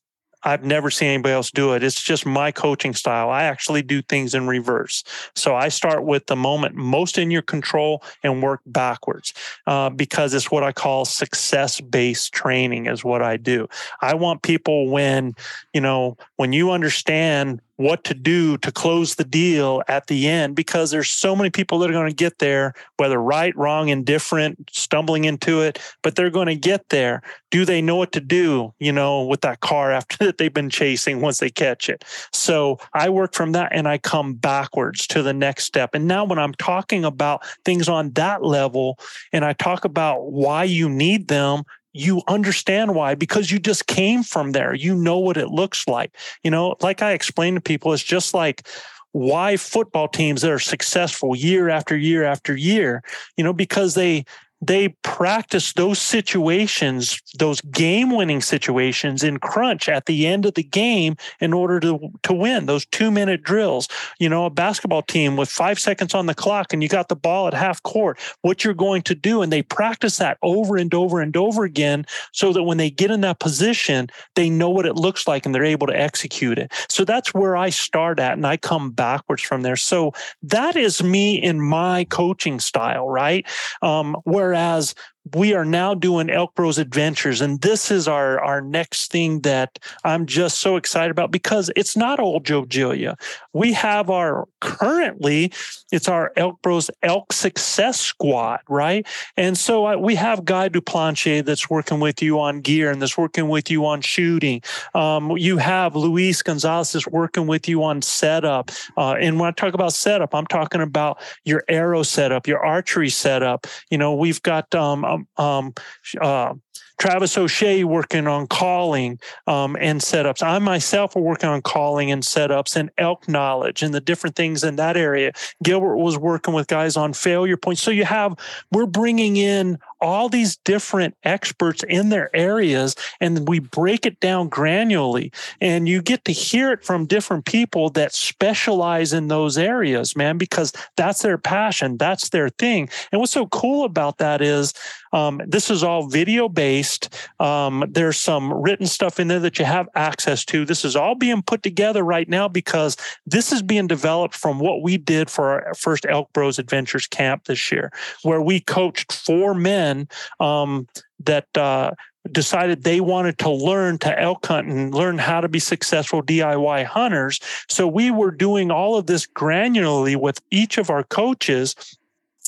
I've 0.45 0.63
never 0.63 0.91
seen 0.91 1.09
anybody 1.09 1.33
else 1.33 1.49
do 1.49 1.73
it. 1.73 1.83
It's 1.83 2.01
just 2.01 2.25
my 2.25 2.51
coaching 2.51 2.93
style. 2.93 3.29
I 3.31 3.43
actually 3.43 3.81
do 3.81 4.01
things 4.03 4.35
in 4.35 4.47
reverse. 4.47 5.03
So 5.35 5.55
I 5.55 5.69
start 5.69 6.05
with 6.05 6.27
the 6.27 6.35
moment 6.35 6.75
most 6.75 7.17
in 7.17 7.31
your 7.31 7.41
control 7.41 8.03
and 8.23 8.43
work 8.43 8.61
backwards 8.67 9.33
uh, 9.65 9.89
because 9.89 10.33
it's 10.35 10.51
what 10.51 10.63
I 10.63 10.71
call 10.71 11.03
success 11.05 11.81
based 11.81 12.31
training, 12.31 12.85
is 12.85 13.03
what 13.03 13.23
I 13.23 13.37
do. 13.37 13.67
I 14.01 14.13
want 14.13 14.43
people 14.43 14.89
when, 14.89 15.33
you 15.73 15.81
know, 15.81 16.15
when 16.35 16.53
you 16.53 16.71
understand 16.71 17.61
what 17.77 18.03
to 18.05 18.13
do 18.13 18.57
to 18.59 18.71
close 18.71 19.15
the 19.15 19.23
deal 19.23 19.81
at 19.87 20.07
the 20.07 20.27
end 20.27 20.55
because 20.55 20.91
there's 20.91 21.09
so 21.09 21.35
many 21.35 21.49
people 21.49 21.79
that 21.79 21.89
are 21.89 21.93
going 21.93 22.09
to 22.09 22.15
get 22.15 22.39
there 22.39 22.73
whether 22.97 23.21
right 23.21 23.55
wrong 23.57 23.89
indifferent 23.89 24.69
stumbling 24.71 25.25
into 25.25 25.61
it 25.61 25.79
but 26.01 26.15
they're 26.15 26.29
going 26.29 26.47
to 26.47 26.55
get 26.55 26.87
there. 26.89 27.21
Do 27.51 27.65
they 27.65 27.81
know 27.81 27.95
what 27.95 28.11
to 28.13 28.21
do 28.21 28.73
you 28.79 28.91
know 28.91 29.25
with 29.25 29.41
that 29.41 29.59
car 29.59 29.91
after 29.91 30.17
that 30.25 30.37
they've 30.37 30.53
been 30.53 30.69
chasing 30.69 31.21
once 31.21 31.39
they 31.39 31.49
catch 31.49 31.89
it? 31.89 32.05
So 32.31 32.79
i 32.93 33.09
work 33.09 33.33
from 33.33 33.51
that 33.53 33.71
and 33.73 33.87
i 33.87 33.97
come 33.97 34.33
backwards 34.33 35.07
to 35.07 35.21
the 35.21 35.33
next 35.33 35.65
step. 35.65 35.91
And 35.93 36.07
now 36.07 36.23
when 36.23 36.39
i'm 36.39 36.53
talking 36.53 37.03
about 37.03 37.45
things 37.65 37.89
on 37.89 38.11
that 38.11 38.43
level 38.43 38.97
and 39.33 39.43
i 39.43 39.53
talk 39.53 39.85
about 39.85 40.31
why 40.31 40.63
you 40.63 40.89
need 40.89 41.27
them 41.27 41.63
you 41.95 42.21
understand 42.27 42.93
why 42.93 43.15
because 43.15 43.51
you 43.51 43.57
just 43.57 43.87
came 43.87 44.21
from 44.21 44.51
there. 44.51 44.73
You 44.73 44.95
know 44.95 45.17
what 45.17 45.37
it 45.37 45.47
looks 45.47 45.87
like. 45.87 46.11
You 46.43 46.51
know 46.51 46.75
like 46.81 47.01
i 47.01 47.11
explain 47.13 47.55
to 47.55 47.61
people 47.61 47.93
it's 47.93 48.03
just 48.03 48.33
like 48.33 48.67
why 49.11 49.55
football 49.55 50.07
teams 50.07 50.41
that 50.41 50.51
are 50.51 50.59
successful 50.59 51.35
year 51.35 51.69
after 51.69 51.95
year 51.95 52.25
after 52.25 52.55
year 52.55 53.01
you 53.37 53.43
know 53.43 53.53
because 53.53 53.93
they 53.93 54.25
they 54.61 54.89
practice 55.03 55.73
those 55.73 55.99
situations 55.99 57.21
those 57.37 57.61
game 57.61 58.15
winning 58.15 58.41
situations 58.41 59.23
in 59.23 59.37
crunch 59.37 59.89
at 59.89 60.05
the 60.05 60.25
end 60.25 60.45
of 60.45 60.53
the 60.53 60.63
game 60.63 61.15
in 61.39 61.53
order 61.53 61.79
to 61.79 61.99
to 62.23 62.33
win 62.33 62.65
those 62.65 62.85
2 62.87 63.11
minute 63.11 63.43
drills. 63.43 63.87
You 64.19 64.29
know 64.29 64.45
a 64.45 64.49
basketball 64.49 65.01
team 65.01 65.35
with 65.35 65.49
5 65.49 65.79
seconds 65.79 66.13
on 66.13 66.25
the 66.25 66.35
clock 66.35 66.71
and 66.71 66.81
you 66.81 66.89
got 66.89 67.09
the 67.09 67.15
ball 67.15 67.47
at 67.47 67.53
half 67.53 67.83
court 67.83 68.17
what 68.41 68.63
you're 68.63 68.73
going 68.73 69.01
to 69.03 69.15
do 69.15 69.41
and 69.41 69.51
they 69.51 69.61
practice 69.61 70.17
that 70.17 70.37
over 70.41 70.77
and 70.77 70.93
over 70.93 71.21
and 71.21 71.35
over 71.35 71.63
again 71.63 72.05
so 72.31 72.53
that 72.53 72.63
when 72.63 72.77
they 72.77 72.89
get 72.89 73.11
in 73.11 73.21
that 73.21 73.39
position 73.39 74.07
they 74.35 74.49
know 74.49 74.69
what 74.69 74.85
it 74.85 74.95
looks 74.95 75.27
like 75.27 75.45
and 75.45 75.53
they're 75.53 75.63
able 75.65 75.87
to 75.87 75.99
execute 75.99 76.57
it. 76.57 76.71
So 76.89 77.03
that's 77.03 77.33
where 77.33 77.57
I 77.57 77.69
start 77.69 78.19
at 78.19 78.33
and 78.33 78.47
I 78.47 78.57
come 78.57 78.91
backwards 78.91 79.41
from 79.41 79.63
there. 79.63 79.75
So 79.75 80.13
that 80.43 80.75
is 80.75 81.03
me 81.03 81.35
in 81.35 81.59
my 81.59 82.05
coaching 82.05 82.59
style 82.59 83.09
right? 83.09 83.45
Um, 83.81 84.15
whereas 84.45 84.93
we 85.33 85.53
are 85.53 85.65
now 85.65 85.95
doing 85.95 86.29
Elk 86.29 86.53
Bros 86.53 86.77
Adventures, 86.77 87.41
and 87.41 87.61
this 87.61 87.89
is 87.89 88.07
our 88.07 88.39
our 88.39 88.61
next 88.61 89.11
thing 89.11 89.41
that 89.41 89.79
I'm 90.03 90.25
just 90.25 90.59
so 90.59 90.75
excited 90.75 91.11
about 91.11 91.31
because 91.31 91.71
it's 91.75 91.97
not 91.97 92.19
old 92.19 92.45
Joe 92.45 92.65
Gilia. 92.65 93.17
We 93.53 93.73
have 93.73 94.09
our 94.09 94.47
currently 94.61 95.51
it's 95.91 96.07
our 96.07 96.31
Elk 96.35 96.61
Bros 96.61 96.91
Elk 97.03 97.31
Success 97.31 97.99
Squad, 97.99 98.59
right? 98.67 99.07
And 99.37 99.57
so 99.57 99.85
I, 99.85 99.95
we 99.95 100.15
have 100.15 100.43
Guy 100.43 100.69
Duplanche 100.69 101.45
that's 101.45 101.69
working 101.69 101.99
with 101.99 102.21
you 102.21 102.39
on 102.39 102.61
gear 102.61 102.91
and 102.91 103.01
that's 103.01 103.17
working 103.17 103.47
with 103.47 103.71
you 103.71 103.85
on 103.85 104.01
shooting. 104.01 104.61
Um, 104.93 105.37
you 105.37 105.57
have 105.57 105.95
Luis 105.95 106.41
Gonzalez 106.41 107.07
working 107.07 107.47
with 107.47 107.69
you 107.69 107.83
on 107.83 108.01
setup. 108.01 108.71
Uh, 108.97 109.13
and 109.13 109.39
when 109.39 109.47
I 109.47 109.51
talk 109.51 109.73
about 109.73 109.93
setup, 109.93 110.35
I'm 110.35 110.47
talking 110.47 110.81
about 110.81 111.19
your 111.45 111.63
arrow 111.69 112.03
setup, 112.03 112.47
your 112.47 112.63
archery 112.65 113.09
setup. 113.09 113.67
You 113.89 113.97
know, 113.97 114.13
we've 114.15 114.41
got 114.43 114.73
um, 114.75 115.05
um, 115.15 115.27
um, 115.37 115.73
uh, 116.21 116.53
Travis 116.97 117.37
O'Shea 117.37 117.83
working 117.83 118.27
on 118.27 118.47
calling 118.47 119.19
um, 119.47 119.75
and 119.79 119.99
setups. 119.99 120.41
I 120.41 120.59
myself 120.59 121.15
are 121.15 121.21
working 121.21 121.49
on 121.49 121.61
calling 121.61 122.09
and 122.09 122.23
setups 122.23 122.75
and 122.75 122.89
elk 122.97 123.27
knowledge 123.27 123.83
and 123.83 123.93
the 123.93 124.01
different 124.01 124.35
things 124.35 124.63
in 124.63 124.77
that 124.77 124.95
area. 124.95 125.33
Gilbert 125.61 125.97
was 125.97 126.17
working 126.17 126.53
with 126.53 126.67
guys 126.67 126.95
on 126.95 127.13
failure 127.13 127.57
points. 127.57 127.81
So 127.81 127.91
you 127.91 128.05
have, 128.05 128.35
we're 128.71 128.85
bringing 128.85 129.37
in 129.37 129.77
all 130.01 130.29
these 130.29 130.57
different 130.57 131.15
experts 131.23 131.83
in 131.83 132.09
their 132.09 132.33
areas 132.35 132.95
and 133.19 133.47
we 133.47 133.59
break 133.59 134.05
it 134.05 134.19
down 134.19 134.49
granularly 134.49 135.33
and 135.61 135.87
you 135.87 136.01
get 136.01 136.23
to 136.25 136.31
hear 136.31 136.71
it 136.71 136.83
from 136.83 137.05
different 137.05 137.45
people 137.45 137.89
that 137.89 138.13
specialize 138.13 139.13
in 139.13 139.29
those 139.29 139.57
areas 139.57 140.15
man 140.15 140.37
because 140.37 140.71
that's 140.95 141.21
their 141.21 141.37
passion 141.37 141.97
that's 141.97 142.29
their 142.29 142.49
thing 142.49 142.89
and 143.11 143.19
what's 143.19 143.31
so 143.31 143.47
cool 143.47 143.85
about 143.85 144.17
that 144.17 144.41
is 144.41 144.73
um, 145.15 145.41
this 145.47 145.71
is 145.71 145.83
all 145.83 146.07
video 146.07 146.47
based 146.49 147.15
um, 147.39 147.83
there's 147.89 148.17
some 148.17 148.53
written 148.53 148.85
stuff 148.85 149.19
in 149.19 149.27
there 149.27 149.39
that 149.39 149.57
you 149.57 149.65
have 149.65 149.87
access 149.95 150.45
to 150.45 150.65
this 150.65 150.85
is 150.85 150.95
all 150.95 151.15
being 151.15 151.41
put 151.41 151.63
together 151.63 152.03
right 152.03 152.29
now 152.29 152.47
because 152.47 152.97
this 153.25 153.51
is 153.51 153.61
being 153.61 153.87
developed 153.87 154.35
from 154.35 154.59
what 154.59 154.81
we 154.81 154.97
did 154.97 155.29
for 155.29 155.65
our 155.65 155.73
first 155.73 156.05
elk 156.07 156.31
bros 156.33 156.59
adventures 156.59 157.07
camp 157.07 157.45
this 157.45 157.71
year 157.71 157.91
where 158.23 158.41
we 158.41 158.59
coached 158.59 159.11
four 159.11 159.53
men 159.53 160.07
um, 160.39 160.87
that 161.19 161.47
uh, 161.57 161.91
decided 162.31 162.83
they 162.83 163.01
wanted 163.01 163.37
to 163.37 163.49
learn 163.49 163.97
to 163.99 164.19
elk 164.19 164.45
hunt 164.45 164.67
and 164.67 164.93
learn 164.93 165.17
how 165.17 165.41
to 165.41 165.47
be 165.47 165.59
successful 165.59 166.23
DIY 166.23 166.85
hunters. 166.85 167.39
So 167.69 167.87
we 167.87 168.11
were 168.11 168.31
doing 168.31 168.71
all 168.71 168.97
of 168.97 169.05
this 169.05 169.27
granularly 169.27 170.15
with 170.15 170.41
each 170.51 170.77
of 170.77 170.89
our 170.89 171.03
coaches 171.03 171.75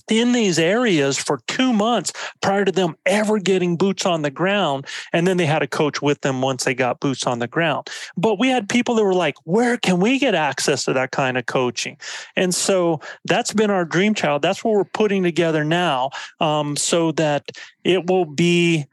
in 0.10 0.32
these 0.32 0.60
areas 0.60 1.18
for 1.18 1.40
two 1.48 1.74
months 1.74 2.14
prior 2.42 2.66
to 2.66 2.72
them 2.72 2.96
ever 3.06 3.40
getting 3.40 3.78
boots 3.78 4.06
on 4.06 4.22
the 4.22 4.32
ground. 4.32 4.86
And 5.14 5.28
then 5.28 5.38
they 5.38 5.46
had 5.46 5.62
a 5.62 5.68
coach 5.68 6.02
with 6.02 6.22
them 6.22 6.42
once 6.42 6.64
they 6.64 6.74
got 6.74 7.00
boots 7.00 7.26
on 7.26 7.40
the 7.40 7.48
ground. 7.48 7.90
But 8.16 8.40
we 8.40 8.50
had 8.50 8.70
people 8.70 8.96
that 8.96 9.04
were 9.04 9.14
like, 9.14 9.36
where 9.44 9.78
can 9.78 10.00
we 10.00 10.20
get 10.20 10.36
access 10.36 10.86
to 10.86 10.94
that 10.94 11.12
kind 11.12 11.38
of 11.38 11.46
coaching? 11.46 11.98
And 12.36 12.54
so 12.54 13.02
that's 13.26 13.54
been 13.54 13.72
our 13.72 13.86
dream 13.86 14.14
child. 14.14 14.42
That's 14.42 14.64
what 14.64 14.74
we're 14.74 14.84
putting 14.84 15.24
together 15.24 15.64
now 15.64 16.12
um, 16.40 16.76
so 16.76 17.12
that 17.14 17.52
it 17.84 18.08
will 18.08 18.26
be 18.26 18.86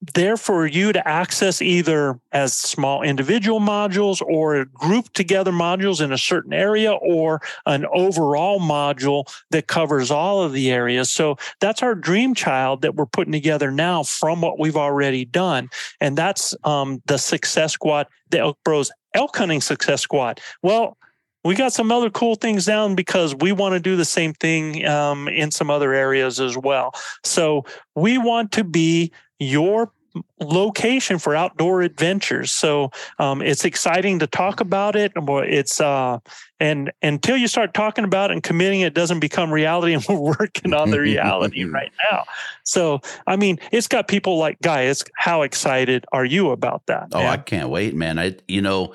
there 0.00 0.36
for 0.36 0.66
you 0.66 0.92
to 0.92 1.08
access 1.08 1.60
either 1.60 2.18
as 2.32 2.54
small 2.54 3.02
individual 3.02 3.60
modules 3.60 4.22
or 4.22 4.64
group 4.66 5.12
together 5.12 5.50
modules 5.50 6.00
in 6.00 6.12
a 6.12 6.18
certain 6.18 6.52
area 6.52 6.92
or 6.92 7.40
an 7.66 7.84
overall 7.92 8.60
module 8.60 9.24
that 9.50 9.66
covers 9.66 10.10
all 10.10 10.42
of 10.42 10.52
the 10.52 10.70
areas. 10.70 11.10
So 11.10 11.36
that's 11.60 11.82
our 11.82 11.94
dream 11.94 12.34
child 12.34 12.82
that 12.82 12.94
we're 12.94 13.06
putting 13.06 13.32
together 13.32 13.70
now 13.70 14.04
from 14.04 14.40
what 14.40 14.58
we've 14.58 14.76
already 14.76 15.24
done. 15.24 15.68
And 16.00 16.16
that's 16.16 16.54
um, 16.64 17.02
the 17.06 17.18
Success 17.18 17.72
Squad, 17.72 18.06
the 18.30 18.38
Elk 18.38 18.58
Bros 18.64 18.92
Elk 19.14 19.36
Hunting 19.36 19.60
Success 19.60 20.02
Squad. 20.02 20.40
Well, 20.62 20.96
we 21.44 21.54
got 21.54 21.72
some 21.72 21.92
other 21.92 22.10
cool 22.10 22.34
things 22.34 22.64
down 22.64 22.94
because 22.94 23.34
we 23.34 23.52
want 23.52 23.74
to 23.74 23.80
do 23.80 23.96
the 23.96 24.04
same 24.04 24.32
thing 24.34 24.86
um, 24.86 25.28
in 25.28 25.50
some 25.50 25.70
other 25.70 25.92
areas 25.92 26.40
as 26.40 26.56
well. 26.56 26.92
So 27.24 27.64
we 27.94 28.18
want 28.18 28.52
to 28.52 28.64
be 28.64 29.12
your 29.38 29.92
location 30.40 31.18
for 31.18 31.34
outdoor 31.34 31.82
adventures. 31.82 32.50
So 32.50 32.90
um, 33.18 33.42
it's 33.42 33.64
exciting 33.64 34.18
to 34.20 34.26
talk 34.26 34.60
about 34.60 34.96
it. 34.96 35.12
It's 35.16 35.80
uh, 35.80 36.18
and 36.60 36.90
until 37.02 37.36
you 37.36 37.46
start 37.46 37.74
talking 37.74 38.04
about 38.04 38.30
it 38.30 38.34
and 38.34 38.42
committing, 38.42 38.80
it 38.80 38.94
doesn't 38.94 39.20
become 39.20 39.52
reality. 39.52 39.94
And 39.98 40.04
we're 40.08 40.36
working 40.38 40.74
on 40.74 40.90
the 40.90 41.00
reality 41.00 41.64
right 41.70 41.92
now. 42.10 42.24
So 42.64 43.00
I 43.26 43.36
mean, 43.36 43.58
it's 43.72 43.88
got 43.88 44.08
people 44.08 44.38
like 44.38 44.60
guys. 44.60 45.04
How 45.16 45.42
excited 45.42 46.04
are 46.12 46.24
you 46.24 46.50
about 46.50 46.86
that? 46.86 47.08
Oh, 47.12 47.18
man? 47.18 47.28
I 47.28 47.36
can't 47.36 47.68
wait, 47.68 47.94
man. 47.94 48.18
I 48.18 48.36
you 48.48 48.62
know 48.62 48.94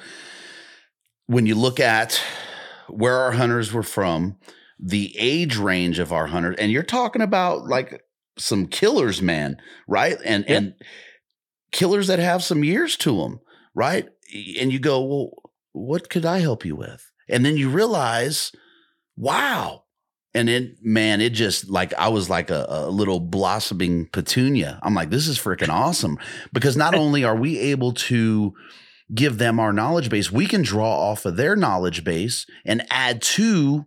when 1.28 1.46
you 1.46 1.56
look 1.56 1.80
at 1.80 2.22
where 2.88 3.18
our 3.18 3.32
hunters 3.32 3.72
were 3.72 3.84
from, 3.84 4.38
the 4.80 5.16
age 5.18 5.58
range 5.58 6.00
of 6.00 6.12
our 6.12 6.28
hunters, 6.28 6.56
and 6.60 6.72
you're 6.72 6.84
talking 6.84 7.22
about 7.22 7.66
like 7.66 8.04
some 8.38 8.68
killers, 8.68 9.22
man, 9.22 9.58
right? 9.88 10.18
And 10.26 10.48
and 10.50 10.74
killers 11.72 12.08
that 12.08 12.20
have 12.20 12.44
some 12.44 12.64
years 12.64 12.98
to 12.98 13.18
them, 13.18 13.40
right? 13.74 14.08
And 14.60 14.72
you 14.72 14.80
go, 14.80 15.04
well, 15.04 15.32
what 15.74 16.10
could 16.10 16.26
I 16.26 16.40
help 16.40 16.66
you 16.66 16.76
with? 16.76 17.12
And 17.30 17.46
then 17.46 17.58
you 17.58 17.70
realize, 17.70 18.52
wow. 19.16 19.84
And 20.36 20.48
then, 20.48 20.78
man, 20.82 21.22
it 21.22 21.32
just 21.32 21.70
like 21.70 21.94
I 21.94 22.08
was 22.08 22.30
like 22.30 22.50
a, 22.50 22.66
a 22.68 22.90
little 22.90 23.20
blossoming 23.20 24.08
petunia. 24.08 24.80
I'm 24.82 24.96
like, 24.96 25.10
this 25.10 25.28
is 25.28 25.38
freaking 25.38 25.70
awesome 25.70 26.18
because 26.52 26.76
not 26.76 26.96
only 26.98 27.24
are 27.24 27.36
we 27.36 27.60
able 27.60 27.94
to 27.94 28.54
give 29.14 29.38
them 29.38 29.60
our 29.60 29.74
knowledge 29.74 30.10
base, 30.10 30.32
we 30.32 30.46
can 30.48 30.62
draw 30.62 30.90
off 30.90 31.26
of 31.26 31.36
their 31.36 31.56
knowledge 31.56 32.04
base 32.04 32.46
and 32.66 32.86
add 32.90 33.22
to 33.22 33.86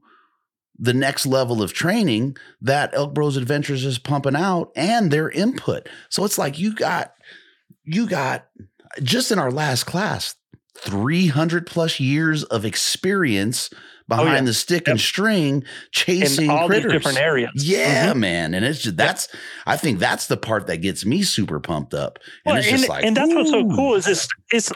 the 0.78 0.94
next 0.94 1.26
level 1.26 1.62
of 1.62 1.72
training 1.72 2.36
that 2.60 2.90
Elk 2.92 3.14
Bros 3.14 3.36
Adventures 3.36 3.84
is 3.84 3.98
pumping 3.98 4.36
out 4.36 4.70
and 4.76 5.10
their 5.10 5.30
input. 5.30 5.88
So 6.10 6.24
it's 6.24 6.38
like 6.38 6.58
you 6.58 6.74
got 6.74 7.14
you 7.84 8.06
got 8.06 8.46
just 9.02 9.30
in 9.30 9.38
our 9.38 9.50
last 9.50 9.84
class 9.84 10.34
300 10.78 11.66
plus 11.66 11.98
years 11.98 12.44
of 12.44 12.64
experience 12.64 13.70
behind 14.08 14.28
oh, 14.28 14.32
yeah. 14.32 14.40
the 14.42 14.54
stick 14.54 14.82
yep. 14.86 14.92
and 14.92 15.00
string 15.00 15.64
chasing 15.90 16.46
in 16.46 16.50
all 16.50 16.66
critters. 16.66 16.84
these 16.84 16.92
different 16.92 17.18
areas. 17.18 17.50
Yeah, 17.56 18.10
mm-hmm. 18.10 18.20
man. 18.20 18.54
And 18.54 18.64
it's 18.64 18.80
just 18.80 18.96
that's. 18.96 19.28
I 19.66 19.76
think 19.76 19.98
that's 19.98 20.26
the 20.26 20.36
part 20.36 20.66
that 20.68 20.78
gets 20.78 21.04
me 21.04 21.22
super 21.22 21.60
pumped 21.60 21.94
up. 21.94 22.18
And 22.44 22.54
well, 22.54 22.62
it's 22.62 22.72
and, 22.72 22.88
like 22.88 23.04
and 23.04 23.16
that's 23.16 23.34
what's 23.34 23.50
so 23.50 23.68
cool 23.70 23.94
is 23.94 24.06
it's 24.06 24.28
it's 24.52 24.72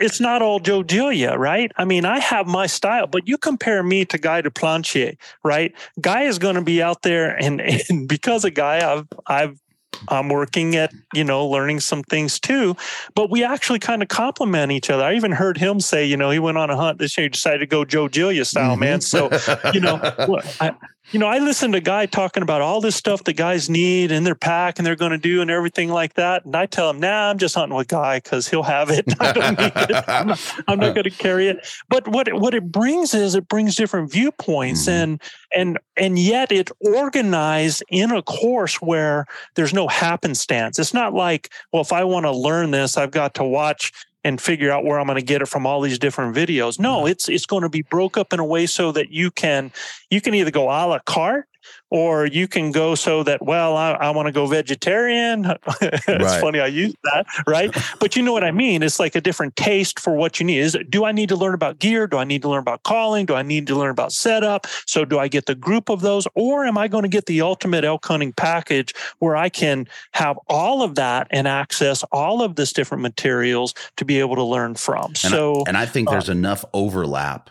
it's 0.00 0.20
not 0.20 0.42
all 0.42 0.60
Joe 0.60 0.82
Julia, 0.82 1.34
right? 1.36 1.70
I 1.76 1.84
mean, 1.84 2.04
I 2.04 2.18
have 2.18 2.46
my 2.46 2.66
style, 2.66 3.06
but 3.06 3.28
you 3.28 3.36
compare 3.36 3.82
me 3.82 4.04
to 4.06 4.18
Guy 4.18 4.42
Duplantier, 4.42 5.16
right? 5.44 5.74
Guy 6.00 6.22
is 6.22 6.38
going 6.38 6.56
to 6.56 6.62
be 6.62 6.82
out 6.82 7.02
there 7.02 7.36
and, 7.36 7.60
and 7.88 8.08
because 8.08 8.44
of 8.44 8.54
Guy, 8.54 8.90
I've 8.90 9.06
I've 9.26 9.60
I'm 10.08 10.28
working 10.28 10.76
at, 10.76 10.92
you 11.14 11.24
know, 11.24 11.46
learning 11.46 11.80
some 11.80 12.02
things 12.02 12.40
too. 12.40 12.76
But 13.14 13.30
we 13.30 13.44
actually 13.44 13.78
kind 13.78 14.02
of 14.02 14.08
complement 14.08 14.72
each 14.72 14.90
other. 14.90 15.04
I 15.04 15.14
even 15.14 15.32
heard 15.32 15.58
him 15.58 15.80
say, 15.80 16.04
you 16.04 16.16
know, 16.16 16.30
he 16.30 16.38
went 16.38 16.58
on 16.58 16.70
a 16.70 16.76
hunt 16.76 16.98
this 16.98 17.16
year, 17.16 17.24
he 17.24 17.28
decided 17.28 17.58
to 17.58 17.66
go 17.66 17.84
Joe 17.84 18.08
Julia 18.08 18.44
style, 18.44 18.72
mm-hmm. 18.72 18.80
man. 18.80 19.00
So, 19.00 19.30
you 19.72 19.80
know, 19.80 20.00
I, 20.60 20.74
you 21.12 21.18
know, 21.18 21.26
I 21.26 21.38
listened 21.38 21.72
to 21.72 21.78
a 21.78 21.80
guy 21.82 22.06
talking 22.06 22.42
about 22.42 22.60
all 22.60 22.80
this 22.80 22.94
stuff 22.94 23.24
that 23.24 23.32
guys 23.32 23.68
need 23.68 24.12
in 24.12 24.22
their 24.22 24.34
pack 24.34 24.78
and 24.78 24.86
they're 24.86 24.96
going 24.96 25.10
to 25.10 25.18
do 25.18 25.42
and 25.42 25.50
everything 25.50 25.88
like 25.88 26.14
that. 26.14 26.44
And 26.44 26.54
I 26.54 26.66
tell 26.66 26.88
him, 26.90 27.00
nah, 27.00 27.30
I'm 27.30 27.38
just 27.38 27.54
hunting 27.54 27.76
with 27.76 27.88
Guy 27.88 28.18
because 28.18 28.48
he'll 28.48 28.62
have 28.62 28.90
it. 28.90 29.04
I 29.20 29.32
don't 29.32 29.58
need 29.58 29.72
it. 29.74 30.04
I'm 30.06 30.26
not, 30.28 30.38
not 30.68 30.94
going 30.94 31.04
to 31.04 31.10
carry 31.10 31.48
it. 31.48 31.66
But 31.88 32.06
what 32.06 32.28
it, 32.28 32.36
what 32.36 32.54
it 32.54 32.70
brings 32.70 33.12
is 33.12 33.34
it 33.34 33.48
brings 33.48 33.74
different 33.74 34.12
viewpoints 34.12 34.82
mm-hmm. 34.82 34.90
and 34.90 35.22
and 35.54 35.78
and 35.96 36.18
yet 36.18 36.52
it 36.52 36.70
organized 36.80 37.82
in 37.88 38.12
a 38.12 38.22
course 38.22 38.76
where 38.76 39.26
there's 39.56 39.74
no 39.74 39.88
happenstance. 39.88 40.78
It's 40.78 40.94
not 40.94 41.12
like, 41.12 41.50
well, 41.72 41.82
if 41.82 41.92
I 41.92 42.04
want 42.04 42.26
to 42.26 42.30
learn 42.30 42.70
this, 42.70 42.96
I've 42.96 43.10
got 43.10 43.34
to 43.34 43.44
watch 43.44 43.92
and 44.24 44.40
figure 44.40 44.70
out 44.70 44.84
where 44.84 44.98
I'm 44.98 45.06
going 45.06 45.18
to 45.18 45.24
get 45.24 45.42
it 45.42 45.46
from 45.46 45.66
all 45.66 45.80
these 45.80 45.98
different 45.98 46.36
videos. 46.36 46.78
No, 46.78 47.06
it's 47.06 47.28
it's 47.28 47.46
going 47.46 47.62
to 47.62 47.68
be 47.68 47.82
broke 47.82 48.16
up 48.16 48.32
in 48.32 48.40
a 48.40 48.44
way 48.44 48.66
so 48.66 48.92
that 48.92 49.10
you 49.10 49.30
can 49.30 49.72
you 50.10 50.20
can 50.20 50.34
either 50.34 50.50
go 50.50 50.64
a 50.64 50.86
la 50.86 50.98
carte 51.00 51.46
or 51.90 52.26
you 52.26 52.46
can 52.46 52.72
go 52.72 52.94
so 52.94 53.22
that 53.22 53.42
well 53.44 53.76
i, 53.76 53.92
I 53.92 54.10
want 54.10 54.26
to 54.26 54.32
go 54.32 54.46
vegetarian. 54.46 55.46
It's 55.82 56.06
right. 56.08 56.40
funny 56.40 56.60
i 56.60 56.66
use 56.66 56.94
that 57.04 57.26
right? 57.46 57.74
But 57.98 58.16
you 58.16 58.22
know 58.22 58.32
what 58.32 58.44
i 58.44 58.50
mean? 58.50 58.82
It's 58.82 58.98
like 58.98 59.14
a 59.14 59.20
different 59.20 59.56
taste 59.56 60.00
for 60.00 60.14
what 60.14 60.40
you 60.40 60.46
need. 60.46 60.58
Is 60.58 60.76
do 60.88 61.04
i 61.04 61.12
need 61.12 61.28
to 61.28 61.36
learn 61.36 61.54
about 61.54 61.78
gear? 61.78 62.06
Do 62.06 62.18
i 62.18 62.24
need 62.24 62.42
to 62.42 62.48
learn 62.48 62.60
about 62.60 62.82
calling? 62.82 63.26
Do 63.26 63.34
i 63.34 63.42
need 63.42 63.66
to 63.68 63.76
learn 63.76 63.90
about 63.90 64.12
setup? 64.12 64.66
So 64.86 65.04
do 65.04 65.18
i 65.18 65.28
get 65.28 65.46
the 65.46 65.54
group 65.54 65.88
of 65.88 66.00
those? 66.00 66.26
Or 66.34 66.64
am 66.64 66.78
i 66.78 66.88
going 66.88 67.02
to 67.02 67.08
get 67.08 67.26
the 67.26 67.40
ultimate 67.40 67.84
elk 67.84 68.04
hunting 68.04 68.32
package 68.32 68.94
where 69.18 69.36
i 69.36 69.48
can 69.48 69.86
have 70.12 70.38
all 70.48 70.82
of 70.82 70.94
that 70.96 71.26
and 71.30 71.46
access 71.48 72.02
all 72.12 72.42
of 72.42 72.56
this 72.56 72.72
different 72.72 73.02
materials 73.02 73.74
to 73.96 74.04
be 74.04 74.20
able 74.20 74.36
to 74.36 74.44
learn 74.44 74.74
from? 74.74 75.06
And 75.06 75.16
so 75.16 75.60
I, 75.66 75.68
and 75.68 75.76
i 75.76 75.86
think 75.86 76.08
there's 76.10 76.28
uh, 76.28 76.32
enough 76.32 76.64
overlap. 76.72 77.50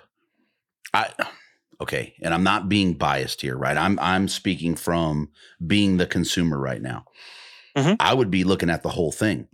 I 0.94 1.10
okay 1.81 2.14
and 2.22 2.34
i'm 2.34 2.43
not 2.43 2.69
being 2.69 2.93
biased 2.93 3.41
here 3.41 3.57
right 3.57 3.77
i'm 3.77 3.97
i'm 3.99 4.27
speaking 4.27 4.76
from 4.76 5.30
being 5.65 5.97
the 5.97 6.06
consumer 6.06 6.60
right 6.60 6.81
now 6.81 7.06
mm-hmm. 7.77 7.93
i 7.99 8.14
would 8.14 8.31
be 8.31 8.43
looking 8.43 8.69
at 8.69 8.84
the 8.84 8.89
whole 8.89 9.11
thing 9.11 9.47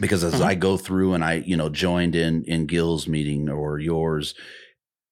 because 0.00 0.22
as 0.22 0.34
mm-hmm. 0.34 0.44
i 0.44 0.54
go 0.54 0.76
through 0.76 1.14
and 1.14 1.24
i 1.24 1.34
you 1.34 1.56
know 1.56 1.68
joined 1.68 2.14
in 2.14 2.44
in 2.44 2.66
gil's 2.66 3.08
meeting 3.08 3.48
or 3.48 3.78
yours 3.78 4.34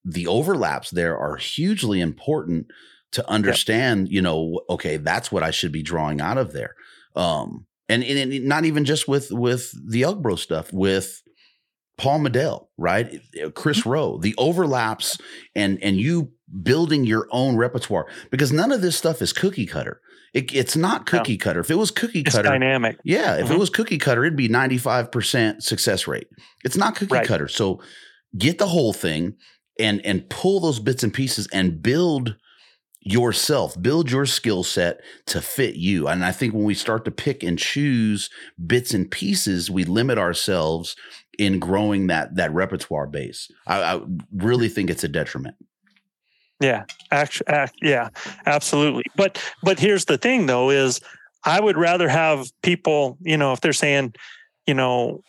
the 0.05 0.27
overlaps 0.27 0.89
there 0.91 1.17
are 1.17 1.35
hugely 1.35 1.99
important 1.99 2.67
to 3.11 3.27
understand 3.29 4.07
yep. 4.07 4.13
you 4.13 4.21
know 4.21 4.61
okay 4.69 4.97
that's 4.97 5.31
what 5.31 5.43
i 5.43 5.51
should 5.51 5.71
be 5.71 5.83
drawing 5.83 6.21
out 6.21 6.37
of 6.37 6.53
there 6.53 6.75
um 7.15 7.65
and, 7.89 8.03
and 8.03 8.45
not 8.45 8.65
even 8.65 8.85
just 8.85 9.07
with 9.07 9.31
with 9.31 9.73
the 9.89 10.03
elk 10.03 10.21
bro 10.21 10.35
stuff 10.35 10.71
with 10.71 11.21
Paul 11.99 12.21
Medel, 12.21 12.67
right? 12.77 13.21
Chris 13.53 13.81
Mm-hmm. 13.81 13.89
Rowe, 13.89 14.17
the 14.17 14.33
overlaps 14.37 15.17
and 15.55 15.77
and 15.83 15.97
you 15.99 16.31
building 16.63 17.03
your 17.05 17.27
own 17.31 17.57
repertoire 17.57 18.07
because 18.31 18.51
none 18.51 18.71
of 18.71 18.81
this 18.81 18.95
stuff 18.95 19.21
is 19.21 19.33
cookie 19.33 19.67
cutter. 19.67 20.01
It, 20.33 20.53
it's 20.53 20.75
not 20.75 21.05
cookie 21.07 21.37
cutter. 21.37 21.59
If 21.59 21.69
it 21.71 21.75
was 21.75 21.91
cookie 21.91 22.21
It's 22.21 22.35
cutter, 22.35 22.49
dynamic. 22.49 22.97
yeah, 23.03 23.35
if 23.37 23.47
Mhm. 23.47 23.51
it 23.51 23.59
was 23.59 23.69
cookie 23.69 23.97
cutter, 23.97 24.23
it'd 24.23 24.37
be 24.37 24.47
95% 24.47 25.61
success 25.63 26.07
rate. 26.07 26.27
It's 26.63 26.77
not 26.77 26.95
cookie 26.95 27.13
Right. 27.15 27.27
cutter. 27.27 27.47
So 27.47 27.81
get 28.37 28.57
the 28.59 28.67
whole 28.67 28.93
thing 28.93 29.35
and 29.79 30.03
and 30.05 30.29
pull 30.29 30.59
those 30.59 30.79
bits 30.79 31.03
and 31.03 31.13
pieces 31.13 31.47
and 31.51 31.81
build 31.81 32.35
yourself, 33.01 33.81
build 33.81 34.11
your 34.11 34.25
skill 34.25 34.63
set 34.63 34.99
to 35.25 35.41
fit 35.41 35.75
you. 35.75 36.07
And 36.07 36.23
I 36.23 36.31
think 36.31 36.53
when 36.53 36.65
we 36.65 36.73
start 36.73 37.05
to 37.05 37.11
pick 37.11 37.43
and 37.43 37.57
choose 37.57 38.29
bits 38.65 38.93
and 38.93 39.09
pieces, 39.09 39.71
we 39.71 39.83
limit 39.85 40.17
ourselves 40.17 40.95
in 41.39 41.57
growing 41.57 42.07
that 42.07 42.35
that 42.35 42.53
repertoire 42.53 43.07
base. 43.07 43.49
I, 43.65 43.81
I 43.95 44.01
really 44.35 44.67
think 44.67 44.89
it's 44.89 45.05
a 45.05 45.07
detriment. 45.07 45.55
Yeah, 46.59 46.83
act, 47.09 47.41
act, 47.47 47.75
yeah, 47.81 48.09
absolutely. 48.45 49.05
But 49.15 49.41
but 49.63 49.79
here's 49.79 50.05
the 50.05 50.17
thing 50.17 50.45
though 50.45 50.69
is 50.69 50.99
I 51.45 51.61
would 51.61 51.77
rather 51.77 52.09
have 52.09 52.51
people, 52.61 53.17
you 53.21 53.37
know, 53.37 53.53
if 53.53 53.61
they're 53.61 53.71
saying, 53.71 54.15
you 54.67 54.73
know, 54.73 55.23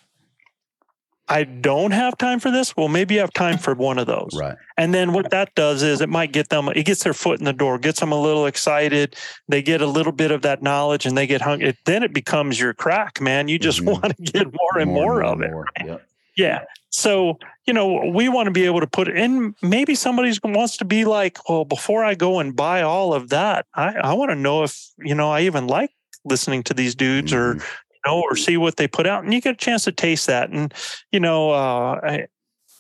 I 1.31 1.45
don't 1.45 1.93
have 1.93 2.19
time 2.19 2.41
for 2.41 2.51
this, 2.51 2.77
well, 2.77 2.89
maybe 2.89 3.15
you 3.15 3.21
have 3.21 3.33
time 3.33 3.57
for 3.57 3.73
one 3.75 3.99
of 3.99 4.07
those. 4.09 4.31
Right. 4.37 4.57
And 4.77 4.93
then 4.93 5.13
what 5.13 5.31
that 5.31 5.55
does 5.55 5.83
is 5.83 6.01
it 6.01 6.09
might 6.09 6.33
get 6.33 6.49
them, 6.49 6.69
it 6.75 6.85
gets 6.85 7.05
their 7.05 7.15
foot 7.15 7.39
in 7.39 7.45
the 7.45 7.53
door, 7.53 7.79
gets 7.79 8.01
them 8.01 8.11
a 8.11 8.21
little 8.21 8.47
excited. 8.47 9.15
They 9.49 9.63
get 9.63 9.81
a 9.81 9.87
little 9.87 10.11
bit 10.13 10.33
of 10.33 10.43
that 10.43 10.61
knowledge 10.61 11.07
and 11.07 11.17
they 11.17 11.29
get 11.29 11.41
hung. 11.41 11.63
It, 11.63 11.77
then 11.85 12.03
it 12.03 12.13
becomes 12.13 12.59
your 12.59 12.75
crack, 12.75 13.21
man. 13.21 13.47
You 13.47 13.61
just 13.61 13.81
Mhm. 13.81 13.93
want 14.03 14.17
to 14.17 14.23
get 14.25 14.47
more 14.53 14.79
and 14.81 14.91
more, 14.91 15.23
of 15.23 15.41
it. 15.41 15.51
more. 15.53 15.67
Yep. 15.85 16.07
Yeah. 16.37 16.65
So, 16.91 17.39
you 17.67 17.73
know, 17.75 18.11
we 18.13 18.29
want 18.29 18.47
to 18.47 18.51
be 18.51 18.65
able 18.67 18.81
to 18.81 18.87
put 18.89 19.07
it 19.07 19.17
in. 19.17 19.55
Maybe 19.63 19.95
somebody 19.95 20.33
wants 20.43 20.77
to 20.79 20.85
be 20.85 21.05
like, 21.05 21.39
well, 21.49 21.65
before 21.65 22.03
I 22.05 22.15
go 22.15 22.41
and 22.41 22.57
buy 22.57 22.83
all 22.83 23.15
of 23.15 23.29
that, 23.29 23.67
I, 23.75 23.95
I 23.95 24.13
want 24.15 24.31
to 24.33 24.37
know 24.37 24.65
if, 24.65 24.77
you 24.99 25.15
know, 25.15 25.31
I 25.31 25.43
even 25.43 25.69
like 25.69 25.91
listening 26.25 26.65
to 26.65 26.75
these 26.75 26.95
dudes 26.97 27.33
or, 27.33 27.55
Mhm. 27.55 27.61
you 27.61 27.65
know, 28.07 28.21
or 28.21 28.37
see 28.37 28.57
what 28.57 28.77
they 28.77 28.89
put 28.89 29.07
out. 29.07 29.25
And 29.25 29.33
you 29.33 29.41
get 29.41 29.55
a 29.55 29.57
chance 29.57 29.85
to 29.85 29.93
taste 29.93 30.27
that. 30.27 30.51
And, 30.51 30.73
you 31.13 31.21
know, 31.21 31.51
uh, 31.51 32.01
I, 32.03 32.27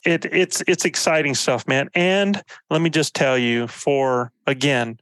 it, 0.04 0.24
it's, 0.26 0.62
it's 0.66 0.84
exciting 0.84 1.34
stuff, 1.34 1.66
man. 1.66 1.90
And 1.94 2.42
let 2.70 2.80
me 2.80 2.90
just 2.90 3.14
tell 3.14 3.36
you 3.36 3.66
for, 3.66 4.32
again, 4.46 4.98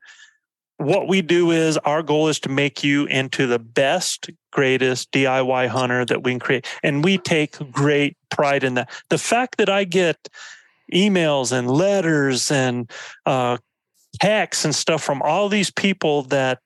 what 0.79 1.09
we 1.09 1.23
do 1.23 1.51
is 1.51 1.77
our 1.79 2.03
goal 2.03 2.29
is 2.29 2.39
to 2.41 2.49
make 2.49 2.85
you 2.85 3.07
into 3.07 3.47
the 3.47 3.59
best, 3.59 4.31
greatest 4.53 5.11
DIY 5.11 5.69
hunter 5.69 6.05
that 6.05 6.23
we 6.23 6.33
can 6.33 6.41
create. 6.41 6.67
And 6.83 7.05
we 7.05 7.19
take 7.19 7.59
great 7.73 8.17
pride 8.31 8.65
in 8.65 8.75
that. 8.75 8.91
The 9.09 9.19
fact 9.19 9.59
that 9.59 9.69
I 9.69 9.85
get 9.85 10.29
emails 10.93 11.53
and 11.53 11.71
letters 11.71 12.51
and 12.51 12.91
uh, 13.27 13.59
texts 14.21 14.65
and 14.65 14.75
stuff 14.75 15.03
from 15.03 15.21
all 15.23 15.49
these 15.49 15.71
people 15.71 16.23
that 16.25 16.61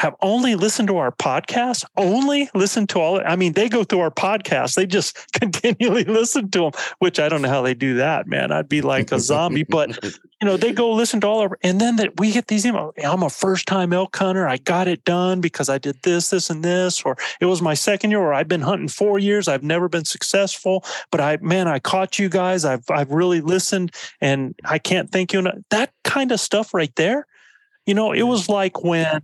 have 0.00 0.16
only 0.22 0.54
listened 0.54 0.88
to 0.88 0.96
our 0.96 1.12
podcast, 1.12 1.84
only 1.98 2.48
listen 2.54 2.86
to 2.86 2.98
all. 2.98 3.20
I 3.20 3.36
mean, 3.36 3.52
they 3.52 3.68
go 3.68 3.84
through 3.84 4.00
our 4.00 4.10
podcast. 4.10 4.74
They 4.74 4.86
just 4.86 5.30
continually 5.38 6.04
listen 6.04 6.50
to 6.52 6.60
them, 6.60 6.72
which 7.00 7.20
I 7.20 7.28
don't 7.28 7.42
know 7.42 7.50
how 7.50 7.60
they 7.60 7.74
do 7.74 7.94
that, 7.96 8.26
man. 8.26 8.50
I'd 8.50 8.68
be 8.68 8.80
like 8.80 9.12
a 9.12 9.20
zombie, 9.20 9.62
but 9.62 10.02
you 10.40 10.46
know, 10.46 10.56
they 10.56 10.72
go 10.72 10.90
listen 10.92 11.20
to 11.20 11.26
all 11.26 11.40
our, 11.40 11.58
and 11.62 11.78
then 11.78 11.96
that 11.96 12.18
we 12.18 12.32
get 12.32 12.46
these 12.46 12.64
emails. 12.64 12.92
I'm 13.04 13.22
a 13.22 13.28
first 13.28 13.66
time 13.66 13.92
elk 13.92 14.16
hunter. 14.16 14.48
I 14.48 14.56
got 14.56 14.88
it 14.88 15.04
done 15.04 15.42
because 15.42 15.68
I 15.68 15.76
did 15.76 16.00
this, 16.02 16.30
this, 16.30 16.48
and 16.48 16.64
this, 16.64 17.02
or 17.02 17.18
it 17.38 17.44
was 17.44 17.60
my 17.60 17.74
second 17.74 18.10
year, 18.10 18.20
or 18.20 18.32
I've 18.32 18.48
been 18.48 18.62
hunting 18.62 18.88
four 18.88 19.18
years. 19.18 19.48
I've 19.48 19.62
never 19.62 19.90
been 19.90 20.06
successful, 20.06 20.82
but 21.10 21.20
I, 21.20 21.36
man, 21.42 21.68
I 21.68 21.78
caught 21.78 22.18
you 22.18 22.30
guys. 22.30 22.64
I've, 22.64 22.88
I've 22.88 23.10
really 23.10 23.42
listened 23.42 23.94
and 24.22 24.54
I 24.64 24.78
can't 24.78 25.10
thank 25.12 25.34
you 25.34 25.40
enough. 25.40 25.58
That 25.68 25.92
kind 26.04 26.32
of 26.32 26.40
stuff 26.40 26.72
right 26.72 26.94
there. 26.96 27.26
You 27.84 27.92
know, 27.92 28.12
it 28.12 28.22
was 28.22 28.48
like 28.48 28.82
when, 28.82 29.20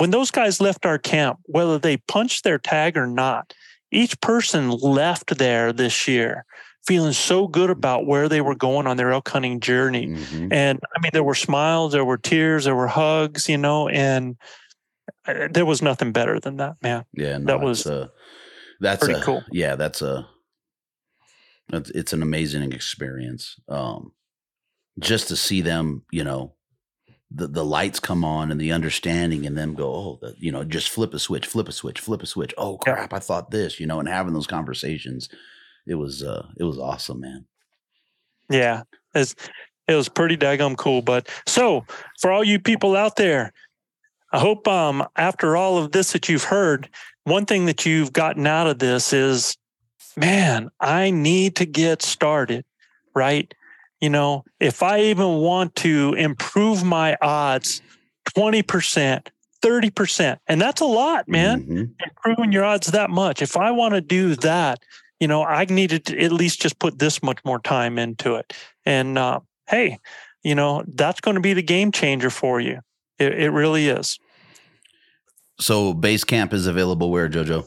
when 0.00 0.10
those 0.10 0.30
guys 0.30 0.60
left 0.60 0.86
our 0.86 0.98
camp, 0.98 1.40
whether 1.44 1.78
they 1.78 1.98
punched 1.98 2.42
their 2.42 2.58
tag 2.58 2.96
or 2.96 3.06
not, 3.06 3.52
each 3.92 4.18
person 4.20 4.70
left 4.70 5.36
there 5.36 5.72
this 5.72 6.08
year 6.08 6.46
feeling 6.86 7.12
so 7.12 7.46
good 7.46 7.68
about 7.68 8.06
where 8.06 8.26
they 8.26 8.40
were 8.40 8.54
going 8.54 8.86
on 8.86 8.96
their 8.96 9.12
elk 9.12 9.28
hunting 9.28 9.60
journey. 9.60 10.06
Mhm. 10.06 10.50
And 10.50 10.80
I 10.96 11.00
mean, 11.00 11.10
there 11.12 11.22
were 11.22 11.34
smiles, 11.34 11.92
there 11.92 12.04
were 12.04 12.16
tears, 12.16 12.64
there 12.64 12.74
were 12.74 12.88
hugs, 12.88 13.48
you 13.48 13.58
know, 13.58 13.88
and 13.88 14.36
uh, 15.28 15.48
there 15.50 15.66
was 15.66 15.82
nothing 15.82 16.12
better 16.12 16.40
than 16.40 16.56
that, 16.56 16.76
man. 16.80 17.04
Yeah, 17.12 17.36
no, 17.36 17.44
That 17.44 17.60
was 17.60 17.84
a, 17.84 18.10
that's 18.80 19.04
pretty 19.04 19.20
a, 19.20 19.22
cool. 19.22 19.44
Yeah, 19.52 19.76
that's 19.76 20.00
a 20.00 20.26
it's, 21.72 21.90
it's 21.90 22.12
an 22.14 22.22
amazing 22.22 22.72
experience. 22.72 23.56
Um, 23.68 24.12
just 24.98 25.28
to 25.28 25.36
see 25.36 25.60
them, 25.60 26.04
you 26.10 26.24
know, 26.24 26.54
the 27.30 27.46
the 27.46 27.64
lights 27.64 28.00
come 28.00 28.24
on 28.24 28.50
and 28.50 28.60
the 28.60 28.72
understanding, 28.72 29.46
and 29.46 29.56
them 29.56 29.74
go, 29.74 29.88
oh, 29.88 30.18
the, 30.20 30.34
you 30.38 30.50
know, 30.50 30.64
just 30.64 30.88
flip 30.88 31.14
a 31.14 31.18
switch, 31.18 31.46
flip 31.46 31.68
a 31.68 31.72
switch, 31.72 32.00
flip 32.00 32.22
a 32.22 32.26
switch. 32.26 32.52
Oh 32.58 32.76
crap, 32.78 33.12
I 33.12 33.20
thought 33.20 33.50
this, 33.50 33.78
you 33.78 33.86
know, 33.86 34.00
and 34.00 34.08
having 34.08 34.34
those 34.34 34.46
conversations, 34.48 35.28
it 35.86 35.94
was 35.94 36.22
uh, 36.22 36.46
it 36.56 36.64
was 36.64 36.78
awesome, 36.78 37.20
man. 37.20 37.44
Yeah, 38.48 38.82
it's, 39.14 39.36
it 39.86 39.94
was 39.94 40.08
pretty 40.08 40.36
daggum 40.36 40.76
cool. 40.76 41.02
But 41.02 41.28
so 41.46 41.84
for 42.20 42.32
all 42.32 42.42
you 42.42 42.58
people 42.58 42.96
out 42.96 43.14
there, 43.16 43.52
I 44.32 44.40
hope 44.40 44.66
um, 44.66 45.06
after 45.16 45.56
all 45.56 45.78
of 45.78 45.92
this 45.92 46.12
that 46.12 46.28
you've 46.28 46.44
heard, 46.44 46.88
one 47.24 47.46
thing 47.46 47.66
that 47.66 47.86
you've 47.86 48.12
gotten 48.12 48.46
out 48.46 48.66
of 48.66 48.80
this 48.80 49.12
is, 49.12 49.56
man, 50.16 50.70
I 50.80 51.10
need 51.10 51.56
to 51.56 51.64
get 51.64 52.02
started, 52.02 52.64
right? 53.14 53.54
You 54.00 54.10
know, 54.10 54.44
if 54.58 54.82
I 54.82 55.00
even 55.02 55.36
want 55.38 55.74
to 55.76 56.14
improve 56.14 56.82
my 56.84 57.16
odds 57.20 57.82
20%, 58.36 59.28
30%, 59.62 60.38
and 60.46 60.60
that's 60.60 60.80
a 60.80 60.86
lot, 60.86 61.28
man 61.28 61.60
Mhm. 61.62 61.90
improving 62.04 62.52
your 62.52 62.64
odds 62.64 62.88
that 62.88 63.10
much. 63.10 63.42
If 63.42 63.56
I 63.56 63.70
want 63.70 63.94
to 63.94 64.00
do 64.00 64.34
that, 64.36 64.80
you 65.18 65.28
know, 65.28 65.44
I 65.44 65.66
needed 65.66 66.06
to 66.06 66.18
at 66.18 66.32
least 66.32 66.62
just 66.62 66.78
put 66.78 66.98
this 66.98 67.22
much 67.22 67.38
more 67.44 67.58
time 67.58 67.98
into 67.98 68.36
it. 68.36 68.54
And 68.86 69.18
uh, 69.18 69.40
hey, 69.68 69.98
you 70.42 70.54
know, 70.54 70.82
that's 70.88 71.20
going 71.20 71.34
to 71.34 71.40
be 71.40 71.52
the 71.52 71.62
game 71.62 71.92
changer 71.92 72.30
for 72.30 72.60
you. 72.60 72.80
It, 73.18 73.34
it 73.38 73.50
really 73.50 73.88
is. 73.88 74.18
So 75.58 75.92
base 75.92 76.24
camp 76.24 76.54
is 76.54 76.66
available 76.66 77.10
where 77.10 77.28
JoJo? 77.28 77.66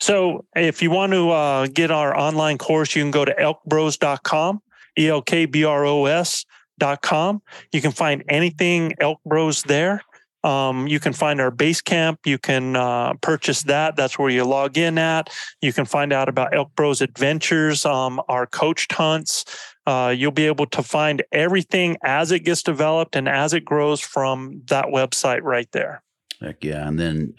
So 0.00 0.44
if 0.54 0.82
you 0.82 0.90
want 0.90 1.12
to 1.12 1.30
uh, 1.30 1.66
get 1.68 1.90
our 1.90 2.16
online 2.16 2.58
course, 2.58 2.94
you 2.94 3.02
can 3.02 3.10
go 3.10 3.24
to 3.24 3.34
elkbros.com, 3.34 4.60
E 4.98 5.08
L 5.08 5.22
K 5.22 5.46
B 5.46 5.64
R 5.64 5.84
O 5.86 6.06
S.com. 6.06 7.42
You 7.72 7.80
can 7.80 7.92
find 7.92 8.24
anything 8.28 8.94
Elk 9.00 9.20
Bros 9.24 9.62
there. 9.62 10.02
Um, 10.44 10.86
you 10.86 11.00
can 11.00 11.12
find 11.12 11.40
our 11.40 11.50
base 11.50 11.80
camp. 11.80 12.20
You 12.24 12.38
can 12.38 12.76
uh, 12.76 13.14
purchase 13.14 13.62
that. 13.64 13.96
That's 13.96 14.18
where 14.18 14.30
you 14.30 14.44
log 14.44 14.78
in 14.78 14.96
at. 14.96 15.30
You 15.60 15.72
can 15.72 15.84
find 15.84 16.12
out 16.12 16.28
about 16.28 16.54
Elk 16.54 16.70
Bros 16.76 17.00
Adventures, 17.00 17.84
um, 17.84 18.20
our 18.28 18.46
coached 18.46 18.92
hunts. 18.92 19.44
Uh, 19.86 20.14
you'll 20.16 20.30
be 20.30 20.46
able 20.46 20.66
to 20.66 20.82
find 20.82 21.22
everything 21.32 21.96
as 22.04 22.30
it 22.30 22.40
gets 22.40 22.62
developed 22.62 23.16
and 23.16 23.28
as 23.28 23.52
it 23.52 23.64
grows 23.64 24.00
from 24.00 24.62
that 24.66 24.86
website 24.86 25.42
right 25.42 25.70
there. 25.72 26.02
Heck 26.40 26.62
yeah. 26.62 26.86
And 26.86 26.98
then 26.98 27.34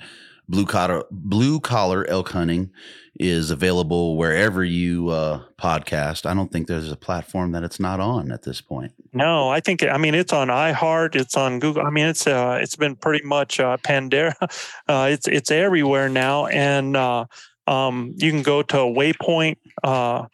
blue 0.50 0.66
collar 0.66 1.04
blue 1.12 1.60
collar 1.60 2.06
elk 2.10 2.30
hunting 2.30 2.72
is 3.20 3.52
available 3.52 4.18
wherever 4.18 4.64
you 4.64 5.10
uh 5.10 5.42
podcast. 5.62 6.26
I 6.26 6.34
don't 6.34 6.52
think 6.52 6.68
there's 6.68 6.92
a 6.92 6.96
platform 6.96 7.52
that 7.52 7.64
it's 7.64 7.80
not 7.80 8.00
on 8.00 8.32
at 8.32 8.44
this 8.44 8.60
point. 8.60 8.94
No, 9.14 9.50
I 9.50 9.60
think 9.60 9.84
I 9.84 9.98
mean 9.98 10.16
it's 10.16 10.34
on 10.34 10.48
iHeart, 10.48 11.16
it's 11.16 11.38
on 11.38 11.60
Google. 11.60 11.86
I 11.86 11.92
mean 11.92 12.08
it's 12.08 12.26
uh 12.26 12.58
it's 12.62 12.76
been 12.76 12.96
pretty 12.96 13.24
much 13.26 13.60
uh 13.60 13.78
Pandora. 13.78 14.36
Uh 14.88 15.10
it's 15.12 15.28
it's 15.28 15.52
everywhere 15.52 16.10
now 16.10 16.48
and 16.48 16.98
uh 16.98 17.26
um 17.68 18.14
you 18.18 18.32
can 18.32 18.42
go 18.42 18.64
to 18.64 18.78
Waypoint 18.78 19.58
uh 19.84 20.26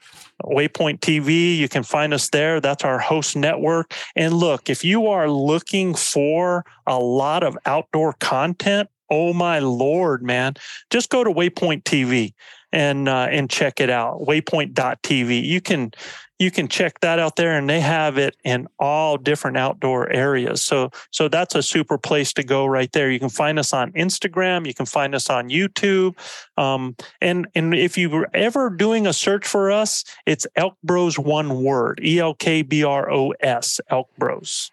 Waypoint 0.43 0.99
TV, 0.99 1.57
you 1.57 1.67
can 1.69 1.83
find 1.83 2.13
us 2.13 2.29
there. 2.29 2.59
That's 2.59 2.83
our 2.83 2.99
host 2.99 3.35
network. 3.35 3.93
And 4.15 4.33
look, 4.33 4.69
if 4.69 4.83
you 4.83 5.07
are 5.07 5.29
looking 5.29 5.95
for 5.95 6.65
a 6.85 6.99
lot 6.99 7.43
of 7.43 7.57
outdoor 7.65 8.13
content, 8.13 8.89
oh 9.09 9.33
my 9.33 9.59
lord, 9.59 10.23
man, 10.23 10.55
just 10.89 11.09
go 11.09 11.23
to 11.23 11.29
Waypoint 11.29 11.83
TV 11.83 12.33
and 12.71 13.07
uh, 13.07 13.27
and 13.29 13.49
check 13.49 13.79
it 13.79 13.89
out. 13.89 14.21
Waypoint.tv. 14.21 15.43
You 15.43 15.61
can 15.61 15.91
you 16.37 16.51
can 16.51 16.67
check 16.67 16.99
that 16.99 17.17
out 17.17 17.37
there 17.37 17.57
and 17.57 17.69
they 17.69 17.79
have 17.79 18.17
it 18.17 18.35
in 18.43 18.67
all 18.77 19.17
different 19.17 19.55
outdoor 19.55 20.11
areas. 20.11 20.61
So 20.61 20.91
so 21.11 21.29
that's 21.29 21.55
a 21.55 21.63
super 21.63 21.97
place 21.97 22.33
to 22.33 22.43
go 22.43 22.65
right 22.65 22.91
there. 22.91 23.09
You 23.09 23.19
can 23.19 23.29
find 23.29 23.57
us 23.57 23.71
on 23.71 23.93
instagram. 23.93 24.67
You 24.67 24.73
can 24.73 24.85
find 24.85 25.15
us 25.15 25.29
on 25.29 25.49
youtube. 25.49 26.15
Um, 26.57 26.95
and 27.21 27.47
and 27.55 27.73
if 27.73 27.97
you 27.97 28.09
were 28.09 28.29
ever 28.33 28.69
doing 28.69 29.07
a 29.07 29.13
search 29.13 29.47
for 29.47 29.71
us 29.71 30.03
it's 30.25 30.45
elk 30.55 30.75
bros 30.83 31.17
one 31.17 31.63
word 31.63 31.99
E 32.03 32.17
e-l-k-b-r-o-s 32.17 33.81
elk 33.89 34.09
bros 34.17 34.71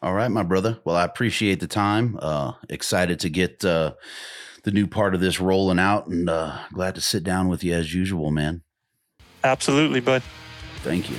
All 0.00 0.14
right, 0.14 0.28
my 0.28 0.42
brother. 0.42 0.78
Well, 0.84 0.96
I 0.96 1.04
appreciate 1.04 1.60
the 1.60 1.66
time. 1.66 2.18
Uh 2.20 2.52
excited 2.68 3.20
to 3.20 3.28
get 3.28 3.64
uh 3.64 3.94
the 4.64 4.70
new 4.70 4.86
part 4.86 5.14
of 5.14 5.20
this 5.20 5.40
rolling 5.40 5.78
out 5.78 6.06
and 6.06 6.28
uh 6.28 6.58
glad 6.72 6.94
to 6.94 7.00
sit 7.00 7.24
down 7.24 7.48
with 7.48 7.64
you 7.64 7.74
as 7.74 7.94
usual, 7.94 8.30
man. 8.30 8.62
Absolutely, 9.44 10.00
bud. 10.00 10.22
Thank 10.82 11.10
you. 11.10 11.16